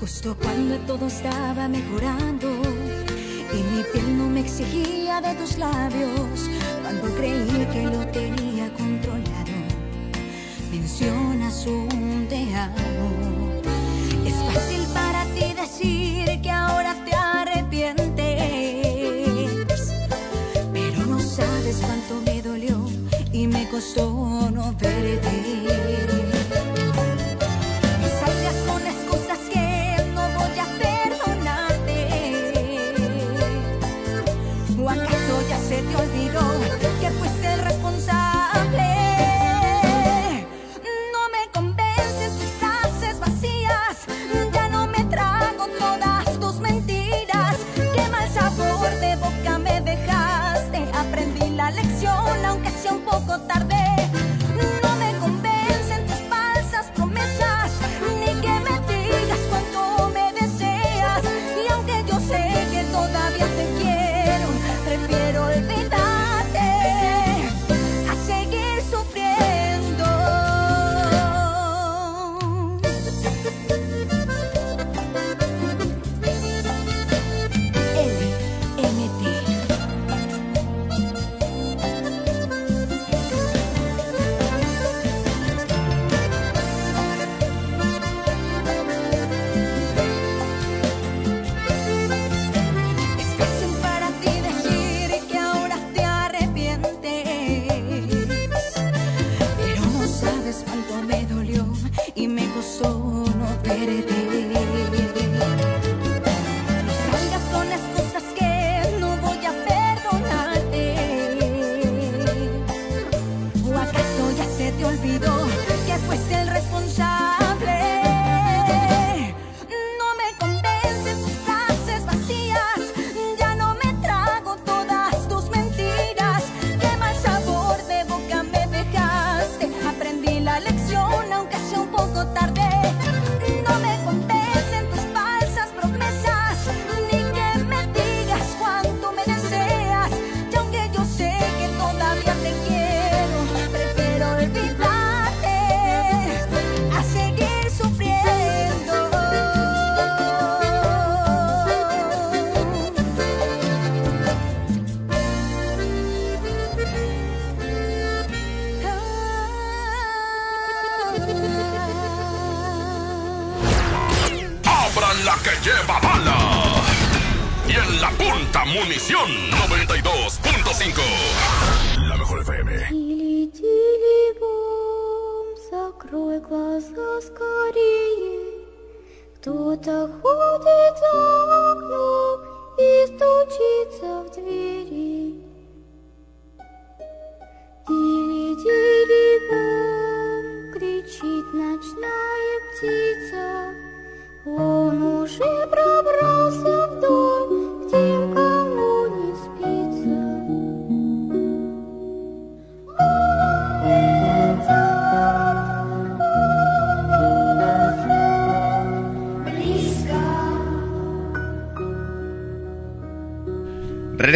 Justo 0.00 0.36
cuando 0.40 0.76
todo 0.86 1.06
estaba 1.06 1.68
mejorando 1.68 2.48
y 3.52 3.56
mi 3.74 3.82
piel 3.92 4.16
no 4.16 4.28
me 4.28 4.40
exigía 4.40 5.20
de 5.20 5.34
tus 5.34 5.58
labios, 5.58 6.48
cuando 6.82 7.14
creí 7.16 7.66
que 7.72 7.82
lo 7.84 8.06
tenía 8.08 8.72
controlado, 8.74 9.58
mencionas 10.70 11.66
un 11.66 12.26
te 12.28 12.54
amo. 12.54 13.08
Es 14.24 14.34
fácil 14.34 14.86
para 14.94 15.24
ti 15.34 15.52
decir 15.54 16.40
que 16.42 16.50
ahora 16.50 16.94
te 17.04 17.14
arrepientes, 17.14 17.57
sabes 21.72 21.84
cuánto 21.84 22.20
me 22.22 22.42
dolió 22.42 22.86
y 23.32 23.46
me 23.46 23.68
costó 23.68 24.50
no 24.50 24.74
verte. 24.80 26.37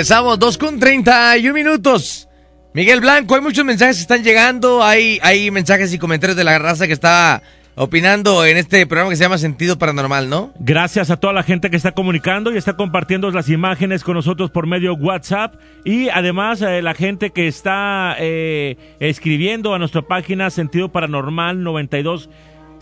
Regresamos, 0.03 0.37
2 0.37 0.59
con 0.59 0.81
31 0.81 1.55
minutos. 1.55 2.29
Miguel 2.75 3.01
Blanco, 3.01 3.37
hay 3.37 3.41
muchos 3.41 3.65
mensajes 3.65 3.99
que 3.99 4.03
están 4.03 4.25
llegando. 4.25 4.83
Hay, 4.83 5.21
hay 5.23 5.53
mensajes 5.53 5.95
y 5.95 5.99
comentarios 5.99 6.37
de 6.37 6.43
la 6.43 6.59
raza 6.59 6.89
que 6.89 6.93
está 6.93 7.41
opinando 7.77 8.45
en 8.45 8.57
este 8.57 8.85
programa 8.89 9.11
que 9.11 9.17
se 9.17 9.23
llama 9.23 9.39
Sentido 9.39 9.79
Paranormal, 9.79 10.29
¿no? 10.29 10.53
Gracias 10.59 11.11
a 11.13 11.19
toda 11.19 11.33
la 11.33 11.45
gente 11.45 11.71
que 11.71 11.77
está 11.77 11.93
comunicando 11.93 12.53
y 12.53 12.57
está 12.57 12.73
compartiendo 12.75 13.31
las 13.31 13.49
imágenes 13.49 14.03
con 14.03 14.15
nosotros 14.15 14.51
por 14.51 14.67
medio 14.67 14.95
WhatsApp 14.95 15.55
y 15.85 16.09
además 16.09 16.61
eh, 16.63 16.83
la 16.83 16.95
gente 16.95 17.31
que 17.31 17.47
está 17.47 18.17
eh, 18.19 18.77
escribiendo 18.99 19.73
a 19.73 19.79
nuestra 19.79 20.03
página 20.03 20.51
Sentido 20.51 20.91
Paranormal 20.91 21.63
92 21.63 22.29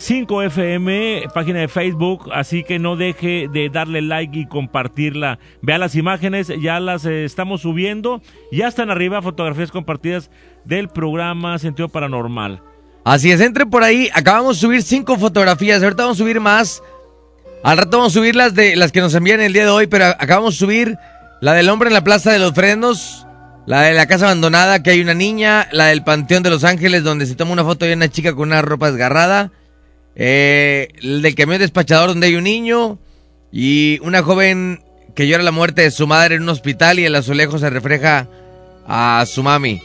5 0.01 0.43
FM, 0.44 1.24
página 1.35 1.60
de 1.60 1.68
Facebook, 1.68 2.31
así 2.32 2.64
que 2.64 2.78
no 2.78 2.97
deje 2.97 3.48
de 3.52 3.68
darle 3.68 4.01
like 4.01 4.39
y 4.39 4.47
compartirla. 4.47 5.39
Vea 5.60 5.77
las 5.77 5.94
imágenes, 5.94 6.51
ya 6.62 6.81
las 6.81 7.05
eh, 7.05 7.27
estamos 7.27 7.60
subiendo, 7.60 8.22
ya 8.51 8.68
están 8.68 8.90
arriba 8.90 9.20
fotografías 9.20 9.70
compartidas 9.70 10.31
del 10.64 10.89
programa 10.89 11.59
Sentido 11.59 11.90
Paranormal. 11.90 12.62
Así 13.05 13.31
es, 13.31 13.43
entre 13.43 13.66
por 13.66 13.82
ahí. 13.82 14.09
Acabamos 14.14 14.56
de 14.56 14.60
subir 14.62 14.82
cinco 14.82 15.18
fotografías. 15.18 15.82
Ahorita 15.82 16.05
vamos 16.05 16.16
a 16.16 16.22
subir 16.22 16.40
más. 16.40 16.82
Al 17.62 17.77
rato 17.77 17.98
vamos 17.98 18.16
a 18.16 18.20
subir 18.20 18.35
las 18.35 18.55
de 18.55 18.77
las 18.77 18.93
que 18.93 19.02
nos 19.02 19.14
envían 19.14 19.43
el 19.43 19.52
día 19.52 19.64
de 19.64 19.70
hoy, 19.70 19.86
pero 19.86 20.06
acabamos 20.06 20.55
de 20.55 20.59
subir 20.60 20.97
la 21.43 21.52
del 21.52 21.68
hombre 21.68 21.89
en 21.89 21.94
la 21.94 22.05
Plaza 22.05 22.32
de 22.32 22.39
los 22.39 22.55
Frenos, 22.55 23.27
la 23.66 23.82
de 23.82 23.93
la 23.93 24.06
casa 24.06 24.24
abandonada 24.24 24.82
que 24.82 24.93
hay 24.93 25.02
una 25.02 25.12
niña, 25.12 25.68
la 25.72 25.86
del 25.86 26.02
Panteón 26.05 26.43
de 26.43 26.48
Los 26.48 26.64
Ángeles 26.64 27.05
donde 27.05 27.27
se 27.27 27.35
toma 27.35 27.52
una 27.52 27.64
foto 27.64 27.85
de 27.85 27.93
una 27.93 28.09
chica 28.09 28.35
con 28.35 28.48
una 28.48 28.62
ropa 28.62 28.90
desgarrada, 28.90 29.52
eh, 30.22 30.88
el 31.01 31.22
del 31.22 31.34
camión 31.34 31.60
despachador 31.60 32.10
donde 32.10 32.26
hay 32.26 32.36
un 32.36 32.44
niño 32.44 32.98
y 33.51 33.98
una 34.02 34.22
joven 34.22 34.84
que 35.14 35.26
llora 35.26 35.42
la 35.42 35.51
muerte 35.51 35.80
de 35.80 35.90
su 35.90 36.06
madre 36.06 36.34
en 36.34 36.42
un 36.42 36.51
hospital 36.51 36.98
y 36.98 37.06
el 37.06 37.14
azulejo 37.14 37.59
se 37.59 37.70
refleja 37.70 38.28
a 38.86 39.24
su 39.26 39.42
mami. 39.42 39.80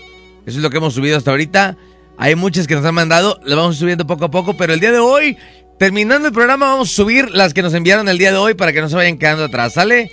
Eso 0.45 0.57
es 0.57 0.61
lo 0.63 0.69
que 0.69 0.75
hemos 0.75 0.93
subido 0.93 1.17
hasta 1.17 1.31
ahorita. 1.31 1.77
Hay 2.17 2.35
muchas 2.35 2.67
que 2.67 2.75
nos 2.75 2.83
han 2.83 2.95
mandado, 2.95 3.39
las 3.45 3.55
vamos 3.55 3.77
subiendo 3.77 4.05
poco 4.05 4.25
a 4.25 4.31
poco, 4.31 4.57
pero 4.57 4.73
el 4.73 4.81
día 4.81 4.91
de 4.91 4.99
hoy, 4.99 5.37
terminando 5.79 6.27
el 6.27 6.33
programa, 6.33 6.65
vamos 6.65 6.91
a 6.91 6.93
subir 6.93 7.29
las 7.31 7.53
que 7.53 7.61
nos 7.61 7.73
enviaron 7.73 8.09
el 8.09 8.17
día 8.17 8.33
de 8.33 8.37
hoy 8.37 8.55
para 8.55 8.73
que 8.73 8.81
no 8.81 8.89
se 8.89 8.97
vayan 8.97 9.17
quedando 9.17 9.45
atrás, 9.45 9.75
¿sale? 9.75 10.11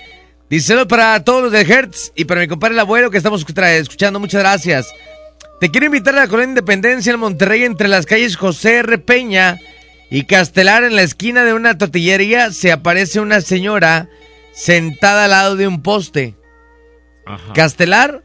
Díselo 0.48 0.86
para 0.86 1.24
todos 1.24 1.42
los 1.42 1.50
de 1.50 1.62
Hertz 1.62 2.12
y 2.14 2.26
para 2.26 2.42
mi 2.42 2.46
compadre 2.46 2.74
el 2.74 2.80
abuelo 2.80 3.10
que 3.10 3.16
estamos 3.16 3.40
escuchando, 3.40 4.20
muchas 4.20 4.40
gracias. 4.40 4.86
Te 5.58 5.68
quiero 5.68 5.86
invitar 5.86 6.14
a 6.14 6.20
la 6.20 6.28
Colonia 6.28 6.50
Independencia 6.50 7.12
en 7.12 7.18
Monterrey 7.18 7.64
entre 7.64 7.88
las 7.88 8.06
calles 8.06 8.36
José 8.36 8.76
R. 8.76 8.98
Peña 8.98 9.58
y 10.12 10.24
Castelar 10.24 10.84
en 10.84 10.94
la 10.94 11.02
esquina 11.02 11.44
de 11.44 11.54
una 11.54 11.78
tortillería 11.78 12.50
se 12.50 12.70
aparece 12.70 13.20
una 13.20 13.40
señora 13.40 14.08
sentada 14.52 15.24
al 15.24 15.30
lado 15.30 15.56
de 15.56 15.66
un 15.66 15.82
poste. 15.82 16.36
Castelar 17.54 18.22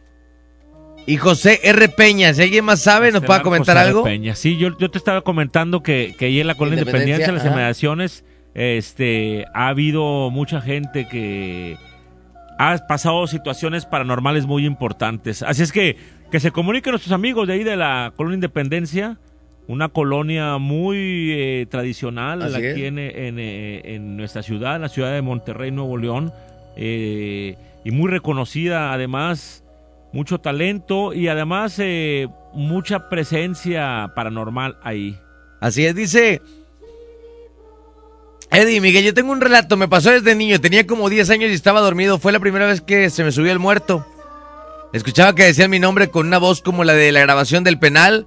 y 1.06 1.18
José 1.18 1.62
R. 1.64 1.90
Peña. 1.90 2.34
Si 2.34 2.42
alguien 2.42 2.66
más 2.66 2.82
sabe, 2.82 3.12
nos 3.12 3.24
puede 3.24 3.42
comentar 3.42 3.78
José 3.78 3.88
algo. 3.88 4.04
Peña. 4.04 4.36
Sí, 4.36 4.58
yo, 4.58 4.78
yo 4.78 4.92
te 4.92 4.98
estaba 4.98 5.22
comentando 5.22 5.82
que, 5.82 6.14
que 6.20 6.26
ahí 6.26 6.42
en 6.42 6.48
la 6.48 6.56
colonia 6.56 6.80
Independencia, 6.80 7.16
Independencia, 7.16 7.30
en 7.30 7.36
las 7.36 7.46
ajá. 7.46 7.54
inmediaciones, 7.54 8.26
este, 8.54 9.46
ha 9.54 9.70
habido 9.70 10.30
mucha 10.30 10.62
gente 10.62 11.08
que 11.08 11.78
ha 12.60 12.78
pasado 12.88 13.28
situaciones 13.28 13.86
paranormales 13.86 14.46
muy 14.46 14.66
importantes. 14.66 15.44
Así 15.44 15.64
es 15.64 15.72
que 15.72 15.96
que 16.32 16.40
se 16.40 16.52
comuniquen 16.52 16.92
nuestros 16.92 17.14
amigos 17.14 17.48
de 17.48 17.54
ahí 17.54 17.64
de 17.64 17.78
la 17.78 18.12
colonia 18.16 18.36
Independencia, 18.36 19.18
una 19.68 19.90
colonia 19.90 20.58
muy 20.58 21.32
eh, 21.34 21.68
tradicional 21.70 22.42
Así 22.42 22.56
aquí 22.56 22.86
en, 22.86 22.98
en, 23.00 23.38
eh, 23.38 23.82
en 23.84 24.18
nuestra 24.18 24.42
ciudad, 24.42 24.78
en 24.78 24.84
la 24.84 24.90
ciudad 24.90 25.12
de 25.12 25.22
Monterrey, 25.22 25.72
Nuevo 25.72 25.98
León, 25.98 26.32
eh, 26.78 27.58
y 27.84 27.92
muy 27.92 28.10
reconocida 28.10 28.94
además, 28.94 29.64
mucho 30.14 30.40
talento 30.40 31.14
y 31.14 31.28
además 31.28 31.76
eh, 31.80 32.28
mucha 32.54 33.10
presencia 33.10 34.12
paranormal 34.16 34.78
ahí. 34.84 35.18
Así 35.60 35.86
es, 35.86 35.96
dice. 35.96 36.42
Eddie, 38.52 38.80
Miguel, 38.80 39.04
yo 39.04 39.14
tengo 39.14 39.34
un 39.34 39.42
relato, 39.42 39.76
me 39.76 39.90
pasó 39.90 40.10
desde 40.12 40.34
niño, 40.34 40.62
tenía 40.62 40.88
como 40.88 41.10
10 41.10 41.30
años 41.32 41.52
y 41.52 41.54
estaba 41.54 41.82
dormido, 41.82 42.18
fue 42.18 42.32
la 42.32 42.40
primera 42.40 42.66
vez 42.66 42.80
que 42.80 43.10
se 43.10 43.26
me 43.26 43.34
subió 43.34 43.52
el 43.52 43.60
muerto. 43.60 44.06
Escuchaba 44.94 45.36
que 45.36 45.44
decían 45.44 45.70
mi 45.70 45.80
nombre 45.80 46.10
con 46.10 46.28
una 46.28 46.38
voz 46.38 46.62
como 46.62 46.86
la 46.86 46.94
de 46.94 47.12
la 47.12 47.20
grabación 47.20 47.66
del 47.66 47.78
penal 47.78 48.26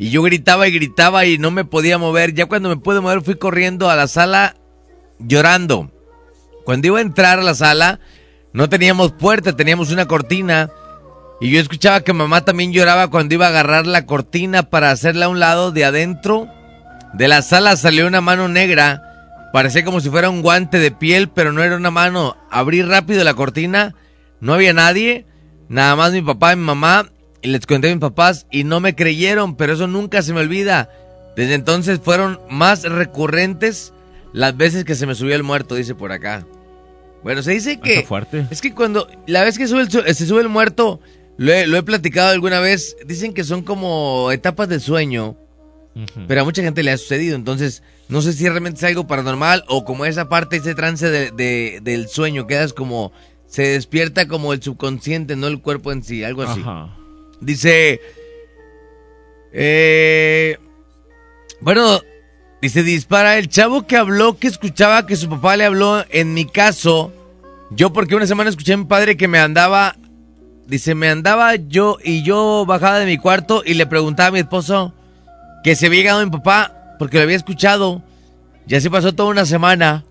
y 0.00 0.08
yo 0.08 0.22
gritaba 0.22 0.66
y 0.66 0.72
gritaba 0.72 1.26
y 1.26 1.36
no 1.36 1.50
me 1.50 1.66
podía 1.66 1.98
mover. 1.98 2.32
Ya 2.32 2.46
cuando 2.46 2.70
me 2.70 2.78
pude 2.78 3.02
mover 3.02 3.20
fui 3.20 3.34
corriendo 3.34 3.90
a 3.90 3.96
la 3.96 4.08
sala 4.08 4.56
llorando. 5.18 5.92
Cuando 6.64 6.86
iba 6.86 6.98
a 7.00 7.02
entrar 7.02 7.38
a 7.38 7.42
la 7.42 7.54
sala 7.54 8.00
no 8.54 8.70
teníamos 8.70 9.12
puerta, 9.12 9.54
teníamos 9.54 9.92
una 9.92 10.06
cortina 10.06 10.70
y 11.38 11.50
yo 11.50 11.60
escuchaba 11.60 12.00
que 12.00 12.14
mamá 12.14 12.46
también 12.46 12.72
lloraba 12.72 13.08
cuando 13.08 13.34
iba 13.34 13.44
a 13.44 13.50
agarrar 13.50 13.86
la 13.86 14.06
cortina 14.06 14.62
para 14.62 14.90
hacerla 14.90 15.26
a 15.26 15.28
un 15.28 15.38
lado 15.38 15.70
de 15.70 15.84
adentro. 15.84 16.48
De 17.12 17.28
la 17.28 17.42
sala 17.42 17.76
salió 17.76 18.06
una 18.06 18.22
mano 18.22 18.48
negra. 18.48 19.02
Parecía 19.52 19.84
como 19.84 20.00
si 20.00 20.08
fuera 20.08 20.30
un 20.30 20.40
guante 20.40 20.78
de 20.78 20.92
piel, 20.92 21.28
pero 21.28 21.52
no 21.52 21.62
era 21.62 21.76
una 21.76 21.90
mano. 21.90 22.38
Abrí 22.50 22.80
rápido 22.80 23.22
la 23.22 23.34
cortina. 23.34 23.94
No 24.40 24.54
había 24.54 24.72
nadie. 24.72 25.26
Nada 25.68 25.94
más 25.94 26.12
mi 26.12 26.22
papá 26.22 26.54
y 26.54 26.56
mi 26.56 26.64
mamá. 26.64 27.06
Y 27.42 27.48
les 27.48 27.64
conté 27.66 27.88
a 27.88 27.94
mis 27.94 28.00
papás 28.00 28.46
y 28.50 28.64
no 28.64 28.80
me 28.80 28.94
creyeron, 28.94 29.56
pero 29.56 29.72
eso 29.74 29.86
nunca 29.86 30.22
se 30.22 30.32
me 30.34 30.40
olvida. 30.40 30.90
Desde 31.36 31.54
entonces 31.54 32.00
fueron 32.02 32.38
más 32.50 32.82
recurrentes 32.82 33.92
las 34.32 34.56
veces 34.56 34.84
que 34.84 34.94
se 34.94 35.06
me 35.06 35.14
subió 35.14 35.34
el 35.34 35.42
muerto, 35.42 35.74
dice 35.74 35.94
por 35.94 36.12
acá. 36.12 36.46
Bueno, 37.22 37.42
se 37.42 37.52
dice 37.52 37.80
que... 37.80 37.96
Está 37.96 38.08
fuerte. 38.08 38.46
Es 38.50 38.60
que 38.60 38.74
cuando 38.74 39.06
la 39.26 39.44
vez 39.44 39.58
que 39.58 39.66
sube 39.68 39.82
el 39.82 39.90
su- 39.90 40.02
se 40.02 40.26
sube 40.26 40.40
el 40.42 40.48
muerto, 40.48 41.00
lo 41.36 41.52
he, 41.52 41.66
lo 41.66 41.76
he 41.76 41.82
platicado 41.82 42.30
alguna 42.30 42.60
vez, 42.60 42.96
dicen 43.06 43.32
que 43.34 43.44
son 43.44 43.62
como 43.62 44.30
etapas 44.32 44.68
de 44.68 44.80
sueño, 44.80 45.36
pero 46.28 46.42
a 46.42 46.44
mucha 46.44 46.62
gente 46.62 46.82
le 46.82 46.92
ha 46.92 46.96
sucedido, 46.98 47.36
entonces 47.36 47.82
no 48.08 48.22
sé 48.22 48.32
si 48.32 48.48
realmente 48.48 48.78
es 48.78 48.84
algo 48.84 49.06
paranormal 49.06 49.64
o 49.68 49.84
como 49.84 50.04
esa 50.06 50.28
parte, 50.28 50.56
ese 50.56 50.74
trance 50.74 51.10
de- 51.10 51.30
de- 51.30 51.80
del 51.82 52.08
sueño, 52.08 52.46
quedas 52.46 52.72
como, 52.72 53.12
se 53.46 53.62
despierta 53.68 54.26
como 54.28 54.52
el 54.52 54.62
subconsciente, 54.62 55.36
no 55.36 55.46
el 55.48 55.60
cuerpo 55.60 55.92
en 55.92 56.02
sí, 56.02 56.22
algo 56.24 56.42
así. 56.42 56.60
Ajá. 56.60 56.96
Dice, 57.40 58.00
eh, 59.52 60.58
bueno, 61.60 62.00
dice, 62.60 62.82
dispara 62.82 63.38
el 63.38 63.48
chavo 63.48 63.86
que 63.86 63.96
habló, 63.96 64.38
que 64.38 64.48
escuchaba 64.48 65.06
que 65.06 65.16
su 65.16 65.28
papá 65.28 65.56
le 65.56 65.64
habló, 65.64 66.04
en 66.10 66.34
mi 66.34 66.44
caso, 66.44 67.12
yo 67.70 67.92
porque 67.92 68.14
una 68.14 68.26
semana 68.26 68.50
escuché 68.50 68.74
a 68.74 68.76
mi 68.76 68.84
padre 68.84 69.16
que 69.16 69.28
me 69.28 69.38
andaba, 69.38 69.96
dice, 70.66 70.94
me 70.94 71.08
andaba 71.08 71.54
yo 71.56 71.98
y 72.02 72.22
yo 72.22 72.64
bajaba 72.66 72.98
de 72.98 73.06
mi 73.06 73.16
cuarto 73.16 73.62
y 73.64 73.74
le 73.74 73.86
preguntaba 73.86 74.28
a 74.28 74.32
mi 74.32 74.40
esposo 74.40 74.94
que 75.64 75.76
se 75.76 75.86
había 75.86 76.00
llegado 76.00 76.24
mi 76.24 76.30
papá 76.30 76.96
porque 76.98 77.16
lo 77.16 77.22
había 77.22 77.36
escuchado. 77.36 78.02
Y 78.66 78.74
así 78.74 78.88
pasó 78.90 79.14
toda 79.14 79.30
una 79.30 79.46
semana. 79.46 80.04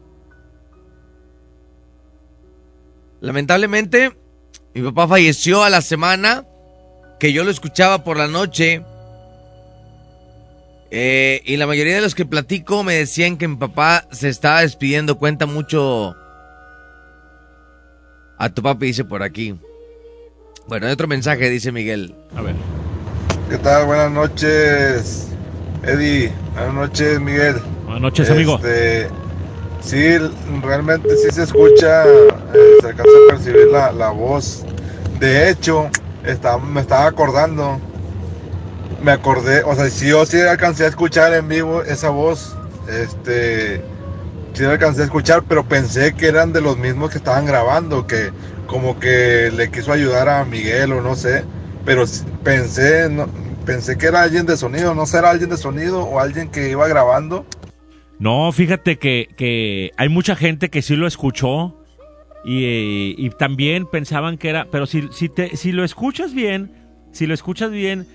Lamentablemente, 3.21 4.17
mi 4.73 4.81
papá 4.81 5.07
falleció 5.07 5.63
a 5.63 5.69
la 5.69 5.81
semana 5.81 6.45
que 7.19 7.33
yo 7.33 7.43
lo 7.43 7.51
escuchaba 7.51 8.03
por 8.03 8.17
la 8.17 8.27
noche. 8.27 8.81
Eh, 10.91 11.41
y 11.45 11.57
la 11.57 11.67
mayoría 11.67 11.95
de 11.95 12.01
los 12.01 12.15
que 12.15 12.25
platico 12.25 12.83
me 12.83 12.95
decían 12.95 13.37
que 13.37 13.47
mi 13.47 13.57
papá 13.57 14.05
se 14.11 14.29
estaba 14.29 14.61
despidiendo. 14.61 15.19
Cuenta 15.19 15.45
mucho 15.45 16.15
a 18.37 18.49
tu 18.49 18.63
papi, 18.63 18.87
dice 18.87 19.03
por 19.03 19.21
aquí. 19.21 19.55
Bueno, 20.67 20.87
hay 20.87 20.93
otro 20.93 21.07
mensaje, 21.07 21.49
dice 21.49 21.71
Miguel. 21.71 22.15
A 22.35 22.41
ver. 22.41 22.55
¿Qué 23.49 23.57
tal? 23.57 23.85
Buenas 23.85 24.11
noches, 24.11 25.27
Eddie. 25.83 26.31
Buenas 26.53 26.73
noches, 26.73 27.19
Miguel. 27.19 27.55
Buenas 27.83 28.01
noches, 28.01 28.29
amigo. 28.29 28.55
Este, 28.55 29.09
sí, 29.81 30.17
realmente 30.61 31.09
sí 31.17 31.31
se 31.31 31.43
escucha, 31.43 32.05
eh, 32.05 32.27
se 32.81 32.87
alcanza 32.87 33.11
a 33.11 33.31
percibir 33.31 33.67
la, 33.71 33.91
la 33.91 34.09
voz. 34.11 34.63
De 35.19 35.49
hecho, 35.49 35.89
me 36.59 36.81
estaba 36.81 37.07
acordando, 37.07 37.79
me 39.01 39.11
acordé, 39.11 39.63
o 39.63 39.75
sea, 39.75 39.89
sí, 39.89 40.09
yo 40.09 40.25
sí 40.25 40.39
alcancé 40.41 40.85
a 40.85 40.87
escuchar 40.87 41.33
en 41.33 41.47
vivo 41.47 41.83
esa 41.83 42.09
voz, 42.09 42.55
este, 42.87 43.81
sí 44.53 44.65
alcancé 44.65 45.01
a 45.01 45.05
escuchar, 45.05 45.43
pero 45.47 45.63
pensé 45.63 46.13
que 46.13 46.27
eran 46.27 46.53
de 46.53 46.61
los 46.61 46.77
mismos 46.77 47.11
que 47.11 47.17
estaban 47.17 47.45
grabando, 47.45 48.07
que 48.07 48.31
como 48.67 48.99
que 48.99 49.51
le 49.55 49.71
quiso 49.71 49.91
ayudar 49.91 50.29
a 50.29 50.45
Miguel 50.45 50.91
o 50.93 51.01
no 51.01 51.15
sé, 51.15 51.43
pero 51.85 52.03
pensé, 52.43 53.09
pensé 53.65 53.97
que 53.97 54.07
era 54.07 54.21
alguien 54.21 54.45
de 54.45 54.57
sonido, 54.57 54.93
no 54.93 55.05
será 55.05 55.31
alguien 55.31 55.49
de 55.49 55.57
sonido 55.57 56.03
o 56.03 56.19
alguien 56.19 56.49
que 56.49 56.69
iba 56.69 56.87
grabando. 56.87 57.45
No, 58.19 58.51
fíjate 58.51 58.99
que, 58.99 59.29
que 59.37 59.91
hay 59.97 60.09
mucha 60.09 60.35
gente 60.35 60.69
que 60.69 60.81
sí 60.81 60.95
lo 60.95 61.07
escuchó 61.07 61.78
y, 62.45 62.63
eh, 62.65 63.15
y 63.17 63.29
también 63.31 63.85
pensaban 63.85 64.37
que 64.37 64.49
era, 64.49 64.67
pero 64.71 64.85
si, 64.85 65.03
si, 65.11 65.29
te, 65.29 65.55
si 65.57 65.71
lo 65.71 65.83
escuchas 65.83 66.33
bien, 66.33 66.71
si 67.11 67.27
lo 67.27 67.33
escuchas 67.33 67.71
bien, 67.71 68.07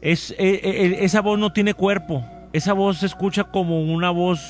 es, 0.00 0.30
eh, 0.32 0.60
eh, 0.62 0.96
esa 1.00 1.20
voz 1.20 1.38
no 1.38 1.52
tiene 1.52 1.74
cuerpo, 1.74 2.24
esa 2.52 2.72
voz 2.72 2.98
se 2.98 3.06
escucha 3.06 3.44
como 3.44 3.82
una 3.82 4.10
voz 4.10 4.40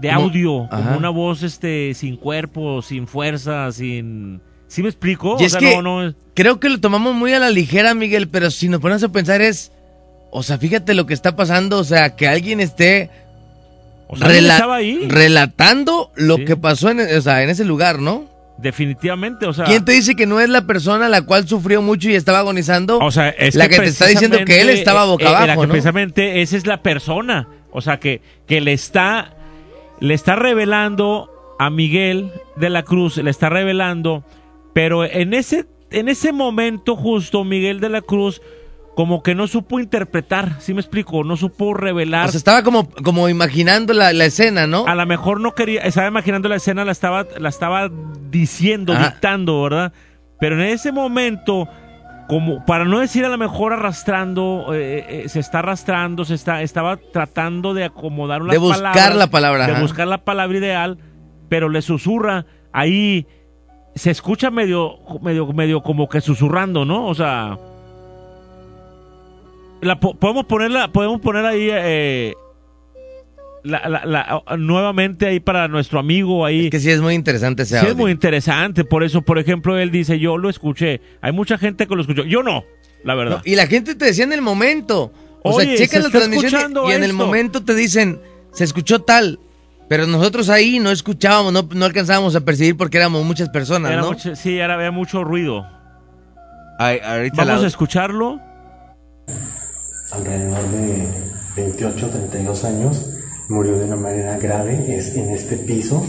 de 0.00 0.10
audio, 0.10 0.68
como 0.70 0.96
una 0.96 1.08
voz 1.10 1.42
este 1.42 1.92
sin 1.94 2.16
cuerpo, 2.16 2.82
sin 2.82 3.06
fuerza, 3.06 3.72
sin... 3.72 4.40
¿Sí 4.68 4.82
me 4.82 4.90
explico? 4.90 5.36
Y 5.40 5.44
O 5.44 5.46
es 5.46 5.52
sea, 5.52 5.60
que 5.60 5.74
no, 5.76 5.82
no 5.82 6.06
es- 6.06 6.14
creo 6.34 6.60
que 6.60 6.68
lo 6.68 6.78
tomamos 6.78 7.14
muy 7.14 7.32
a 7.32 7.38
la 7.38 7.50
ligera, 7.50 7.94
Miguel, 7.94 8.28
pero 8.28 8.50
si 8.50 8.68
nos 8.68 8.80
ponemos 8.80 9.02
a 9.02 9.08
pensar 9.08 9.40
es, 9.40 9.72
o 10.30 10.42
sea, 10.42 10.58
fíjate 10.58 10.92
lo 10.94 11.06
que 11.06 11.14
está 11.14 11.34
pasando, 11.34 11.78
o 11.78 11.84
sea, 11.84 12.14
que 12.16 12.28
alguien 12.28 12.60
esté 12.60 13.10
sea, 14.16 14.28
rela- 14.28 14.54
estaba 14.54 14.76
ahí. 14.76 15.06
relatando 15.08 16.10
lo 16.16 16.44
que 16.44 16.56
pasó 16.56 16.90
en, 16.90 17.00
o 17.00 17.20
sea, 17.20 17.42
en 17.42 17.50
ese 17.50 17.64
lugar, 17.64 17.98
¿no? 17.98 18.26
Definitivamente, 18.58 19.46
o 19.46 19.52
sea... 19.52 19.66
¿Quién 19.66 19.84
te 19.84 19.92
dice 19.92 20.16
que 20.16 20.26
no 20.26 20.40
es 20.40 20.48
la 20.48 20.62
persona 20.62 21.08
la 21.08 21.22
cual 21.22 21.46
sufrió 21.46 21.80
mucho 21.80 22.10
y 22.10 22.16
estaba 22.16 22.40
agonizando? 22.40 22.98
O 22.98 23.10
sea, 23.12 23.28
es 23.28 23.54
la 23.54 23.68
que, 23.68 23.76
te 23.76 23.84
está 23.84 24.06
diciendo 24.06 24.38
que 24.44 24.60
él 24.60 24.70
estaba 24.70 25.04
boca 25.04 25.24
eh, 25.24 25.28
eh, 25.28 25.32
la 25.32 25.38
abajo, 25.42 25.60
que 25.60 25.66
¿no? 25.68 25.72
precisamente 25.72 26.42
esa 26.42 26.56
es 26.56 26.66
la 26.66 26.82
persona, 26.82 27.48
o 27.70 27.80
sea, 27.80 28.00
que, 28.00 28.20
que 28.46 28.60
le 28.60 28.72
está 28.72 29.34
le 30.00 30.14
está 30.14 30.36
revelando 30.36 31.30
a 31.58 31.70
Miguel 31.70 32.32
de 32.56 32.70
la 32.70 32.82
Cruz, 32.82 33.16
le 33.16 33.30
está 33.30 33.48
revelando, 33.48 34.24
pero 34.74 35.04
en 35.04 35.34
ese 35.34 35.66
en 35.90 36.08
ese 36.08 36.32
momento 36.32 36.96
justo 36.96 37.44
Miguel 37.44 37.80
de 37.80 37.88
la 37.88 38.00
Cruz 38.00 38.42
como 38.98 39.22
que 39.22 39.36
no 39.36 39.46
supo 39.46 39.78
interpretar, 39.78 40.56
¿sí 40.58 40.74
me 40.74 40.80
explico? 40.80 41.22
No 41.22 41.36
supo 41.36 41.72
revelar. 41.72 42.26
O 42.26 42.32
sea, 42.32 42.38
estaba 42.38 42.64
como, 42.64 42.90
como 43.04 43.28
imaginando 43.28 43.92
la, 43.92 44.12
la 44.12 44.24
escena, 44.24 44.66
¿no? 44.66 44.88
A 44.88 44.96
lo 44.96 45.06
mejor 45.06 45.40
no 45.40 45.54
quería, 45.54 45.82
estaba 45.82 46.08
imaginando 46.08 46.48
la 46.48 46.56
escena, 46.56 46.84
la 46.84 46.90
estaba, 46.90 47.24
la 47.38 47.48
estaba 47.48 47.92
diciendo, 48.28 48.94
Ajá. 48.94 49.10
dictando, 49.10 49.62
¿verdad? 49.62 49.92
Pero 50.40 50.56
en 50.56 50.62
ese 50.62 50.90
momento, 50.90 51.68
como 52.26 52.64
para 52.66 52.86
no 52.86 52.98
decir 52.98 53.24
a 53.24 53.28
lo 53.28 53.38
mejor 53.38 53.72
arrastrando, 53.72 54.74
eh, 54.74 55.06
eh, 55.08 55.28
se 55.28 55.38
está 55.38 55.60
arrastrando, 55.60 56.24
se 56.24 56.34
está, 56.34 56.62
estaba 56.62 56.96
tratando 56.96 57.74
de 57.74 57.84
acomodar 57.84 58.42
una 58.42 58.52
De 58.52 58.58
buscar 58.58 59.14
la 59.14 59.28
palabra, 59.28 59.66
de 59.66 59.72
ajá. 59.74 59.80
buscar 59.80 60.08
la 60.08 60.24
palabra 60.24 60.58
ideal, 60.58 60.98
pero 61.48 61.68
le 61.68 61.82
susurra 61.82 62.46
ahí, 62.72 63.28
se 63.94 64.10
escucha 64.10 64.50
medio, 64.50 64.98
medio, 65.22 65.46
medio 65.52 65.84
como 65.84 66.08
que 66.08 66.20
susurrando, 66.20 66.84
¿no? 66.84 67.06
O 67.06 67.14
sea, 67.14 67.56
la 69.80 69.98
podemos 70.00 70.44
ponerla, 70.46 70.88
podemos 70.92 71.20
poner 71.20 71.44
ahí 71.46 71.68
eh, 71.70 72.34
la, 73.64 73.88
la- 73.88 74.04
la- 74.06 74.56
nuevamente 74.56 75.26
ahí 75.26 75.40
para 75.40 75.68
nuestro 75.68 75.98
amigo 75.98 76.44
ahí. 76.44 76.70
que 76.70 76.80
sí 76.80 76.90
es 76.90 77.00
muy 77.00 77.14
interesante 77.14 77.62
ese 77.64 77.74
Sí, 77.74 77.78
audio. 77.80 77.90
es 77.90 77.96
muy 77.96 78.10
interesante. 78.10 78.84
Por 78.84 79.02
eso, 79.04 79.22
por 79.22 79.38
ejemplo, 79.38 79.76
él 79.78 79.90
dice, 79.90 80.18
yo 80.18 80.38
lo 80.38 80.48
escuché. 80.48 81.00
Hay 81.20 81.32
mucha 81.32 81.58
gente 81.58 81.86
que 81.86 81.94
lo 81.94 82.00
escuchó. 82.02 82.24
Yo 82.24 82.42
no, 82.42 82.64
la 83.04 83.14
verdad. 83.14 83.36
No, 83.38 83.42
y 83.44 83.56
la 83.56 83.66
gente 83.66 83.94
te 83.94 84.06
decía 84.06 84.24
en 84.24 84.32
el 84.32 84.42
momento. 84.42 85.12
O 85.42 85.54
Oye, 85.54 85.76
sea, 85.76 85.86
checan 85.86 86.02
se 86.02 86.08
la 86.08 86.18
transmisión 86.18 86.74
y, 86.86 86.90
y 86.90 86.92
en 86.94 87.04
el 87.04 87.12
momento 87.12 87.64
te 87.64 87.74
dicen, 87.74 88.20
se 88.52 88.64
escuchó 88.64 89.00
tal. 89.02 89.38
Pero 89.88 90.06
nosotros 90.06 90.50
ahí 90.50 90.78
no 90.80 90.90
escuchábamos, 90.90 91.52
no, 91.52 91.66
no 91.74 91.84
alcanzábamos 91.86 92.36
a 92.36 92.44
percibir 92.44 92.76
porque 92.76 92.98
éramos 92.98 93.24
muchas 93.24 93.48
personas, 93.48 93.90
Era 93.92 94.02
¿no? 94.02 94.08
mucho- 94.08 94.36
sí, 94.36 94.58
era, 94.58 94.74
había 94.74 94.90
mucho 94.90 95.24
ruido. 95.24 95.66
Ay, 96.78 96.98
ahorita 97.02 97.44
Vamos 97.44 97.64
a 97.64 97.66
escucharlo. 97.66 98.40
Alrededor 100.10 100.70
de 100.70 101.06
28 101.56 102.08
32 102.10 102.64
años, 102.64 103.06
murió 103.48 103.78
de 103.78 103.84
una 103.84 103.96
manera 103.96 104.38
grave 104.38 104.96
es 104.96 105.16
en 105.16 105.30
este 105.30 105.56
piso 105.56 106.04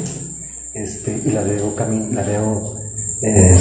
este, 0.74 1.22
y 1.26 1.32
la 1.32 1.42
veo, 1.42 1.74
la 2.12 2.24
veo 2.24 2.76
eh, 3.22 3.58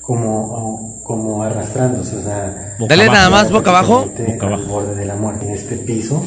como, 0.00 1.00
como 1.02 1.42
arrastrándose, 1.42 2.16
o 2.16 2.22
sea, 2.22 2.76
Dale 2.78 3.06
nada 3.06 3.30
más 3.30 3.50
boca 3.50 3.70
abajo. 3.70 4.10
al 4.40 4.66
borde 4.66 4.94
de 4.94 5.04
la 5.06 5.16
muerte 5.16 5.46
en 5.46 5.54
este 5.54 5.76
piso 5.76 6.24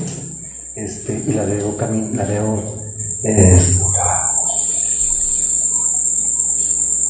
este, 0.76 1.24
y 1.26 1.34
la 1.34 1.45
veo, 1.45 1.76
la 2.14 2.26
veo 2.26 2.64
eh, 3.24 3.60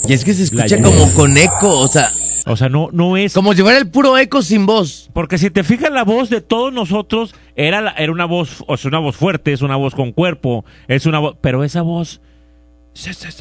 Y 0.07 0.13
es 0.13 0.23
que 0.23 0.33
se 0.33 0.43
escucha 0.43 0.81
como 0.81 1.11
con 1.13 1.37
eco, 1.37 1.79
o 1.79 1.87
sea. 1.87 2.11
O 2.47 2.55
sea, 2.55 2.69
no, 2.69 2.89
no 2.91 3.17
es. 3.17 3.33
Como 3.33 3.53
llevar 3.53 3.75
el 3.75 3.89
puro 3.89 4.17
eco 4.19 4.43
sin 4.43 4.67
voz. 4.67 5.09
Porque 5.13 5.39
si 5.39 5.49
te 5.49 5.63
fijas 5.63 5.91
la 5.91 6.03
voz 6.03 6.29
de 6.29 6.41
todos 6.41 6.71
nosotros 6.71 7.33
era 7.55 7.81
la- 7.81 7.91
era 7.97 8.11
una 8.11 8.25
voz, 8.25 8.63
o 8.67 8.77
sea, 8.77 8.89
una 8.89 8.99
voz 8.99 9.15
fuerte, 9.15 9.51
es 9.51 9.63
una 9.63 9.75
voz 9.77 9.95
con 9.95 10.11
cuerpo, 10.11 10.63
es 10.87 11.07
una 11.07 11.17
voz, 11.19 11.37
pero 11.41 11.63
esa 11.63 11.81
voz 11.81 12.21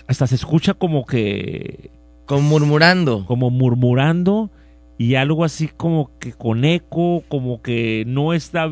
hasta 0.09 0.27
se 0.27 0.35
escucha 0.35 0.73
como 0.75 1.05
que 1.05 1.91
como 2.27 2.41
murmurando, 2.49 3.27
como 3.27 3.51
murmurando 3.51 4.51
y 4.97 5.17
algo 5.17 5.45
así 5.45 5.69
como 5.69 6.17
que 6.19 6.33
con 6.33 6.65
eco, 6.65 7.23
como 7.29 7.61
que 7.61 8.05
no 8.07 8.33
está 8.33 8.71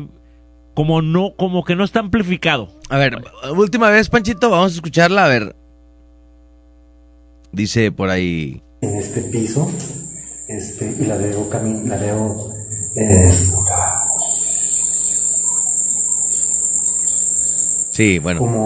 como 0.73 1.03
no 1.03 1.35
como 1.37 1.63
que 1.63 1.75
no 1.75 1.83
está 1.83 1.99
amplificado. 1.99 2.69
A 2.89 2.97
ver, 2.97 3.17
última 3.55 3.91
vez, 3.91 4.09
Panchito, 4.09 4.49
vamos 4.49 4.71
a 4.71 4.75
escucharla, 4.75 5.25
a 5.25 5.27
ver. 5.27 5.55
Dice 7.53 7.91
por 7.91 8.09
ahí. 8.09 8.61
en 8.81 8.95
este 8.97 9.21
piso 9.21 9.71
este, 10.49 10.93
y 10.99 11.05
la 11.05 11.15
veo, 11.15 11.49
cami- 11.49 11.83
la 11.85 11.95
veo 11.97 12.49
eh, 12.97 13.31
Sí, 17.91 18.19
bueno. 18.19 18.65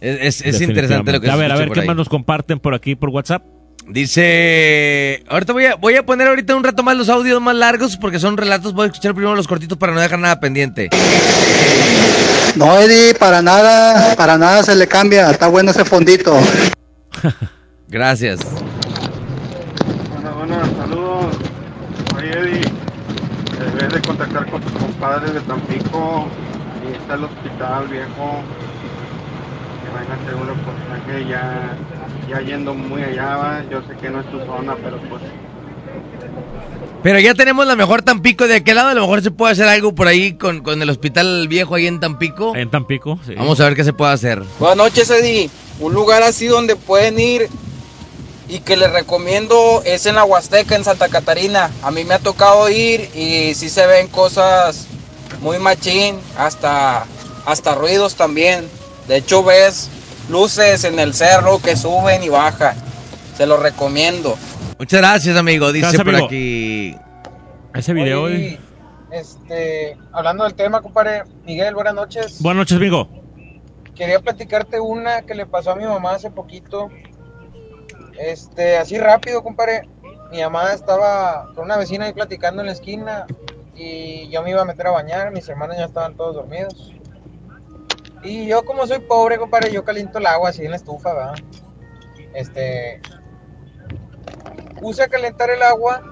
Es, 0.00 0.40
es- 0.42 0.54
es 0.54 0.60
interesante 0.60 1.12
lo 1.12 1.20
que 1.20 1.30
A 1.30 1.36
ver, 1.36 1.50
a 1.50 1.56
ver 1.56 1.70
qué 1.70 1.80
ahí. 1.80 1.86
más 1.86 1.96
nos 1.96 2.08
comparten 2.08 2.58
por 2.60 2.74
aquí 2.74 2.94
por 2.94 3.08
WhatsApp. 3.10 3.42
Dice, 3.88 5.24
ahorita 5.28 5.52
voy 5.52 5.64
a, 5.64 5.74
voy 5.74 5.96
a 5.96 6.04
poner 6.06 6.28
ahorita 6.28 6.54
un 6.54 6.62
rato 6.62 6.82
más 6.82 6.96
los 6.96 7.08
audios 7.08 7.40
más 7.40 7.56
largos 7.56 7.96
porque 7.96 8.20
son 8.20 8.36
relatos, 8.36 8.72
voy 8.72 8.84
a 8.84 8.86
escuchar 8.86 9.14
primero 9.14 9.34
los 9.34 9.48
cortitos 9.48 9.76
para 9.78 9.92
no 9.92 10.00
dejar 10.00 10.18
nada 10.20 10.38
pendiente. 10.38 10.90
No, 12.54 12.78
Eddie, 12.78 13.14
para 13.14 13.42
nada, 13.42 14.14
para 14.14 14.36
nada 14.38 14.62
se 14.62 14.76
le 14.76 14.86
cambia. 14.86 15.30
Está 15.30 15.48
bueno 15.48 15.70
ese 15.72 15.84
fondito. 15.84 16.38
Gracias. 17.90 18.38
Buenas, 20.12 20.34
buenas, 20.36 20.68
saludos. 20.78 21.36
Oye, 22.16 22.30
Eddie, 22.30 22.62
debes 23.58 23.94
de 23.94 24.00
contactar 24.02 24.48
con 24.48 24.60
tus 24.62 24.72
compadres 24.72 25.34
de 25.34 25.40
Tampico. 25.40 26.28
Ahí 26.86 26.94
está 26.94 27.14
el 27.14 27.24
hospital 27.24 27.88
viejo. 27.88 28.42
Que 29.82 29.90
van 29.92 30.06
a 30.08 30.22
hacer 30.22 30.34
un 30.36 30.46
reportaje 30.46 31.28
ya, 31.28 31.76
ya 32.28 32.40
yendo 32.42 32.74
muy 32.74 33.02
allá. 33.02 33.36
va. 33.36 33.64
Yo 33.68 33.82
sé 33.82 33.96
que 34.00 34.08
no 34.08 34.20
es 34.20 34.30
tu 34.30 34.38
zona, 34.38 34.76
pero 34.76 34.98
pues 35.08 35.22
Pero 37.02 37.18
ya 37.18 37.34
tenemos 37.34 37.66
la 37.66 37.74
mejor 37.74 38.02
Tampico 38.02 38.46
de 38.46 38.54
aquel 38.54 38.76
lado, 38.76 38.90
a 38.90 38.94
lo 38.94 39.00
mejor 39.00 39.20
se 39.22 39.32
puede 39.32 39.54
hacer 39.54 39.66
algo 39.66 39.96
por 39.96 40.06
ahí 40.06 40.34
con, 40.34 40.60
con 40.60 40.80
el 40.80 40.90
hospital 40.90 41.48
viejo 41.48 41.74
ahí 41.74 41.88
en 41.88 41.98
Tampico. 41.98 42.54
En 42.54 42.70
Tampico, 42.70 43.18
sí. 43.26 43.34
Vamos 43.34 43.58
a 43.58 43.64
ver 43.64 43.74
qué 43.74 43.82
se 43.82 43.92
puede 43.92 44.12
hacer. 44.12 44.44
Buenas 44.60 44.76
noches, 44.76 45.10
Eddie. 45.10 45.50
Un 45.80 45.92
lugar 45.92 46.22
así 46.22 46.46
donde 46.46 46.76
pueden 46.76 47.18
ir 47.18 47.48
y 48.50 48.60
que 48.60 48.76
les 48.76 48.90
recomiendo 48.90 49.80
es 49.84 50.06
en 50.06 50.16
la 50.16 50.24
Huasteca, 50.24 50.74
en 50.74 50.82
Santa 50.82 51.08
Catarina. 51.08 51.70
A 51.82 51.92
mí 51.92 52.04
me 52.04 52.14
ha 52.14 52.18
tocado 52.18 52.68
ir 52.68 53.08
y 53.14 53.54
sí 53.54 53.68
se 53.68 53.86
ven 53.86 54.08
cosas 54.08 54.88
muy 55.40 55.58
machín, 55.58 56.18
hasta, 56.36 57.04
hasta 57.46 57.74
ruidos 57.76 58.16
también. 58.16 58.68
De 59.06 59.18
hecho, 59.18 59.44
ves 59.44 59.88
luces 60.28 60.82
en 60.82 60.98
el 60.98 61.14
cerro 61.14 61.60
que 61.62 61.76
suben 61.76 62.24
y 62.24 62.28
bajan. 62.28 62.76
Se 63.36 63.46
los 63.46 63.60
recomiendo. 63.60 64.36
Muchas 64.78 65.00
gracias, 65.00 65.36
amigo. 65.36 65.70
Dice 65.70 65.82
Gracias, 65.82 66.02
por 66.02 66.14
amigo. 66.14 66.26
aquí. 66.26 66.96
Ese 67.72 67.92
video. 67.94 68.22
Oye, 68.24 68.58
este, 69.12 69.96
hablando 70.12 70.42
del 70.42 70.54
tema, 70.54 70.80
compadre, 70.80 71.22
Miguel, 71.44 71.74
buenas 71.74 71.94
noches. 71.94 72.42
Buenas 72.42 72.62
noches, 72.62 72.78
amigo. 72.78 73.08
Quería 73.94 74.18
platicarte 74.18 74.80
una 74.80 75.22
que 75.22 75.34
le 75.34 75.46
pasó 75.46 75.70
a 75.70 75.76
mi 75.76 75.84
mamá 75.84 76.14
hace 76.14 76.30
poquito. 76.30 76.90
Este, 78.20 78.76
así 78.76 78.98
rápido, 78.98 79.42
compadre. 79.42 79.88
Mi 80.30 80.42
mamá 80.42 80.74
estaba 80.74 81.50
con 81.54 81.64
una 81.64 81.78
vecina 81.78 82.04
ahí 82.04 82.12
platicando 82.12 82.60
en 82.60 82.66
la 82.66 82.72
esquina 82.72 83.26
y 83.74 84.28
yo 84.28 84.42
me 84.42 84.50
iba 84.50 84.60
a 84.60 84.66
meter 84.66 84.86
a 84.86 84.90
bañar, 84.90 85.32
mis 85.32 85.48
hermanos 85.48 85.76
ya 85.78 85.86
estaban 85.86 86.14
todos 86.16 86.34
dormidos. 86.34 86.92
Y 88.22 88.46
yo 88.46 88.62
como 88.64 88.86
soy 88.86 88.98
pobre, 88.98 89.38
compadre, 89.38 89.72
yo 89.72 89.84
caliento 89.84 90.18
el 90.18 90.26
agua 90.26 90.50
así 90.50 90.64
en 90.64 90.70
la 90.70 90.76
estufa, 90.76 91.14
¿verdad? 91.14 91.34
Este... 92.34 93.00
Puse 94.78 95.02
a 95.02 95.08
calentar 95.08 95.48
el 95.50 95.62
agua, 95.62 96.02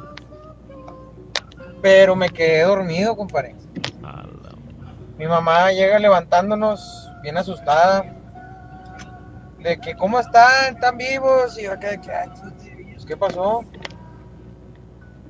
pero 1.83 2.17
me 2.17 2.31
quedé 2.31 2.63
dormido, 2.63 3.17
compadre. 3.17 3.55
Mi 5.19 5.27
mamá 5.27 5.73
llega 5.73 5.99
levantándonos 5.99 7.11
bien 7.23 7.37
asustada. 7.37 8.18
De 9.59 9.79
que, 9.81 9.97
¿cómo 9.97 10.21
están? 10.21 10.75
¿Están 10.75 10.97
vivos? 10.97 11.59
Y 11.59 11.67
acá 11.67 11.91
de 11.91 12.01
que, 12.01 12.13
"Ay, 12.13 12.29
pues, 12.93 13.05
¿qué 13.05 13.17
pasó? 13.17 13.65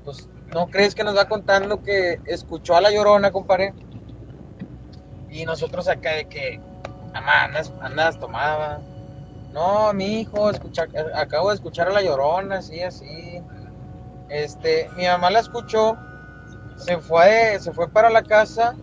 Pues, 0.04 0.28
¿no 0.52 0.66
crees 0.68 0.94
que 0.94 1.04
nos 1.04 1.16
va 1.16 1.26
contando 1.28 1.82
que 1.82 2.20
escuchó 2.26 2.76
a 2.76 2.80
la 2.80 2.90
llorona, 2.90 3.30
compadre? 3.30 3.74
Y 5.30 5.44
nosotros 5.44 5.88
acá 5.88 6.12
de 6.12 6.26
que, 6.26 6.60
mamá, 7.12 7.44
andas, 7.44 7.72
andas 7.80 8.18
tomada. 8.18 8.80
No, 9.52 9.92
mi 9.94 10.20
hijo, 10.20 10.50
escucha, 10.50 10.86
acabo 11.14 11.48
de 11.48 11.54
escuchar 11.54 11.88
a 11.88 11.92
la 11.92 12.02
llorona, 12.02 12.58
así, 12.58 12.82
así. 12.82 13.42
Este, 14.28 14.90
mi 14.96 15.06
mamá 15.06 15.30
la 15.30 15.40
escuchó, 15.40 15.96
se 16.76 16.98
fue, 16.98 17.58
se 17.60 17.72
fue 17.72 17.88
para 17.88 18.10
la 18.10 18.22
casa 18.22 18.76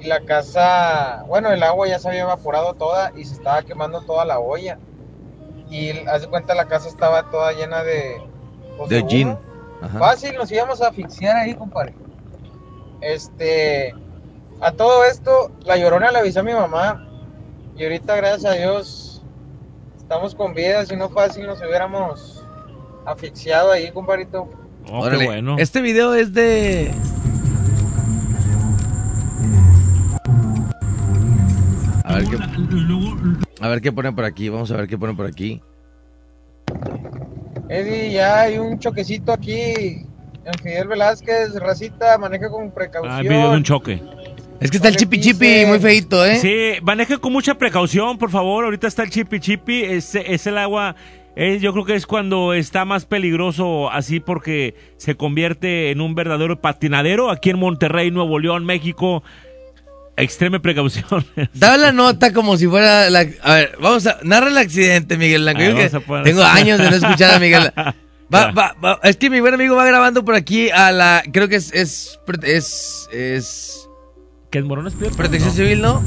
y 0.00 0.06
la 0.06 0.20
casa, 0.20 1.24
bueno, 1.26 1.50
el 1.50 1.62
agua 1.62 1.88
ya 1.88 1.98
se 1.98 2.08
había 2.08 2.22
evaporado 2.22 2.74
toda 2.74 3.12
y 3.16 3.24
se 3.24 3.34
estaba 3.34 3.62
quemando 3.62 4.02
toda 4.02 4.24
la 4.24 4.38
olla. 4.38 4.78
Y 5.70 5.90
haz 6.06 6.22
de 6.22 6.28
cuenta 6.28 6.54
la 6.54 6.66
casa 6.66 6.88
estaba 6.88 7.30
toda 7.30 7.52
llena 7.52 7.82
de... 7.82 8.22
pues, 8.76 8.88
De 8.88 9.04
gin. 9.06 9.36
Ajá. 9.82 9.98
Fácil, 9.98 10.34
nos 10.36 10.50
íbamos 10.50 10.80
a 10.80 10.88
asfixiar 10.88 11.36
ahí, 11.36 11.54
compadre. 11.54 11.94
Este, 13.00 13.94
a 14.60 14.72
todo 14.72 15.04
esto, 15.04 15.50
la 15.64 15.76
llorona 15.76 16.10
le 16.10 16.18
avisó 16.18 16.40
a 16.40 16.42
mi 16.42 16.52
mamá. 16.52 17.06
Y 17.76 17.84
ahorita, 17.84 18.16
gracias 18.16 18.44
a 18.44 18.56
Dios, 18.56 19.22
estamos 19.96 20.34
con 20.34 20.54
vida. 20.54 20.84
Si 20.86 20.96
no 20.96 21.08
fácil, 21.10 21.46
nos 21.46 21.60
hubiéramos 21.60 22.44
asfixiado 23.04 23.70
ahí, 23.70 23.90
compadrito. 23.92 24.48
Oh, 24.90 25.08
qué 25.08 25.24
bueno. 25.24 25.56
Este 25.58 25.80
video 25.80 26.14
es 26.14 26.32
de. 26.32 26.92
Ver 32.18 32.28
qué. 32.28 32.36
A 33.60 33.68
ver 33.68 33.80
qué 33.80 33.92
ponen 33.92 34.14
por 34.14 34.24
aquí. 34.24 34.48
Vamos 34.48 34.70
a 34.70 34.76
ver 34.76 34.86
qué 34.88 34.96
ponen 34.98 35.16
por 35.16 35.26
aquí. 35.26 35.60
Eddie, 37.68 38.12
ya 38.12 38.40
hay 38.42 38.58
un 38.58 38.78
choquecito 38.78 39.32
aquí 39.32 39.54
en 40.44 40.54
Fidel 40.62 40.88
Velázquez. 40.88 41.54
Racita, 41.56 42.16
maneja 42.18 42.48
con 42.50 42.70
precaución. 42.70 43.12
Ah, 43.14 43.20
video 43.20 43.50
de 43.50 43.56
un 43.56 43.62
choque. 43.62 44.02
Es 44.60 44.70
que 44.70 44.78
está 44.78 44.88
el 44.88 44.96
chipi 44.96 45.20
chipi 45.20 45.64
muy 45.66 45.78
feito, 45.78 46.24
¿eh? 46.24 46.36
Sí, 46.36 46.72
maneje 46.82 47.18
con 47.18 47.32
mucha 47.32 47.54
precaución, 47.54 48.18
por 48.18 48.30
favor. 48.30 48.64
Ahorita 48.64 48.88
está 48.88 49.02
el 49.04 49.10
chipi 49.10 49.38
chipi. 49.38 49.82
Es, 49.82 50.14
es 50.14 50.46
el 50.46 50.58
agua. 50.58 50.96
es- 51.36 51.62
yo 51.62 51.72
creo 51.72 51.84
que 51.84 51.94
es 51.94 52.06
cuando 52.06 52.52
está 52.54 52.84
más 52.84 53.04
peligroso 53.06 53.88
así 53.92 54.18
porque 54.18 54.74
se 54.96 55.14
convierte 55.16 55.90
en 55.92 56.00
un 56.00 56.16
verdadero 56.16 56.60
patinadero 56.60 57.30
aquí 57.30 57.50
en 57.50 57.58
Monterrey, 57.60 58.10
Nuevo 58.10 58.38
León, 58.40 58.64
México. 58.64 59.22
Extreme 60.18 60.58
precaución. 60.58 61.24
Dame 61.54 61.78
la 61.78 61.92
nota 61.92 62.32
como 62.32 62.56
si 62.56 62.66
fuera 62.66 63.08
la... 63.08 63.26
A 63.42 63.54
ver, 63.54 63.78
vamos 63.80 64.06
a... 64.06 64.18
Narra 64.24 64.48
el 64.48 64.58
accidente, 64.58 65.16
Miguel 65.16 65.42
Blanco. 65.42 65.60
Ver, 65.60 65.90
Yo 65.90 66.00
que 66.04 66.22
Tengo 66.24 66.42
años 66.42 66.78
de 66.78 66.90
no 66.90 66.96
escuchar 66.96 67.34
a 67.34 67.38
Miguel. 67.38 67.72
Va, 68.34 68.50
va, 68.50 68.76
va. 68.84 69.00
Es 69.04 69.16
que 69.16 69.30
mi 69.30 69.40
buen 69.40 69.54
amigo 69.54 69.74
va 69.74 69.86
grabando 69.86 70.22
por 70.22 70.34
aquí 70.34 70.68
a 70.68 70.92
la... 70.92 71.22
Creo 71.32 71.48
que 71.48 71.56
es... 71.56 71.72
Es... 71.72 72.20
Es... 72.42 73.08
es 73.10 73.88
¿Que 74.50 74.58
es 74.58 74.64
Morones? 74.66 74.92
Protección 75.16 75.48
No. 75.48 75.56
Civil, 75.56 75.80
¿no? 75.80 76.02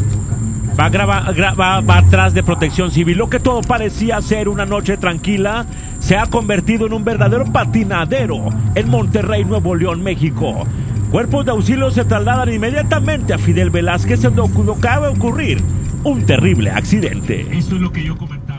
Va, 0.80 1.81
va, 1.81 1.98
atrás 1.98 2.34
de 2.34 2.43
protección 2.43 2.91
civil. 2.91 3.18
Lo 3.18 3.30
que 3.30 3.39
todo 3.39 3.61
parecía 3.61 4.22
ser 4.22 4.49
una 4.49 4.65
noche 4.65 4.98
tranquila 4.98 5.65
se 5.99 6.18
ha 6.18 6.26
convertido 6.26 6.88
en 6.88 6.93
un 6.93 7.03
verdadero 7.03 7.45
patinadero 7.45 8.45
en 8.76 8.89
Monterrey, 8.89 9.43
Nuevo 9.43 9.76
León, 9.76 10.02
México. 10.02 10.65
Cuerpos 11.11 11.45
de 11.45 11.52
auxilio 11.52 11.91
se 11.91 12.06
trasladan 12.06 12.53
inmediatamente 12.53 13.34
a 13.34 13.38
Fidel 13.38 13.69
Velázquez, 13.69 14.22
donde 14.22 14.72
acaba 14.72 15.07
de 15.07 15.14
ocurrir 15.14 15.61
un 16.03 16.26
terrible 16.26 16.72
accidente. 16.72 17.48
Esto 17.52 17.76
es 17.76 17.81
lo 17.81 17.91
que 17.91 18.03
yo 18.03 18.18
comentaba. 18.18 18.50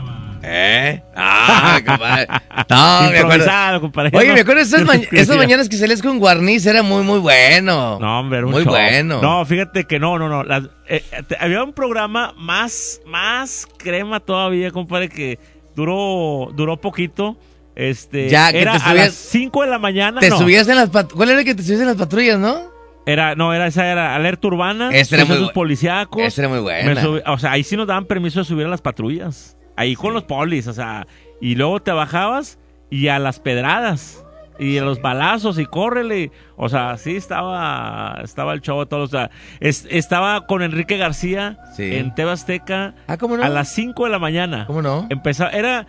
¿Eh? 0.45 1.01
Ah, 1.15 1.79
compadre. 1.85 2.27
No, 2.69 3.09
me 3.11 3.19
acuerdo. 3.19 3.81
Compadre. 3.81 4.11
Oye, 4.17 4.33
me 4.33 4.41
acuerdo 4.41 4.61
esas, 4.61 4.83
ma- 4.85 4.95
esas 4.95 5.37
mañanas 5.37 5.69
que 5.69 5.77
salías 5.77 6.01
con 6.01 6.19
Guarniz, 6.19 6.65
era 6.65 6.83
muy, 6.83 7.03
muy 7.03 7.19
bueno. 7.19 7.97
No, 7.99 8.19
hombre, 8.19 8.39
era 8.39 8.47
un 8.47 8.51
Muy 8.53 8.63
show. 8.63 8.71
bueno. 8.73 9.21
No, 9.21 9.45
fíjate 9.45 9.85
que 9.85 9.99
no, 9.99 10.19
no, 10.19 10.27
no. 10.27 10.43
las- 10.43 10.63
eh, 10.89 11.03
había 11.39 11.63
un 11.63 11.71
programa 11.73 12.33
más, 12.37 12.99
más 13.05 13.67
crema 13.77 14.19
todavía, 14.19 14.71
compadre, 14.71 15.07
que 15.09 15.39
duró, 15.75 16.49
duró 16.53 16.79
poquito. 16.79 17.37
Este, 17.75 18.29
Ya, 18.29 18.51
que 18.51 18.61
era 18.61 18.73
te 18.73 18.77
a 18.77 18.81
subías- 18.81 19.05
las 19.07 19.13
5 19.15 19.61
de 19.63 19.67
la 19.69 19.79
mañana. 19.79 20.19
Te 20.19 20.29
no. 20.29 20.37
subías 20.37 20.67
en 20.67 20.75
las. 20.75 20.89
¿Cuál 20.89 21.29
era 21.29 21.39
el 21.39 21.45
que 21.45 21.55
te 21.55 21.63
subías 21.63 21.81
en 21.81 21.87
las 21.87 21.95
patrullas, 21.95 22.37
no? 22.37 22.71
Era, 23.05 23.33
no, 23.35 23.53
era 23.53 23.67
esa 23.67 23.85
era 23.87 24.13
alerta 24.15 24.47
urbana. 24.47 24.89
Ese 24.93 25.15
era 25.15 25.25
muy 25.25 25.49
policíacos. 25.53 26.21
ese 26.21 26.41
era 26.41 26.49
muy 26.49 26.59
subí- 27.03 27.23
o 27.25 27.37
sea, 27.39 27.51
ahí 27.53 27.63
sí 27.63 27.75
nos 27.75 27.87
daban 27.87 28.05
permiso 28.05 28.39
de 28.39 28.45
subir 28.45 28.65
a 28.65 28.69
las 28.69 28.81
patrullas. 28.81 29.57
Ahí 29.75 29.95
con 29.95 30.13
los 30.13 30.23
polis, 30.23 30.67
o 30.67 30.73
sea, 30.73 31.07
y 31.41 31.55
luego 31.55 31.81
te 31.81 31.91
bajabas 31.91 32.59
y 32.89 33.07
a 33.07 33.17
las 33.19 33.39
pedradas 33.39 34.23
y 34.59 34.77
a 34.77 34.83
los 34.83 35.01
balazos 35.01 35.57
y 35.57 35.65
córrele. 35.65 36.31
O 36.57 36.69
sea, 36.69 36.97
sí 36.97 37.15
estaba 37.15 38.19
estaba 38.23 38.53
el 38.53 38.61
de 38.61 38.85
todos. 38.85 39.09
O 39.09 39.17
sea, 39.17 39.31
es- 39.59 39.87
estaba 39.89 40.45
con 40.45 40.61
Enrique 40.61 40.97
García 40.97 41.57
Sí. 41.75 41.95
en 41.95 42.13
Tebasteca 42.13 42.93
Ah, 43.07 43.17
a 43.41 43.49
las 43.49 43.69
5 43.73 44.05
de 44.05 44.11
la 44.11 44.19
mañana. 44.19 44.65
¿Cómo 44.67 44.81
no? 44.83 45.07
Empezaba, 45.09 45.49
era, 45.49 45.87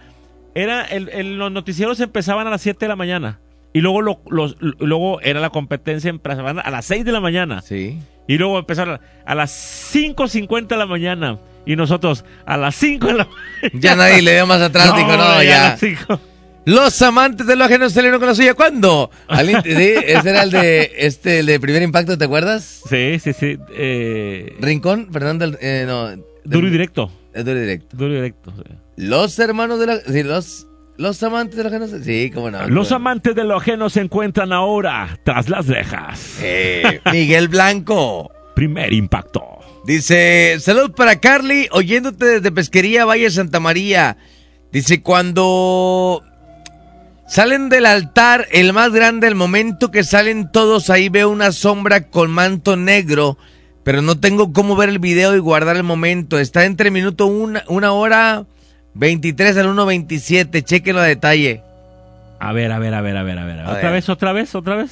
era 0.55 0.82
el, 0.85 1.11
el- 1.11 1.36
los 1.36 1.52
noticieros 1.52 2.01
empezaban 2.01 2.47
a 2.47 2.51
las 2.51 2.62
7 2.62 2.86
de 2.86 2.89
la 2.89 2.97
mañana. 2.97 3.39
Y 3.74 3.81
luego, 3.81 4.01
lo- 4.01 4.20
los, 4.31 4.56
luego 4.61 5.20
era 5.20 5.40
la 5.40 5.51
competencia 5.51 6.09
empezaban 6.09 6.59
a 6.61 6.70
las 6.70 6.86
6 6.86 7.05
de 7.05 7.12
la 7.12 7.20
mañana. 7.20 7.61
Sí. 7.61 7.98
Y 8.27 8.39
luego 8.39 8.59
empezaron 8.59 8.98
a 9.27 9.35
las 9.35 9.51
5.50 9.51 10.69
de 10.69 10.77
la 10.78 10.86
mañana. 10.86 11.39
Y 11.66 11.77
nosotros 11.77 12.24
a 12.47 12.57
las 12.57 12.74
5 12.77 13.07
de 13.07 13.12
la 13.15 13.24
mañana. 13.27 13.81
Ya 13.81 13.97
nadie 13.97 14.23
le 14.23 14.35
dio 14.35 14.47
más 14.47 14.61
atrás, 14.61 14.95
dijo, 14.97 15.16
no, 15.16 15.43
ya. 15.43 15.66
a 15.66 15.70
las 15.70 15.81
cinco. 15.81 16.20
Los 16.66 17.01
amantes 17.03 17.47
de 17.47 17.57
lo 17.57 17.65
ajeno 17.65 17.89
salieron 17.91 18.19
con 18.19 18.28
la 18.28 18.35
suya. 18.35 18.55
¿Cuándo? 18.55 19.11
Al 19.28 19.47
sí, 19.47 19.53
ese 19.62 20.31
era 20.31 20.43
el 20.45 20.51
de, 20.51 20.93
este, 20.97 21.41
el 21.41 21.47
de 21.47 21.61
primer 21.61 21.82
impacto, 21.82 22.16
¿te 22.16 22.24
acuerdas? 22.24 22.82
Sí, 22.89 23.19
sí, 23.19 23.32
sí. 23.35 23.59
Eh, 23.77 24.57
Rincón, 24.61 25.09
Fernando, 25.12 25.45
el- 25.45 25.59
eh, 25.61 25.85
no. 25.86 26.09
del- 26.09 26.23
duro 26.45 26.66
y 26.69 26.70
directo. 26.70 27.11
Es 27.35 27.45
duro 27.45 27.59
y 27.59 27.61
directo. 27.62 27.97
Duro 27.97 28.12
y 28.12 28.16
directo. 28.16 28.53
sí. 28.57 28.74
Los 28.97 29.39
hermanos 29.39 29.78
de 29.81 29.86
la, 29.86 30.01
sí, 30.01 30.23
los, 30.23 30.66
los 30.97 31.23
amantes 31.23 31.57
de 31.57 31.65
lo 31.65 31.69
ajeno, 31.69 31.86
sí, 32.03 32.31
cómo 32.32 32.51
no. 32.51 32.66
Los 32.69 32.91
no. 32.91 32.97
amantes 32.97 33.35
de 33.35 33.45
lo 33.45 33.57
ajeno 33.57 33.91
se 33.91 34.01
encuentran 34.01 34.53
ahora 34.53 35.19
tras 35.24 35.49
las 35.51 35.66
rejas. 35.66 36.39
Eh, 36.41 37.01
Miguel 37.12 37.49
Blanco. 37.49 38.31
Primer 38.55 38.93
impacto. 38.95 39.43
Dice, 39.86 40.56
salud 40.61 40.93
para 40.93 41.20
Carly, 41.20 41.69
oyéndote 41.70 42.24
desde 42.24 42.51
Pesquería 42.52 43.05
Valle 43.05 43.31
Santa 43.31 43.61
María. 43.61 44.16
Dice, 44.73 45.02
cuando 45.02 46.23
salen 47.28 47.69
del 47.69 47.85
altar, 47.86 48.47
el 48.51 48.73
más 48.73 48.93
grande, 48.93 49.27
el 49.28 49.35
momento 49.35 49.90
que 49.90 50.02
salen 50.05 50.51
todos, 50.51 50.89
ahí 50.90 51.09
veo 51.11 51.28
una 51.28 51.52
sombra 51.52 52.09
con 52.09 52.31
manto 52.31 52.77
negro, 52.77 53.36
pero 53.82 54.01
no 54.01 54.19
tengo 54.19 54.52
cómo 54.55 54.74
ver 54.74 54.89
el 54.89 54.98
video 54.98 55.36
y 55.36 55.39
guardar 55.39 55.77
el 55.77 55.82
momento. 55.82 56.39
Está 56.39 56.65
entre 56.65 56.90
minuto 56.90 57.27
una, 57.27 57.62
una 57.69 57.93
hora 57.93 58.47
23 58.94 59.56
al 59.59 59.66
1.27, 59.66 60.65
chequenlo 60.65 61.02
a 61.02 61.05
detalle. 61.05 61.61
A 62.40 62.52
ver, 62.52 62.73
a 62.73 62.78
ver, 62.78 62.94
a 62.94 63.02
ver, 63.02 63.16
a 63.19 63.23
ver, 63.23 63.39
a 63.39 63.44
ver. 63.44 63.61
A 63.61 63.65
¿Otra 63.70 63.82
ver. 63.82 63.93
vez, 63.93 64.09
otra 64.09 64.32
vez, 64.32 64.55
otra 64.55 64.77
vez? 64.77 64.90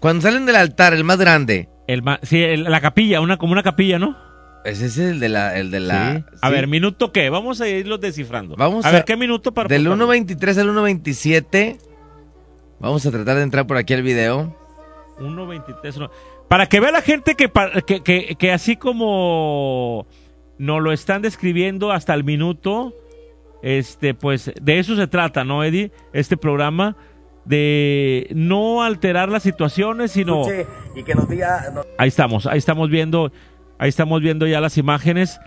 Cuando 0.00 0.22
salen 0.22 0.46
del 0.46 0.56
altar, 0.56 0.94
el 0.94 1.04
más 1.04 1.18
grande. 1.18 1.68
El 1.86 2.02
sí, 2.22 2.42
el- 2.42 2.64
la 2.64 2.80
capilla, 2.80 3.20
una, 3.20 3.36
como 3.36 3.52
una 3.52 3.62
capilla, 3.62 3.98
¿no? 3.98 4.16
Ese 4.64 4.86
es 4.86 4.98
el 4.98 5.20
de 5.20 5.28
la... 5.28 5.56
El 5.58 5.70
de 5.70 5.80
la 5.80 6.16
Sí. 6.16 6.24
A 6.42 6.50
ver, 6.50 6.66
¿minuto 6.66 7.12
qué? 7.12 7.30
Vamos 7.30 7.60
a 7.60 7.68
irlos 7.68 8.00
descifrando. 8.00 8.56
Vamos 8.56 8.84
a, 8.84 8.90
ver, 8.90 9.04
¿qué 9.04 9.16
minuto 9.16 9.52
para 9.52 9.68
Del 9.68 9.86
apuntarlo? 9.86 10.12
1.23 10.14 10.58
al 10.58 10.68
1.27. 10.68 11.78
Vamos 12.78 13.04
a 13.06 13.10
tratar 13.10 13.36
de 13.36 13.42
entrar 13.42 13.66
por 13.66 13.76
aquí 13.76 13.94
al 13.94 14.02
video. 14.02 14.54
1.23. 15.18 15.96
no. 15.98 16.10
Para 16.48 16.66
que 16.66 16.80
vea 16.80 16.90
la 16.90 17.02
gente 17.02 17.34
que, 17.36 17.50
que, 17.86 18.02
que, 18.02 18.34
que 18.38 18.52
así 18.52 18.76
como 18.76 20.06
nos 20.58 20.82
lo 20.82 20.92
están 20.92 21.22
describiendo 21.22 21.92
hasta 21.92 22.12
el 22.12 22.24
minuto, 22.24 22.92
este, 23.62 24.14
pues 24.14 24.50
de 24.60 24.78
eso 24.78 24.96
se 24.96 25.06
trata, 25.06 25.44
¿no, 25.44 25.62
Eddie? 25.62 25.92
Este 26.12 26.36
programa 26.36 26.96
de 27.44 28.28
no 28.34 28.82
alterar 28.82 29.28
las 29.28 29.42
situaciones, 29.42 30.12
sino 30.12 30.42
Escuche 30.42 30.66
y 30.96 31.02
que 31.04 31.14
nos 31.14 31.28
diga. 31.28 31.70
no- 31.72 31.82
ahí 31.98 32.08
estamos, 32.08 32.46
ahí 32.46 32.58
estamos 32.58 32.90
viendo, 32.90 33.32
ahí 33.80 33.88
estamos 33.88 34.20
viendo 34.22 34.46
ya 34.46 34.60
las 34.60 34.78
imágenes. 34.78 35.40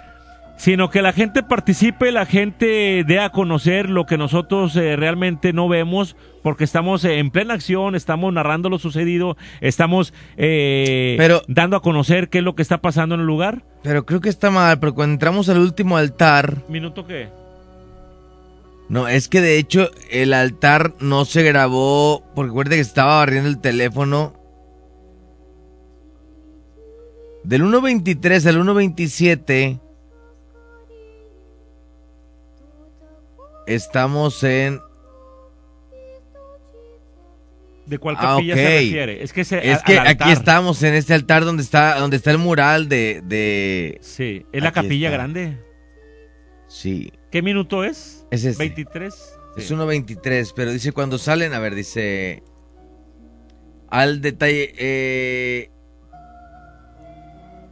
sino 0.56 0.92
que 0.92 1.02
la 1.02 1.14
gente 1.14 1.42
participe, 1.42 2.12
la 2.12 2.28
gente 2.28 3.04
dé 3.08 3.20
a 3.20 3.32
conocer 3.32 3.90
lo 3.90 4.06
que 4.06 4.20
nosotros 4.20 4.76
eh, 4.76 4.96
realmente 4.96 5.52
no 5.52 5.68
vemos, 5.68 6.16
porque 6.44 6.64
estamos 6.64 7.04
en 7.06 7.32
plena 7.32 7.56
acción, 7.56 7.96
estamos 7.96 8.32
narrando 8.32 8.70
lo 8.70 8.78
sucedido, 8.78 9.36
estamos 9.62 10.14
eh, 10.38 11.16
Pero- 11.18 11.42
dando 11.48 11.76
a 11.76 11.82
conocer 11.82 12.30
qué 12.30 12.38
es 12.38 12.44
lo 12.44 12.54
que 12.54 12.62
está 12.62 12.78
pasando 12.82 13.16
en 13.16 13.22
el 13.22 13.28
lugar. 13.28 13.64
Pero 13.82 14.06
creo 14.06 14.22
que 14.22 14.30
está 14.30 14.52
mal, 14.52 14.80
porque 14.80 14.94
cuando 14.94 15.14
entramos 15.14 15.50
al 15.50 15.58
último 15.58 15.98
altar, 15.98 16.58
¿Minuto 16.70 17.08
qué? 17.08 17.30
no, 18.90 19.08
es 19.08 19.28
que 19.30 19.42
de 19.42 19.58
hecho 19.58 19.90
el 20.12 20.34
altar 20.36 20.94
no 21.00 21.26
se 21.26 21.42
grabó, 21.42 22.24
porque 22.36 22.50
recuerde 22.50 22.76
que 22.76 22.82
estaba 22.82 23.18
barriendo 23.18 23.50
el 23.50 23.60
teléfono. 23.60 24.34
Del 27.44 27.64
1.23 27.64 28.46
al 28.48 28.58
1.27 28.64 29.80
estamos 33.68 34.44
en... 34.44 34.80
¿De 37.86 37.98
cuál 37.98 38.16
Ah, 38.18 38.36
capilla 38.36 38.56
se 38.56 38.64
refiere? 38.80 39.24
Es 39.24 39.34
que, 39.34 39.44
se, 39.44 39.72
Es 39.72 39.84
que 39.84 40.00
aquí 40.00 40.32
estamos 40.32 40.82
en 40.84 40.94
este 40.94 41.14
altar 41.14 41.44
donde 41.44 41.64
está 41.64 42.00
donde 42.00 42.16
está 42.16 42.32
el 42.32 42.38
mural 42.38 42.88
de... 42.88 43.22
de... 43.26 43.98
Sí, 44.02 44.46
es 44.54 44.62
la 44.64 44.70
Aquí 44.70 44.82
capilla 44.82 45.08
está. 45.10 45.18
grande. 45.18 45.58
Sí. 46.68 47.12
¿Qué 47.30 47.42
minuto 47.42 47.84
es? 47.84 48.26
Es 48.32 48.46
este. 48.46 48.64
23. 48.64 49.14
Es 49.58 49.72
1.23, 49.72 50.54
pero 50.56 50.72
dice 50.72 50.94
cuando 50.94 51.18
salen, 51.18 51.54
a 51.54 51.60
ver, 51.60 51.76
dice... 51.76 52.42
Al 53.90 54.22
detalle... 54.22 54.74
eh, 54.78 55.70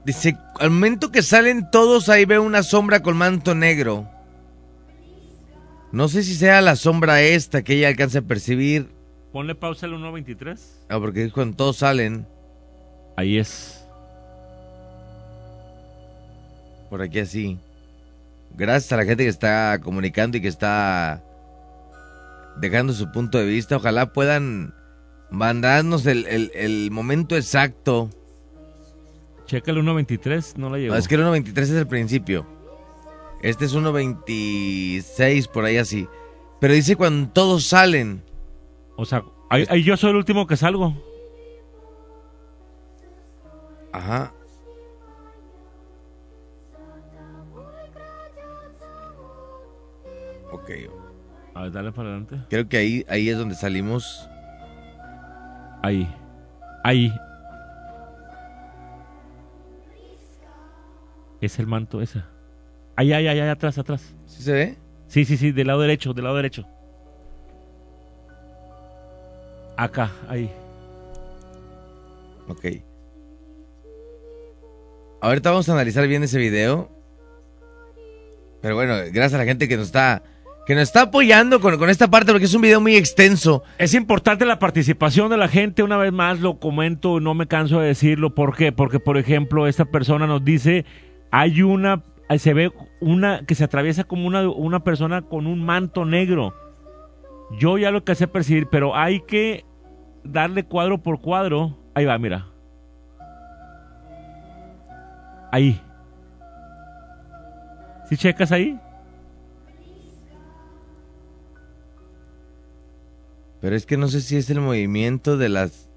dice, 0.05 0.37
al 0.59 0.69
momento 0.71 1.11
que 1.11 1.21
salen 1.21 1.69
todos, 1.71 2.09
ahí 2.09 2.25
veo 2.25 2.43
una 2.43 2.63
sombra 2.63 3.01
con 3.01 3.17
manto 3.17 3.55
negro. 3.55 4.07
No 5.91 6.07
sé 6.07 6.23
si 6.23 6.35
sea 6.35 6.61
la 6.61 6.75
sombra 6.75 7.21
esta 7.21 7.63
que 7.63 7.73
ella 7.73 7.89
alcanza 7.89 8.19
a 8.19 8.23
percibir. 8.23 8.89
Ponle 9.33 9.55
pausa 9.55 9.85
al 9.85 9.93
1.23. 9.93 10.57
Ah, 10.89 10.99
porque 10.99 11.23
es 11.25 11.33
cuando 11.33 11.55
todos 11.57 11.77
salen. 11.77 12.25
Ahí 13.17 13.37
es. 13.37 13.85
Por 16.89 17.01
aquí 17.01 17.19
así. 17.19 17.57
Gracias 18.55 18.91
a 18.91 18.97
la 18.97 19.05
gente 19.05 19.23
que 19.23 19.29
está 19.29 19.79
comunicando 19.81 20.37
y 20.37 20.41
que 20.41 20.47
está 20.49 21.23
dejando 22.57 22.91
su 22.93 23.11
punto 23.11 23.37
de 23.37 23.45
vista. 23.45 23.77
Ojalá 23.77 24.11
puedan 24.11 24.73
mandarnos 25.29 26.05
el, 26.05 26.25
el- 26.27 26.51
el 26.55 26.91
momento 26.91 27.37
exacto. 27.37 28.09
Checa 29.51 29.71
el 29.71 29.79
1.23, 29.79 30.55
no 30.55 30.69
la 30.69 30.77
llegó. 30.77 30.93
No, 30.93 30.97
es 30.97 31.09
que 31.09 31.15
el 31.15 31.23
1.23 31.23 31.59
es 31.59 31.71
el 31.71 31.85
principio. 31.85 32.47
Este 33.41 33.65
es 33.65 33.75
1.26, 33.75 35.49
por 35.49 35.65
ahí 35.65 35.75
así. 35.75 36.07
Pero 36.61 36.73
dice 36.73 36.95
cuando 36.95 37.27
todos 37.33 37.65
salen. 37.65 38.23
O 38.95 39.03
sea, 39.03 39.25
ahí, 39.49 39.65
ahí 39.67 39.83
yo 39.83 39.97
soy 39.97 40.11
el 40.11 40.15
último 40.15 40.47
que 40.47 40.55
salgo. 40.55 40.95
Ajá. 43.91 44.33
Ok. 50.53 50.69
A 51.55 51.63
ver, 51.63 51.71
dale 51.73 51.91
para 51.91 52.07
adelante. 52.07 52.37
Creo 52.49 52.69
que 52.69 52.77
ahí, 52.77 53.05
ahí 53.09 53.27
es 53.27 53.37
donde 53.37 53.55
salimos. 53.55 54.29
Ahí. 55.83 56.09
Ahí. 56.85 57.13
Es 61.41 61.57
el 61.57 61.67
manto. 61.67 61.99
Ahí, 62.95 63.13
ahí, 63.13 63.27
ahí, 63.27 63.39
ahí, 63.39 63.49
atrás, 63.49 63.77
atrás. 63.77 64.13
¿Sí 64.27 64.43
se 64.43 64.51
ve? 64.51 64.77
Sí, 65.07 65.25
sí, 65.25 65.37
sí, 65.37 65.51
del 65.51 65.67
lado 65.67 65.81
derecho, 65.81 66.13
del 66.13 66.23
lado 66.23 66.35
derecho. 66.37 66.65
Acá, 69.75 70.11
ahí. 70.29 70.49
Ok. 72.47 72.65
Ahorita 75.21 75.49
vamos 75.49 75.67
a 75.67 75.73
analizar 75.73 76.07
bien 76.07 76.23
ese 76.23 76.37
video. 76.37 76.89
Pero 78.61 78.75
bueno, 78.75 78.93
gracias 79.11 79.33
a 79.33 79.37
la 79.39 79.45
gente 79.45 79.67
que 79.67 79.77
nos 79.77 79.87
está 79.87 80.23
que 80.65 80.75
nos 80.75 80.83
está 80.83 81.01
apoyando 81.03 81.59
con, 81.59 81.77
con 81.79 81.89
esta 81.89 82.07
parte 82.09 82.31
porque 82.31 82.45
es 82.45 82.53
un 82.53 82.61
video 82.61 82.79
muy 82.79 82.95
extenso. 82.95 83.63
Es 83.79 83.95
importante 83.95 84.45
la 84.45 84.59
participación 84.59 85.29
de 85.31 85.37
la 85.37 85.47
gente, 85.47 85.81
una 85.81 85.97
vez 85.97 86.13
más 86.13 86.39
lo 86.39 86.59
comento, 86.59 87.19
no 87.19 87.33
me 87.33 87.47
canso 87.47 87.79
de 87.79 87.87
decirlo. 87.87 88.35
¿Por 88.35 88.55
qué? 88.55 88.71
Porque, 88.71 88.99
por 88.99 89.17
ejemplo, 89.17 89.67
esta 89.67 89.85
persona 89.85 90.27
nos 90.27 90.45
dice, 90.45 90.85
hay 91.31 91.61
una, 91.63 92.03
se 92.37 92.53
ve 92.53 92.71
una 92.99 93.45
que 93.45 93.55
se 93.55 93.63
atraviesa 93.63 94.03
como 94.03 94.27
una, 94.27 94.47
una 94.49 94.83
persona 94.83 95.21
con 95.21 95.47
un 95.47 95.63
manto 95.63 96.05
negro. 96.05 96.53
Yo 97.57 97.77
ya 97.77 97.91
lo 97.91 98.03
que 98.03 98.15
sé 98.15 98.27
percibir, 98.27 98.67
pero 98.69 98.95
hay 98.95 99.21
que 99.21 99.65
darle 100.23 100.65
cuadro 100.65 101.01
por 101.01 101.21
cuadro. 101.21 101.77
Ahí 101.93 102.05
va, 102.05 102.17
mira. 102.17 102.47
Ahí. 105.51 105.81
¿Sí 108.07 108.17
checas 108.17 108.51
ahí? 108.51 108.79
Pero 113.61 113.75
es 113.75 113.85
que 113.85 113.95
no 113.95 114.07
sé 114.07 114.21
si 114.21 114.37
es 114.37 114.49
el 114.49 114.59
movimiento 114.59 115.37
de 115.37 115.49
las... 115.49 115.90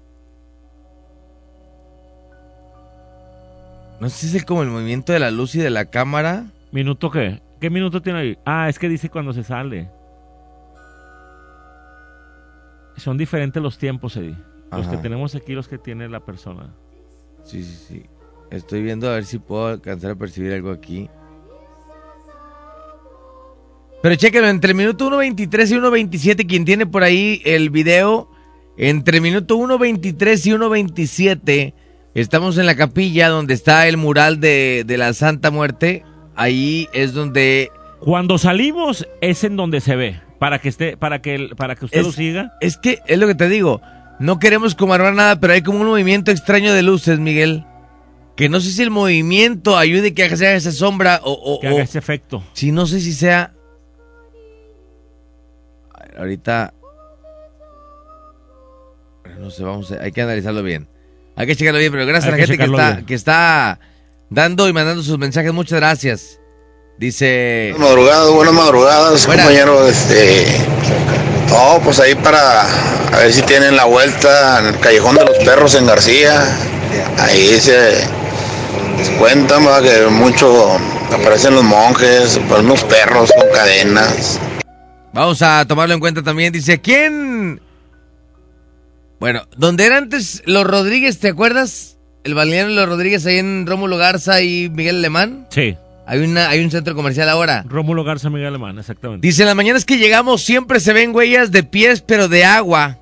No 3.99 4.09
sé 4.09 4.27
si 4.27 4.37
es 4.37 4.45
como 4.45 4.63
el 4.63 4.69
movimiento 4.69 5.13
de 5.13 5.19
la 5.19 5.31
luz 5.31 5.55
y 5.55 5.59
de 5.59 5.69
la 5.69 5.85
cámara. 5.85 6.45
¿Minuto 6.71 7.09
qué? 7.09 7.41
¿Qué 7.59 7.69
minuto 7.69 8.01
tiene 8.01 8.19
ahí? 8.19 8.37
Ah, 8.45 8.67
es 8.69 8.77
que 8.77 8.89
dice 8.89 9.09
cuando 9.09 9.33
se 9.33 9.43
sale. 9.43 9.89
Son 12.97 13.17
diferentes 13.17 13.61
los 13.61 13.77
tiempos, 13.77 14.15
Eddie. 14.17 14.37
Los 14.71 14.87
que 14.87 14.97
tenemos 14.97 15.35
aquí, 15.35 15.53
los 15.53 15.67
que 15.67 15.77
tiene 15.77 16.09
la 16.09 16.19
persona. 16.19 16.73
Sí, 17.43 17.63
sí, 17.63 17.75
sí. 17.87 18.05
Estoy 18.51 18.81
viendo 18.81 19.09
a 19.09 19.13
ver 19.13 19.25
si 19.25 19.39
puedo 19.39 19.67
alcanzar 19.67 20.11
a 20.11 20.15
percibir 20.15 20.53
algo 20.53 20.71
aquí. 20.71 21.09
Pero 24.01 24.15
chéquenlo, 24.15 24.49
entre 24.49 24.71
el 24.71 24.77
minuto 24.77 25.09
1.23 25.09 25.71
y 25.71 25.73
1.27, 25.75 26.47
quien 26.47 26.65
tiene 26.65 26.85
por 26.85 27.03
ahí 27.03 27.41
el 27.45 27.69
video, 27.69 28.29
entre 28.77 29.17
el 29.17 29.23
minuto 29.23 29.57
1.23 29.57 30.45
y 30.45 30.51
1.27, 30.51 31.73
estamos 32.21 32.57
en 32.57 32.65
la 32.65 32.75
capilla 32.75 33.29
donde 33.29 33.53
está 33.53 33.87
el 33.87 33.97
mural 33.97 34.39
de, 34.39 34.83
de 34.85 34.97
la 34.97 35.13
Santa 35.13 35.51
Muerte. 35.51 36.03
Ahí 36.35 36.87
es 36.93 37.13
donde... 37.13 37.71
Cuando 37.99 38.37
salimos 38.37 39.07
es 39.21 39.43
en 39.43 39.55
donde 39.55 39.81
se 39.81 39.95
ve. 39.95 40.19
Para 40.39 40.59
que 40.59 40.69
esté, 40.69 40.97
para 40.97 41.21
que, 41.21 41.49
para 41.55 41.75
que 41.75 41.85
usted 41.85 41.99
Es- 41.99 42.05
lo 42.05 42.11
siga. 42.11 42.53
Es 42.61 42.77
que 42.77 42.99
es 43.07 43.17
lo 43.17 43.27
que 43.27 43.35
te 43.35 43.47
digo. 43.49 43.81
No 44.19 44.39
queremos 44.39 44.75
como 44.75 44.93
armar 44.93 45.13
nada, 45.13 45.39
pero 45.39 45.53
hay 45.53 45.61
como 45.61 45.79
un 45.81 45.87
movimiento 45.87 46.31
extraño 46.31 46.73
de 46.73 46.83
luces, 46.83 47.19
Miguel. 47.19 47.65
Que 48.35 48.49
no 48.49 48.59
sé 48.59 48.71
si 48.71 48.81
el 48.83 48.91
movimiento 48.91 49.77
ayude 49.77 50.13
que 50.13 50.23
haga 50.23 50.53
esa 50.53 50.71
sombra 50.71 51.21
o... 51.23 51.31
o- 51.31 51.59
Que 51.61 51.67
haga 51.67 51.77
o- 51.77 51.81
ese 51.81 51.99
efecto. 51.99 52.43
Si 52.53 52.71
no 52.71 52.85
sé 52.85 52.99
si 52.99 53.13
sea... 53.13 53.53
A 55.93 56.03
ver, 56.03 56.17
Ahorita... 56.19 56.73
No 59.39 59.49
sé, 59.49 59.63
vamos 59.63 59.91
a... 59.91 60.01
Hay 60.03 60.11
que 60.11 60.21
analizarlo 60.21 60.63
bien. 60.63 60.87
Hay 61.35 61.47
que 61.47 61.55
checarlo 61.55 61.79
bien, 61.79 61.91
pero 61.91 62.05
gracias 62.05 62.25
Hay 62.25 62.29
a 62.29 62.31
la 62.31 62.37
que 62.37 62.47
gente 62.47 62.65
que 62.65 62.71
está, 62.71 62.91
bien. 62.93 63.05
que 63.05 63.13
está 63.13 63.79
dando 64.29 64.67
y 64.69 64.73
mandando 64.73 65.03
sus 65.03 65.17
mensajes. 65.17 65.53
Muchas 65.53 65.79
gracias. 65.79 66.39
Dice... 66.97 67.71
Buenas 67.73 67.89
madrugadas, 67.89 68.31
buenas 68.31 68.53
madrugadas, 68.53 69.25
Buenas. 69.27 69.45
compañero. 69.45 69.87
Este, 69.87 70.45
no, 71.49 71.81
pues 71.83 71.99
ahí 71.99 72.15
para 72.15 72.61
a 72.61 73.17
ver 73.19 73.33
si 73.33 73.41
tienen 73.43 73.75
la 73.75 73.85
vuelta 73.85 74.59
en 74.59 74.67
el 74.67 74.79
Callejón 74.79 75.15
de 75.15 75.25
los 75.25 75.37
Perros 75.39 75.75
en 75.75 75.85
García. 75.85 76.41
Ahí 77.19 77.59
se, 77.59 78.07
cuentan 79.19 79.67
¿va? 79.67 79.81
que 79.81 80.05
mucho 80.07 80.77
aparecen 81.13 81.55
los 81.55 81.63
monjes, 81.63 82.39
pues, 82.47 82.61
unos 82.61 82.83
perros 82.85 83.31
con 83.37 83.49
cadenas. 83.53 84.39
Vamos 85.13 85.41
a 85.41 85.65
tomarlo 85.65 85.93
en 85.93 85.99
cuenta 85.99 86.21
también. 86.23 86.51
Dice, 86.51 86.79
¿quién? 86.79 87.61
Bueno, 89.19 89.43
donde 89.57 89.85
era 89.85 89.97
antes 89.97 90.43
los 90.45 90.65
Rodríguez, 90.65 91.19
¿te 91.19 91.29
acuerdas? 91.29 91.97
El 92.23 92.33
balneario 92.33 92.73
los 92.75 92.89
Rodríguez 92.89 93.25
ahí 93.25 93.37
en 93.37 93.65
Rómulo 93.67 93.97
Garza 93.97 94.41
y 94.41 94.69
Miguel 94.69 94.97
Alemán. 94.97 95.47
Sí. 95.49 95.75
Hay, 96.07 96.19
una, 96.19 96.49
hay 96.49 96.63
un 96.63 96.69
centro 96.71 96.95
comercial 96.95 97.29
ahora. 97.29 97.63
Rómulo 97.67 98.03
Garza 98.03 98.29
Miguel 98.29 98.47
Alemán, 98.47 98.77
exactamente. 98.77 99.25
Dice, 99.25 99.43
en 99.43 99.47
las 99.47 99.55
mañanas 99.55 99.85
que 99.85 99.97
llegamos 99.97 100.43
siempre 100.43 100.79
se 100.79 100.93
ven 100.93 101.15
huellas 101.15 101.51
de 101.51 101.63
pies, 101.63 102.01
pero 102.01 102.27
de 102.27 102.43
agua. 102.45 102.99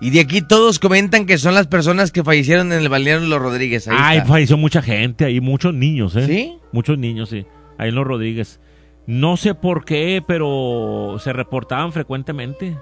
Y 0.00 0.10
de 0.10 0.20
aquí 0.20 0.42
todos 0.42 0.78
comentan 0.78 1.26
que 1.26 1.38
son 1.38 1.54
las 1.54 1.66
personas 1.66 2.12
que 2.12 2.22
fallecieron 2.22 2.72
en 2.72 2.80
el 2.80 2.88
balneario 2.88 3.26
los 3.26 3.40
Rodríguez. 3.40 3.88
Ahí 3.88 3.96
Ay, 3.98 4.18
está. 4.18 4.28
falleció 4.28 4.56
mucha 4.56 4.82
gente 4.82 5.24
ahí, 5.24 5.40
muchos 5.40 5.72
niños, 5.72 6.14
¿eh? 6.16 6.26
¿Sí? 6.26 6.52
Muchos 6.72 6.98
niños, 6.98 7.30
sí. 7.30 7.46
Ahí 7.78 7.88
en 7.88 7.94
los 7.94 8.06
Rodríguez. 8.06 8.60
No 9.06 9.36
sé 9.36 9.54
por 9.54 9.84
qué, 9.84 10.22
pero 10.26 11.16
se 11.22 11.32
reportaban 11.32 11.92
frecuentemente. 11.92 12.76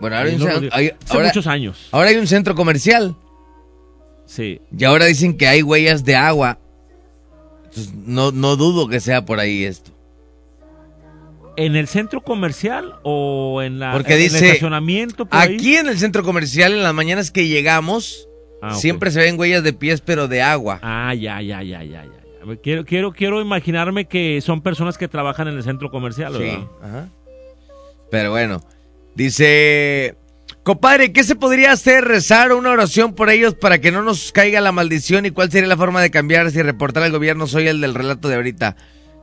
Bueno, 0.00 0.16
ahora 0.16 0.28
hay 0.30 0.34
un 0.36 0.40
Rodríguez. 0.46 0.70
hay- 0.74 0.88
Hace 1.02 1.12
ahora- 1.14 1.26
muchos 1.28 1.46
años. 1.46 1.88
Ahora 1.92 2.08
hay 2.10 2.16
un 2.16 2.26
centro 2.26 2.54
comercial. 2.54 3.16
Sí. 4.26 4.60
Y 4.76 4.84
ahora 4.84 5.06
dicen 5.06 5.36
que 5.36 5.46
hay 5.46 5.62
huellas 5.62 6.04
de 6.04 6.16
agua. 6.16 6.58
Entonces, 7.64 7.94
no, 7.94 8.32
no 8.32 8.56
dudo 8.56 8.88
que 8.88 9.00
sea 9.00 9.24
por 9.24 9.38
ahí 9.40 9.64
esto. 9.64 9.92
¿En 11.56 11.74
el 11.74 11.88
centro 11.88 12.20
comercial 12.20 12.96
o 13.02 13.62
en, 13.62 13.78
la, 13.78 13.92
Porque 13.92 14.14
en 14.14 14.20
el 14.20 14.26
estacionamiento? 14.26 15.24
por 15.26 15.38
ahí? 15.38 15.54
Aquí 15.54 15.76
en 15.76 15.88
el 15.88 15.98
centro 15.98 16.22
comercial, 16.22 16.72
en 16.72 16.82
las 16.82 16.92
mañanas 16.92 17.30
que 17.30 17.46
llegamos, 17.48 18.28
Ah, 18.62 18.74
siempre 18.74 19.10
se 19.10 19.20
ven 19.20 19.38
huellas 19.38 19.62
de 19.62 19.72
pies, 19.72 20.00
pero 20.02 20.28
de 20.28 20.42
agua. 20.42 20.78
Ah, 20.82 21.14
ya, 21.14 21.40
ya, 21.40 21.62
ya, 21.62 21.82
ya, 21.84 22.04
ya. 22.04 22.56
Quiero, 22.62 22.84
quiero, 22.84 23.12
quiero 23.12 23.40
imaginarme 23.40 24.06
que 24.06 24.40
son 24.40 24.60
personas 24.62 24.96
que 24.98 25.08
trabajan 25.08 25.48
en 25.48 25.54
el 25.56 25.62
centro 25.62 25.90
comercial, 25.90 26.32
Sí, 26.34 26.38
¿verdad? 26.40 26.60
ajá. 26.82 27.08
Pero 28.10 28.30
bueno, 28.30 28.62
dice, 29.16 30.16
compadre, 30.62 31.12
¿qué 31.12 31.24
se 31.24 31.34
podría 31.34 31.72
hacer? 31.72 32.04
¿Rezar 32.04 32.52
una 32.52 32.70
oración 32.70 33.14
por 33.14 33.30
ellos 33.30 33.54
para 33.54 33.80
que 33.80 33.90
no 33.90 34.02
nos 34.02 34.30
caiga 34.30 34.60
la 34.60 34.72
maldición? 34.72 35.26
¿Y 35.26 35.30
cuál 35.30 35.50
sería 35.50 35.68
la 35.68 35.76
forma 35.76 36.00
de 36.00 36.10
cambiar 36.10 36.50
si 36.50 36.62
reportar 36.62 37.02
al 37.02 37.12
gobierno? 37.12 37.46
Soy 37.46 37.66
el 37.66 37.80
del 37.80 37.94
relato 37.94 38.28
de 38.28 38.36
ahorita. 38.36 38.76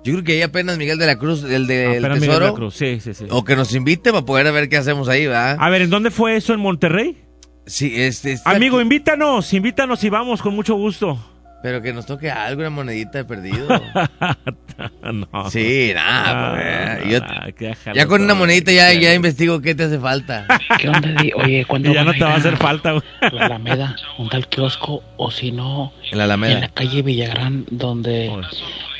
Yo 0.03 0.11
creo 0.11 0.23
que 0.25 0.31
ahí 0.33 0.41
apenas 0.41 0.77
Miguel 0.77 0.97
de 0.97 1.05
la 1.05 1.17
Cruz, 1.17 1.43
el 1.45 1.65
del 1.65 2.03
Apenas 2.03 2.19
Miguel 2.19 2.29
Tesoro, 2.29 2.45
de 2.45 2.51
la 2.51 2.57
Cruz, 2.57 2.75
sí, 2.75 2.99
sí, 2.99 3.13
sí. 3.13 3.25
o 3.29 3.45
que 3.45 3.55
nos 3.55 3.73
invite 3.73 4.11
para 4.11 4.25
poder 4.25 4.51
ver 4.51 4.67
qué 4.67 4.75
hacemos 4.75 5.07
ahí, 5.07 5.27
¿verdad? 5.27 5.55
A 5.57 5.69
ver, 5.69 5.83
¿en 5.83 5.89
dónde 5.89 6.11
fue 6.11 6.35
eso? 6.35 6.53
¿En 6.53 6.59
Monterrey? 6.59 7.23
Sí, 7.65 7.93
este... 7.95 8.37
Amigo, 8.43 8.77
aquí. 8.77 8.83
invítanos, 8.83 9.53
invítanos 9.53 10.03
y 10.03 10.09
vamos 10.09 10.41
con 10.41 10.53
mucho 10.53 10.75
gusto. 10.75 11.17
Pero 11.63 11.81
que 11.81 11.93
nos 11.93 12.05
toque 12.05 12.29
algo, 12.29 12.59
una 12.61 12.69
monedita 12.69 13.17
de 13.19 13.25
perdido. 13.25 13.67
no. 15.01 15.49
Sí, 15.49 15.91
nada, 15.95 16.23
Ah, 16.25 16.99
pues, 16.99 17.09
yo- 17.11 17.53
que 17.55 17.67
déjalo 17.67 17.95
ya 17.95 18.05
con 18.05 18.21
una 18.21 18.33
monedita 18.33 18.71
ya, 18.71 18.91
ya 18.93 19.13
investigo 19.13 19.61
qué 19.61 19.73
te 19.73 19.85
hace 19.85 19.97
falta. 19.99 20.45
¿Qué 20.79 20.89
onda, 20.89 21.09
Di? 21.21 21.31
Oye, 21.35 21.65
¿cuándo 21.65 21.91
ya 21.93 22.03
no 22.03 22.11
te 22.13 22.19
va 22.23 22.33
a 22.33 22.35
hacer 22.35 22.57
falta, 22.57 22.91
güey. 22.91 23.03
La 23.31 23.45
Alameda, 23.45 23.95
un 24.17 24.29
tal 24.29 24.47
kiosco, 24.47 25.03
o 25.17 25.31
si 25.31 25.51
no, 25.51 25.93
En 26.11 26.17
la 26.17 26.25
Alameda. 26.25 26.53
en 26.53 26.61
la 26.61 26.67
calle 26.69 27.01
Villagrán, 27.01 27.65
donde 27.71 28.29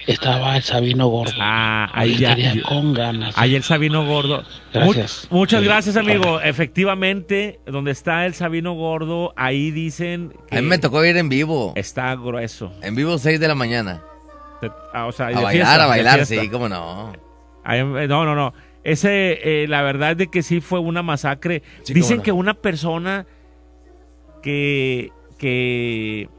estaba 0.08 0.56
el 0.58 0.64
Sabino 0.64 1.08
Gordo. 1.08 1.34
Ah, 1.40 1.90
ahí 1.94 2.16
ya. 2.18 2.36
Yo- 2.38 2.64
con 2.64 2.94
ganas. 2.94 3.34
Ahí 3.38 3.56
el 3.56 3.64
Sabino 3.64 4.06
Gordo. 4.06 4.44
Gracias. 4.74 5.28
Mu- 5.30 5.40
muchas 5.40 5.62
Sí. 5.62 5.66
gracias, 5.68 5.98
amigo. 5.98 6.40
Efectivamente, 6.42 7.60
donde 7.66 7.92
está 7.92 8.26
el 8.26 8.34
Sabino 8.34 8.74
Gordo, 8.74 9.34
ahí 9.36 9.72
dicen 9.72 10.34
que 10.50 10.58
A 10.58 10.62
mí 10.62 10.68
me 10.68 10.78
tocó 10.78 11.04
ir 11.06 11.18
en 11.18 11.30
vivo. 11.30 11.74
está 11.76 12.16
grueso. 12.16 12.72
En 12.82 12.96
vivo 12.96 13.18
6 13.18 13.40
de 13.40 13.48
la 13.48 13.56
mañana. 13.56 14.02
Ah, 14.94 15.08
o 15.08 15.12
sea, 15.12 15.32
y 15.32 15.36
A 15.36 15.42
bailar, 15.42 15.52
fiesta, 15.68 15.84
a 15.84 15.88
bailar, 15.88 16.26
sí, 16.26 16.48
cómo 16.50 16.70
no. 16.70 17.14
Ahí, 17.66 17.80
eh, 17.80 18.08
no, 18.08 18.26
no, 18.26 18.34
no. 18.36 18.54
Ese, 18.86 19.64
eh, 19.64 19.68
la 19.68 19.82
verdad 19.82 20.12
es 20.12 20.18
de 20.18 20.28
que 20.28 20.42
sí 20.44 20.60
fue 20.62 20.80
una 20.80 21.02
masacre. 21.04 21.64
Sí, 21.84 21.94
Dicen 21.94 22.18
no. 22.18 22.24
que 22.24 22.32
una 22.32 22.54
persona 22.54 23.26
que, 24.42 25.12
que 25.38 26.30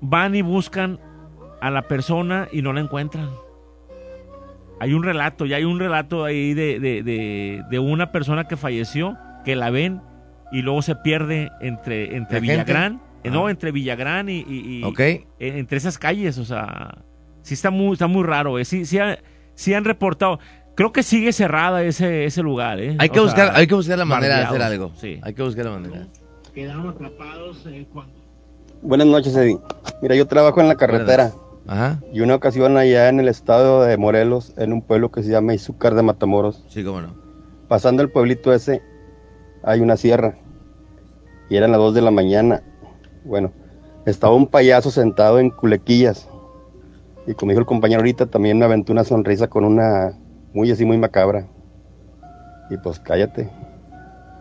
van 0.00 0.34
y 0.34 0.42
buscan 0.42 0.98
a 1.64 1.70
la 1.70 1.82
persona 1.82 2.46
y 2.52 2.60
no 2.62 2.72
la 2.74 2.80
encuentran. 2.80 3.30
Hay 4.80 4.92
un 4.92 5.02
relato, 5.02 5.46
ya 5.46 5.56
hay 5.56 5.64
un 5.64 5.78
relato 5.78 6.24
ahí 6.24 6.52
de, 6.52 6.78
de, 6.78 7.02
de, 7.02 7.62
de 7.70 7.78
una 7.78 8.12
persona 8.12 8.44
que 8.46 8.56
falleció, 8.56 9.16
que 9.44 9.56
la 9.56 9.70
ven 9.70 10.02
y 10.52 10.62
luego 10.62 10.82
se 10.82 10.94
pierde 10.96 11.50
entre, 11.60 12.16
entre. 12.16 12.40
Villagrán, 12.40 13.00
eh, 13.22 13.30
no, 13.30 13.46
Ah. 13.46 13.50
entre 13.50 13.72
Villagrán 13.72 14.28
y, 14.28 14.40
y- 14.46 14.80
y- 14.80 14.84
Ok. 14.84 15.00
eh, 15.00 15.24
entre 15.38 15.78
esas 15.78 15.96
calles, 15.96 16.36
o 16.38 16.44
sea, 16.44 16.98
sí 17.42 17.54
está 17.54 17.70
muy, 17.70 17.92
está 17.94 18.08
muy 18.08 18.24
raro, 18.24 18.58
eh. 18.58 18.64
sí, 18.64 18.84
sí, 18.84 18.98
ha- 18.98 19.18
sí 19.54 19.72
han 19.72 19.84
reportado. 19.84 20.38
Creo 20.74 20.92
que 20.92 21.02
sigue 21.04 21.32
cerrada 21.32 21.82
ese, 21.84 22.24
ese 22.26 22.42
lugar, 22.42 22.80
eh. 22.80 22.96
Hay 22.98 23.08
que, 23.08 23.20
O 23.20 23.24
buscar, 23.24 23.48
sea, 23.52 23.56
hay 23.56 23.66
que 23.66 23.74
buscar 23.76 23.96
la 23.96 24.04
manera 24.04 24.38
de 24.38 24.44
hacer 24.44 24.60
algo. 24.60 24.90
Sí. 24.96 25.18
Hay 25.22 25.32
que 25.32 25.42
buscar 25.42 25.64
la 25.66 25.70
manera. 25.78 26.08
Quedaron 26.52 26.88
atrapados 26.88 27.64
cuando... 27.92 28.12
Buenas 28.82 29.06
noches, 29.06 29.34
Eddie. 29.36 29.56
Mira, 30.02 30.14
yo 30.16 30.26
trabajo 30.26 30.60
en 30.60 30.68
la 30.68 30.74
carretera. 30.76 31.32
Ajá. 31.66 32.00
Y 32.12 32.20
una 32.20 32.34
ocasión 32.34 32.76
allá 32.76 33.08
en 33.08 33.20
el 33.20 33.28
estado 33.28 33.82
de 33.84 33.96
Morelos, 33.96 34.52
en 34.56 34.72
un 34.72 34.82
pueblo 34.82 35.10
que 35.10 35.22
se 35.22 35.30
llama 35.30 35.54
Izúcar 35.54 35.94
de 35.94 36.02
Matamoros, 36.02 36.64
Sí, 36.68 36.84
cómo 36.84 37.00
no. 37.00 37.14
pasando 37.68 38.02
el 38.02 38.10
pueblito 38.10 38.52
ese, 38.52 38.82
hay 39.62 39.80
una 39.80 39.96
sierra. 39.96 40.36
Y 41.48 41.56
eran 41.56 41.70
las 41.72 41.80
2 41.80 41.94
de 41.94 42.02
la 42.02 42.10
mañana. 42.10 42.62
Bueno, 43.24 43.52
estaba 44.06 44.34
un 44.34 44.46
payaso 44.46 44.90
sentado 44.90 45.38
en 45.38 45.50
culequillas. 45.50 46.28
Y 47.26 47.34
como 47.34 47.50
dijo 47.50 47.60
el 47.60 47.66
compañero 47.66 48.00
ahorita, 48.00 48.26
también 48.26 48.58
me 48.58 48.64
aventó 48.66 48.92
una 48.92 49.04
sonrisa 49.04 49.48
con 49.48 49.64
una 49.64 50.12
muy 50.52 50.70
así, 50.70 50.84
muy 50.84 50.98
macabra. 50.98 51.46
Y 52.70 52.76
pues 52.78 52.98
cállate. 52.98 53.48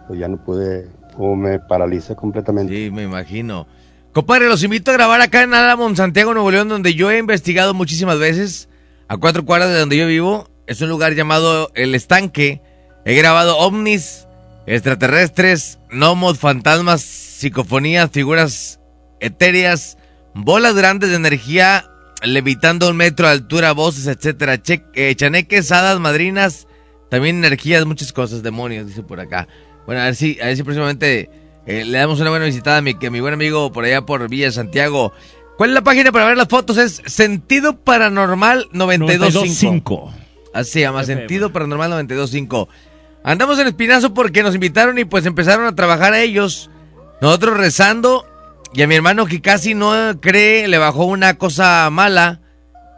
Pues 0.07 0.19
ya 0.19 0.27
no 0.27 0.37
pude, 0.43 0.87
como 1.15 1.35
me 1.37 1.59
paralicé 1.59 2.15
completamente. 2.15 2.73
Sí, 2.73 2.91
me 2.91 3.03
imagino. 3.03 3.65
Compadre, 4.13 4.47
los 4.47 4.63
invito 4.63 4.91
a 4.91 4.93
grabar 4.93 5.21
acá 5.21 5.41
en 5.41 5.55
Álamo, 5.55 5.93
Santiago, 5.95 6.33
Nuevo 6.35 6.51
León, 6.51 6.69
donde 6.69 6.93
yo 6.93 7.09
he 7.09 7.17
investigado 7.17 7.73
muchísimas 7.73 8.19
veces, 8.19 8.69
a 9.07 9.17
cuatro 9.17 9.43
cuadras 9.43 9.69
de 9.69 9.79
donde 9.79 9.97
yo 9.97 10.05
vivo. 10.05 10.49
Es 10.67 10.81
un 10.81 10.89
lugar 10.89 11.15
llamado 11.15 11.71
El 11.73 11.95
Estanque. 11.95 12.61
He 13.05 13.15
grabado 13.15 13.57
ovnis, 13.57 14.27
extraterrestres, 14.67 15.79
gnomos, 15.89 16.37
fantasmas, 16.37 17.01
psicofonías, 17.01 18.11
figuras 18.11 18.79
etéreas, 19.19 19.97
bolas 20.35 20.75
grandes 20.75 21.09
de 21.09 21.15
energía 21.15 21.89
levitando 22.21 22.89
un 22.89 22.95
metro 22.95 23.25
de 23.27 23.33
altura, 23.33 23.71
voces, 23.73 24.05
etcétera, 24.05 24.61
che- 24.61 24.85
eh, 24.93 25.15
chaneques, 25.15 25.71
hadas, 25.71 25.99
madrinas, 25.99 26.67
también 27.09 27.37
energías, 27.37 27.85
muchas 27.85 28.13
cosas, 28.13 28.43
demonios, 28.43 28.87
dice 28.87 29.01
por 29.01 29.19
acá. 29.19 29.47
Bueno, 29.87 30.01
a 30.01 30.05
ver 30.05 30.15
si, 30.15 30.39
a 30.39 30.45
ver 30.45 30.55
si 30.55 30.63
próximamente 30.63 31.29
eh, 31.65 31.85
le 31.85 31.97
damos 31.97 32.19
una 32.19 32.29
buena 32.29 32.45
visitada 32.45 32.77
a 32.77 32.81
mi, 32.81 32.95
que 32.95 33.09
mi 33.09 33.19
buen 33.19 33.33
amigo 33.33 33.71
por 33.71 33.85
allá 33.85 34.05
por 34.05 34.27
Villa 34.29 34.51
Santiago. 34.51 35.13
¿Cuál 35.57 35.69
es 35.69 35.73
la 35.75 35.83
página 35.83 36.11
para 36.11 36.25
ver 36.25 36.37
las 36.37 36.47
fotos? 36.47 36.77
Es 36.77 37.01
Sentido 37.05 37.77
Paranormal 37.77 38.69
925. 38.71 40.11
92.5. 40.11 40.13
Así 40.53 40.71
se 40.71 40.81
llama, 40.81 41.01
FM. 41.01 41.21
Sentido 41.21 41.53
Paranormal 41.53 41.89
925. 41.91 42.67
Andamos 43.23 43.57
en 43.59 43.67
Espinazo 43.67 44.13
porque 44.13 44.43
nos 44.43 44.55
invitaron 44.55 44.97
y 44.99 45.05
pues 45.05 45.25
empezaron 45.25 45.65
a 45.65 45.75
trabajar 45.75 46.13
a 46.13 46.21
ellos. 46.21 46.69
Nosotros 47.21 47.57
rezando 47.57 48.25
y 48.73 48.81
a 48.81 48.87
mi 48.87 48.95
hermano 48.95 49.25
que 49.25 49.41
casi 49.41 49.73
no 49.75 49.93
cree 50.19 50.67
le 50.67 50.77
bajó 50.77 51.05
una 51.05 51.35
cosa 51.35 51.89
mala, 51.89 52.41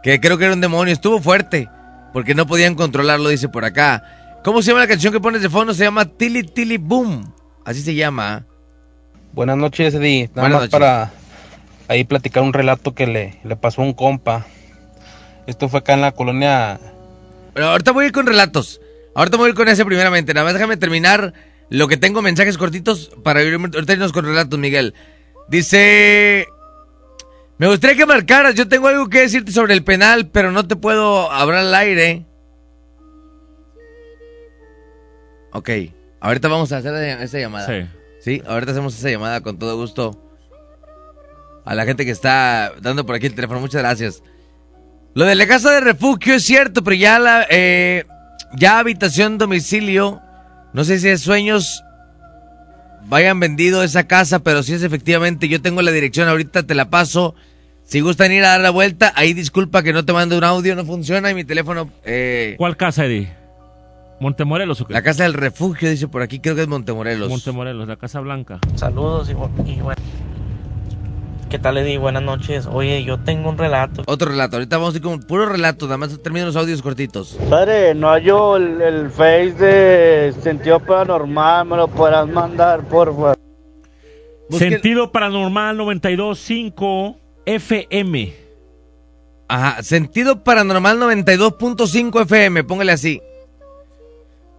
que 0.02 0.20
creo 0.20 0.38
que 0.38 0.46
era 0.46 0.54
un 0.54 0.62
demonio. 0.62 0.94
Estuvo 0.94 1.22
fuerte 1.22 1.70
porque 2.14 2.34
no 2.34 2.48
podían 2.48 2.76
controlarlo, 2.76 3.30
dice 3.30 3.50
por 3.50 3.66
acá. 3.66 4.40
¿Cómo 4.44 4.62
se 4.62 4.70
llama 4.70 4.82
la 4.82 4.88
canción 4.88 5.14
que 5.14 5.20
pones 5.20 5.42
de 5.42 5.50
fondo? 5.50 5.74
Se 5.74 5.84
llama 5.84 6.06
Tilly 6.06 6.44
Tilly 6.44 6.78
Boom. 6.78 7.34
Así 7.66 7.82
se 7.82 7.94
llama. 7.94 8.46
Buenas 9.36 9.58
noches, 9.58 9.94
Eddie. 9.94 10.30
Nada 10.34 10.48
Buenas 10.48 10.52
más 10.52 10.62
noches. 10.62 10.72
para 10.72 11.12
ahí 11.90 12.06
platicar 12.06 12.42
un 12.42 12.54
relato 12.54 12.96
que 12.96 13.06
le, 13.06 13.40
le 13.44 13.56
pasó 13.58 13.82
a 13.82 13.86
un 13.86 13.94
compa. 13.94 14.46
Esto 15.46 15.68
fue 15.68 15.80
acá 15.80 15.94
en 15.94 16.02
la 16.02 16.14
colonia. 16.14 16.80
Pero 17.54 17.68
ahorita 17.68 17.92
voy 17.92 18.06
a 18.06 18.08
ir 18.08 18.14
con 18.14 18.26
relatos. 18.26 18.80
Ahorita 19.14 19.36
voy 19.36 19.48
a 19.48 19.50
ir 19.50 19.56
con 19.56 19.68
ese 19.68 19.86
primeramente. 19.86 20.34
Nada 20.34 20.46
más 20.46 20.54
déjame 20.54 20.78
terminar 20.78 21.34
lo 21.70 21.90
que 21.90 21.98
tengo 21.98 22.22
mensajes 22.22 22.58
cortitos 22.58 23.12
para 23.24 23.44
ir 23.44 23.54
ahorita 23.54 23.94
irnos 23.94 24.14
con 24.14 24.24
relatos, 24.26 24.58
Miguel. 24.58 24.94
Dice... 25.50 26.48
Me 27.58 27.68
gustaría 27.68 27.98
que 27.98 28.06
marcaras. 28.06 28.56
Yo 28.56 28.70
tengo 28.70 28.88
algo 28.88 29.10
que 29.10 29.20
decirte 29.20 29.52
sobre 29.52 29.74
el 29.74 29.84
penal, 29.84 30.30
pero 30.30 30.52
no 30.54 30.66
te 30.66 30.78
puedo 30.78 31.30
hablar 31.30 31.62
al 31.62 31.76
aire. 31.76 32.26
Ok. 35.52 35.70
Ahorita 36.22 36.48
vamos 36.48 36.72
a 36.72 36.78
hacer 36.78 36.94
esa 37.22 37.38
llamada. 37.38 37.68
Sí. 37.68 37.88
Sí, 38.26 38.42
ahorita 38.48 38.72
hacemos 38.72 38.98
esa 38.98 39.12
llamada 39.12 39.42
con 39.42 39.60
todo 39.60 39.78
gusto. 39.78 40.20
A 41.64 41.76
la 41.76 41.86
gente 41.86 42.06
que 42.06 42.12
está 42.12 42.74
dando 42.82 43.06
por 43.06 43.14
aquí 43.14 43.28
el 43.28 43.36
teléfono, 43.36 43.60
muchas 43.60 43.84
gracias. 43.84 44.24
Lo 45.14 45.26
de 45.26 45.36
la 45.36 45.46
casa 45.46 45.70
de 45.70 45.80
refugio 45.80 46.34
es 46.34 46.44
cierto, 46.44 46.84
pero 46.84 46.96
ya 46.96 47.20
la 47.20 47.46
eh, 47.52 48.06
ya 48.58 48.80
habitación 48.80 49.38
domicilio, 49.38 50.24
no 50.74 50.84
sé 50.84 50.98
si 50.98 51.08
es 51.08 51.22
sueños 51.22 51.84
vayan 53.06 53.40
vendido 53.40 53.84
esa 53.84 54.08
casa, 54.08 54.40
pero 54.40 54.64
si 54.64 54.74
es 54.74 54.82
efectivamente, 54.82 55.48
yo 55.48 55.62
tengo 55.62 55.84
la 55.84 55.92
dirección 55.92 56.28
ahorita, 56.28 56.64
te 56.64 56.74
la 56.74 56.90
paso. 56.90 57.36
Si 57.84 58.00
gustan 58.00 58.32
ir 58.32 58.44
a 58.44 58.50
dar 58.50 58.62
la 58.62 58.72
vuelta, 58.72 59.14
ahí 59.16 59.34
disculpa 59.36 59.84
que 59.84 59.94
no 59.94 60.04
te 60.04 60.14
mando 60.14 60.36
un 60.36 60.44
audio, 60.44 60.76
no 60.76 60.84
funciona 60.84 61.30
y 61.30 61.36
mi 61.36 61.44
teléfono... 61.44 61.92
Eh, 62.04 62.56
¿Cuál 62.58 62.76
casa, 62.76 63.06
Eddie? 63.06 63.45
¿Montemorelos 64.20 64.80
o 64.82 64.86
qué? 64.88 64.94
la 64.94 65.02
casa 65.02 65.24
del 65.24 65.34
refugio, 65.34 65.90
dice 65.90 66.08
por 66.08 66.22
aquí, 66.22 66.40
creo 66.40 66.56
que 66.56 66.62
es 66.62 66.68
Montemorelos. 66.68 67.30
Montemorelos, 67.30 67.88
la 67.88 67.98
Casa 67.98 68.20
Blanca. 68.22 68.60
Saludos 68.76 69.30
y, 69.30 69.34
bu- 69.34 69.50
y 69.68 69.82
bueno. 69.82 70.02
¿Qué 71.50 71.60
tal, 71.60 71.78
Eddie? 71.78 71.98
Buenas 72.00 72.24
noches. 72.24 72.66
Oye, 72.66 73.04
yo 73.04 73.20
tengo 73.20 73.50
un 73.50 73.58
relato. 73.58 74.04
Otro 74.08 74.30
relato, 74.32 74.56
ahorita 74.58 74.78
vamos 74.78 74.94
a 74.96 74.98
ir 74.98 75.04
con 75.04 75.20
puro 75.22 75.46
relato, 75.46 75.86
nada 75.86 75.98
más 75.98 76.18
termino 76.22 76.46
los 76.48 76.56
audios 76.56 76.82
cortitos. 76.82 77.38
Padre, 77.50 77.94
no 77.94 78.10
hallo 78.10 78.58
el, 78.58 78.82
el 78.82 79.10
face 79.12 79.54
de 79.54 80.34
sentido 80.42 80.80
paranormal, 80.80 81.66
me 81.68 81.78
lo 81.78 81.88
podrás 81.88 82.28
mandar, 82.28 82.82
por 82.88 83.10
favor. 83.14 83.38
Sentido 84.50 85.12
Paranormal 85.12 85.78
92.5 85.78 87.16
FM. 87.46 88.34
Ajá, 89.48 89.84
sentido 89.84 90.44
paranormal 90.44 91.00
92.5 91.00 92.22
FM, 92.24 92.64
póngale 92.64 92.92
así. 92.92 93.22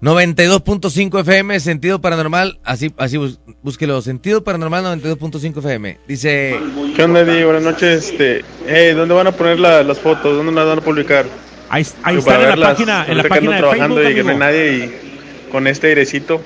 92.5 0.03 1.21
FM, 1.21 1.59
sentido 1.61 2.01
paranormal, 2.01 2.59
así, 2.65 2.93
así 2.99 3.17
bus- 3.17 3.39
búsquelo, 3.63 4.03
sentido 4.03 4.45
paranormal 4.45 4.85
92.5 5.01 5.59
FM. 5.59 5.99
Dice, 6.07 6.59
¿Qué 6.95 7.03
onda, 7.03 7.21
Eddie? 7.21 7.45
Buenas 7.45 7.63
noches. 7.63 8.11
Este, 8.11 8.45
hey, 8.69 8.93
¿Dónde 8.95 9.15
van 9.15 9.27
a 9.29 9.33
poner 9.33 9.59
la- 9.59 9.83
las 9.83 9.99
fotos? 9.99 10.37
¿Dónde 10.37 10.53
las 10.53 10.67
van 10.67 10.79
a 10.79 10.83
publicar? 10.83 11.25
Ahí, 11.69 11.85
ahí 12.03 12.17
Digo, 12.17 12.29
están 12.31 12.43
en 12.53 12.61
la 12.61 12.69
página, 12.69 13.07
en 13.09 13.17
la 13.17 13.25
página 13.25 13.51
de 13.51 13.57
ando 13.57 13.69
trabajando 13.69 13.95
Facebook, 13.97 14.11
y 14.13 14.15
que 14.15 14.23
no 14.23 14.31
hay 14.31 14.37
nadie 14.39 14.85
y 14.85 15.51
con 15.51 15.67
este 15.67 15.89
airecito 15.89 16.41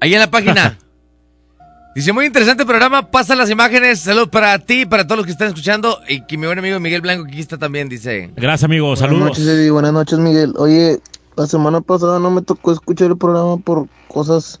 ahí 0.00 0.14
en 0.14 0.20
la 0.20 0.30
página. 0.30 0.78
Dice, 1.96 2.12
muy 2.12 2.26
interesante 2.26 2.66
programa, 2.66 3.10
pasa 3.10 3.34
las 3.34 3.48
imágenes, 3.48 4.00
saludos 4.00 4.28
para 4.28 4.58
ti, 4.58 4.84
para 4.84 5.04
todos 5.06 5.16
los 5.16 5.24
que 5.26 5.32
están 5.32 5.48
escuchando, 5.48 5.98
y 6.06 6.20
que 6.26 6.36
mi 6.36 6.46
buen 6.46 6.58
amigo 6.58 6.78
Miguel 6.78 7.00
Blanco 7.00 7.24
que 7.24 7.32
aquí 7.32 7.40
está 7.40 7.56
también, 7.56 7.88
dice. 7.88 8.30
Gracias, 8.36 8.64
amigo. 8.64 8.84
Buenas 8.88 9.00
Saludos. 9.00 9.24
noches, 9.28 9.46
Eddie. 9.46 9.70
Buenas 9.70 9.94
noches, 9.94 10.18
Miguel. 10.18 10.52
Oye, 10.58 10.98
la 11.36 11.46
semana 11.46 11.80
pasada 11.80 12.18
no 12.18 12.30
me 12.30 12.42
tocó 12.42 12.72
escuchar 12.72 13.10
el 13.10 13.18
programa 13.18 13.56
por 13.58 13.88
cosas 14.08 14.60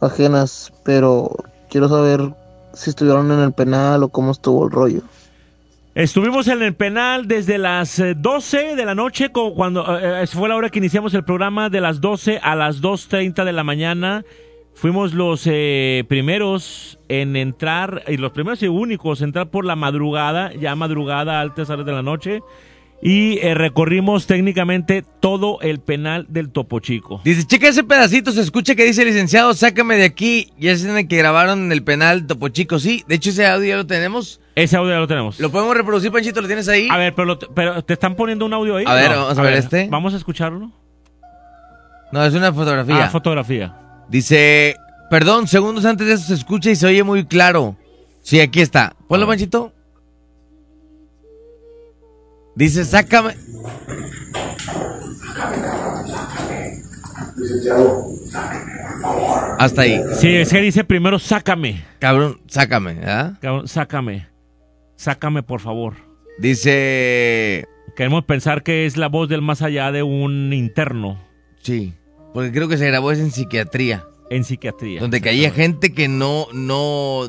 ajenas, 0.00 0.72
pero 0.84 1.30
quiero 1.68 1.88
saber 1.88 2.32
si 2.72 2.90
estuvieron 2.90 3.30
en 3.32 3.40
el 3.40 3.52
penal 3.52 4.02
o 4.02 4.08
cómo 4.08 4.30
estuvo 4.30 4.64
el 4.64 4.70
rollo. 4.70 5.00
Estuvimos 5.94 6.46
en 6.48 6.62
el 6.62 6.74
penal 6.74 7.26
desde 7.26 7.56
las 7.56 7.98
eh, 7.98 8.14
12 8.14 8.76
de 8.76 8.84
la 8.84 8.94
noche, 8.94 9.30
cuando 9.30 9.98
eh, 9.98 10.24
eh, 10.24 10.26
fue 10.26 10.48
la 10.48 10.56
hora 10.56 10.68
que 10.68 10.78
iniciamos 10.78 11.14
el 11.14 11.24
programa, 11.24 11.70
de 11.70 11.80
las 11.80 12.02
12 12.02 12.38
a 12.42 12.54
las 12.54 12.82
2.30 12.82 13.44
de 13.44 13.52
la 13.52 13.64
mañana. 13.64 14.22
Fuimos 14.76 15.14
los 15.14 15.44
eh, 15.46 16.04
primeros 16.06 16.98
en 17.08 17.34
entrar, 17.34 18.02
y 18.08 18.18
los 18.18 18.32
primeros 18.32 18.62
y 18.62 18.68
únicos 18.68 19.22
en 19.22 19.28
entrar 19.28 19.48
por 19.48 19.64
la 19.64 19.74
madrugada, 19.74 20.52
ya 20.52 20.76
madrugada, 20.76 21.40
altas 21.40 21.70
horas 21.70 21.86
de 21.86 21.92
la 21.92 22.02
noche, 22.02 22.42
y 23.02 23.38
eh, 23.38 23.54
recorrimos 23.54 24.26
técnicamente 24.26 25.04
todo 25.20 25.60
el 25.60 25.80
penal 25.80 26.26
del 26.28 26.50
Topo 26.50 26.80
Chico. 26.80 27.20
Dice, 27.24 27.44
checa 27.46 27.68
ese 27.68 27.84
pedacito, 27.84 28.32
se 28.32 28.40
escucha 28.40 28.74
que 28.74 28.84
dice 28.84 29.04
licenciado, 29.04 29.52
sácame 29.54 29.96
de 29.96 30.04
aquí. 30.04 30.50
Y 30.58 30.68
es 30.68 30.84
en 30.84 30.96
el 30.96 31.06
que 31.06 31.16
grabaron 31.18 31.70
el 31.72 31.82
penal 31.84 32.26
Topo 32.26 32.48
Chico, 32.48 32.78
sí. 32.78 33.04
De 33.06 33.16
hecho, 33.16 33.30
ese 33.30 33.46
audio 33.46 33.68
ya 33.68 33.76
lo 33.76 33.86
tenemos. 33.86 34.40
Ese 34.54 34.76
audio 34.76 34.92
ya 34.92 34.98
lo 34.98 35.06
tenemos. 35.06 35.38
¿Lo 35.38 35.50
podemos 35.50 35.76
reproducir, 35.76 36.10
Panchito? 36.10 36.40
¿Lo 36.40 36.46
tienes 36.46 36.68
ahí? 36.68 36.88
A 36.90 36.96
ver, 36.96 37.14
pero, 37.14 37.26
lo- 37.26 37.38
pero 37.38 37.82
¿te 37.84 37.92
están 37.92 38.14
poniendo 38.16 38.46
un 38.46 38.54
audio 38.54 38.76
ahí? 38.76 38.84
A 38.86 38.94
ver, 38.94 39.10
No. 39.10 39.16
vamos 39.24 39.38
a 39.38 39.42
ver 39.42 39.52
este. 39.54 39.88
Vamos 39.90 40.14
a 40.14 40.16
escucharlo. 40.16 40.72
No, 42.12 42.24
es 42.24 42.32
una 42.34 42.52
fotografía. 42.52 43.04
Ah, 43.04 43.10
fotografía. 43.10 43.74
Dice, 44.08 44.76
perdón, 45.10 45.48
segundos 45.48 45.84
antes 45.84 46.06
de 46.06 46.14
eso 46.14 46.24
se 46.28 46.34
escucha 46.34 46.70
y 46.70 46.76
se 46.76 46.86
oye 46.86 47.02
muy 47.02 47.26
claro. 47.26 47.76
Sí, 48.22 48.40
aquí 48.40 48.60
está. 48.60 48.94
Ponlo, 49.08 49.26
Panchito. 49.26 49.72
Dice, 52.56 52.86
sácame. 52.86 53.36
Hasta 59.58 59.82
ahí. 59.82 60.00
Sí, 60.14 60.34
es 60.34 60.48
que 60.48 60.62
dice 60.62 60.82
primero 60.82 61.18
sácame. 61.18 61.84
Cabrón, 61.98 62.40
sácame, 62.46 62.94
¿verdad? 62.94 63.38
Cabrón, 63.42 63.68
sácame. 63.68 64.28
Sácame, 64.96 65.42
por 65.42 65.60
favor. 65.60 65.94
Dice... 66.38 67.66
Queremos 67.94 68.24
pensar 68.24 68.62
que 68.62 68.86
es 68.86 68.96
la 68.96 69.08
voz 69.08 69.28
del 69.28 69.42
más 69.42 69.60
allá 69.60 69.92
de 69.92 70.02
un 70.02 70.52
interno. 70.54 71.22
Sí, 71.62 71.94
porque 72.32 72.52
creo 72.52 72.68
que 72.68 72.78
se 72.78 72.86
grabó 72.86 73.12
eso 73.12 73.22
en 73.22 73.32
psiquiatría. 73.32 74.06
En 74.30 74.44
psiquiatría. 74.44 75.00
Donde 75.00 75.20
caía 75.20 75.50
gente 75.50 75.92
que 75.92 76.08
no, 76.08 76.46
no, 76.54 77.28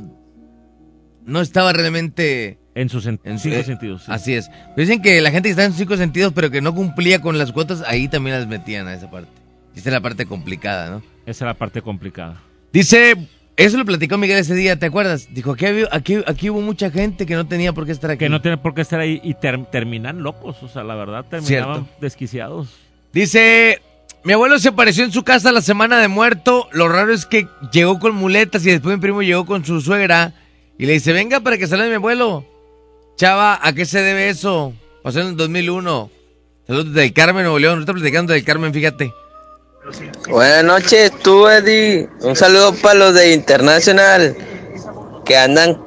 no 1.26 1.42
estaba 1.42 1.74
realmente... 1.74 2.60
En 2.80 2.90
sus 2.90 3.06
en- 3.08 3.20
cinco 3.40 3.56
eh, 3.58 3.64
sentidos. 3.64 4.04
sí. 4.04 4.12
Así 4.12 4.34
es. 4.36 4.50
Pero 4.76 4.88
dicen 4.88 5.02
que 5.02 5.20
la 5.22 5.32
gente 5.32 5.48
que 5.48 5.52
está 5.52 5.64
en 5.66 5.72
sus 5.72 5.80
cinco 5.80 5.98
sentidos, 5.98 6.32
pero 6.36 6.52
que 6.52 6.62
no 6.62 6.76
cumplía 6.76 7.20
con 7.22 7.38
las 7.38 7.52
cuotas, 7.52 7.82
ahí 7.88 8.08
también 8.08 8.38
las 8.38 8.48
metían 8.48 8.88
a 8.88 8.94
esa 8.94 9.10
parte. 9.10 9.30
Esa 9.76 9.90
es 9.90 9.94
la 9.94 10.02
parte 10.02 10.26
complicada, 10.26 10.90
¿no? 10.90 10.98
Esa 11.26 11.46
es 11.46 11.48
la 11.48 11.54
parte 11.56 11.82
complicada. 11.82 12.42
Dice, 12.72 13.16
eso 13.56 13.78
lo 13.78 13.86
platicó 13.86 14.18
Miguel 14.18 14.38
ese 14.40 14.54
día, 14.54 14.78
¿te 14.78 14.86
acuerdas? 14.86 15.28
Dijo, 15.34 15.52
aquí, 15.54 15.66
había- 15.66 15.88
aquí, 15.92 16.18
aquí 16.28 16.50
hubo 16.50 16.62
mucha 16.62 16.92
gente 16.92 17.26
que 17.26 17.34
no 17.36 17.48
tenía 17.48 17.74
por 17.74 17.86
qué 17.86 17.92
estar 17.94 18.12
aquí. 18.12 18.20
Que 18.20 18.30
no 18.30 18.42
tiene 18.42 18.58
por 18.58 18.74
qué 18.76 18.82
estar 18.82 19.00
ahí 19.00 19.20
y 19.24 19.34
ter- 19.34 19.66
terminan 19.72 20.22
locos. 20.22 20.62
O 20.62 20.68
sea, 20.68 20.84
la 20.84 20.94
verdad, 20.96 21.26
terminaban 21.30 21.76
Cierto. 21.86 21.90
desquiciados. 22.00 22.70
Dice, 23.14 23.82
mi 24.24 24.34
abuelo 24.34 24.60
se 24.60 24.70
apareció 24.70 25.04
en 25.04 25.12
su 25.12 25.24
casa 25.24 25.52
la 25.52 25.62
semana 25.62 26.00
de 26.00 26.08
muerto. 26.08 26.68
Lo 26.74 26.88
raro 26.90 27.14
es 27.14 27.26
que 27.26 27.48
llegó 27.72 27.98
con 28.00 28.14
muletas 28.16 28.66
y 28.66 28.72
después 28.72 28.96
mi 28.96 29.02
primo 29.02 29.22
llegó 29.24 29.46
con 29.46 29.66
su 29.66 29.82
suegra. 29.82 30.34
Y 30.78 30.86
le 30.86 30.94
dice, 30.94 31.12
venga 31.14 31.40
para 31.40 31.58
que 31.58 31.66
salude 31.66 31.88
a 31.88 31.90
mi 31.90 31.96
abuelo. 31.96 32.46
Chava, 33.18 33.60
¿a 33.64 33.74
qué 33.74 33.84
se 33.88 34.04
debe 34.04 34.30
eso? 34.30 34.74
Pasó 35.02 35.22
en 35.22 35.30
el 35.30 35.38
2001. 35.38 36.12
Saludos 36.68 36.94
del 36.94 37.14
Carmen, 37.14 37.44
Nuevo 37.44 37.58
León. 37.58 37.74
Ahorita 37.74 37.94
platicando 37.94 38.34
del 38.34 38.46
Carmen, 38.46 38.72
fíjate. 38.72 39.12
Buenas 40.30 40.64
noches, 40.64 41.12
tú 41.24 41.48
Eddie. 41.48 42.08
Un 42.22 42.36
saludo 42.36 42.76
para 42.76 42.94
los 42.94 43.16
de 43.16 43.34
Internacional 43.34 44.38
que 45.26 45.36
andan. 45.36 45.82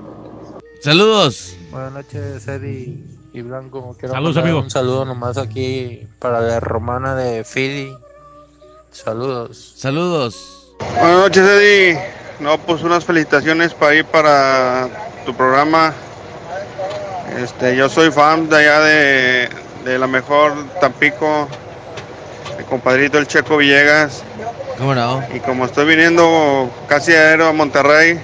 Saludos. 0.83 1.57
Buenas 1.71 1.93
noches, 1.93 2.49
Eddie 2.49 2.99
y 3.33 3.43
Blanco. 3.43 3.95
Quiero 3.97 4.15
Saludos, 4.15 4.37
amigo. 4.39 4.59
Un 4.59 4.71
saludo 4.71 5.05
nomás 5.05 5.39
aquí 5.39 6.09
para 6.19 6.41
la 6.41 6.59
romana 6.59 7.15
de 7.15 7.45
Philly. 7.45 7.95
Saludos. 8.91 9.75
Saludos. 9.77 10.75
Buenas 10.81 11.19
noches, 11.19 11.49
Eddie. 11.49 11.97
No, 12.41 12.59
pues 12.59 12.83
unas 12.83 13.05
felicitaciones 13.05 13.73
para 13.73 13.95
ir 13.95 14.05
para 14.07 14.89
tu 15.25 15.33
programa. 15.33 15.95
Este, 17.43 17.75
yo 17.75 17.89
soy 17.89 18.11
fan 18.11 18.49
de 18.49 18.57
allá 18.57 18.81
de, 18.81 19.49
de 19.85 19.99
la 19.99 20.07
mejor 20.07 20.53
Tampico, 20.81 21.49
mi 22.59 22.65
compadrito 22.65 23.17
el 23.19 23.27
Checo 23.27 23.57
Villegas. 23.57 24.23
¿Cómo 24.77 24.95
no? 24.95 25.23
Y 25.35 25.41
como 25.41 25.65
estoy 25.65 25.87
viniendo 25.87 26.71
casi 26.89 27.13
aéreo 27.13 27.49
a 27.49 27.53
Monterrey, 27.53 28.21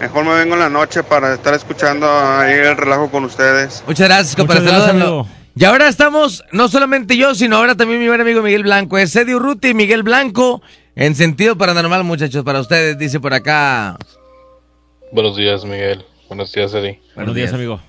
mejor 0.00 0.24
me 0.24 0.34
vengo 0.34 0.54
en 0.54 0.60
la 0.60 0.68
noche 0.68 1.02
para 1.02 1.34
estar 1.34 1.54
escuchando 1.54 2.08
ahí 2.08 2.52
el 2.52 2.76
relajo 2.76 3.10
con 3.10 3.24
ustedes. 3.24 3.82
Muchas 3.86 4.08
gracias, 4.08 4.88
amigo. 4.88 5.26
Y 5.56 5.64
ahora 5.64 5.88
estamos, 5.88 6.44
no 6.52 6.68
solamente 6.68 7.16
yo, 7.16 7.34
sino 7.34 7.56
ahora 7.56 7.74
también 7.74 7.98
mi 7.98 8.06
buen 8.06 8.20
amigo 8.20 8.42
Miguel 8.42 8.62
Blanco. 8.62 8.96
Es 8.98 9.14
Eddie 9.16 9.34
Urruti 9.34 9.68
y 9.70 9.74
Miguel 9.74 10.04
Blanco. 10.04 10.62
En 10.94 11.16
sentido 11.16 11.56
paranormal, 11.58 12.04
muchachos, 12.04 12.44
para 12.44 12.60
ustedes, 12.60 12.96
dice 12.96 13.18
por 13.18 13.34
acá. 13.34 13.96
Buenos 15.10 15.36
días, 15.36 15.64
Miguel. 15.64 16.04
Buenos 16.28 16.52
días, 16.52 16.72
Eddie. 16.74 17.00
Buenos 17.16 17.34
días, 17.34 17.52
amigo. 17.52 17.80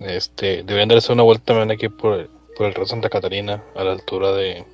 Este, 0.00 0.62
deberían 0.64 0.88
darse 0.88 1.12
una 1.12 1.22
vuelta 1.22 1.44
también 1.46 1.70
aquí 1.70 1.88
por, 1.88 2.28
por 2.56 2.66
el 2.66 2.74
río 2.74 2.86
Santa 2.86 3.08
Catarina, 3.10 3.62
a 3.76 3.84
la 3.84 3.92
altura 3.92 4.32
de 4.32 4.64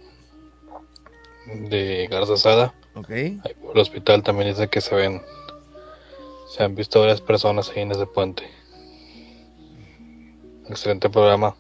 de 1.69 2.09
Garza 2.11 2.37
Sada. 2.37 2.75
Ok. 2.95 3.11
Ahí 3.11 3.39
por 3.63 3.75
el 3.77 3.83
hospital 3.83 4.23
también 4.23 4.49
dice 4.49 4.69
que 4.69 4.81
se 4.81 4.95
ven, 4.95 5.23
se 6.49 6.63
han 6.65 6.75
visto 6.75 7.01
varias 7.01 7.21
personas 7.21 7.71
ahí 7.71 7.83
en 7.83 7.93
ese 7.93 8.07
puente. 8.07 8.43
Excelente 10.69 11.09
programa. 11.09 11.55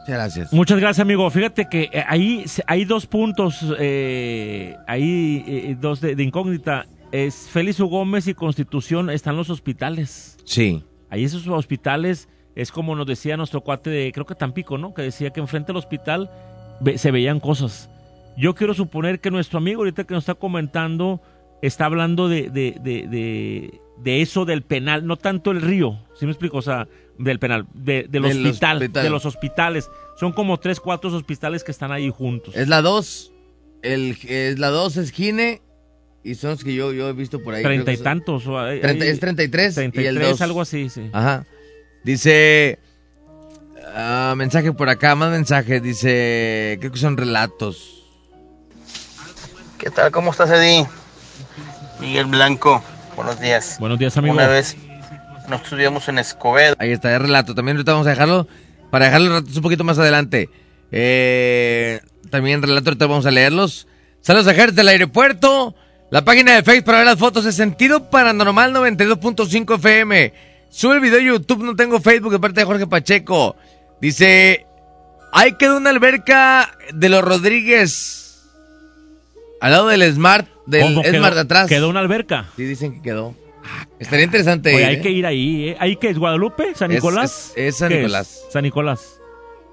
Muchas 0.00 0.08
gracias. 0.16 0.52
Muchas 0.52 0.78
gracias, 0.80 1.00
amigo. 1.02 1.28
Fíjate 1.30 1.68
que 1.68 1.90
eh, 1.92 2.04
ahí 2.06 2.48
se- 2.48 2.64
hay 2.66 2.84
dos 2.86 3.06
puntos, 3.06 3.62
eh, 3.78 4.74
ahí 4.86 5.44
eh, 5.46 5.76
dos 5.78 6.00
de, 6.00 6.14
de 6.14 6.22
incógnita. 6.22 6.86
Es 7.12 7.48
Félix 7.50 7.80
U. 7.80 7.88
Gómez 7.88 8.26
y 8.26 8.34
Constitución 8.34 9.10
están 9.10 9.36
los 9.36 9.48
hospitales. 9.50 10.36
Sí. 10.44 10.82
Ahí 11.10 11.24
esos 11.24 11.46
hospitales 11.48 12.28
es 12.60 12.70
como 12.72 12.94
nos 12.94 13.06
decía 13.06 13.36
nuestro 13.36 13.62
cuate 13.62 13.88
de, 13.90 14.12
creo 14.12 14.26
que 14.26 14.34
Tampico, 14.34 14.76
¿no? 14.78 14.92
Que 14.92 15.02
decía 15.02 15.30
que 15.30 15.40
enfrente 15.40 15.68
del 15.68 15.76
hospital 15.78 16.30
se 16.96 17.10
veían 17.10 17.40
cosas. 17.40 17.88
Yo 18.36 18.54
quiero 18.54 18.74
suponer 18.74 19.20
que 19.20 19.30
nuestro 19.30 19.58
amigo 19.58 19.80
ahorita 19.80 20.04
que 20.04 20.14
nos 20.14 20.22
está 20.24 20.34
comentando 20.34 21.20
está 21.62 21.86
hablando 21.86 22.28
de, 22.28 22.50
de, 22.50 22.76
de, 22.80 23.06
de, 23.08 23.80
de 24.02 24.22
eso 24.22 24.44
del 24.44 24.62
penal, 24.62 25.06
no 25.06 25.16
tanto 25.16 25.50
el 25.50 25.60
río, 25.60 25.98
¿sí 26.14 26.24
me 26.26 26.32
explico? 26.32 26.58
O 26.58 26.62
sea, 26.62 26.86
del 27.18 27.38
penal, 27.40 27.66
de, 27.74 28.06
del 28.08 28.22
Del 28.22 28.46
hospital, 28.46 28.76
hospital. 28.76 29.02
de 29.04 29.10
los 29.10 29.26
hospitales. 29.26 29.90
Son 30.20 30.32
como 30.32 30.58
tres, 30.58 30.78
cuatro 30.78 31.10
hospitales 31.12 31.64
que 31.64 31.72
están 31.72 31.90
ahí 31.90 32.10
juntos. 32.10 32.54
Es 32.56 32.68
la 32.68 32.80
2. 32.82 33.32
El, 33.82 34.16
es 34.28 34.58
la 34.60 34.68
2 34.68 34.96
es 34.98 35.10
Gine. 35.10 35.62
Y 36.24 36.34
son 36.34 36.50
los 36.50 36.62
que 36.64 36.74
yo, 36.74 36.92
yo 36.92 37.08
he 37.08 37.12
visto 37.12 37.42
por 37.42 37.54
ahí. 37.54 37.62
Treinta 37.62 37.92
y 37.92 37.96
tantos. 37.96 38.46
o 38.46 38.58
hay- 38.58 38.80
Treinta- 38.80 39.04
es 39.06 39.18
33, 39.20 39.76
y 39.76 39.80
el 39.80 39.92
33, 39.92 40.28
2. 40.30 40.40
algo 40.42 40.60
así, 40.60 40.88
sí. 40.90 41.08
Ajá. 41.12 41.44
Dice. 42.04 42.78
ah, 43.94 44.34
mensaje 44.36 44.72
por 44.72 44.88
acá, 44.88 45.14
más 45.14 45.30
mensajes. 45.30 45.82
Dice. 45.82 46.76
Creo 46.80 46.92
que 46.92 46.98
son 46.98 47.16
relatos. 47.16 48.04
¿Qué 49.78 49.90
tal? 49.90 50.10
¿Cómo 50.10 50.30
estás, 50.30 50.50
Eddie? 50.50 50.86
Miguel 52.00 52.26
Blanco. 52.26 52.82
Buenos 53.16 53.40
días. 53.40 53.76
Buenos 53.78 53.98
días, 53.98 54.16
amigo. 54.16 54.34
Una 54.34 54.48
vez 54.48 54.76
nos 55.48 55.62
estudiamos 55.62 56.08
en 56.08 56.18
Escobedo. 56.18 56.76
Ahí 56.78 56.92
está, 56.92 57.14
es 57.14 57.20
relato. 57.20 57.54
También 57.54 57.76
ahorita 57.76 57.92
vamos 57.92 58.06
a 58.06 58.10
dejarlo. 58.10 58.46
Para 58.90 59.06
dejarlo 59.06 59.26
los 59.28 59.34
relatos 59.36 59.56
un 59.56 59.62
poquito 59.62 59.84
más 59.84 59.98
adelante. 59.98 60.50
Eh, 60.90 62.00
también 62.30 62.62
relato, 62.62 62.90
ahorita 62.90 63.06
vamos 63.06 63.26
a 63.26 63.30
leerlos. 63.30 63.86
Saludos 64.20 64.48
a 64.48 64.54
Jerez 64.54 64.74
del 64.74 64.88
aeropuerto. 64.88 65.74
La 66.10 66.24
página 66.24 66.54
de 66.54 66.62
Facebook 66.62 66.84
para 66.86 66.98
ver 66.98 67.06
las 67.06 67.18
fotos 67.18 67.44
es 67.44 67.54
Sentido 67.54 68.08
Paranormal 68.08 68.72
92.5 68.72 69.76
FM. 69.76 70.32
Sube 70.70 70.94
el 70.94 71.00
video 71.00 71.18
a 71.18 71.22
YouTube, 71.22 71.64
no 71.64 71.74
tengo 71.74 72.00
Facebook 72.00 72.32
de 72.32 72.38
parte 72.38 72.60
de 72.60 72.66
Jorge 72.66 72.86
Pacheco. 72.86 73.56
Dice, 74.00 74.66
ahí 75.32 75.52
quedó 75.58 75.76
una 75.78 75.90
alberca 75.90 76.70
de 76.94 77.08
los 77.08 77.22
Rodríguez. 77.24 78.44
Al 79.60 79.72
lado 79.72 79.88
del 79.88 80.12
Smart, 80.12 80.46
del 80.66 80.82
¿Cómo 80.82 81.02
Smart 81.02 81.10
quedó? 81.12 81.34
de 81.34 81.40
atrás. 81.40 81.68
Quedó 81.68 81.88
una 81.88 82.00
alberca. 82.00 82.46
Sí, 82.56 82.64
dicen 82.64 82.94
que 82.94 83.02
quedó. 83.02 83.34
Estaría 83.98 84.24
interesante 84.24 84.74
Oye, 84.74 84.82
ir, 84.82 84.88
hay 84.88 84.94
¿eh? 84.96 85.00
que 85.00 85.10
ir 85.10 85.26
ahí, 85.26 85.68
¿eh? 85.70 85.76
¿Ahí 85.80 85.96
qué 85.96 86.10
es? 86.10 86.18
¿Guadalupe? 86.18 86.74
¿San 86.74 86.90
Es- 86.90 86.96
Nicolás? 86.96 87.52
es- 87.56 87.74
es 87.74 87.76
San 87.76 87.88
¿Qué 87.88 87.96
Nicolás. 87.96 88.42
San 88.50 88.62
Nicolás. 88.62 89.20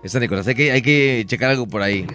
Es 0.04 0.12
San 0.12 0.22
Nicolás, 0.22 0.48
hay 0.48 0.56
que, 0.56 0.72
hay 0.72 0.82
que 0.82 1.24
checar 1.28 1.52
algo 1.52 1.68
por 1.68 1.82
ahí. 1.82 2.06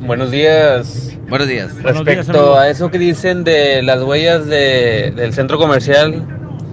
Buenos 0.00 0.30
días. 0.30 1.16
Buenos 1.28 1.48
días. 1.48 1.74
Respecto 1.82 2.56
a 2.58 2.68
eso 2.68 2.90
que 2.90 2.98
dicen 2.98 3.44
de 3.44 3.82
las 3.82 4.02
huellas 4.02 4.46
de- 4.46 5.12
del 5.16 5.32
centro 5.32 5.58
comercial, 5.58 6.26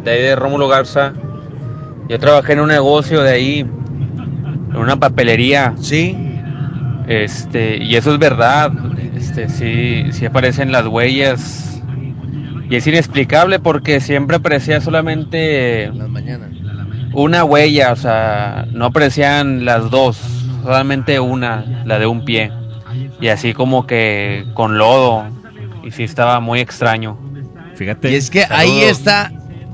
de 0.03 0.11
ahí 0.11 0.21
de 0.21 0.35
Rómulo 0.35 0.67
Garza, 0.67 1.13
yo 2.09 2.19
trabajé 2.19 2.53
en 2.53 2.59
un 2.59 2.67
negocio 2.67 3.21
de 3.21 3.31
ahí, 3.31 3.59
en 3.59 4.75
una 4.75 4.97
papelería. 4.97 5.73
Sí. 5.79 6.17
Este, 7.07 7.77
y 7.77 7.95
eso 7.95 8.13
es 8.13 8.19
verdad, 8.19 8.71
este, 9.15 9.49
sí, 9.49 10.11
sí 10.11 10.25
aparecen 10.25 10.71
las 10.71 10.87
huellas. 10.87 11.81
Y 12.69 12.75
es 12.75 12.87
inexplicable 12.87 13.59
porque 13.59 13.99
siempre 13.99 14.37
aparecía 14.37 14.79
solamente 14.79 15.91
una 17.13 17.43
huella, 17.43 17.91
o 17.91 17.95
sea, 17.97 18.65
no 18.71 18.85
aparecían 18.85 19.65
las 19.65 19.89
dos, 19.89 20.17
solamente 20.63 21.19
una, 21.19 21.83
la 21.85 21.99
de 21.99 22.07
un 22.07 22.23
pie. 22.23 22.51
Y 23.19 23.27
así 23.27 23.53
como 23.53 23.85
que 23.85 24.45
con 24.53 24.77
lodo. 24.77 25.25
Y 25.83 25.91
sí 25.91 26.03
estaba 26.03 26.39
muy 26.39 26.59
extraño. 26.59 27.17
Fíjate. 27.75 28.11
Y 28.11 28.15
es 28.15 28.29
que 28.29 28.45
ahí 28.49 28.81
está 28.81 29.31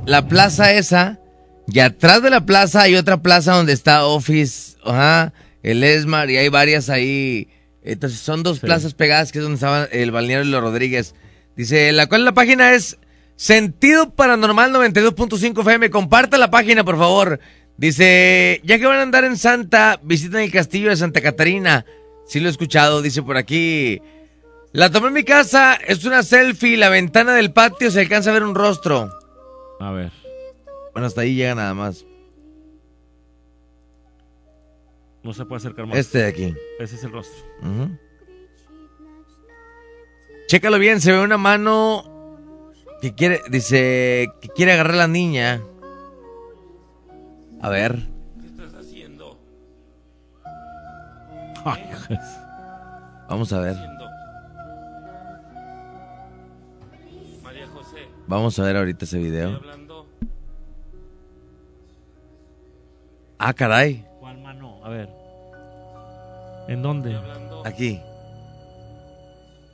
la 0.08 0.28
plaza 0.28 0.72
esa, 0.74 1.20
y 1.68 1.80
atrás 1.80 2.24
de 2.24 2.30
la 2.30 2.46
plaza 2.46 2.84
hay 2.84 2.96
otra 2.96 3.22
plaza 3.22 3.54
donde 3.54 3.74
está 3.74 4.06
Office, 4.06 4.78
ajá, 4.86 5.34
el 5.64 5.84
Esmar, 5.84 6.30
y 6.30 6.38
hay 6.38 6.48
varias 6.48 6.90
ahí. 6.90 7.50
Entonces 7.84 8.20
son 8.20 8.42
dos 8.42 8.60
plazas 8.60 8.94
pegadas 8.94 9.32
que 9.32 9.40
es 9.40 9.44
donde 9.44 9.56
estaba 9.56 9.84
el 9.86 10.12
balneario 10.12 10.46
de 10.46 10.52
los 10.52 10.62
Rodríguez. 10.62 11.14
Dice, 11.58 11.92
la 11.92 12.08
cual 12.08 12.24
la 12.24 12.34
página 12.34 12.74
es 12.74 12.98
Sentido 13.36 14.12
Paranormal 14.14 14.72
92.5 14.74 15.62
FM. 15.62 15.90
Comparta 15.90 16.38
la 16.38 16.52
página, 16.52 16.86
por 16.86 16.98
favor. 16.98 17.40
Dice, 17.76 18.62
ya 18.64 18.80
que 18.80 18.86
van 18.86 19.00
a 19.00 19.04
andar 19.04 19.26
en 19.26 19.38
Santa, 19.38 20.00
visiten 20.04 20.42
el 20.42 20.52
castillo 20.52 20.90
de 20.90 20.96
Santa 20.96 21.22
Catarina. 21.22 21.86
Sí 22.28 22.40
lo 22.40 22.48
he 22.48 22.52
escuchado, 22.52 23.02
dice 23.02 23.24
por 23.24 23.36
aquí. 23.36 24.02
La 24.72 24.90
tomé 24.90 25.08
en 25.08 25.14
mi 25.14 25.24
casa, 25.24 25.76
es 25.76 26.06
una 26.06 26.24
selfie, 26.24 26.78
la 26.78 26.90
ventana 26.90 27.34
del 27.34 27.52
patio 27.52 27.92
se 27.92 28.02
alcanza 28.02 28.30
a 28.30 28.34
ver 28.34 28.44
un 28.44 28.56
rostro. 28.56 29.16
A 29.80 29.91
ver. 29.91 30.12
Bueno, 30.94 31.08
hasta 31.08 31.22
ahí 31.22 31.36
llega 31.36 31.56
nada 31.56 31.74
más. 31.74 32.06
No 35.24 35.34
se 35.34 35.45
puede 35.45 35.58
acercar 35.58 35.86
más. 35.86 35.98
Este 35.98 36.20
de 36.20 36.28
aquí. 36.28 36.56
Ese 36.80 36.95
es 36.95 37.04
el 37.04 37.12
rostro. 37.12 37.44
Chécalo 40.48 40.80
bien, 40.80 41.02
se 41.02 41.12
ve 41.12 41.22
una 41.22 41.38
mano 41.38 42.72
que 43.02 43.14
quiere, 43.14 43.41
dice, 43.49 44.30
que 44.41 44.48
quiere 44.49 44.74
agarrar 44.74 44.94
a 44.94 44.98
la 44.98 45.08
niña. 45.08 45.62
A 47.62 47.70
ver. 47.70 48.08
Vamos 53.30 53.52
a 53.52 53.60
ver. 53.60 53.76
Vamos 58.28 58.58
a 58.60 58.64
ver 58.64 58.76
ahorita 58.76 59.06
ese 59.06 59.18
video. 59.20 59.60
Ah, 63.40 63.54
caray. 63.54 64.06
¿Cuál 64.20 64.41
mano? 64.41 64.80
A 64.84 64.90
ver. 64.90 65.10
¿En 66.68 66.82
dónde? 66.82 67.18
Aquí. 67.64 68.02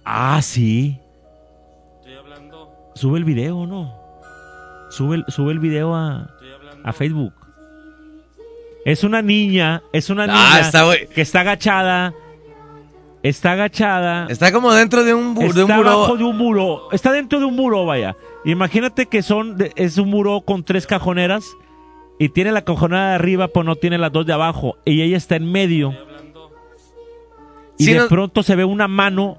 Ah, 0.06 0.40
sí. 0.42 1.00
Sube 2.96 3.18
el 3.18 3.26
video, 3.26 3.66
¿no? 3.66 3.96
Sube 4.92 5.16
el, 5.16 5.26
sube 5.30 5.52
el 5.52 5.60
video 5.60 5.96
a, 5.96 6.30
a 6.84 6.94
Facebook. 6.94 7.34
Es 8.86 9.04
una 9.04 9.22
niña, 9.22 9.82
es 9.94 10.10
una 10.10 10.26
Ah, 10.26 10.28
niña 10.28 10.60
está 10.60 10.84
que 11.14 11.22
está 11.22 11.40
agachada. 11.40 12.14
Está 13.24 13.54
agachada. 13.54 14.28
Está 14.30 14.52
como 14.52 14.74
dentro 14.74 15.04
de 15.06 15.14
un, 15.14 15.34
bu- 15.36 15.54
de 15.54 15.64
un 15.64 15.70
está 15.72 15.78
muro. 15.78 15.90
abajo 15.90 16.18
de 16.18 16.24
un 16.26 16.38
muro. 16.38 16.90
Está 16.92 17.12
dentro 17.14 17.40
de 17.40 17.46
un 17.46 17.56
muro, 17.56 17.86
vaya. 17.86 18.16
Imagínate 18.46 19.06
que 19.06 19.22
son 19.24 19.58
de- 19.58 19.72
es 19.78 19.98
un 19.98 20.10
muro 20.10 20.42
con 20.42 20.64
tres 20.64 20.86
cajoneras 20.86 21.46
y 22.20 22.30
tiene 22.30 22.52
la 22.52 22.64
cajonera 22.64 23.10
de 23.10 23.16
arriba, 23.16 23.48
pues 23.48 23.66
no 23.66 23.76
tiene 23.78 23.98
las 23.98 24.12
dos 24.12 24.26
de 24.26 24.34
abajo. 24.34 24.76
Y 24.86 25.02
ella 25.02 25.16
está 25.18 25.38
en 25.38 25.50
medio. 25.52 25.94
Y 27.78 27.86
Si 27.86 27.94
de 27.94 28.00
nos- 28.00 28.10
pronto 28.10 28.44
se 28.44 28.56
ve 28.56 28.66
una 28.66 28.88
mano 28.88 29.38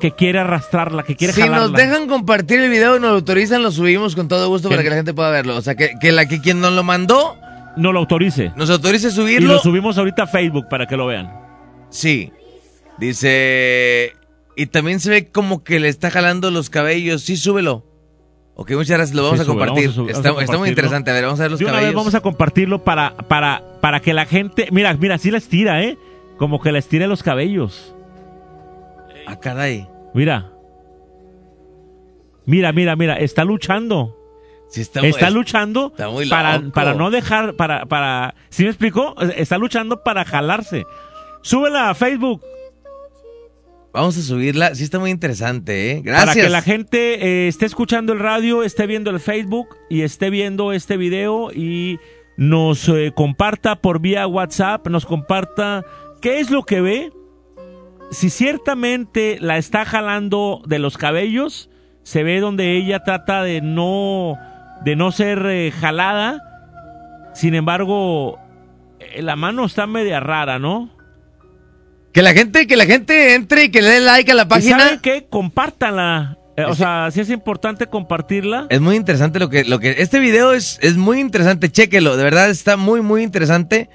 que 0.00 0.10
quiere 0.12 0.38
arrastrarla, 0.38 1.02
que 1.04 1.14
quiere 1.16 1.32
Si 1.32 1.40
jalarla. 1.40 1.68
nos 1.68 1.72
dejan 1.74 2.06
compartir 2.08 2.60
el 2.60 2.70
video 2.70 2.96
y 2.96 3.00
nos 3.00 3.10
lo 3.10 3.16
autorizan, 3.16 3.62
lo 3.62 3.70
subimos 3.70 4.14
con 4.16 4.28
todo 4.28 4.48
gusto 4.48 4.68
para 4.68 4.82
Que- 4.82 4.90
la 4.90 4.96
gente 4.96 5.14
pueda 5.14 5.30
verlo. 5.30 5.56
O 5.56 5.60
sea, 5.62 5.74
que, 5.74 5.92
que 6.00 6.12
la 6.12 6.26
que 6.26 6.40
quien 6.40 6.60
nos 6.60 6.72
lo 6.72 6.82
mandó 6.82 7.36
no 7.76 7.92
lo 7.92 7.98
autorice. 8.00 8.52
nos 8.56 8.68
autorice 8.70 9.08
Y 9.08 9.10
subirlo. 9.10 9.52
lo 9.54 9.58
subimos 9.58 9.96
ahorita 9.98 10.24
a 10.24 10.26
Facebook 10.26 10.66
para 10.68 10.86
que 10.86 10.96
lo 10.96 11.06
vean. 11.06 11.30
Sí. 11.90 12.32
Dice. 12.98 14.14
Y 14.56 14.66
también 14.66 15.00
se 15.00 15.10
ve 15.10 15.30
como 15.30 15.62
que 15.64 15.78
le 15.80 15.88
está 15.88 16.10
jalando 16.10 16.50
los 16.50 16.70
cabellos. 16.70 17.22
Sí, 17.22 17.36
súbelo. 17.36 17.84
Ok, 18.54 18.70
muchas 18.72 18.96
gracias. 18.96 19.14
Lo 19.14 19.22
vamos 19.24 19.38
Sí, 19.38 19.42
a 19.42 19.44
sube, 19.44 19.54
compartir. 19.58 19.88
vamos 19.90 19.92
a 19.92 19.94
sub- 19.96 20.08
está, 20.10 20.28
vamos 20.30 20.40
a 20.40 20.44
está 20.44 20.58
muy 20.58 20.68
interesante. 20.70 21.10
A 21.10 21.14
ver, 21.14 21.24
vamos 21.24 21.40
a 21.40 21.42
ver 21.42 21.50
los 21.50 21.58
De 21.60 21.64
una 21.66 21.72
vez 21.74 21.80
cabellos. 21.82 21.96
vamos 22.00 22.14
a 22.14 22.20
compartirlo 22.22 22.84
para, 22.84 23.14
para, 23.16 23.62
para 23.82 24.00
que 24.00 24.14
la 24.14 24.24
gente. 24.24 24.68
Mira, 24.72 24.94
mira, 24.94 25.18
sí 25.18 25.30
les 25.30 25.48
tira, 25.48 25.82
¿eh? 25.82 25.98
Como 26.38 26.60
que 26.60 26.72
les 26.72 26.88
tire 26.88 27.06
los 27.06 27.22
cabellos. 27.22 27.94
Ah, 29.26 29.38
caray. 29.38 29.86
Mira. 30.14 30.52
Mira, 32.46 32.72
mira, 32.72 32.96
mira. 32.96 33.16
Está 33.16 33.44
luchando. 33.44 34.16
está, 34.74 35.06
está 35.06 35.28
es- 35.28 35.34
luchando 35.34 35.88
está 35.88 36.08
muy 36.08 36.26
para, 36.28 36.62
para 36.72 36.94
no 36.94 37.10
dejar. 37.10 37.56
Para, 37.56 37.84
para, 37.84 38.34
¿Sí 38.48 38.62
me 38.62 38.70
explicó? 38.70 39.14
Está 39.36 39.58
luchando 39.58 40.02
para 40.02 40.24
jalarse. 40.24 40.86
Súbela 41.42 41.90
a 41.90 41.94
Facebook. 41.94 42.42
Vamos 43.96 44.18
a 44.18 44.20
subirla. 44.20 44.74
Sí, 44.74 44.84
está 44.84 44.98
muy 44.98 45.10
interesante, 45.10 45.92
¿eh? 45.92 46.02
Gracias. 46.04 46.26
Para 46.26 46.42
que 46.42 46.50
la 46.50 46.60
gente 46.60 47.14
eh, 47.14 47.48
esté 47.48 47.64
escuchando 47.64 48.12
el 48.12 48.18
radio, 48.18 48.62
esté 48.62 48.86
viendo 48.86 49.08
el 49.08 49.20
Facebook 49.20 49.68
y 49.88 50.02
esté 50.02 50.28
viendo 50.28 50.74
este 50.74 50.98
video 50.98 51.50
y 51.50 51.98
nos 52.36 52.90
eh, 52.90 53.14
comparta 53.16 53.76
por 53.76 54.00
vía 54.00 54.26
WhatsApp, 54.26 54.86
nos 54.88 55.06
comparta 55.06 55.82
qué 56.20 56.40
es 56.40 56.50
lo 56.50 56.64
que 56.64 56.82
ve. 56.82 57.10
Si 58.10 58.28
ciertamente 58.28 59.38
la 59.40 59.56
está 59.56 59.86
jalando 59.86 60.60
de 60.66 60.78
los 60.78 60.98
cabellos, 60.98 61.70
se 62.02 62.22
ve 62.22 62.40
donde 62.40 62.76
ella 62.76 63.02
trata 63.02 63.42
de 63.44 63.62
no 63.62 64.36
de 64.84 64.94
no 64.94 65.10
ser 65.10 65.46
eh, 65.46 65.72
jalada. 65.72 67.30
Sin 67.34 67.54
embargo, 67.54 68.38
la 69.18 69.36
mano 69.36 69.64
está 69.64 69.86
media 69.86 70.20
rara, 70.20 70.58
¿no? 70.58 70.95
Que 72.16 72.22
la 72.22 72.32
gente, 72.32 72.66
que 72.66 72.76
la 72.78 72.86
gente 72.86 73.34
entre 73.34 73.64
y 73.64 73.68
que 73.68 73.82
le 73.82 73.90
dé 73.90 74.00
like 74.00 74.32
a 74.32 74.34
la 74.34 74.44
¿Y 74.44 74.46
página. 74.46 74.78
saben 74.78 75.00
qué? 75.00 75.26
Compártanla. 75.28 76.38
Eh, 76.56 76.64
o 76.64 76.74
sea, 76.74 77.10
sí 77.10 77.20
es 77.20 77.28
importante 77.28 77.88
compartirla. 77.88 78.68
Es 78.70 78.80
muy 78.80 78.96
interesante 78.96 79.38
lo 79.38 79.50
que, 79.50 79.66
lo 79.66 79.80
que. 79.80 79.96
Este 79.98 80.18
video 80.18 80.54
es, 80.54 80.78
es 80.80 80.96
muy 80.96 81.20
interesante, 81.20 81.70
chéquelo, 81.70 82.16
de 82.16 82.24
verdad 82.24 82.48
está 82.48 82.78
muy, 82.78 83.02
muy 83.02 83.22
interesante. 83.22 83.90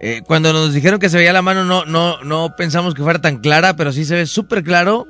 Eh, 0.00 0.22
cuando 0.26 0.54
nos 0.54 0.72
dijeron 0.72 0.98
que 0.98 1.10
se 1.10 1.18
veía 1.18 1.34
la 1.34 1.42
mano, 1.42 1.64
no, 1.66 1.84
no, 1.84 2.18
no 2.22 2.56
pensamos 2.56 2.94
que 2.94 3.02
fuera 3.02 3.20
tan 3.20 3.36
clara, 3.40 3.76
pero 3.76 3.92
sí 3.92 4.06
se 4.06 4.14
ve 4.14 4.24
súper 4.24 4.64
claro. 4.64 5.06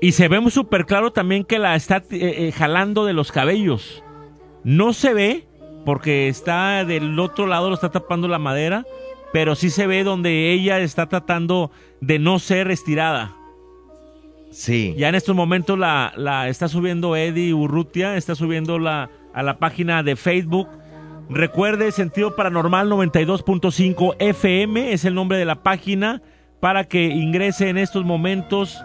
Y 0.00 0.10
se 0.10 0.26
ve 0.26 0.40
súper 0.50 0.86
claro 0.86 1.12
también 1.12 1.44
que 1.44 1.60
la 1.60 1.76
está 1.76 2.02
eh, 2.10 2.50
jalando 2.50 3.04
de 3.04 3.12
los 3.12 3.30
cabellos. 3.30 4.02
No 4.64 4.92
se 4.92 5.14
ve 5.14 5.46
porque 5.86 6.26
está 6.26 6.84
del 6.84 7.16
otro 7.20 7.46
lado, 7.46 7.68
lo 7.68 7.76
está 7.76 7.90
tapando 7.90 8.26
la 8.26 8.40
madera, 8.40 8.84
pero 9.32 9.54
sí 9.54 9.70
se 9.70 9.86
ve 9.86 10.04
donde 10.04 10.52
ella 10.52 10.80
está 10.80 11.08
tratando 11.08 11.70
de 12.00 12.18
no 12.18 12.38
ser 12.38 12.70
estirada. 12.70 13.36
Sí. 14.50 14.94
Ya 14.96 15.08
en 15.08 15.14
estos 15.14 15.36
momentos 15.36 15.78
la, 15.78 16.12
la 16.16 16.48
está 16.48 16.68
subiendo 16.68 17.14
Eddie 17.14 17.54
Urrutia, 17.54 18.16
está 18.16 18.34
subiendo 18.34 18.78
la, 18.78 19.10
a 19.32 19.42
la 19.42 19.58
página 19.58 20.02
de 20.02 20.16
Facebook. 20.16 20.68
Recuerde, 21.28 21.92
Sentido 21.92 22.34
Paranormal 22.34 22.90
92.5 22.90 24.16
FM 24.18 24.92
es 24.92 25.04
el 25.04 25.14
nombre 25.14 25.38
de 25.38 25.44
la 25.44 25.62
página 25.62 26.22
para 26.58 26.84
que 26.84 27.06
ingrese 27.06 27.68
en 27.68 27.78
estos 27.78 28.04
momentos 28.04 28.76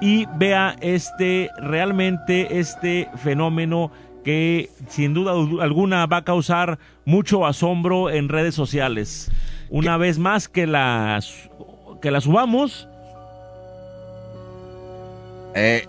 y 0.00 0.26
vea 0.36 0.76
este 0.80 1.50
realmente 1.58 2.60
este 2.60 3.08
fenómeno 3.16 3.90
que 4.24 4.70
sin 4.88 5.14
duda 5.14 5.32
alguna 5.32 6.06
va 6.06 6.18
a 6.18 6.24
causar 6.24 6.78
mucho 7.04 7.46
asombro 7.46 8.10
en 8.10 8.28
redes 8.28 8.54
sociales. 8.54 9.30
Una 9.70 9.96
vez 9.96 10.18
más 10.18 10.48
que 10.48 10.66
la 10.66 11.20
que 12.00 12.10
la 12.10 12.20
subamos, 12.20 12.88
Eh, 15.54 15.84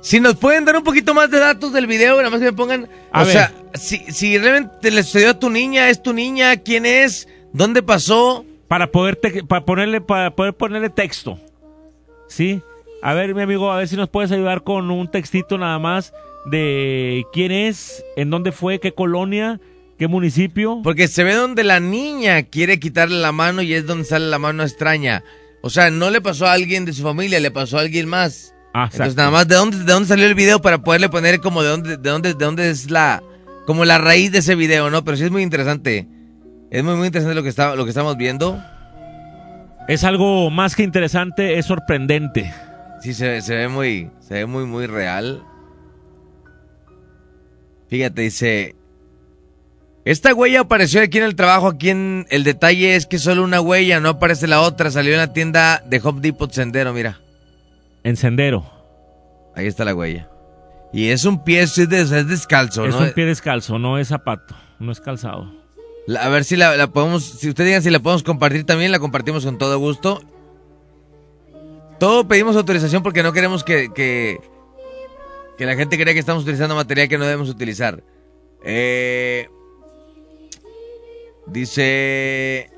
si 0.00 0.18
nos 0.20 0.34
pueden 0.36 0.64
dar 0.64 0.76
un 0.76 0.82
poquito 0.82 1.14
más 1.14 1.30
de 1.30 1.38
datos 1.38 1.72
del 1.72 1.86
video, 1.86 2.16
nada 2.16 2.30
más 2.30 2.40
que 2.40 2.46
me 2.46 2.52
pongan. 2.52 2.88
A 3.12 3.22
o 3.22 3.24
ver. 3.24 3.32
sea, 3.32 3.52
si, 3.74 3.98
si 4.10 4.36
realmente 4.38 4.90
le 4.90 5.02
sucedió 5.02 5.30
a 5.30 5.38
tu 5.38 5.48
niña, 5.50 5.88
es 5.90 6.02
tu 6.02 6.12
niña, 6.12 6.56
quién 6.56 6.86
es, 6.86 7.28
dónde 7.52 7.82
pasó. 7.82 8.44
para 8.68 8.86
poder 8.90 9.16
te- 9.16 9.44
para 9.44 9.64
ponerle 9.64 10.00
para 10.00 10.34
poder 10.34 10.54
ponerle 10.54 10.88
texto. 10.90 11.38
¿Sí? 12.26 12.62
A 13.02 13.12
ver, 13.14 13.34
mi 13.34 13.42
amigo, 13.42 13.70
a 13.70 13.76
ver 13.76 13.86
si 13.88 13.96
nos 13.96 14.08
puedes 14.08 14.32
ayudar 14.32 14.62
con 14.62 14.90
un 14.90 15.08
textito 15.10 15.58
nada 15.58 15.78
más 15.78 16.12
de 16.46 17.24
quién 17.32 17.52
es, 17.52 18.02
en 18.16 18.30
dónde 18.30 18.50
fue, 18.50 18.80
qué 18.80 18.92
colonia, 18.94 19.60
qué 19.98 20.08
municipio. 20.08 20.80
Porque 20.82 21.08
se 21.08 21.24
ve 21.24 21.34
donde 21.34 21.64
la 21.64 21.80
niña 21.80 22.42
quiere 22.42 22.80
quitarle 22.80 23.20
la 23.20 23.32
mano 23.32 23.62
y 23.62 23.74
es 23.74 23.86
donde 23.86 24.04
sale 24.04 24.28
la 24.28 24.38
mano 24.38 24.62
extraña. 24.62 25.22
O 25.62 25.70
sea, 25.70 25.90
no 25.90 26.10
le 26.10 26.20
pasó 26.20 26.46
a 26.46 26.52
alguien 26.52 26.84
de 26.84 26.92
su 26.92 27.02
familia, 27.02 27.38
le 27.40 27.50
pasó 27.50 27.78
a 27.78 27.82
alguien 27.82 28.08
más. 28.08 28.54
Ah, 28.74 28.88
Entonces 28.90 29.16
nada 29.16 29.30
más 29.30 29.46
de 29.46 29.54
dónde, 29.54 29.78
de 29.78 29.84
dónde 29.84 30.08
salió 30.08 30.26
el 30.26 30.34
video 30.34 30.60
para 30.60 30.78
poderle 30.78 31.08
poner 31.08 31.40
como 31.40 31.62
de 31.62 31.68
dónde, 31.68 31.96
de 31.98 32.10
dónde, 32.10 32.34
de 32.34 32.44
dónde 32.44 32.70
es 32.70 32.90
la, 32.90 33.22
como 33.66 33.84
la 33.84 33.98
raíz 33.98 34.32
de 34.32 34.38
ese 34.38 34.54
video, 34.54 34.90
¿no? 34.90 35.04
Pero 35.04 35.16
sí 35.16 35.24
es 35.24 35.30
muy 35.30 35.42
interesante. 35.42 36.08
Es 36.70 36.82
muy, 36.82 36.94
muy 36.94 37.06
interesante 37.06 37.34
lo 37.34 37.42
que 37.42 37.50
está, 37.50 37.76
lo 37.76 37.84
que 37.84 37.90
estamos 37.90 38.16
viendo. 38.16 38.60
Es 39.88 40.04
algo 40.04 40.48
más 40.50 40.74
que 40.74 40.82
interesante, 40.82 41.58
es 41.58 41.66
sorprendente. 41.66 42.52
Sí, 43.02 43.14
se, 43.14 43.42
se 43.42 43.54
ve 43.54 43.68
muy, 43.68 44.10
se 44.20 44.34
ve 44.34 44.46
muy, 44.46 44.64
muy 44.64 44.86
real. 44.86 45.44
Fíjate, 47.88 48.22
dice. 48.22 48.74
Esta 50.04 50.34
huella 50.34 50.60
apareció 50.60 51.00
aquí 51.00 51.18
en 51.18 51.24
el 51.24 51.36
trabajo. 51.36 51.68
Aquí 51.68 51.90
en 51.90 52.26
el 52.30 52.42
detalle 52.44 52.96
es 52.96 53.06
que 53.06 53.18
solo 53.18 53.44
una 53.44 53.60
huella, 53.60 54.00
no 54.00 54.08
aparece 54.10 54.46
la 54.48 54.60
otra. 54.60 54.90
Salió 54.90 55.12
en 55.12 55.18
la 55.18 55.32
tienda 55.32 55.82
de 55.86 56.00
Home 56.02 56.20
Depot 56.20 56.50
Sendero, 56.52 56.92
mira. 56.92 57.20
En 58.02 58.16
Sendero. 58.16 58.64
Ahí 59.54 59.66
está 59.66 59.84
la 59.84 59.94
huella. 59.94 60.28
Y 60.92 61.08
es 61.08 61.24
un 61.24 61.42
pie, 61.44 61.62
es, 61.62 61.76
des- 61.88 62.10
es 62.10 62.26
descalzo, 62.28 62.84
es 62.84 62.94
¿no? 62.94 63.00
un 63.02 63.12
pie 63.12 63.24
descalzo, 63.24 63.78
no 63.78 63.96
es 63.98 64.08
zapato, 64.08 64.54
no 64.78 64.92
es 64.92 65.00
calzado. 65.00 65.50
La- 66.06 66.24
A 66.24 66.28
ver 66.28 66.44
si 66.44 66.56
la, 66.56 66.76
la 66.76 66.88
podemos, 66.88 67.22
si 67.24 67.48
ustedes 67.48 67.68
digan 67.68 67.82
si 67.82 67.88
la 67.90 68.00
podemos 68.00 68.22
compartir 68.22 68.64
también, 68.66 68.90
la 68.92 68.98
compartimos 68.98 69.44
con 69.44 69.56
todo 69.56 69.78
gusto. 69.78 70.20
Todo 71.98 72.26
pedimos 72.26 72.56
autorización 72.56 73.02
porque 73.02 73.22
no 73.22 73.32
queremos 73.32 73.62
que, 73.64 73.90
que, 73.94 74.38
que 75.56 75.64
la 75.66 75.76
gente 75.76 75.96
crea 75.96 76.12
que 76.12 76.20
estamos 76.20 76.42
utilizando 76.42 76.74
material 76.74 77.08
que 77.08 77.16
no 77.18 77.24
debemos 77.24 77.48
utilizar. 77.48 78.02
Eh, 78.64 79.48
dice... 81.46 82.70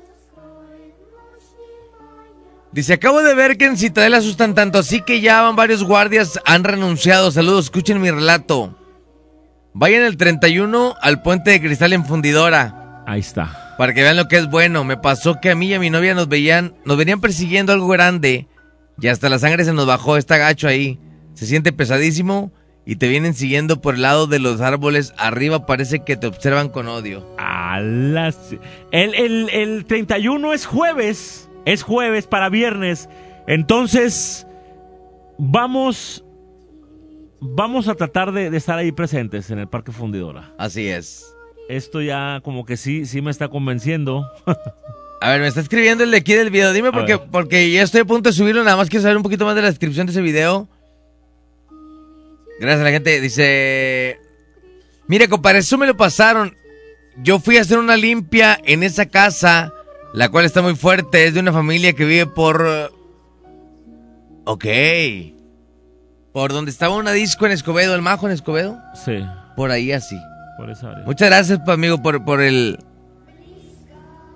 Dice, 2.71 2.93
acabo 2.93 3.21
de 3.21 3.35
ver 3.35 3.57
que 3.57 3.65
en 3.65 3.77
Citadela 3.77 4.17
asustan 4.17 4.53
tanto, 4.53 4.79
así 4.79 4.99
que 5.01 5.21
ya 5.21 5.41
van 5.41 5.55
varios 5.55 5.83
guardias, 5.83 6.41
han 6.45 6.65
renunciado. 6.65 7.31
Saludos, 7.31 7.65
escuchen 7.65 8.01
mi 8.01 8.11
relato. 8.11 8.77
Vayan 9.73 10.03
el 10.03 10.17
31 10.17 10.95
al 11.01 11.21
puente 11.21 11.51
de 11.51 11.61
cristal 11.61 11.93
en 11.93 12.05
Fundidora. 12.05 13.03
Ahí 13.07 13.21
está. 13.21 13.75
Para 13.77 13.93
que 13.93 14.01
vean 14.01 14.17
lo 14.17 14.27
que 14.27 14.37
es 14.37 14.49
bueno. 14.49 14.83
Me 14.83 14.97
pasó 14.97 15.39
que 15.41 15.51
a 15.51 15.55
mí 15.55 15.67
y 15.67 15.73
a 15.73 15.79
mi 15.79 15.89
novia 15.89 16.15
nos 16.15 16.27
veían, 16.27 16.75
nos 16.83 16.97
venían 16.97 17.21
persiguiendo 17.21 17.71
algo 17.71 17.87
grande. 17.87 18.47
Y 18.99 19.07
hasta 19.07 19.29
la 19.29 19.39
sangre 19.39 19.63
se 19.63 19.73
nos 19.73 19.85
bajó, 19.85 20.17
está 20.17 20.37
gacho 20.37 20.67
ahí. 20.67 20.99
Se 21.33 21.45
siente 21.45 21.71
pesadísimo 21.71 22.51
y 22.85 22.97
te 22.97 23.07
vienen 23.07 23.33
siguiendo 23.33 23.81
por 23.81 23.95
el 23.95 24.03
lado 24.03 24.27
de 24.27 24.39
los 24.39 24.61
árboles. 24.61 25.13
Arriba 25.17 25.65
parece 25.65 26.03
que 26.03 26.17
te 26.17 26.27
observan 26.27 26.69
con 26.69 26.87
odio. 26.87 27.25
A 27.37 27.79
las... 27.79 28.37
el, 28.91 29.15
el, 29.15 29.49
el 29.49 29.85
31 29.85 30.53
es 30.53 30.65
jueves. 30.65 31.49
Es 31.65 31.81
jueves 31.81 32.27
para 32.27 32.49
viernes. 32.49 33.09
Entonces, 33.47 34.45
vamos. 35.37 36.23
Vamos 37.41 37.87
a 37.87 37.95
tratar 37.95 38.31
de, 38.31 38.49
de 38.49 38.57
estar 38.57 38.77
ahí 38.77 38.91
presentes 38.91 39.49
en 39.49 39.59
el 39.59 39.67
Parque 39.67 39.91
Fundidora. 39.91 40.53
Así 40.57 40.87
es. 40.87 41.35
Esto 41.69 42.01
ya 42.01 42.39
como 42.43 42.65
que 42.65 42.77
sí, 42.77 43.05
sí 43.05 43.21
me 43.21 43.31
está 43.31 43.49
convenciendo. 43.49 44.25
A 45.21 45.29
ver, 45.31 45.41
me 45.41 45.47
está 45.47 45.61
escribiendo 45.61 46.03
el 46.03 46.11
de 46.11 46.17
aquí 46.17 46.33
del 46.33 46.51
video. 46.51 46.71
Dime 46.71 46.91
porque, 46.91 47.17
porque 47.17 47.71
ya 47.71 47.81
estoy 47.81 48.01
a 48.01 48.05
punto 48.05 48.29
de 48.29 48.33
subirlo. 48.33 48.63
Nada 48.63 48.77
más 48.77 48.89
quiero 48.89 49.01
saber 49.01 49.17
un 49.17 49.23
poquito 49.23 49.45
más 49.45 49.55
de 49.55 49.63
la 49.63 49.69
descripción 49.69 50.05
de 50.05 50.11
ese 50.11 50.21
video. 50.21 50.67
Gracias 52.59 52.81
a 52.81 52.83
la 52.83 52.91
gente. 52.91 53.19
Dice... 53.21 54.19
Mire, 55.07 55.27
compadre, 55.29 55.59
eso 55.59 55.77
me 55.77 55.85
lo 55.87 55.95
pasaron. 55.97 56.55
Yo 57.17 57.39
fui 57.39 57.57
a 57.57 57.61
hacer 57.61 57.77
una 57.77 57.95
limpia 57.95 58.59
en 58.63 58.83
esa 58.83 59.05
casa, 59.05 59.71
la 60.13 60.29
cual 60.29 60.45
está 60.45 60.61
muy 60.61 60.75
fuerte. 60.75 61.25
Es 61.27 61.33
de 61.33 61.39
una 61.41 61.53
familia 61.53 61.93
que 61.93 62.05
vive 62.05 62.25
por... 62.25 62.65
eh, 62.67 62.89
Ok. 64.45 64.65
Por 66.33 66.51
donde 66.51 66.69
estaba 66.71 66.95
una 66.95 67.11
disco 67.13 67.45
en 67.45 67.51
Escobedo, 67.51 67.95
el 67.95 68.01
Majo 68.01 68.27
en 68.27 68.33
Escobedo. 68.33 68.77
Sí, 69.05 69.23
Por 69.55 69.71
ahí 69.71 69.91
así. 69.91 70.17
por 70.57 70.69
esa 70.69 70.91
área. 70.91 71.05
Muchas 71.05 71.29
gracias, 71.29 71.59
pues, 71.63 71.73
amigo, 71.75 72.01
por, 72.01 72.23
por 72.25 72.41
el. 72.41 72.77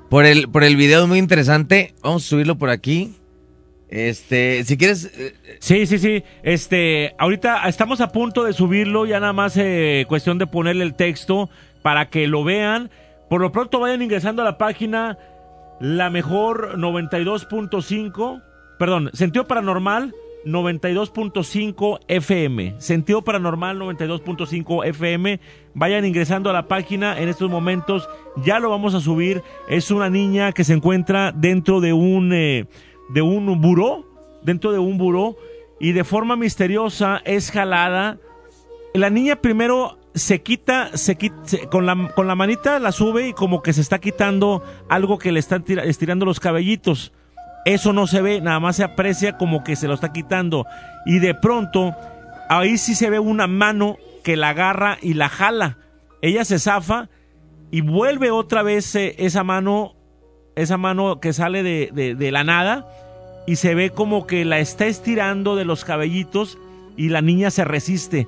Por 0.10 0.26
el, 0.26 0.50
por 0.50 0.64
el 0.64 0.76
video 0.76 1.06
muy 1.08 1.20
interesante. 1.20 1.94
Vamos 2.02 2.26
a 2.26 2.28
subirlo 2.30 2.58
por 2.58 2.70
aquí. 2.70 3.19
Este, 3.90 4.64
si 4.66 4.78
quieres. 4.78 5.12
eh, 5.18 5.34
Sí, 5.60 5.86
sí, 5.86 5.98
sí. 5.98 6.24
Este, 6.44 7.16
ahorita 7.18 7.68
estamos 7.68 8.02
a 8.02 8.12
punto 8.12 8.44
de 8.44 8.54
subirlo, 8.54 9.06
ya 9.06 9.20
nada 9.20 9.34
más 9.34 9.58
eh, 9.58 10.06
cuestión 10.08 10.38
de 10.38 10.48
ponerle 10.48 10.84
el 10.84 10.94
texto 10.96 11.50
para 11.82 12.10
que 12.10 12.28
lo 12.28 12.44
vean. 12.44 12.90
Por 13.30 13.42
lo 13.42 13.52
pronto 13.52 13.80
vayan 13.80 14.02
ingresando 14.02 14.42
a 14.42 14.46
la 14.46 14.58
página 14.58 15.18
La 15.80 16.10
Mejor 16.10 16.78
92.5, 16.78 18.42
perdón, 18.78 19.10
Sentido 19.14 19.46
Paranormal 19.48 20.14
92.5 20.46 22.00
FM. 22.08 22.76
Sentido 22.80 23.22
Paranormal 23.22 23.78
92.5 23.80 24.86
FM. 24.88 25.40
Vayan 25.74 26.06
ingresando 26.06 26.50
a 26.50 26.54
la 26.54 26.68
página 26.68 27.20
en 27.20 27.30
estos 27.30 27.50
momentos. 27.50 28.08
Ya 28.44 28.60
lo 28.60 28.70
vamos 28.70 28.96
a 28.96 29.00
subir. 29.02 29.42
Es 29.68 29.92
una 29.92 30.10
niña 30.10 30.52
que 30.54 30.64
se 30.64 30.74
encuentra 30.74 31.32
dentro 31.34 31.82
de 31.82 31.94
un 31.94 32.32
eh, 32.34 32.66
de 33.10 33.22
un 33.22 33.60
buró, 33.62 34.06
dentro 34.44 34.72
de 34.72 34.80
un 34.80 34.98
buró 34.98 35.36
y 35.80 35.92
de 35.94 36.04
forma 36.04 36.36
misteriosa 36.36 37.22
es 37.26 37.52
jalada. 37.52 38.18
La 38.94 39.10
niña 39.10 39.38
primero 39.38 39.98
se 40.16 40.42
quita, 40.42 40.98
se 40.98 41.16
quita 41.16 41.36
con, 41.72 41.86
la, 41.86 42.12
con 42.16 42.28
la 42.28 42.36
manita 42.36 42.80
la 42.80 42.92
sube 42.92 43.28
y 43.30 43.34
como 43.34 43.62
que 43.62 43.74
se 43.74 43.82
está 43.82 44.00
quitando 44.00 44.64
algo 44.90 45.20
que 45.20 45.32
le 45.32 45.40
están 45.40 45.64
tira- 45.64 45.84
estirando 45.84 46.26
los 46.26 46.40
cabellitos. 46.40 47.14
Eso 47.66 47.94
no 47.94 48.08
se 48.08 48.22
ve, 48.22 48.42
nada 48.42 48.60
más 48.60 48.78
se 48.78 48.84
aprecia 48.84 49.38
como 49.38 49.64
que 49.64 49.76
se 49.76 49.88
lo 49.88 49.94
está 49.94 50.12
quitando. 50.12 50.66
Y 51.06 51.20
de 51.20 51.36
pronto, 51.36 51.96
ahí 52.50 52.78
sí 52.78 52.96
se 52.96 53.10
ve 53.10 53.20
una 53.20 53.48
mano 53.48 53.98
que 54.24 54.36
la 54.36 54.50
agarra 54.50 54.98
y 55.02 55.14
la 55.14 55.30
jala. 55.30 55.78
Ella 56.22 56.44
se 56.46 56.58
zafa 56.58 57.10
y 57.72 57.82
vuelve 57.82 58.32
otra 58.32 58.64
vez 58.64 58.96
eh, 58.96 59.16
esa 59.20 59.44
mano, 59.44 59.94
esa 60.62 60.78
mano 60.78 61.20
que 61.20 61.34
sale 61.34 61.64
de, 61.64 61.90
de- 62.16 62.32
la 62.32 62.44
nada 62.44 62.88
y 63.48 63.56
se 63.56 63.74
ve 63.76 63.90
como 63.90 64.28
que 64.28 64.46
la 64.46 64.60
está 64.60 64.86
estirando 64.86 65.56
de 65.56 65.66
los 65.66 65.86
cabellitos 65.86 66.58
y 66.98 67.10
la 67.10 67.22
niña 67.22 67.50
se 67.52 67.66
resiste. 67.66 68.28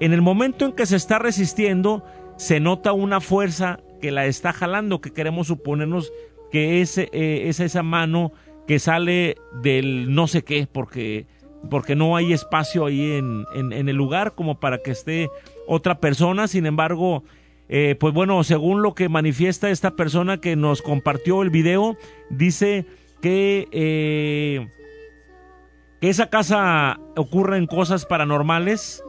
En 0.00 0.12
el 0.12 0.22
momento 0.22 0.64
en 0.64 0.72
que 0.72 0.86
se 0.86 0.96
está 0.96 1.18
resistiendo, 1.18 2.02
se 2.36 2.60
nota 2.60 2.92
una 2.92 3.20
fuerza 3.20 3.80
que 4.00 4.10
la 4.10 4.26
está 4.26 4.52
jalando, 4.52 5.00
que 5.00 5.12
queremos 5.12 5.46
suponernos 5.48 6.12
que 6.50 6.80
es, 6.80 6.98
eh, 6.98 7.08
es 7.12 7.60
esa 7.60 7.82
mano 7.82 8.32
que 8.66 8.78
sale 8.78 9.36
del 9.62 10.14
no 10.14 10.26
sé 10.26 10.42
qué, 10.42 10.66
porque, 10.70 11.26
porque 11.70 11.94
no 11.96 12.16
hay 12.16 12.32
espacio 12.32 12.86
ahí 12.86 13.12
en- 13.12 13.44
en 13.54 13.88
el 13.88 13.96
lugar 13.96 14.34
como 14.34 14.58
para 14.60 14.78
que 14.78 14.90
esté 14.92 15.28
otra 15.66 15.98
persona. 15.98 16.48
Sin 16.48 16.66
embargo, 16.66 17.24
eh, 17.68 17.96
pues 17.98 18.12
bueno, 18.12 18.44
según 18.44 18.82
lo 18.82 18.94
que 18.94 19.08
manifiesta 19.08 19.70
esta 19.70 19.92
persona 19.92 20.38
que 20.38 20.56
nos 20.56 20.82
compartió 20.82 21.42
el 21.42 21.50
video, 21.50 21.96
dice 22.30 22.86
que, 23.22 23.68
eh, 23.72 24.68
que 26.00 26.10
esa 26.10 26.28
casa 26.28 27.00
ocurren 27.16 27.66
cosas 27.66 28.04
paranormales 28.04 29.02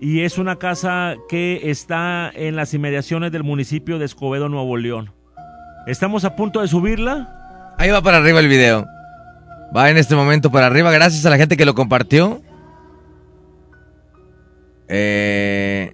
y 0.00 0.20
es 0.20 0.38
una 0.38 0.56
casa 0.56 1.16
que 1.28 1.70
está 1.70 2.30
en 2.34 2.54
las 2.54 2.74
inmediaciones 2.74 3.32
del 3.32 3.42
municipio 3.42 3.98
de 3.98 4.04
Escobedo, 4.04 4.48
Nuevo 4.48 4.76
León. 4.76 5.12
Estamos 5.86 6.24
a 6.24 6.36
punto 6.36 6.60
de 6.60 6.68
subirla. 6.68 7.74
Ahí 7.78 7.90
va 7.90 8.02
para 8.02 8.18
arriba 8.18 8.40
el 8.40 8.48
video. 8.48 8.86
Va 9.76 9.90
en 9.90 9.96
este 9.96 10.14
momento 10.14 10.50
para 10.50 10.66
arriba. 10.66 10.90
Gracias 10.92 11.24
a 11.26 11.30
la 11.30 11.38
gente 11.38 11.56
que 11.56 11.64
lo 11.64 11.74
compartió. 11.74 12.40
Eh, 14.88 15.92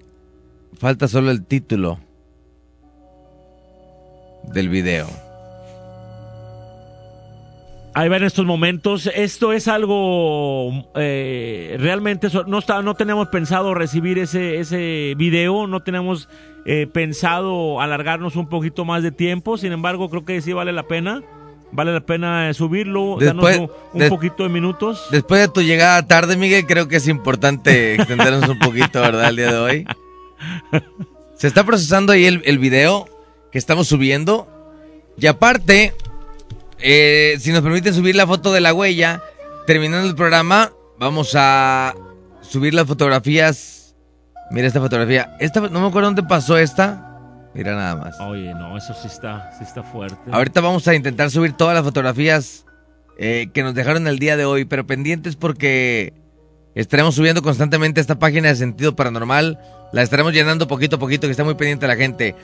falta 0.82 1.06
solo 1.06 1.30
el 1.30 1.44
título 1.46 2.00
del 4.52 4.68
video. 4.68 5.06
Ahí 7.94 8.08
va 8.08 8.16
en 8.16 8.24
estos 8.24 8.44
momentos. 8.46 9.08
Esto 9.14 9.52
es 9.52 9.68
algo 9.68 10.90
eh, 10.96 11.76
realmente 11.78 12.26
no 12.48 12.58
está, 12.58 12.82
no 12.82 12.94
tenemos 12.94 13.28
pensado 13.28 13.74
recibir 13.74 14.18
ese 14.18 14.58
ese 14.58 15.14
video, 15.16 15.68
no 15.68 15.80
tenemos 15.84 16.28
eh, 16.66 16.88
pensado 16.92 17.80
alargarnos 17.80 18.34
un 18.34 18.48
poquito 18.48 18.84
más 18.84 19.04
de 19.04 19.12
tiempo. 19.12 19.56
Sin 19.58 19.70
embargo, 19.70 20.10
creo 20.10 20.24
que 20.24 20.40
sí 20.40 20.52
vale 20.52 20.72
la 20.72 20.82
pena. 20.88 21.22
Vale 21.70 21.92
la 21.92 22.00
pena 22.00 22.50
eh, 22.50 22.54
subirlo, 22.54 23.16
Después- 23.20 23.56
darnos 23.56 23.70
un, 23.70 23.76
un 23.94 23.98
des- 24.00 24.10
poquito 24.10 24.42
de 24.42 24.48
minutos. 24.48 25.06
Después 25.12 25.40
de 25.42 25.48
tu 25.48 25.62
llegada 25.62 26.04
tarde, 26.06 26.36
Miguel, 26.36 26.66
creo 26.66 26.88
que 26.88 26.96
es 26.96 27.06
importante 27.08 27.94
extendernos 27.96 28.48
un 28.48 28.58
poquito, 28.58 29.00
¿verdad? 29.00 29.28
El 29.30 29.36
día 29.36 29.52
de 29.52 29.58
hoy. 29.58 29.86
Se 31.36 31.46
está 31.46 31.64
procesando 31.64 32.12
ahí 32.12 32.24
el, 32.24 32.42
el 32.44 32.58
video 32.58 33.08
que 33.50 33.58
estamos 33.58 33.88
subiendo. 33.88 34.48
Y 35.16 35.26
aparte, 35.26 35.94
eh, 36.78 37.36
si 37.38 37.52
nos 37.52 37.62
permiten 37.62 37.94
subir 37.94 38.16
la 38.16 38.26
foto 38.26 38.52
de 38.52 38.60
la 38.60 38.74
huella, 38.74 39.22
terminando 39.66 40.08
el 40.08 40.14
programa, 40.14 40.72
vamos 40.98 41.34
a 41.36 41.94
subir 42.40 42.74
las 42.74 42.86
fotografías. 42.86 43.94
Mira 44.50 44.66
esta 44.66 44.80
fotografía. 44.80 45.36
Esta, 45.40 45.60
no 45.60 45.80
me 45.80 45.86
acuerdo 45.86 46.08
dónde 46.08 46.22
pasó 46.24 46.58
esta. 46.58 47.08
Mira 47.54 47.74
nada 47.74 47.96
más. 47.96 48.20
Oye, 48.20 48.54
no, 48.54 48.76
eso 48.76 48.94
sí 48.94 49.08
está, 49.08 49.50
sí 49.58 49.64
está 49.64 49.82
fuerte. 49.82 50.30
Ahorita 50.30 50.60
vamos 50.60 50.88
a 50.88 50.94
intentar 50.94 51.30
subir 51.30 51.52
todas 51.52 51.74
las 51.74 51.84
fotografías 51.84 52.64
eh, 53.18 53.48
que 53.52 53.62
nos 53.62 53.74
dejaron 53.74 54.06
el 54.08 54.18
día 54.18 54.36
de 54.36 54.44
hoy, 54.44 54.64
pero 54.64 54.86
pendientes 54.86 55.36
porque 55.36 56.14
estaremos 56.74 57.14
subiendo 57.14 57.42
constantemente 57.42 58.00
esta 58.00 58.18
página 58.18 58.48
de 58.48 58.56
Sentido 58.56 58.96
Paranormal. 58.96 59.58
La 59.92 60.02
estaremos 60.02 60.32
llenando 60.32 60.66
poquito 60.66 60.96
a 60.96 60.98
poquito, 60.98 61.26
que 61.26 61.32
está 61.32 61.44
muy 61.44 61.54
pendiente 61.54 61.86
la 61.86 61.96
gente. 61.96 62.34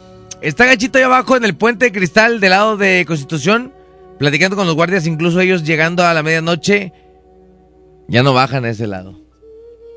Está 0.40 0.66
Gachito 0.66 0.98
ahí 0.98 1.04
abajo 1.04 1.36
en 1.36 1.44
el 1.44 1.56
puente 1.56 1.86
de 1.86 1.92
cristal 1.92 2.40
del 2.40 2.50
lado 2.50 2.76
de 2.76 3.04
Constitución, 3.06 3.72
platicando 4.18 4.54
con 4.56 4.66
los 4.66 4.74
guardias, 4.76 5.06
incluso 5.06 5.40
ellos 5.40 5.64
llegando 5.64 6.04
a 6.04 6.12
la 6.14 6.22
medianoche. 6.22 6.92
Ya 8.06 8.22
no 8.22 8.32
bajan 8.34 8.64
a 8.64 8.70
ese 8.70 8.86
lado. 8.86 9.18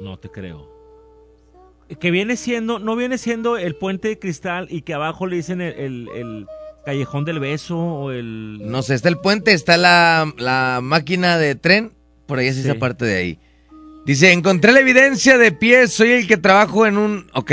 No 0.01 0.17
te 0.17 0.30
creo. 0.30 0.69
Que 1.99 2.09
viene 2.09 2.38
siendo, 2.38 2.80
no 2.80 2.95
viene 2.95 3.17
siendo 3.17 3.57
el 3.57 3.75
puente 3.75 4.07
de 4.07 4.19
cristal 4.19 4.67
y 4.69 4.81
que 4.81 4.93
abajo 4.93 5.27
le 5.27 5.35
dicen 5.35 5.59
el, 5.61 5.73
el- 5.77 6.09
el 6.15 6.47
callejón 6.85 7.25
del 7.25 7.39
beso 7.39 7.77
o 7.77 8.11
el... 8.11 8.59
No 8.61 8.81
sé, 8.81 8.95
está 8.95 9.09
el 9.09 9.17
puente, 9.17 9.51
está 9.53 9.77
la, 9.77 10.31
la 10.38 10.80
máquina 10.81 11.38
de 11.38 11.55
tren, 11.55 11.91
por 12.27 12.39
ahí 12.39 12.47
es 12.47 12.57
esa 12.57 12.73
Sí. 12.73 12.80
parte 12.80 13.05
de 13.05 13.15
ahí. 13.15 13.39
Dice, 14.05 14.31
encontré 14.31 14.71
la 14.71 14.80
evidencia 14.80 15.38
de 15.38 15.51
pie, 15.51 15.88
soy 15.88 16.11
el 16.11 16.27
que 16.27 16.38
trabajo 16.38 16.88
en 16.88 16.97
un... 16.97 17.30
Ok, 17.33 17.51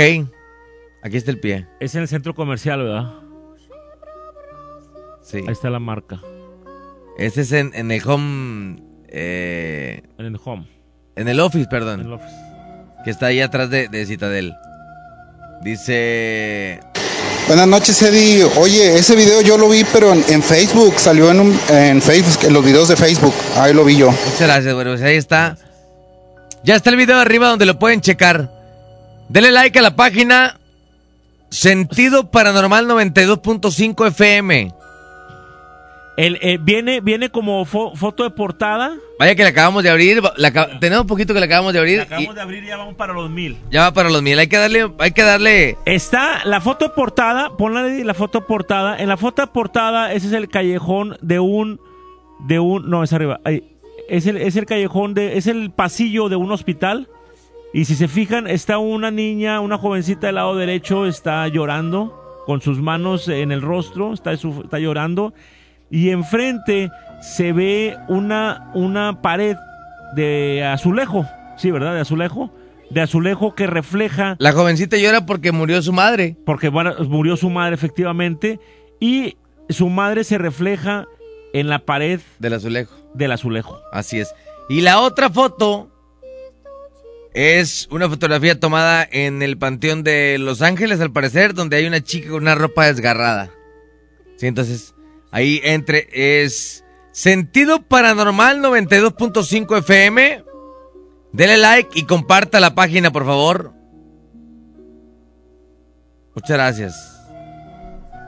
aquí 1.03 1.17
está 1.17 1.29
el 1.31 1.39
pie. 1.39 1.67
Es 1.79 1.93
en 1.95 2.01
el 2.01 2.07
centro 2.07 2.33
comercial, 2.33 2.81
¿verdad? 2.83 3.13
Sí. 5.21 5.37
Ahí 5.37 5.51
está 5.51 5.69
la 5.69 5.79
marca. 5.79 6.19
Ese 7.17 7.41
es 7.41 7.51
en, 7.51 7.71
en 7.75 7.91
el 7.91 8.01
home... 8.03 8.81
eh, 9.09 10.01
En 10.17 10.25
el 10.25 10.39
home. 10.43 10.67
en 11.15 11.27
el 11.27 11.39
office, 11.39 11.67
perdón. 11.69 11.99
En 12.01 12.05
el 12.07 12.13
office. 12.13 12.35
Que 13.03 13.11
está 13.11 13.27
ahí 13.27 13.41
atrás 13.41 13.69
de, 13.69 13.87
de 13.87 14.05
Citadel. 14.05 14.53
Dice... 15.63 16.79
Buenas 17.47 17.67
noches, 17.67 18.01
Eddie. 18.01 18.43
Oye, 18.57 18.95
ese 18.97 19.15
video 19.15 19.41
yo 19.41 19.57
lo 19.57 19.69
vi, 19.69 19.83
pero 19.91 20.13
en, 20.13 20.23
en 20.29 20.41
Facebook, 20.41 20.93
salió 20.97 21.29
en, 21.31 21.39
un, 21.39 21.59
en 21.69 22.01
Facebook, 22.01 22.45
en 22.45 22.53
los 22.53 22.63
videos 22.63 22.87
de 22.89 22.95
Facebook. 22.95 23.33
Ahí 23.55 23.73
lo 23.73 23.83
vi 23.85 23.97
yo. 23.97 24.07
Muchas 24.11 24.41
gracias, 24.41 24.73
bueno, 24.73 24.91
pues 24.91 25.01
ahí 25.01 25.15
está. 25.15 25.57
Ya 26.63 26.75
está 26.75 26.89
el 26.89 26.95
video 26.97 27.17
arriba 27.17 27.47
donde 27.47 27.65
lo 27.65 27.79
pueden 27.79 28.01
checar. 28.01 28.49
Denle 29.29 29.51
like 29.51 29.77
a 29.79 29.81
la 29.81 29.95
página 29.95 30.59
Sentido 31.49 32.29
Paranormal 32.31 32.85
92.5 32.87 34.07
FM. 34.07 34.73
El, 36.17 36.37
eh, 36.41 36.57
viene, 36.59 36.99
viene 36.99 37.29
como 37.29 37.65
fo- 37.65 37.95
foto 37.95 38.23
de 38.23 38.31
portada. 38.31 38.91
Vaya 39.19 39.35
que 39.35 39.43
la 39.43 39.49
acabamos 39.49 39.83
de 39.83 39.89
abrir. 39.89 40.21
la 40.35 40.79
tenemos 40.79 41.03
un 41.03 41.07
poquito 41.07 41.33
que 41.33 41.39
la 41.39 41.45
acabamos 41.45 41.71
de 41.71 41.79
abrir. 41.79 41.97
La 41.99 42.03
acabamos 42.03 42.35
de 42.35 42.41
abrir 42.41 42.63
y 42.63 42.67
ya 42.67 42.75
vamos 42.77 42.95
para 42.95 43.13
los 43.13 43.29
mil. 43.29 43.57
ya 43.71 43.83
va 43.83 43.93
para 43.93 44.09
los 44.09 44.21
mil. 44.21 44.37
Hay 44.37 44.47
que 44.47 44.57
darle, 44.57 44.91
hay 44.99 45.11
que 45.11 45.23
darle. 45.23 45.77
Está 45.85 46.43
la 46.43 46.59
foto 46.59 46.89
de 46.89 46.93
portada, 46.93 47.51
ponle 47.57 48.03
la 48.03 48.13
foto 48.13 48.41
de 48.41 48.45
portada. 48.45 48.97
En 48.97 49.07
la 49.07 49.15
foto 49.15 49.41
de 49.43 49.47
portada, 49.47 50.11
ese 50.11 50.27
es 50.27 50.33
el 50.33 50.49
callejón 50.49 51.17
de 51.21 51.39
un, 51.39 51.79
de 52.47 52.59
un, 52.59 52.89
no, 52.89 53.01
es 53.01 53.13
arriba. 53.13 53.39
Ahí. 53.45 53.77
Es 54.09 54.27
el, 54.27 54.37
es 54.37 54.55
el 54.55 54.65
callejón 54.65 55.13
de, 55.13 55.37
es 55.37 55.47
el 55.47 55.71
pasillo 55.71 56.29
de 56.29 56.35
un 56.35 56.51
hospital. 56.51 57.07
Y 57.73 57.85
si 57.85 57.95
se 57.95 58.07
fijan, 58.07 58.47
está 58.47 58.79
una 58.79 59.11
niña, 59.11 59.59
una 59.59 59.77
jovencita 59.77 60.27
del 60.27 60.35
lado 60.35 60.55
derecho, 60.55 61.05
está 61.05 61.47
llorando 61.47 62.15
con 62.45 62.61
sus 62.61 62.79
manos 62.81 63.27
en 63.27 63.51
el 63.51 63.61
rostro, 63.61 64.13
está, 64.13 64.31
está 64.31 64.79
llorando. 64.79 65.33
Y 65.91 66.09
enfrente 66.09 66.89
se 67.21 67.53
ve 67.53 67.95
una, 68.07 68.71
una 68.73 69.21
pared 69.21 69.55
de 70.15 70.63
azulejo, 70.65 71.25
sí, 71.57 71.69
¿verdad? 71.69 71.93
De 71.93 72.01
azulejo. 72.01 72.51
De 72.89 73.01
azulejo 73.01 73.53
que 73.53 73.67
refleja 73.67 74.35
La 74.39 74.51
jovencita 74.51 74.97
llora 74.97 75.27
porque 75.27 75.51
murió 75.51 75.79
su 75.83 75.93
madre. 75.93 76.35
porque 76.43 76.69
bueno, 76.69 76.95
murió 77.07 77.37
su 77.37 77.51
madre 77.51 77.75
efectivamente 77.75 78.59
y 78.99 79.35
su 79.69 79.89
madre 79.89 80.23
se 80.23 80.39
refleja 80.39 81.05
en 81.53 81.69
la 81.69 81.79
pared 81.79 82.19
Del 82.39 82.53
azulejo. 82.53 82.95
del 83.13 83.31
azulejo. 83.31 83.79
Así 83.91 84.19
es. 84.19 84.33
Y 84.69 84.81
la 84.81 84.99
otra 84.99 85.29
foto 85.29 85.89
es 87.33 87.87
una 87.91 88.09
fotografía 88.09 88.59
tomada 88.59 89.07
en 89.09 89.41
el 89.41 89.57
Panteón 89.57 90.03
de 90.03 90.37
Los 90.39 90.61
Ángeles, 90.61 90.99
al 91.01 91.11
parecer, 91.11 91.53
donde 91.53 91.77
hay 91.77 91.85
una 91.85 92.01
chica 92.01 92.29
con 92.29 92.41
una 92.43 92.55
ropa 92.55 92.85
desgarrada. 92.85 93.51
Sí, 94.37 94.47
entonces, 94.47 94.93
ahí 95.31 95.59
entre 95.63 96.07
es 96.11 96.83
Sentido 97.11 97.81
Paranormal 97.81 98.59
92.5 98.61 99.79
FM. 99.79 100.43
Dele 101.31 101.57
like 101.57 101.89
y 101.99 102.05
comparta 102.05 102.59
la 102.59 102.73
página, 102.75 103.11
por 103.11 103.25
favor. 103.25 103.73
Muchas 106.35 106.49
gracias. 106.51 107.18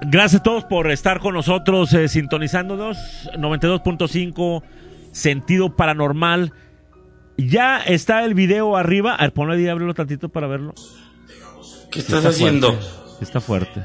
Gracias 0.01 0.41
a 0.41 0.43
todos 0.43 0.63
por 0.63 0.89
estar 0.91 1.19
con 1.19 1.35
nosotros 1.35 1.93
eh, 1.93 2.07
sintonizándonos 2.07 2.97
92.5 3.37 4.63
Sentido 5.11 5.75
Paranormal. 5.75 6.53
Ya 7.37 7.79
está 7.79 8.23
el 8.23 8.33
video 8.33 8.75
arriba. 8.77 9.13
A 9.15 9.21
ver, 9.23 9.33
ponle 9.33 9.61
y 9.61 9.67
ábrelo 9.67 9.93
tantito 9.93 10.29
para 10.29 10.47
verlo. 10.47 10.73
¿Qué 11.91 11.99
Sí 11.99 12.05
estás 12.07 12.19
está 12.19 12.29
haciendo? 12.29 12.73
fuerte, 12.73 13.23
Está 13.23 13.41
fuerte. 13.41 13.83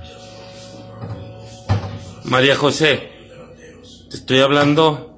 María 2.25 2.57
José, 2.57 3.11
te 4.11 4.17
estoy 4.17 4.41
hablando. 4.41 5.13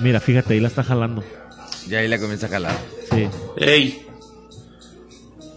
Mira, 0.00 0.20
fíjate, 0.20 0.54
ahí 0.54 0.60
la 0.60 0.68
está 0.68 0.82
jalando. 0.82 1.22
Y 1.88 1.94
ahí 1.94 2.08
la 2.08 2.18
comienza 2.18 2.46
a 2.46 2.50
jalar. 2.50 2.76
Sí. 3.10 3.28
Ey, 3.56 4.06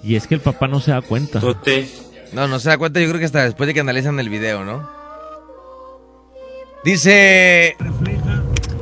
Y 0.03 0.15
es 0.15 0.27
que 0.27 0.35
el 0.35 0.41
papá 0.41 0.67
no 0.67 0.81
se 0.81 0.91
da 0.91 1.01
cuenta. 1.01 1.39
Tote. 1.39 1.89
No, 2.33 2.47
no 2.47 2.59
se 2.59 2.69
da 2.69 2.77
cuenta, 2.77 2.99
yo 2.99 3.07
creo 3.07 3.19
que 3.19 3.25
hasta 3.25 3.43
después 3.43 3.67
de 3.67 3.73
que 3.73 3.79
analizan 3.79 4.19
el 4.19 4.29
video, 4.29 4.65
¿no? 4.65 4.89
Dice... 6.83 7.77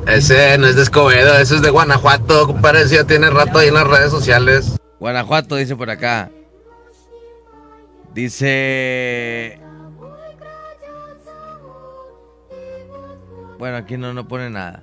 Ese 0.06 0.58
no 0.58 0.66
es 0.66 0.74
de 0.74 0.82
Escobedo, 0.82 1.38
ese 1.38 1.56
es 1.56 1.62
de 1.62 1.70
Guanajuato, 1.70 2.48
compadre, 2.48 2.88
ya 2.88 3.04
tiene 3.04 3.30
rato 3.30 3.58
ahí 3.58 3.68
en 3.68 3.74
las 3.74 3.86
redes 3.86 4.10
sociales. 4.10 4.76
Guanajuato, 4.98 5.54
dice 5.54 5.76
por 5.76 5.90
acá. 5.90 6.30
Dice... 8.12 9.60
Bueno, 13.58 13.76
aquí 13.76 13.96
no, 13.96 14.12
no 14.12 14.26
pone 14.26 14.50
nada. 14.50 14.82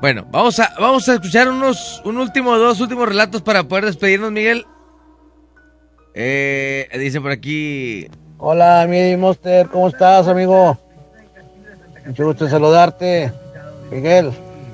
Bueno, 0.00 0.24
vamos 0.30 0.58
a, 0.60 0.72
vamos 0.78 1.08
a 1.08 1.14
escuchar 1.14 1.48
unos, 1.48 2.00
un 2.04 2.18
último, 2.18 2.56
dos 2.56 2.80
últimos 2.80 3.08
relatos 3.08 3.42
para 3.42 3.64
poder 3.64 3.84
despedirnos, 3.86 4.30
Miguel. 4.30 4.64
Eh, 6.14 6.88
dice 6.98 7.20
por 7.20 7.30
aquí... 7.32 8.08
Hola, 8.38 8.86
mi 8.88 9.16
Monster, 9.16 9.66
¿cómo 9.68 9.88
estás, 9.88 10.28
amigo? 10.28 10.78
Mucho 12.06 12.26
gusto 12.26 12.44
en 12.44 12.50
saludarte, 12.50 13.32
Miguel. 13.90 14.30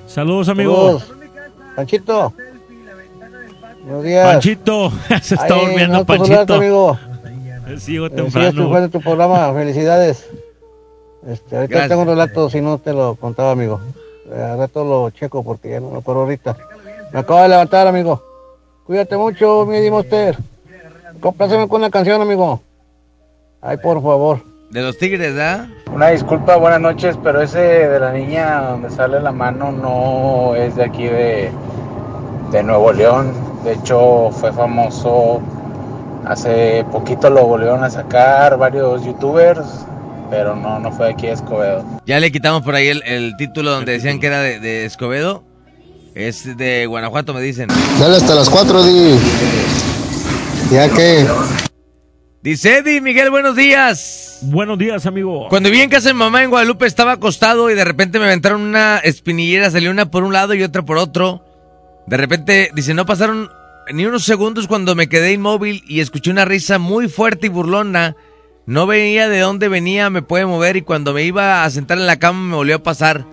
Saludos, 0.06 0.50
amigo. 0.50 0.74
Saludos. 1.00 1.12
Panchito. 1.74 2.34
Buenos 3.84 4.04
días. 4.04 4.30
Panchito, 4.32 4.92
se 5.22 5.34
está 5.36 5.54
Ay, 5.54 5.60
durmiendo 5.66 5.98
no 5.98 6.04
puedo 6.04 6.24
saludarte, 6.26 6.52
Panchito. 6.52 6.54
amigo. 6.54 6.98
Sigo 7.80 8.06
Eh, 8.06 8.10
temprano. 8.10 8.50
triunfando 8.50 8.88
tu 8.90 9.00
programa, 9.00 9.52
felicidades. 9.54 10.28
Este, 11.26 11.56
ahorita 11.56 11.70
Gracias. 11.72 11.88
tengo 11.88 12.02
un 12.02 12.08
relato, 12.08 12.50
si 12.50 12.60
no 12.60 12.76
te 12.78 12.92
lo 12.92 13.14
contaba, 13.14 13.52
amigo. 13.52 13.80
Eh, 14.30 14.42
al 14.42 14.58
rato 14.58 14.84
lo 14.84 15.10
checo 15.10 15.42
porque 15.42 15.70
ya 15.70 15.80
no 15.80 15.90
me 15.90 15.98
acuerdo 15.98 16.22
ahorita. 16.22 16.56
Me 17.12 17.20
acabo 17.20 17.40
de 17.40 17.48
levantar, 17.48 17.86
amigo. 17.86 18.22
Cuídate 18.86 19.16
mucho, 19.16 19.66
mi 19.66 19.90
Monster. 19.90 20.36
Compláceme 21.20 21.68
con 21.68 21.80
una 21.80 21.90
canción, 21.90 22.20
amigo. 22.20 22.60
Ay, 23.62 23.76
por 23.78 24.02
favor. 24.02 24.40
De 24.70 24.82
los 24.82 24.98
Tigres, 24.98 25.36
¿da? 25.36 25.68
Una 25.94 26.08
disculpa, 26.08 26.56
buenas 26.56 26.80
noches, 26.80 27.16
pero 27.22 27.40
ese 27.40 27.58
de 27.58 28.00
la 28.00 28.12
niña 28.12 28.60
donde 28.62 28.90
sale 28.90 29.20
la 29.20 29.32
mano 29.32 29.70
no 29.70 30.54
es 30.56 30.74
de 30.76 30.84
aquí 30.84 31.04
de, 31.04 31.50
de 32.50 32.62
Nuevo 32.62 32.92
León. 32.92 33.32
De 33.62 33.72
hecho, 33.74 34.30
fue 34.32 34.52
famoso 34.52 35.40
hace 36.26 36.84
poquito 36.90 37.30
lo 37.30 37.46
volvieron 37.46 37.84
a 37.84 37.90
sacar 37.90 38.56
varios 38.56 39.04
youtubers, 39.04 39.86
pero 40.34 40.56
no, 40.56 40.80
no 40.80 40.90
fue 40.90 41.10
aquí 41.10 41.26
de 41.28 41.32
Escobedo. 41.32 41.84
Ya 42.06 42.18
le 42.18 42.32
quitamos 42.32 42.62
por 42.62 42.74
ahí 42.74 42.88
el, 42.88 43.04
el 43.04 43.36
título 43.36 43.70
donde 43.70 43.92
decían 43.92 44.18
que 44.18 44.26
era 44.26 44.40
de, 44.40 44.58
de 44.58 44.84
Escobedo. 44.84 45.44
Es 46.16 46.56
de 46.56 46.86
Guanajuato, 46.86 47.32
me 47.32 47.40
dicen. 47.40 47.68
Dale 48.00 48.16
hasta 48.16 48.34
las 48.34 48.50
4, 48.50 48.82
Di. 48.82 49.16
Ya 50.72 50.88
que. 50.88 51.24
Dice 52.42 52.78
Eddie, 52.78 53.00
Miguel, 53.00 53.30
buenos 53.30 53.54
días. 53.54 54.40
Buenos 54.42 54.76
días, 54.76 55.06
amigo. 55.06 55.46
Cuando 55.50 55.70
vi 55.70 55.80
en 55.80 55.88
casa 55.88 56.08
de 56.08 56.14
mi 56.14 56.20
mamá 56.20 56.42
en 56.42 56.50
Guadalupe 56.50 56.86
estaba 56.86 57.12
acostado 57.12 57.70
y 57.70 57.74
de 57.74 57.84
repente 57.84 58.18
me 58.18 58.24
aventaron 58.24 58.60
una 58.60 58.98
espinillera, 58.98 59.70
salió 59.70 59.92
una 59.92 60.10
por 60.10 60.24
un 60.24 60.32
lado 60.32 60.54
y 60.54 60.64
otra 60.64 60.82
por 60.82 60.98
otro. 60.98 61.44
De 62.08 62.16
repente, 62.16 62.70
dice, 62.74 62.92
no 62.92 63.06
pasaron 63.06 63.50
ni 63.92 64.04
unos 64.04 64.24
segundos 64.24 64.66
cuando 64.66 64.96
me 64.96 65.08
quedé 65.08 65.32
inmóvil 65.32 65.84
y 65.86 66.00
escuché 66.00 66.32
una 66.32 66.44
risa 66.44 66.80
muy 66.80 67.08
fuerte 67.08 67.46
y 67.46 67.50
burlona 67.50 68.16
No 68.66 68.86
veía 68.86 69.28
de 69.28 69.40
dónde 69.40 69.68
venía, 69.68 70.08
me 70.08 70.22
puede 70.22 70.46
mover 70.46 70.76
y 70.76 70.82
cuando 70.82 71.12
me 71.12 71.22
iba 71.24 71.64
a 71.64 71.70
sentar 71.70 71.98
en 71.98 72.06
la 72.06 72.18
cama 72.18 72.40
me 72.48 72.56
volvió 72.56 72.76
a 72.76 72.82
pasar. 72.82 73.26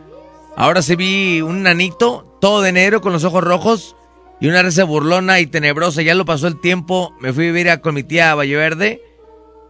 Ahora 0.58 0.82
se 0.82 0.98
vi 0.98 1.42
un 1.42 1.64
nanito, 1.64 2.38
todo 2.42 2.62
de 2.62 2.74
negro 2.74 3.00
con 3.00 3.14
los 3.14 3.24
ojos 3.24 3.44
rojos 3.44 3.96
y 4.42 4.48
una 4.48 4.62
risa 4.62 4.84
burlona 4.84 5.40
y 5.40 5.48
tenebrosa. 5.48 6.02
Ya 6.02 6.16
lo 6.16 6.26
pasó 6.26 6.48
el 6.48 6.60
tiempo, 6.60 7.14
me 7.22 7.32
fui 7.32 7.46
a 7.48 7.52
vivir 7.52 7.80
con 7.80 7.96
mi 7.96 8.04
tía 8.04 8.32
a 8.32 8.36
Valle 8.36 8.58
Verde. 8.58 9.02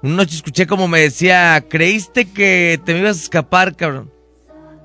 Una 0.01 0.15
noche 0.15 0.35
escuché 0.35 0.65
como 0.65 0.87
me 0.87 1.01
decía, 1.01 1.63
¿creíste 1.69 2.31
que 2.31 2.79
te 2.83 2.93
me 2.93 3.01
ibas 3.01 3.17
a 3.17 3.21
escapar, 3.21 3.75
cabrón? 3.75 4.11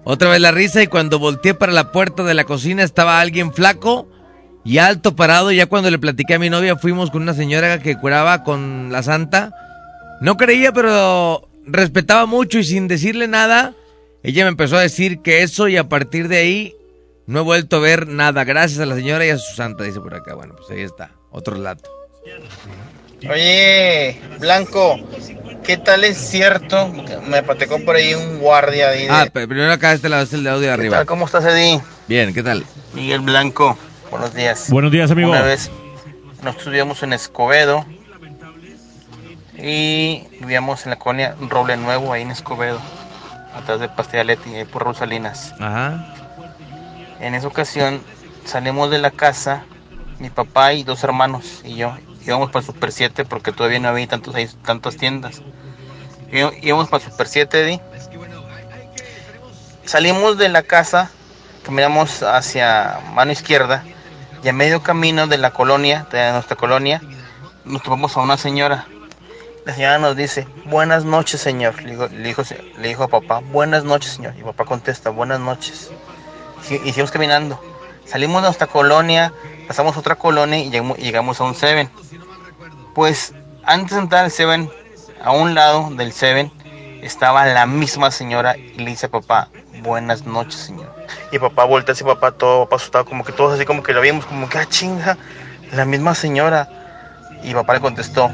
Otra 0.04 0.28
vez 0.28 0.40
la 0.40 0.52
risa 0.52 0.82
y 0.82 0.88
cuando 0.88 1.18
volteé 1.18 1.54
para 1.54 1.72
la 1.72 1.90
puerta 1.90 2.22
de 2.22 2.34
la 2.34 2.44
cocina 2.44 2.82
estaba 2.82 3.18
alguien 3.18 3.52
flaco 3.52 4.08
y 4.62 4.76
alto 4.76 5.16
parado. 5.16 5.50
Ya 5.52 5.66
cuando 5.66 5.90
le 5.90 5.98
platiqué 5.98 6.34
a 6.34 6.38
mi 6.38 6.50
novia 6.50 6.76
fuimos 6.76 7.10
con 7.10 7.22
una 7.22 7.32
señora 7.32 7.80
que 7.80 7.96
curaba 7.96 8.44
con 8.44 8.92
la 8.92 9.02
santa. 9.02 9.65
No 10.20 10.36
creía, 10.36 10.72
pero 10.72 11.48
respetaba 11.66 12.26
mucho 12.26 12.58
y 12.58 12.64
sin 12.64 12.88
decirle 12.88 13.28
nada, 13.28 13.74
ella 14.22 14.44
me 14.44 14.50
empezó 14.50 14.76
a 14.76 14.80
decir 14.80 15.20
que 15.20 15.42
eso 15.42 15.68
y 15.68 15.76
a 15.76 15.88
partir 15.88 16.28
de 16.28 16.38
ahí 16.38 16.76
no 17.26 17.40
he 17.40 17.42
vuelto 17.42 17.76
a 17.76 17.80
ver 17.80 18.08
nada. 18.08 18.44
Gracias 18.44 18.80
a 18.80 18.86
la 18.86 18.94
señora 18.94 19.26
y 19.26 19.30
a 19.30 19.38
su 19.38 19.54
santa, 19.54 19.84
dice 19.84 20.00
por 20.00 20.14
acá. 20.14 20.34
Bueno, 20.34 20.54
pues 20.56 20.70
ahí 20.70 20.82
está, 20.82 21.10
otro 21.30 21.54
relato. 21.54 21.90
Oye, 23.30 24.20
Blanco, 24.38 24.98
¿qué 25.64 25.76
tal 25.76 26.04
es 26.04 26.16
cierto? 26.16 26.88
Me 27.28 27.42
patecó 27.42 27.84
por 27.84 27.96
ahí 27.96 28.14
un 28.14 28.38
guardia 28.38 28.90
ahí 28.90 29.04
de... 29.04 29.10
Ah, 29.10 29.26
pero 29.32 29.48
primero 29.48 29.72
acá 29.72 29.92
este 29.92 30.08
lado 30.08 30.22
es 30.24 30.32
el 30.32 30.44
de 30.44 30.50
audio 30.50 30.60
de 30.62 30.66
¿Qué 30.68 30.72
arriba. 30.72 30.96
tal? 30.98 31.06
¿Cómo 31.06 31.26
estás, 31.26 31.44
Eddie? 31.44 31.80
Bien, 32.08 32.32
¿qué 32.34 32.42
tal? 32.42 32.64
Miguel 32.94 33.20
Blanco, 33.20 33.76
buenos 34.10 34.34
días. 34.34 34.70
Buenos 34.70 34.92
días, 34.92 35.10
amigo. 35.10 35.30
Una 35.30 35.42
vez 35.42 35.70
nos 36.42 36.56
estudiamos 36.56 37.02
en 37.02 37.12
Escobedo 37.14 37.84
y 39.66 40.28
vivíamos 40.38 40.84
en 40.84 40.90
la 40.90 40.96
colonia 40.96 41.34
Roble 41.40 41.76
Nuevo, 41.76 42.12
ahí 42.12 42.22
en 42.22 42.30
Escobedo, 42.30 42.80
atrás 43.54 43.80
de 43.80 43.88
Pastilla 43.88 44.22
Leti, 44.22 44.54
ahí 44.54 44.64
por 44.64 44.84
Rosalinas. 44.84 45.54
Ajá. 45.58 46.14
En 47.18 47.34
esa 47.34 47.48
ocasión 47.48 48.00
salimos 48.44 48.90
de 48.90 48.98
la 48.98 49.10
casa, 49.10 49.64
mi 50.20 50.30
papá 50.30 50.72
y 50.72 50.84
dos 50.84 51.02
hermanos 51.02 51.62
y 51.64 51.74
yo. 51.74 51.96
Íbamos 52.24 52.50
para 52.50 52.60
el 52.60 52.66
Super 52.66 52.92
7 52.92 53.24
porque 53.24 53.50
todavía 53.50 53.80
no 53.80 53.88
había 53.88 54.06
tantos, 54.06 54.36
tantas 54.64 54.96
tiendas. 54.96 55.42
Íbamos 56.62 56.88
para 56.88 57.04
el 57.04 57.10
Super 57.10 57.26
7, 57.26 57.60
Eddie. 57.60 57.80
Salimos 59.84 60.38
de 60.38 60.48
la 60.48 60.62
casa, 60.62 61.10
caminamos 61.64 62.22
hacia 62.22 63.00
mano 63.14 63.32
izquierda 63.32 63.82
y 64.44 64.48
a 64.48 64.52
medio 64.52 64.82
camino 64.82 65.26
de 65.26 65.38
la 65.38 65.50
colonia, 65.50 66.06
de 66.12 66.30
nuestra 66.30 66.56
colonia, 66.56 67.00
nos 67.64 67.82
topamos 67.82 68.16
a 68.16 68.20
una 68.20 68.36
señora. 68.36 68.86
La 69.66 69.74
señora 69.74 69.98
nos 69.98 70.14
dice, 70.14 70.46
buenas 70.66 71.04
noches 71.04 71.40
señor. 71.40 71.82
Le 71.82 71.90
dijo, 72.22 72.42
le 72.78 72.88
dijo, 72.88 73.02
a 73.02 73.08
papá, 73.08 73.40
buenas 73.50 73.82
noches 73.82 74.12
señor. 74.12 74.32
Y 74.38 74.44
papá 74.44 74.64
contesta, 74.64 75.10
buenas 75.10 75.40
noches. 75.40 75.90
Sí, 76.62 76.80
y 76.84 76.90
seguimos 76.90 77.10
caminando. 77.10 77.60
Salimos 78.04 78.42
de 78.42 78.46
nuestra 78.46 78.68
colonia, 78.68 79.32
pasamos 79.66 79.96
a 79.96 79.98
otra 79.98 80.14
colonia 80.14 80.60
y 80.60 80.70
llegamos, 80.70 80.98
llegamos 80.98 81.40
a 81.40 81.44
un 81.44 81.56
Seven. 81.56 81.90
Pues 82.94 83.34
antes 83.64 83.96
de 83.96 84.02
entrar 84.02 84.26
al 84.26 84.30
Seven, 84.30 84.70
a 85.20 85.32
un 85.32 85.56
lado 85.56 85.90
del 85.90 86.12
Seven, 86.12 86.52
estaba 87.02 87.44
la 87.46 87.66
misma 87.66 88.12
señora 88.12 88.56
y 88.56 88.74
le 88.76 88.90
dice 88.90 89.06
a 89.06 89.10
papá, 89.10 89.48
buenas 89.82 90.26
noches 90.26 90.60
señor. 90.60 90.94
Y 91.32 91.40
papá 91.40 91.64
voltea 91.64 91.92
así, 91.92 92.04
papá 92.04 92.30
todo 92.30 92.66
papá 92.66 92.76
asustado, 92.76 93.04
como 93.04 93.24
que 93.24 93.32
todos 93.32 93.54
así 93.54 93.64
como 93.64 93.82
que 93.82 93.92
lo 93.92 94.00
vimos, 94.00 94.26
como 94.26 94.48
que, 94.48 94.58
ah, 94.58 94.66
chinga, 94.66 95.18
la 95.72 95.84
misma 95.84 96.14
señora. 96.14 96.68
Y 97.42 97.52
papá 97.52 97.74
le 97.74 97.80
contestó, 97.80 98.30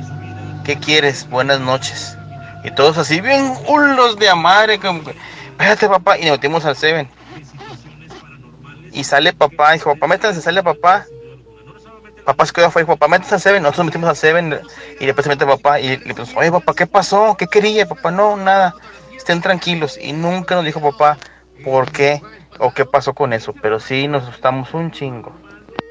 ¿qué 0.65 0.77
quieres? 0.77 1.29
Buenas 1.29 1.61
noches. 1.61 2.17
Y 2.65 2.71
todos 2.71 2.99
así, 2.99 3.21
bien 3.21 3.55
culos 3.67 4.17
de 4.19 4.33
madre, 4.35 4.79
como 4.79 5.03
espérate 5.51 5.89
papá, 5.89 6.19
y 6.19 6.23
nos 6.23 6.33
metimos 6.33 6.65
al 6.65 6.77
Seven. 6.77 7.09
Y 8.93 9.05
sale 9.05 9.33
papá, 9.33 9.73
dijo, 9.73 9.93
papá, 9.95 10.07
métanse, 10.07 10.41
sale 10.41 10.63
papá. 10.63 11.07
Papá 12.25 12.47
se 12.47 12.53
quedó 12.53 12.67
afuera, 12.67 12.87
dijo, 12.87 12.97
papá, 12.97 13.09
métanse 13.09 13.35
al 13.35 13.41
Seven. 13.41 13.63
Nosotros 13.63 13.87
metimos 13.87 14.09
al 14.09 14.17
Seven 14.17 14.61
y 15.01 15.07
después 15.07 15.25
se 15.25 15.31
mete 15.31 15.47
papá 15.47 15.81
y 15.81 15.89
le 15.89 15.99
preguntamos, 15.99 16.35
oye 16.37 16.53
papá, 16.53 16.75
¿qué 16.75 16.87
pasó? 16.87 17.37
¿Qué 17.37 17.47
quería? 17.47 17.87
Papá, 17.87 18.11
no, 18.11 18.37
nada. 18.37 18.75
Estén 19.17 19.41
tranquilos. 19.41 19.99
Y 20.01 20.13
nunca 20.13 20.55
nos 20.55 20.65
dijo 20.65 20.81
papá 20.81 21.19
por 21.65 21.91
qué 21.91 22.23
o 22.59 22.73
qué 22.73 22.85
pasó 22.85 23.15
con 23.15 23.33
eso. 23.33 23.55
Pero 23.61 23.81
sí 23.81 24.07
nos 24.07 24.25
asustamos 24.25 24.73
un 24.75 24.93
chingo. 24.93 25.33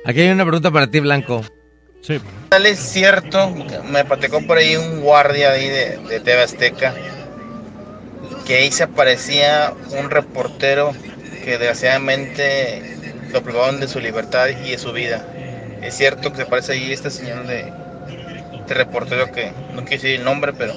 Aquí 0.05 0.21
hay 0.21 0.29
una 0.29 0.45
pregunta 0.45 0.71
para 0.71 0.87
ti, 0.87 0.99
Blanco. 0.99 1.41
Sí. 2.01 2.19
Tal 2.49 2.65
es 2.65 2.79
cierto, 2.79 3.53
me 3.89 4.03
patecó 4.05 4.45
por 4.45 4.57
ahí 4.57 4.75
un 4.75 5.01
guardia 5.01 5.51
ahí 5.51 5.67
de, 5.67 5.97
de 5.97 6.19
TV 6.19 6.41
Azteca, 6.41 6.93
que 8.45 8.57
ahí 8.57 8.71
se 8.71 8.83
aparecía 8.83 9.73
un 9.97 10.09
reportero 10.09 10.91
que 11.43 11.51
desgraciadamente 11.51 12.81
lo 13.31 13.41
privaron 13.41 13.79
de 13.79 13.87
su 13.87 13.99
libertad 13.99 14.49
y 14.49 14.71
de 14.71 14.77
su 14.77 14.91
vida. 14.91 15.25
Es 15.81 15.95
cierto 15.95 16.31
que 16.31 16.37
se 16.37 16.43
aparece 16.43 16.73
ahí 16.73 16.91
este 16.91 17.09
señor 17.09 17.45
de 17.47 17.71
este 18.53 18.73
reportero 18.73 19.31
que 19.31 19.51
no 19.73 19.83
quiero 19.83 20.01
decir 20.01 20.19
el 20.19 20.23
nombre, 20.23 20.53
pero 20.53 20.73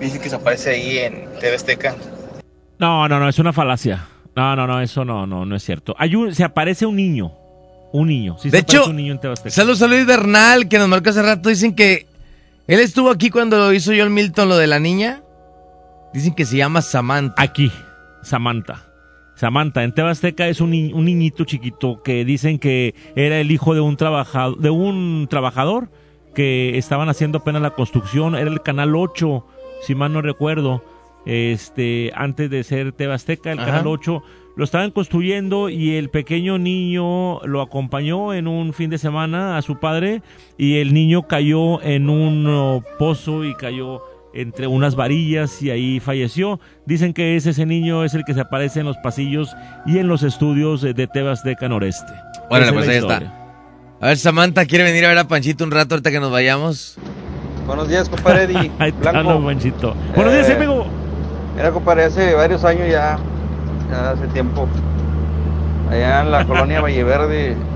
dice 0.00 0.20
que 0.20 0.28
se 0.28 0.36
aparece 0.36 0.70
ahí 0.70 0.98
en 0.98 1.28
TV 1.40 1.54
Azteca. 1.54 1.94
No, 2.78 3.08
no, 3.08 3.18
no, 3.18 3.28
es 3.28 3.38
una 3.38 3.52
falacia. 3.52 4.06
No, 4.34 4.54
no, 4.54 4.66
no, 4.66 4.80
eso 4.80 5.04
no, 5.04 5.26
no, 5.26 5.44
no 5.44 5.56
es 5.56 5.62
cierto. 5.62 5.94
Hay 5.98 6.14
un, 6.14 6.34
se 6.34 6.44
aparece 6.44 6.86
un 6.86 6.96
niño. 6.96 7.32
Un 7.92 8.08
niño. 8.08 8.36
Sí, 8.38 8.50
De 8.50 8.58
se 8.58 8.62
hecho, 8.62 8.86
un 8.86 8.96
niño 8.96 9.12
en 9.12 9.20
Tebasteca. 9.20 9.50
Saludos 9.54 9.80
a 9.82 9.86
Luis 9.88 10.04
Bernal, 10.06 10.68
que 10.68 10.78
nos 10.78 10.88
marcó 10.88 11.10
hace 11.10 11.22
rato. 11.22 11.48
Dicen 11.48 11.74
que 11.74 12.06
él 12.66 12.80
estuvo 12.80 13.10
aquí 13.10 13.30
cuando 13.30 13.72
hizo 13.72 13.92
John 13.96 14.12
Milton 14.12 14.48
lo 14.48 14.56
de 14.56 14.66
la 14.66 14.78
niña. 14.78 15.22
Dicen 16.12 16.34
que 16.34 16.44
se 16.44 16.56
llama 16.58 16.82
Samantha. 16.82 17.42
Aquí, 17.42 17.70
Samantha. 18.22 18.84
Samantha, 19.36 19.84
en 19.84 19.92
Tebasteca 19.92 20.48
es 20.48 20.60
un, 20.60 20.70
ni- 20.70 20.92
un 20.92 21.04
niñito 21.04 21.44
chiquito 21.44 22.02
que 22.02 22.24
dicen 22.24 22.58
que 22.58 22.94
era 23.14 23.38
el 23.38 23.50
hijo 23.52 23.72
de 23.72 23.80
un 23.80 23.96
trabajador, 23.96 24.58
de 24.58 24.70
un 24.70 25.26
trabajador 25.30 25.90
que 26.34 26.76
estaban 26.76 27.08
haciendo 27.08 27.38
apenas 27.38 27.62
la 27.62 27.70
construcción, 27.70 28.34
era 28.34 28.50
el 28.50 28.62
canal 28.62 28.96
8, 28.96 29.46
si 29.86 29.94
mal 29.94 30.12
no 30.12 30.22
recuerdo, 30.22 30.82
este, 31.24 32.10
antes 32.16 32.50
de 32.50 32.64
ser 32.64 32.92
Tebasteca, 32.92 33.52
el 33.52 33.60
Ajá. 33.60 33.66
canal 33.68 33.86
8 33.86 34.22
lo 34.58 34.64
estaban 34.64 34.90
construyendo 34.90 35.68
y 35.68 35.94
el 35.94 36.10
pequeño 36.10 36.58
niño 36.58 37.40
lo 37.46 37.62
acompañó 37.62 38.34
en 38.34 38.48
un 38.48 38.72
fin 38.74 38.90
de 38.90 38.98
semana 38.98 39.56
a 39.56 39.62
su 39.62 39.78
padre 39.78 40.20
y 40.58 40.78
el 40.80 40.92
niño 40.92 41.28
cayó 41.28 41.80
en 41.82 42.10
un 42.10 42.44
oh, 42.48 42.82
pozo 42.98 43.44
y 43.44 43.54
cayó 43.54 44.02
entre 44.34 44.66
unas 44.66 44.96
varillas 44.96 45.62
y 45.62 45.70
ahí 45.70 46.00
falleció. 46.00 46.58
Dicen 46.86 47.12
que 47.14 47.36
ese, 47.36 47.50
ese 47.50 47.66
niño 47.66 48.02
es 48.04 48.14
el 48.14 48.24
que 48.24 48.34
se 48.34 48.40
aparece 48.40 48.80
en 48.80 48.86
los 48.86 48.96
pasillos 48.98 49.54
y 49.86 49.98
en 49.98 50.08
los 50.08 50.24
estudios 50.24 50.82
de, 50.82 50.92
de 50.92 51.06
Tebasteca 51.06 51.68
Noreste. 51.68 52.12
Órale, 52.50 52.66
es 52.66 52.72
pues 52.72 52.86
la 52.86 52.92
ahí 52.92 52.98
historia. 52.98 53.16
está. 53.28 54.04
A 54.04 54.06
ver, 54.08 54.16
Samantha, 54.18 54.66
¿quiere 54.66 54.82
venir 54.84 55.04
a 55.04 55.08
ver 55.08 55.18
a 55.18 55.28
Panchito 55.28 55.62
un 55.64 55.70
rato 55.70 55.94
ahorita 55.94 56.10
que 56.10 56.18
nos 56.20 56.32
vayamos? 56.32 56.98
Buenos 57.64 57.88
días, 57.88 58.08
compadre 58.08 58.42
Eddie. 58.52 58.70
Ahí 58.80 58.90
está, 58.90 59.12
Blanco. 59.12 59.34
no, 59.38 59.44
Panchito. 59.46 59.94
Buenos 60.16 60.32
días, 60.34 60.48
Eh, 60.50 60.54
amigo. 60.54 60.84
Mira, 61.56 61.70
compadre, 61.70 62.04
hace 62.04 62.34
varios 62.34 62.64
años 62.64 62.88
ya, 62.90 63.18
ya 63.88 64.12
hace 64.12 64.28
tiempo, 64.28 64.68
allá 65.86 66.22
en 66.22 66.30
la 66.30 66.44
colonia 66.46 66.80
Valleverde, 66.80 67.66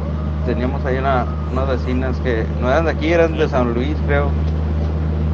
teníamos 0.44 0.84
ahí 0.84 0.98
una, 0.98 1.26
unas 1.50 1.68
vecinas 1.68 2.20
que 2.20 2.54
no 2.60 2.68
eran 2.70 2.84
de 2.86 2.92
aquí, 2.92 3.12
eran 3.12 3.36
de 3.36 3.48
San 3.48 3.72
Luis, 3.74 4.02
creo. 4.02 4.38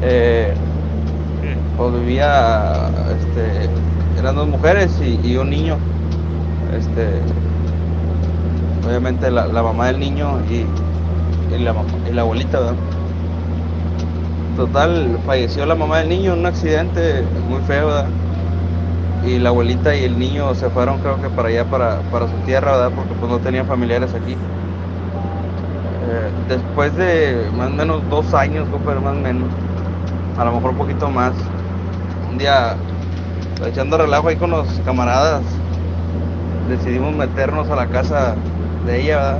Eh, 0.01 0.61
pues 1.75 1.93
vivía, 1.93 2.93
este, 3.07 3.77
eran 4.13 4.35
dos 4.35 4.47
mujeres 4.47 4.99
y, 5.01 5.19
y 5.23 5.37
un 5.37 5.49
niño. 5.49 5.85
Este, 6.67 7.35
obviamente 8.81 9.31
la, 9.31 9.47
la 9.47 9.63
mamá 9.63 9.87
del 9.87 9.99
niño 9.99 10.41
y, 10.45 10.77
y 11.47 11.57
la, 11.59 11.73
y 12.03 12.11
la 12.11 12.21
abuelita, 12.21 12.59
¿verdad? 12.59 12.79
Total, 14.55 15.21
falleció 15.23 15.65
la 15.65 15.75
mamá 15.75 15.99
del 15.99 16.09
niño 16.09 16.33
en 16.33 16.39
un 16.39 16.45
accidente 16.45 17.31
muy 17.33 17.61
feo, 17.61 17.87
¿verdad? 17.87 18.15
Y 19.25 19.37
la 19.37 19.49
abuelita 19.49 19.95
y 19.95 20.03
el 20.05 20.17
niño 20.17 20.55
se 20.55 20.69
fueron 20.69 20.99
creo 20.99 21.21
que 21.21 21.29
para 21.29 21.49
allá, 21.49 21.65
para, 21.65 21.99
para 22.11 22.27
su 22.27 22.35
tierra, 22.45 22.71
¿verdad? 22.71 22.91
Porque 22.95 23.13
pues 23.19 23.31
no 23.31 23.39
tenían 23.39 23.65
familiares 23.65 24.13
aquí. 24.13 24.33
Eh, 24.33 26.31
después 26.47 26.95
de 26.95 27.49
más 27.55 27.69
o 27.69 27.73
menos 27.73 28.01
dos 28.09 28.33
años, 28.33 28.67
compadre, 28.69 28.99
más 29.01 29.15
o 29.15 29.19
menos, 29.19 29.49
a 30.37 30.45
lo 30.45 30.53
mejor 30.53 30.71
un 30.71 30.77
poquito 30.77 31.09
más, 31.09 31.33
un 32.31 32.37
día 32.37 32.75
echando 33.67 33.97
relajo 33.97 34.29
ahí 34.29 34.37
con 34.37 34.51
los 34.51 34.67
camaradas, 34.85 35.43
decidimos 36.69 37.13
meternos 37.15 37.69
a 37.69 37.75
la 37.75 37.87
casa 37.87 38.35
de 38.85 39.01
ella, 39.01 39.17
¿verdad? 39.17 39.39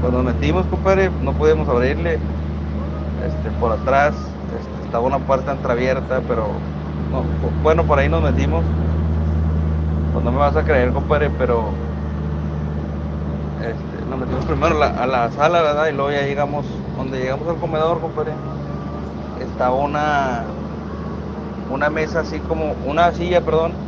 Cuando 0.00 0.22
nos 0.22 0.34
metimos, 0.34 0.64
compadre, 0.66 1.10
no 1.22 1.32
pudimos 1.32 1.68
abrirle, 1.68 2.14
este, 3.26 3.50
por 3.58 3.72
atrás 3.72 4.14
este, 4.58 4.84
estaba 4.84 5.04
una 5.04 5.18
puerta 5.18 5.52
entreabierta, 5.52 6.22
pero 6.28 6.46
bu- 7.10 7.54
bueno, 7.60 7.84
por 7.86 7.98
ahí 7.98 8.08
nos 8.08 8.22
metimos. 8.22 8.74
Pues 10.10 10.22
no 10.24 10.32
me 10.32 10.38
vas 10.38 10.54
a 10.56 10.64
creer, 10.64 10.92
compadre, 10.92 11.30
pero 11.30 11.82
este, 13.56 14.04
nos 14.06 14.18
metimos 14.18 14.46
primero 14.46 14.82
a 14.82 15.06
la 15.06 15.30
sala, 15.30 15.62
¿verdad? 15.62 15.88
Y 15.88 15.92
luego 15.92 16.12
ya 16.12 16.22
llegamos, 16.24 16.86
donde 16.94 17.18
llegamos 17.20 17.48
al 17.48 17.58
comedor, 17.58 18.00
compadre, 18.00 18.40
estaba 19.34 19.76
una, 19.76 20.56
una 21.66 21.88
mesa 21.90 22.20
así 22.20 22.42
como, 22.42 22.72
una 22.74 23.12
silla, 23.12 23.44
perdón, 23.44 23.80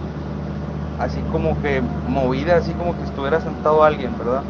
así 0.97 1.25
como 1.25 1.59
que 1.59 1.83
movida, 1.83 2.57
así 2.57 2.77
como 2.77 2.97
que 2.97 3.05
estuviera 3.05 3.41
sentado 3.41 3.83
alguien, 3.85 4.17
¿verdad? 4.19 4.49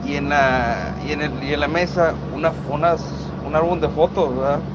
Y 0.00 0.16
en 0.16 0.28
la, 0.30 0.96
y 0.98 1.12
en 1.12 1.22
el, 1.22 1.42
y 1.44 1.52
en 1.54 1.60
la 1.60 1.68
mesa 1.68 2.16
una, 2.28 2.52
unas, 2.64 3.34
un 3.40 3.54
álbum 3.56 3.80
de 3.80 3.88
fotos, 3.90 4.34
¿verdad? 4.36 4.66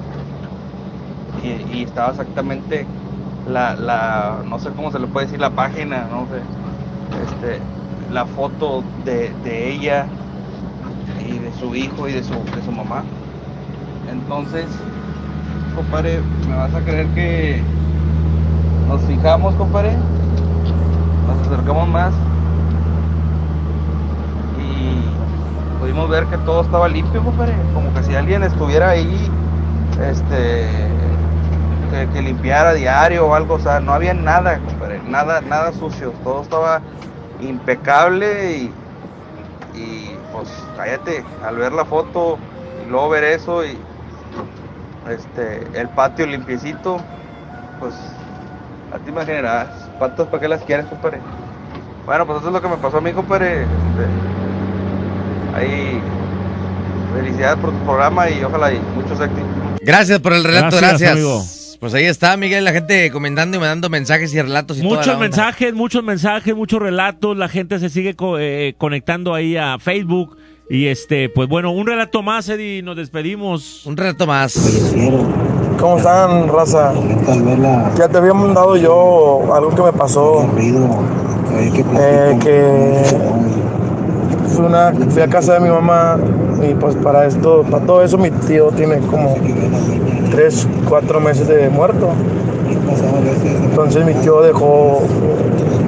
Y, 1.44 1.84
estaba 1.84 2.10
exactamente 2.10 2.86
la, 3.48 3.76
la, 3.76 4.44
no 4.48 4.60
sé 4.60 4.70
cómo 4.72 4.92
se 4.92 5.00
le 5.00 5.08
puede 5.08 5.28
decir, 5.28 5.40
la 5.40 5.52
página, 5.52 6.08
no 6.10 6.28
sé, 6.28 6.42
este, 7.24 7.62
la 8.12 8.26
foto 8.26 8.84
de, 9.06 9.34
de 9.44 9.72
ella 9.72 10.08
y 11.26 11.40
de 11.40 11.54
su 11.54 11.76
hijo 11.76 12.08
y 12.08 12.14
de 12.14 12.24
su, 12.24 12.34
de 12.34 12.62
su 12.64 12.72
mamá. 12.72 13.04
Entonces, 14.10 14.66
compadre, 15.76 16.22
me 16.48 16.56
vas 16.56 16.74
a 16.74 16.82
creer 16.82 17.08
que 17.14 17.62
nos 18.88 19.02
fijamos, 19.04 19.56
compadre, 19.56 19.96
nos 21.28 21.48
acercamos 21.48 21.88
más 21.90 22.14
y 24.56 25.18
pudimos 25.80 26.10
ver 26.10 26.26
que 26.28 26.38
todo 26.40 26.62
estaba 26.62 26.88
limpio, 26.88 27.24
compadre, 27.24 27.54
como 27.74 27.94
que 27.94 28.04
si 28.04 28.16
alguien 28.16 28.44
estuviera 28.44 28.90
ahí, 28.90 29.30
este, 30.00 30.68
que, 31.92 32.08
que 32.14 32.22
limpiara 32.22 32.74
diario 32.74 33.28
o 33.28 33.34
algo, 33.36 33.56
o 33.56 33.60
sea, 33.60 33.80
no 33.80 33.94
había 33.94 34.14
nada, 34.14 34.60
compadre, 34.60 35.02
nada, 35.08 35.42
nada 35.42 35.72
sucio, 35.74 36.14
todo 36.24 36.42
estaba 36.42 36.82
impecable 37.42 38.52
y, 38.58 38.72
y 39.76 40.16
pues 40.34 40.50
cállate, 40.76 41.24
al 41.46 41.58
ver 41.58 41.72
la 41.74 41.86
foto 41.86 42.38
y 42.86 42.90
luego 42.90 43.10
ver 43.10 43.24
eso 43.24 43.64
y 43.66 43.78
este 45.10 45.66
el 45.80 45.88
patio 45.90 46.26
limpiecito, 46.26 46.98
pues 47.80 47.94
a 48.94 48.98
ti 49.00 49.10
imaginarás, 49.10 49.68
patas 50.00 50.28
para 50.28 50.42
qué 50.42 50.48
las 50.48 50.62
quieres, 50.64 50.86
compadre. 50.88 51.20
Bueno, 52.06 52.26
pues 52.26 52.40
eso 52.40 52.48
es 52.48 52.54
lo 52.54 52.62
que 52.62 52.70
me 52.70 52.78
pasó 52.78 52.98
a 52.98 53.02
mí, 53.02 53.12
compadre. 53.12 53.64
Este, 53.64 54.08
ahí 55.58 56.02
felicidades 57.14 57.58
por 57.60 57.72
tu 57.72 57.78
programa 57.80 58.30
y 58.30 58.44
ojalá 58.44 58.72
y 58.72 58.80
muchos 58.96 59.20
éxitos. 59.20 59.44
Gracias 59.82 60.20
por 60.20 60.34
el 60.34 60.44
relato, 60.44 60.78
Gracias, 60.78 61.02
gracias. 61.02 61.12
amigo. 61.12 61.57
Pues 61.80 61.94
ahí 61.94 62.06
está, 62.06 62.36
Miguel, 62.38 62.64
la 62.66 62.72
gente 62.72 63.12
comentando 63.12 63.58
y 63.58 63.60
mandando 63.60 63.90
mensajes 63.90 64.34
y 64.34 64.42
relatos 64.42 64.78
y 64.78 64.82
toda 64.82 64.92
la 64.94 64.98
Muchos 65.00 65.14
onda. 65.14 65.26
mensajes, 65.28 65.74
muchos 65.76 66.04
mensajes, 66.04 66.56
muchos 66.56 66.82
relatos. 66.82 67.38
La 67.38 67.48
gente 67.50 67.78
se 67.80 67.90
sigue 67.90 68.16
co- 68.16 68.40
eh, 68.40 68.74
conectando 68.80 69.34
ahí 69.36 69.58
a 69.58 69.78
Facebook. 69.80 70.38
Y 70.70 70.88
este, 70.88 71.30
pues 71.30 71.48
bueno, 71.48 71.72
un 71.72 71.86
relato 71.88 72.24
más, 72.24 72.50
Eddie, 72.50 72.82
nos 72.82 72.98
despedimos. 72.98 73.86
Un 73.86 73.96
relato 73.96 74.26
más. 74.28 74.54
¿Cómo 75.80 75.98
están, 75.98 76.48
raza? 76.50 76.94
Ya 77.98 78.08
te 78.10 78.18
había 78.18 78.34
mandado 78.34 78.76
yo 78.76 79.54
algo 79.54 79.70
que 79.76 79.82
me 79.84 79.94
pasó. 79.94 80.50
Eh, 80.60 82.40
que 82.44 83.04
fui, 84.50 84.66
una, 84.66 84.92
fui 85.10 85.22
a 85.22 85.28
casa 85.30 85.54
de 85.54 85.60
mi 85.62 85.70
mamá 85.70 86.18
y 86.68 86.74
pues 86.74 86.96
para 86.96 87.26
esto, 87.28 87.64
para 87.70 87.86
todo 87.86 88.04
eso 88.04 88.18
mi 88.18 88.32
tío 88.32 88.70
tiene 88.72 88.98
como 89.02 89.36
tres, 90.38 90.68
cuatro 90.88 91.20
meses 91.20 91.48
de 91.48 91.68
muerto. 91.68 92.10
Entonces 93.64 94.06
mi 94.06 94.14
tío 94.14 94.44
dejó, 94.44 95.02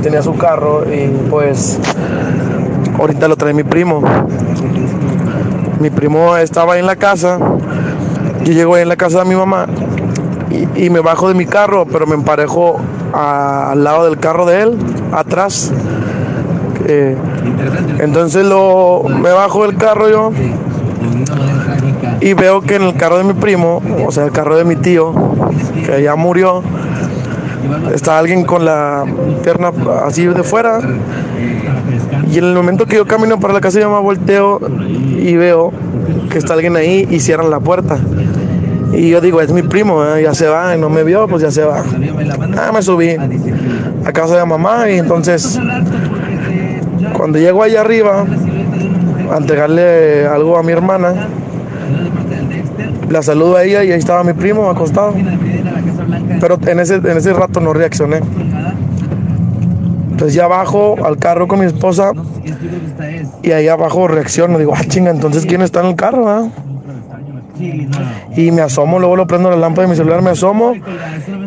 tenía 0.02 0.24
su 0.24 0.36
carro 0.38 0.92
y 0.92 1.08
pues 1.30 1.80
ahorita 2.98 3.28
lo 3.28 3.36
trae 3.36 3.54
mi 3.54 3.62
primo. 3.62 4.02
Mi 5.80 5.92
primo 5.92 6.36
estaba 6.36 6.80
en 6.80 6.88
la 6.88 6.96
casa, 6.96 7.38
yo 8.44 8.54
llego 8.54 8.76
en 8.76 8.90
la 8.90 8.96
casa 8.96 9.20
de 9.20 9.26
mi 9.26 9.36
mamá 9.36 9.68
y, 10.76 10.90
me 10.90 11.00
bajo 11.00 11.28
de 11.28 11.36
mi 11.36 11.46
carro, 11.46 11.86
pero 11.86 12.08
me 12.08 12.16
emparejo 12.16 12.80
al 13.14 13.84
lado 13.84 14.06
del 14.06 14.18
carro 14.18 14.48
de 14.48 14.64
él, 14.64 14.78
atrás. 15.12 15.72
Eh, 16.88 17.16
entonces 18.00 18.44
lo, 18.48 19.04
me 19.04 19.30
bajo 19.30 19.68
del 19.68 19.78
carro 19.78 20.10
yo 20.10 20.32
y 22.22 22.34
veo 22.34 22.62
que 22.62 22.76
en 22.76 22.84
el 22.84 22.96
carro 22.96 23.18
de 23.18 23.24
mi 23.24 23.34
primo, 23.34 23.82
o 24.06 24.12
sea, 24.12 24.26
el 24.26 24.32
carro 24.32 24.56
de 24.58 24.66
mi 24.66 24.76
tío, 24.76 25.14
que 25.86 26.02
ya 26.02 26.16
murió, 26.16 26.64
está 27.94 28.20
alguien 28.20 28.44
con 28.44 28.66
la 28.66 29.06
pierna 29.44 29.72
así 30.06 30.26
de 30.26 30.44
fuera. 30.44 30.80
Y 32.32 32.38
en 32.38 32.44
el 32.44 32.54
momento 32.54 32.86
que 32.86 32.98
yo 32.98 33.08
camino 33.08 33.40
para 33.40 33.54
la 33.54 33.62
casa 33.62 33.80
mi 33.80 33.86
mamá, 33.86 34.00
volteo 34.00 34.60
y 35.18 35.36
veo 35.36 35.72
que 36.30 36.38
está 36.38 36.54
alguien 36.54 36.76
ahí 36.76 37.08
y 37.10 37.20
cierran 37.20 37.50
la 37.50 37.60
puerta. 37.60 37.98
Y 38.94 39.10
yo 39.10 39.22
digo, 39.22 39.40
es 39.42 39.52
mi 39.52 39.62
primo, 39.62 40.04
¿eh? 40.04 40.24
ya 40.24 40.34
se 40.34 40.48
va, 40.48 40.76
y 40.76 40.80
no 40.80 40.90
me 40.90 41.04
vio, 41.04 41.28
pues 41.28 41.42
ya 41.42 41.52
se 41.52 41.64
va. 41.64 41.84
Ah, 42.58 42.72
me 42.74 42.82
subí 42.82 43.16
a 44.06 44.12
casa 44.12 44.38
de 44.38 44.46
mamá 44.46 44.90
y 44.90 44.98
entonces 44.98 45.60
cuando 47.14 47.38
llego 47.38 47.64
allá 47.64 47.82
arriba 47.82 48.26
a 49.32 49.38
entregarle 49.38 50.26
algo 50.26 50.58
a 50.58 50.64
mi 50.64 50.72
hermana, 50.72 51.28
la 53.10 53.24
saludo 53.24 53.58
a 53.58 53.64
ella 53.64 53.84
y 53.84 53.92
ahí 53.92 54.00
estaba 54.00 54.24
mi 54.24 54.34
primo 54.34 54.70
acostado. 54.70 55.14
Pero 56.40 56.60
en 56.68 56.80
ese, 56.80 56.96
en 56.96 57.18
ese 57.18 57.34
rato 57.34 57.60
no 57.60 57.74
reaccioné. 57.74 58.22
Entonces 60.12 60.34
ya 60.34 60.48
bajo 60.48 60.96
al 61.06 61.18
carro 61.18 61.48
con 61.48 61.60
mi 61.60 61.66
esposa 61.66 62.12
y 63.42 63.52
ahí 63.52 63.68
abajo 63.68 64.08
reacciono. 64.08 64.60
Digo, 64.60 64.74
ah, 64.76 64.84
chinga, 64.88 65.12
entonces 65.12 65.46
¿quién 65.46 65.62
está 65.62 65.82
en 65.82 65.88
el 65.88 65.96
carro? 65.96 66.30
ah?" 66.30 66.50
Y 68.36 68.52
me 68.52 68.62
asomo, 68.62 69.00
luego 69.00 69.16
lo 69.16 69.28
prendo 69.28 69.50
la 69.50 69.56
lámpara 69.58 69.88
de 69.88 69.92
mi 69.92 69.98
celular, 69.98 70.22
me 70.22 70.30
asomo 70.32 70.74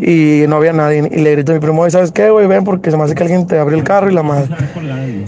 y 0.00 0.44
no 0.48 0.56
había 0.56 0.72
nadie. 0.72 1.08
Y 1.10 1.20
le 1.20 1.32
grito 1.32 1.52
a 1.52 1.54
mi 1.54 1.60
primo, 1.60 1.82
"Oye, 1.82 1.90
¿sabes 1.90 2.12
qué, 2.12 2.30
güey? 2.30 2.46
Ven 2.46 2.64
porque 2.64 2.90
se 2.90 2.96
me 2.96 3.04
hace 3.04 3.14
que 3.14 3.22
alguien 3.22 3.46
te 3.46 3.58
abrió 3.58 3.78
el 3.78 3.84
carro 3.84 4.10
y 4.10 4.14
la 4.14 4.22
madre. 4.22 4.48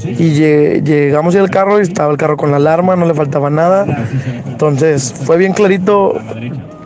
Y 0.05 0.35
lle- 0.39 0.83
llegamos 0.83 1.35
al 1.37 1.51
carro 1.51 1.79
y 1.79 1.83
estaba 1.83 2.11
el 2.11 2.17
carro 2.19 2.37
con 2.37 2.51
la 2.51 2.57
alarma, 2.57 2.97
no 2.97 3.07
le 3.07 3.15
faltaba 3.15 3.51
nada. 3.51 3.87
Entonces 4.47 5.13
fue 5.25 5.37
bien 5.39 5.53
clarito. 5.53 6.15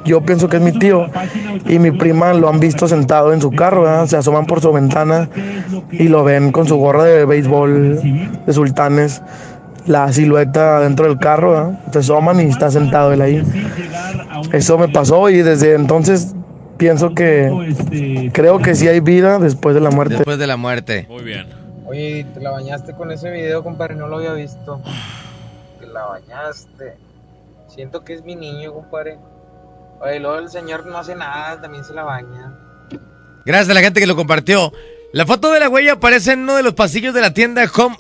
Yo 0.05 0.23
pienso 0.23 0.49
que 0.49 0.57
es 0.57 0.62
mi 0.62 0.73
tío 0.73 1.07
y 1.68 1.78
mi 1.78 1.91
prima 1.91 2.33
lo 2.33 2.49
han 2.49 2.60
visto 2.60 2.89
sentado 2.89 3.35
en 3.35 3.43
su 3.43 3.51
carro, 3.51 4.07
se 4.07 4.17
asoman 4.17 4.47
por 4.47 4.62
su 4.62 4.73
ventana 4.73 5.28
y 5.91 6.09
lo 6.09 6.25
ven 6.25 6.51
con 6.51 6.67
su 6.67 6.77
gorra 6.78 7.05
de 7.05 7.27
béisbol 7.27 8.01
de 8.47 8.52
sultanes, 8.55 9.20
la 9.89 10.12
silueta 10.12 10.81
dentro 10.81 11.07
del 11.07 11.18
carro, 11.18 11.52
¿verdad? 11.52 11.81
se 11.92 11.99
asoman 11.99 12.41
y 12.41 12.44
está 12.44 12.70
sentado 12.70 13.12
él 13.12 13.23
ahí. 13.23 13.42
Eso 14.52 14.78
me 14.78 14.89
pasó 14.89 15.28
y 15.31 15.42
desde 15.42 15.75
entonces 15.75 16.34
pienso 16.76 17.15
que 17.15 18.31
creo 18.33 18.58
que 18.58 18.75
sí 18.75 18.86
hay 18.86 19.00
vida 19.00 19.39
después 19.39 19.75
de 19.75 19.81
la 19.81 19.91
muerte. 19.91 20.15
Después 20.15 20.39
de 20.39 20.47
la 20.47 20.57
muerte. 20.57 21.07
Muy 21.08 21.23
bien. 21.23 21.49
Oye, 21.86 22.26
te 22.34 22.41
la 22.41 22.50
bañaste 22.50 22.92
con 22.92 23.10
ese 23.10 23.31
video, 23.31 23.62
compadre, 23.62 23.94
no 23.94 24.08
lo 24.08 24.18
había 24.18 24.34
visto. 24.34 24.81
Te 25.81 25.86
la 25.86 26.05
bañaste. 26.05 26.97
Siento 27.67 28.05
que 28.05 28.15
es 28.15 28.23
mi 28.23 28.36
niño, 28.36 28.75
compadre. 28.75 29.18
Oye, 30.00 30.20
luego 30.20 30.39
el 30.39 30.50
señor 30.50 30.86
no 30.86 30.99
hace 30.99 31.15
nada, 31.15 31.60
también 31.60 31.84
se 31.84 31.94
la 31.94 32.05
baña. 32.05 32.52
Gracias 33.47 33.70
a 33.70 33.75
la 33.75 33.81
gente 33.81 34.00
que 34.00 34.07
lo 34.07 34.17
compartió. 34.17 34.73
La 35.12 35.25
foto 35.25 35.50
de 35.50 35.60
la 35.60 35.70
huella 35.70 35.94
aparece 35.94 36.33
en 36.33 36.41
uno 36.41 36.57
de 36.57 36.62
los 36.62 36.75
pasillos 36.75 37.15
de 37.15 37.23
la 37.23 37.33
tienda 37.33 37.65
Home, 37.75 37.97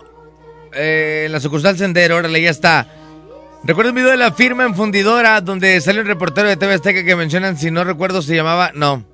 eh, 0.74 1.24
en 1.26 1.32
la 1.32 1.40
sucursal 1.40 1.76
Sendero. 1.78 2.16
Órale, 2.16 2.40
ya 2.42 2.50
está. 2.50 2.86
Recuerdo 3.64 3.90
un 3.90 3.96
video 3.96 4.10
de 4.10 4.16
la 4.16 4.32
firma 4.32 4.64
en 4.64 4.74
fundidora 4.74 5.40
donde 5.40 5.80
sale 5.80 6.00
un 6.00 6.06
reportero 6.06 6.48
de 6.48 6.56
TV 6.56 6.74
Azteca 6.74 7.04
que 7.04 7.16
mencionan, 7.16 7.56
si 7.58 7.70
no 7.70 7.84
recuerdo, 7.84 8.22
se 8.22 8.34
llamaba. 8.36 8.70
No, 8.74 9.04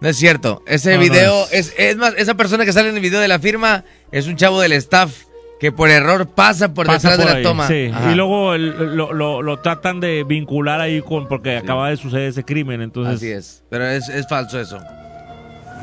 no 0.00 0.08
es 0.08 0.16
cierto. 0.16 0.62
Ese 0.66 0.90
No, 0.90 0.96
no 0.96 1.02
video, 1.02 1.46
es. 1.52 1.72
Es, 1.78 1.96
más, 1.96 2.14
esa 2.16 2.34
persona 2.34 2.64
que 2.64 2.72
sale 2.72 2.88
en 2.88 2.96
el 2.96 3.00
video 3.00 3.20
de 3.20 3.28
la 3.28 3.38
firma 3.38 3.84
es 4.10 4.26
un 4.26 4.36
chavo 4.36 4.60
del 4.60 4.72
staff 4.72 5.12
que 5.60 5.70
por 5.70 5.90
error 5.90 6.26
pasa 6.26 6.74
por 6.74 6.86
Pasa 6.86 7.10
detrás 7.10 7.18
de 7.18 7.32
la 7.32 7.38
ahí, 7.38 7.42
toma. 7.44 7.68
sí. 7.68 7.92
Y 8.10 8.14
luego 8.16 8.54
el- 8.54 8.96
lo, 8.96 9.12
lo- 9.12 9.42
lo 9.42 9.60
tratan 9.60 10.00
de 10.00 10.24
vincular 10.24 10.80
ahí 10.80 11.00
con 11.02 11.28
porque 11.28 11.56
acaba 11.56 11.90
de 11.90 11.96
suceder 11.96 12.30
ese 12.30 12.42
crimen, 12.44 12.82
entonces. 12.82 13.14
Así 13.14 13.30
es. 13.30 13.62
Pero 13.70 13.86
es, 13.86 14.08
es 14.08 14.26
falso 14.26 14.58
eso. 14.60 14.80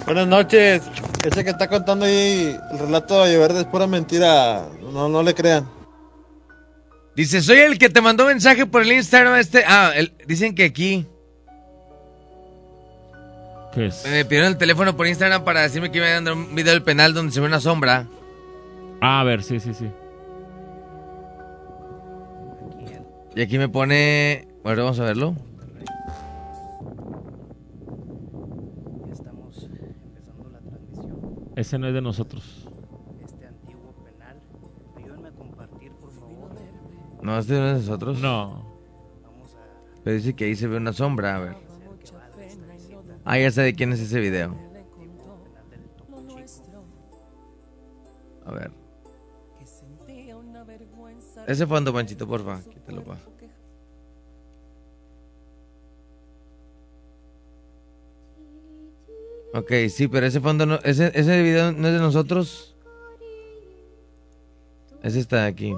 Buenas 0.05 0.27
noches. 0.27 0.81
Ese 1.23 1.43
que 1.43 1.49
está 1.51 1.67
contando 1.67 2.05
ahí 2.05 2.57
el 2.71 2.79
relato 2.79 3.23
de 3.23 3.33
Llover 3.33 3.51
es 3.51 3.65
pura 3.65 3.85
mentira. 3.87 4.65
No, 4.91 5.07
no 5.09 5.21
le 5.23 5.33
crean. 5.35 5.67
Dice, 7.15 7.41
soy 7.41 7.57
el 7.59 7.77
que 7.77 7.89
te 7.89 8.01
mandó 8.01 8.25
mensaje 8.25 8.65
por 8.65 8.81
el 8.81 8.91
Instagram 8.93 9.35
este. 9.35 9.63
Ah, 9.67 9.91
el- 9.95 10.13
dicen 10.25 10.55
que 10.55 10.65
aquí. 10.65 11.05
¿Qué 13.73 13.87
es? 13.87 14.03
Me 14.05 14.25
pidieron 14.25 14.49
el 14.51 14.57
teléfono 14.57 14.95
por 14.97 15.05
Instagram 15.05 15.43
para 15.43 15.61
decirme 15.61 15.91
que 15.91 15.97
iba 15.99 16.09
a 16.09 16.15
mandar 16.15 16.33
un 16.33 16.55
video 16.55 16.73
del 16.73 16.81
penal 16.83 17.13
donde 17.13 17.31
se 17.31 17.39
ve 17.39 17.45
una 17.47 17.59
sombra. 17.59 18.07
Ah, 19.01 19.19
a 19.19 19.23
ver, 19.23 19.43
sí, 19.43 19.59
sí, 19.59 19.73
sí. 19.73 19.89
Y 23.35 23.41
aquí 23.41 23.57
me 23.59 23.69
pone. 23.69 24.47
Bueno, 24.63 24.83
vamos 24.85 24.99
a 24.99 25.03
verlo. 25.03 25.35
Ese 31.59 31.77
no 31.77 31.89
es 31.89 31.93
de 31.93 32.01
nosotros. 32.01 32.69
No, 37.21 37.37
este 37.37 37.53
no 37.59 37.67
es 37.67 37.73
de 37.73 37.79
nosotros. 37.79 38.21
No. 38.21 38.65
Pero 40.01 40.15
dice 40.15 40.33
que 40.37 40.45
ahí 40.45 40.55
se 40.55 40.67
ve 40.67 40.77
una 40.77 40.93
sombra, 40.93 41.35
a 41.35 41.39
ver. 41.39 41.57
Ah, 43.25 43.37
ya 43.37 43.51
sé 43.51 43.61
de 43.63 43.75
quién 43.75 43.91
es 43.91 43.99
ese 43.99 44.21
video. 44.21 44.55
A 48.45 48.51
ver. 48.51 48.71
Ese 51.45 51.67
fondo, 51.67 51.91
Panchito, 51.91 52.25
porfa. 52.25 52.61
Quítalo, 52.63 53.03
pa. 53.03 53.17
Ok, 59.53 59.71
sí, 59.89 60.07
pero 60.07 60.25
ese 60.25 60.39
fondo 60.39 60.65
no... 60.65 60.79
Ese, 60.83 61.11
ese 61.13 61.41
video 61.41 61.71
no 61.71 61.87
es 61.87 61.93
de 61.93 61.99
nosotros. 61.99 62.75
Ese 65.01 65.19
está 65.19 65.45
aquí. 65.45 65.73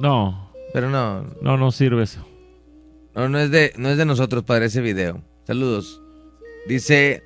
No. 0.00 0.50
Pero 0.72 0.90
no. 0.90 1.22
No, 1.40 1.56
no 1.56 1.70
sirve 1.72 2.02
eso. 2.02 2.26
No, 3.14 3.28
no 3.28 3.38
es 3.38 3.50
de, 3.50 3.72
no 3.76 3.88
es 3.88 3.96
de 3.96 4.04
nosotros, 4.04 4.44
padre, 4.44 4.66
ese 4.66 4.80
video. 4.80 5.22
Saludos. 5.44 6.00
Dice, 6.68 7.22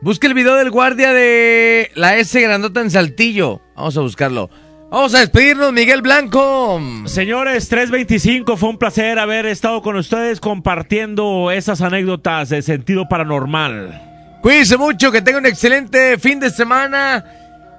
busca 0.00 0.26
el 0.26 0.34
video 0.34 0.56
del 0.56 0.70
guardia 0.70 1.12
de 1.12 1.90
la 1.94 2.16
S 2.16 2.40
grandota 2.40 2.80
en 2.80 2.90
Saltillo. 2.90 3.60
Vamos 3.76 3.96
a 3.96 4.00
buscarlo. 4.00 4.50
Vamos 4.90 5.14
a 5.14 5.20
despedirnos, 5.20 5.70
Miguel 5.70 6.00
Blanco. 6.00 6.80
Señores, 7.04 7.68
325, 7.68 8.56
fue 8.56 8.70
un 8.70 8.78
placer 8.78 9.18
haber 9.18 9.44
estado 9.44 9.82
con 9.82 9.96
ustedes 9.96 10.40
compartiendo 10.40 11.50
esas 11.50 11.82
anécdotas 11.82 12.48
de 12.48 12.62
sentido 12.62 13.06
paranormal. 13.06 14.38
Cuídense 14.40 14.78
mucho, 14.78 15.12
que 15.12 15.20
tengan 15.20 15.42
un 15.42 15.50
excelente 15.50 16.16
fin 16.18 16.40
de 16.40 16.48
semana. 16.48 17.22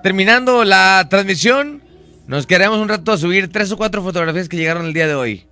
Terminando 0.04 0.64
la 0.64 1.08
transmisión, 1.10 1.82
nos 2.28 2.46
quedaremos 2.46 2.78
un 2.78 2.90
rato 2.90 3.12
a 3.12 3.18
subir 3.18 3.52
tres 3.52 3.72
o 3.72 3.78
cuatro 3.78 4.04
fotografías 4.04 4.48
que 4.48 4.58
llegaron 4.58 4.86
el 4.86 4.94
día 4.94 5.08
de 5.08 5.16
hoy. 5.16 5.48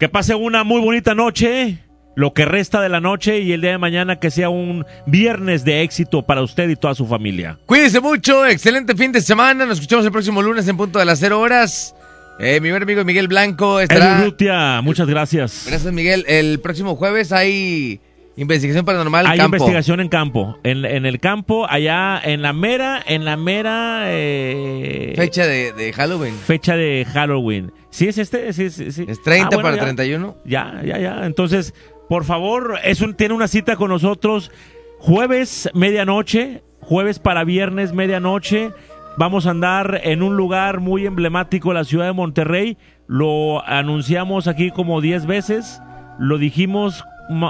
Que 0.00 0.08
pase 0.08 0.34
una 0.34 0.64
muy 0.64 0.80
bonita 0.80 1.14
noche, 1.14 1.78
lo 2.16 2.32
que 2.32 2.44
resta 2.44 2.80
de 2.80 2.88
la 2.88 3.00
noche 3.00 3.40
y 3.40 3.52
el 3.52 3.60
día 3.60 3.72
de 3.72 3.78
mañana 3.78 4.16
que 4.20 4.30
sea 4.30 4.48
un 4.48 4.84
viernes 5.06 5.64
de 5.64 5.82
éxito 5.82 6.22
para 6.22 6.42
usted 6.42 6.68
y 6.68 6.76
toda 6.76 6.94
su 6.94 7.06
familia. 7.06 7.58
Cuídense 7.66 8.00
mucho, 8.00 8.46
excelente 8.46 8.94
fin 8.94 9.12
de 9.12 9.20
semana. 9.20 9.66
Nos 9.66 9.78
escuchamos 9.78 10.04
el 10.06 10.12
próximo 10.12 10.40
lunes 10.42 10.66
en 10.68 10.76
punto 10.76 10.98
de 10.98 11.04
las 11.04 11.18
cero 11.18 11.40
horas. 11.40 11.94
Eh, 12.40 12.60
mi 12.60 12.70
buen 12.70 12.82
amigo 12.82 13.04
Miguel 13.04 13.28
Blanco 13.28 13.80
estará. 13.80 14.22
Rutia, 14.24 14.80
muchas 14.82 15.06
gracias. 15.08 15.64
Gracias, 15.68 15.92
Miguel. 15.92 16.24
El 16.28 16.60
próximo 16.60 16.96
jueves 16.96 17.30
hay 17.32 18.00
investigación 18.36 18.84
paranormal. 18.84 19.26
Hay 19.26 19.38
campo. 19.38 19.56
investigación 19.56 20.00
en 20.00 20.08
campo, 20.08 20.58
en, 20.64 20.84
en 20.84 21.06
el 21.06 21.20
campo, 21.20 21.66
allá 21.70 22.20
en 22.24 22.42
la 22.42 22.52
mera, 22.52 23.00
en 23.06 23.24
la 23.24 23.36
mera 23.36 24.06
eh, 24.06 25.12
Fecha 25.16 25.46
de, 25.46 25.72
de 25.72 25.92
Halloween. 25.92 26.34
fecha 26.36 26.74
de 26.76 27.06
Halloween. 27.12 27.72
¿Sí 27.90 28.08
es 28.08 28.18
este? 28.18 28.52
Sí, 28.52 28.70
sí, 28.70 28.90
sí. 28.90 29.04
Es 29.06 29.22
30 29.22 29.46
Ah, 29.46 29.48
bueno, 29.52 29.62
para 29.62 29.76
ya. 29.76 29.82
31. 29.84 30.36
Ya, 30.44 30.82
ya, 30.84 30.98
ya. 30.98 31.26
Entonces, 31.26 31.72
por 32.08 32.24
favor, 32.24 32.78
es 32.84 33.00
un, 33.00 33.14
tiene 33.14 33.34
una 33.34 33.48
cita 33.48 33.76
con 33.76 33.90
nosotros 33.90 34.50
jueves 34.98 35.68
medianoche, 35.74 36.62
jueves 36.80 37.18
para 37.18 37.44
viernes 37.44 37.92
medianoche. 37.92 38.70
Vamos 39.16 39.46
a 39.46 39.50
andar 39.50 40.00
en 40.04 40.22
un 40.22 40.36
lugar 40.36 40.80
muy 40.80 41.06
emblemático 41.06 41.68
de 41.68 41.74
la 41.74 41.84
ciudad 41.84 42.06
de 42.06 42.12
Monterrey. 42.12 42.76
Lo 43.06 43.64
anunciamos 43.66 44.48
aquí 44.48 44.70
como 44.70 45.00
10 45.00 45.26
veces. 45.26 45.80
Lo 46.18 46.38
dijimos, 46.38 47.04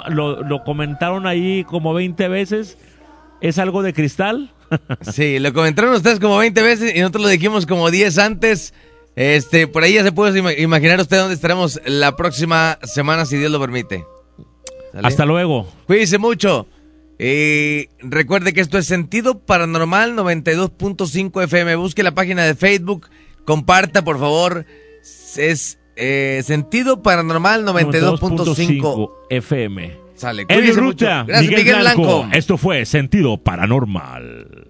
lo, 0.08 0.62
comentaron 0.64 1.26
ahí 1.26 1.64
como 1.64 1.94
20 1.94 2.28
veces. 2.28 2.76
¿Es 3.40 3.58
algo 3.58 3.82
de 3.82 3.92
cristal? 3.94 4.50
Sí, 5.02 5.38
lo 5.38 5.52
comentaron 5.52 5.94
ustedes 5.94 6.18
como 6.18 6.36
20 6.38 6.60
veces 6.62 6.96
y 6.96 7.00
nosotros 7.00 7.22
lo 7.24 7.28
dijimos 7.28 7.64
como 7.66 7.90
10 7.90 8.18
antes. 8.18 8.74
Este, 9.14 9.68
por 9.68 9.84
ahí 9.84 9.94
ya 9.94 10.02
se 10.02 10.10
puede 10.10 10.40
ima- 10.40 10.58
imaginar 10.58 10.98
usted 11.00 11.18
dónde 11.18 11.34
estaremos 11.34 11.80
la 11.86 12.16
próxima 12.16 12.78
semana, 12.82 13.24
si 13.24 13.36
Dios 13.36 13.52
lo 13.52 13.60
permite. 13.60 14.04
Hasta 15.02 15.24
luego. 15.26 15.66
Cuídense 15.86 16.18
mucho. 16.18 16.66
Y 17.18 17.88
recuerde 18.00 18.52
que 18.52 18.60
esto 18.60 18.78
es 18.78 18.86
Sentido 18.86 19.38
Paranormal 19.38 20.16
92.5 20.16 21.44
FM. 21.44 21.76
Busque 21.76 22.02
la 22.02 22.14
página 22.14 22.44
de 22.44 22.54
Facebook. 22.54 23.08
Comparta, 23.44 24.02
por 24.02 24.18
favor. 24.18 24.66
Es 25.36 25.78
eh, 25.96 26.42
Sentido 26.44 27.02
Paranormal 27.02 27.64
92.5 27.64 29.10
FM. 29.30 29.96
Sale. 30.16 30.46
Cuídense 30.46 30.80
mucho. 30.80 31.06
Gracias, 31.06 31.42
Miguel, 31.42 31.58
Miguel 31.58 31.80
Blanco. 31.80 32.02
Blanco. 32.02 32.36
Esto 32.36 32.56
fue 32.58 32.84
Sentido 32.84 33.36
Paranormal. 33.36 34.68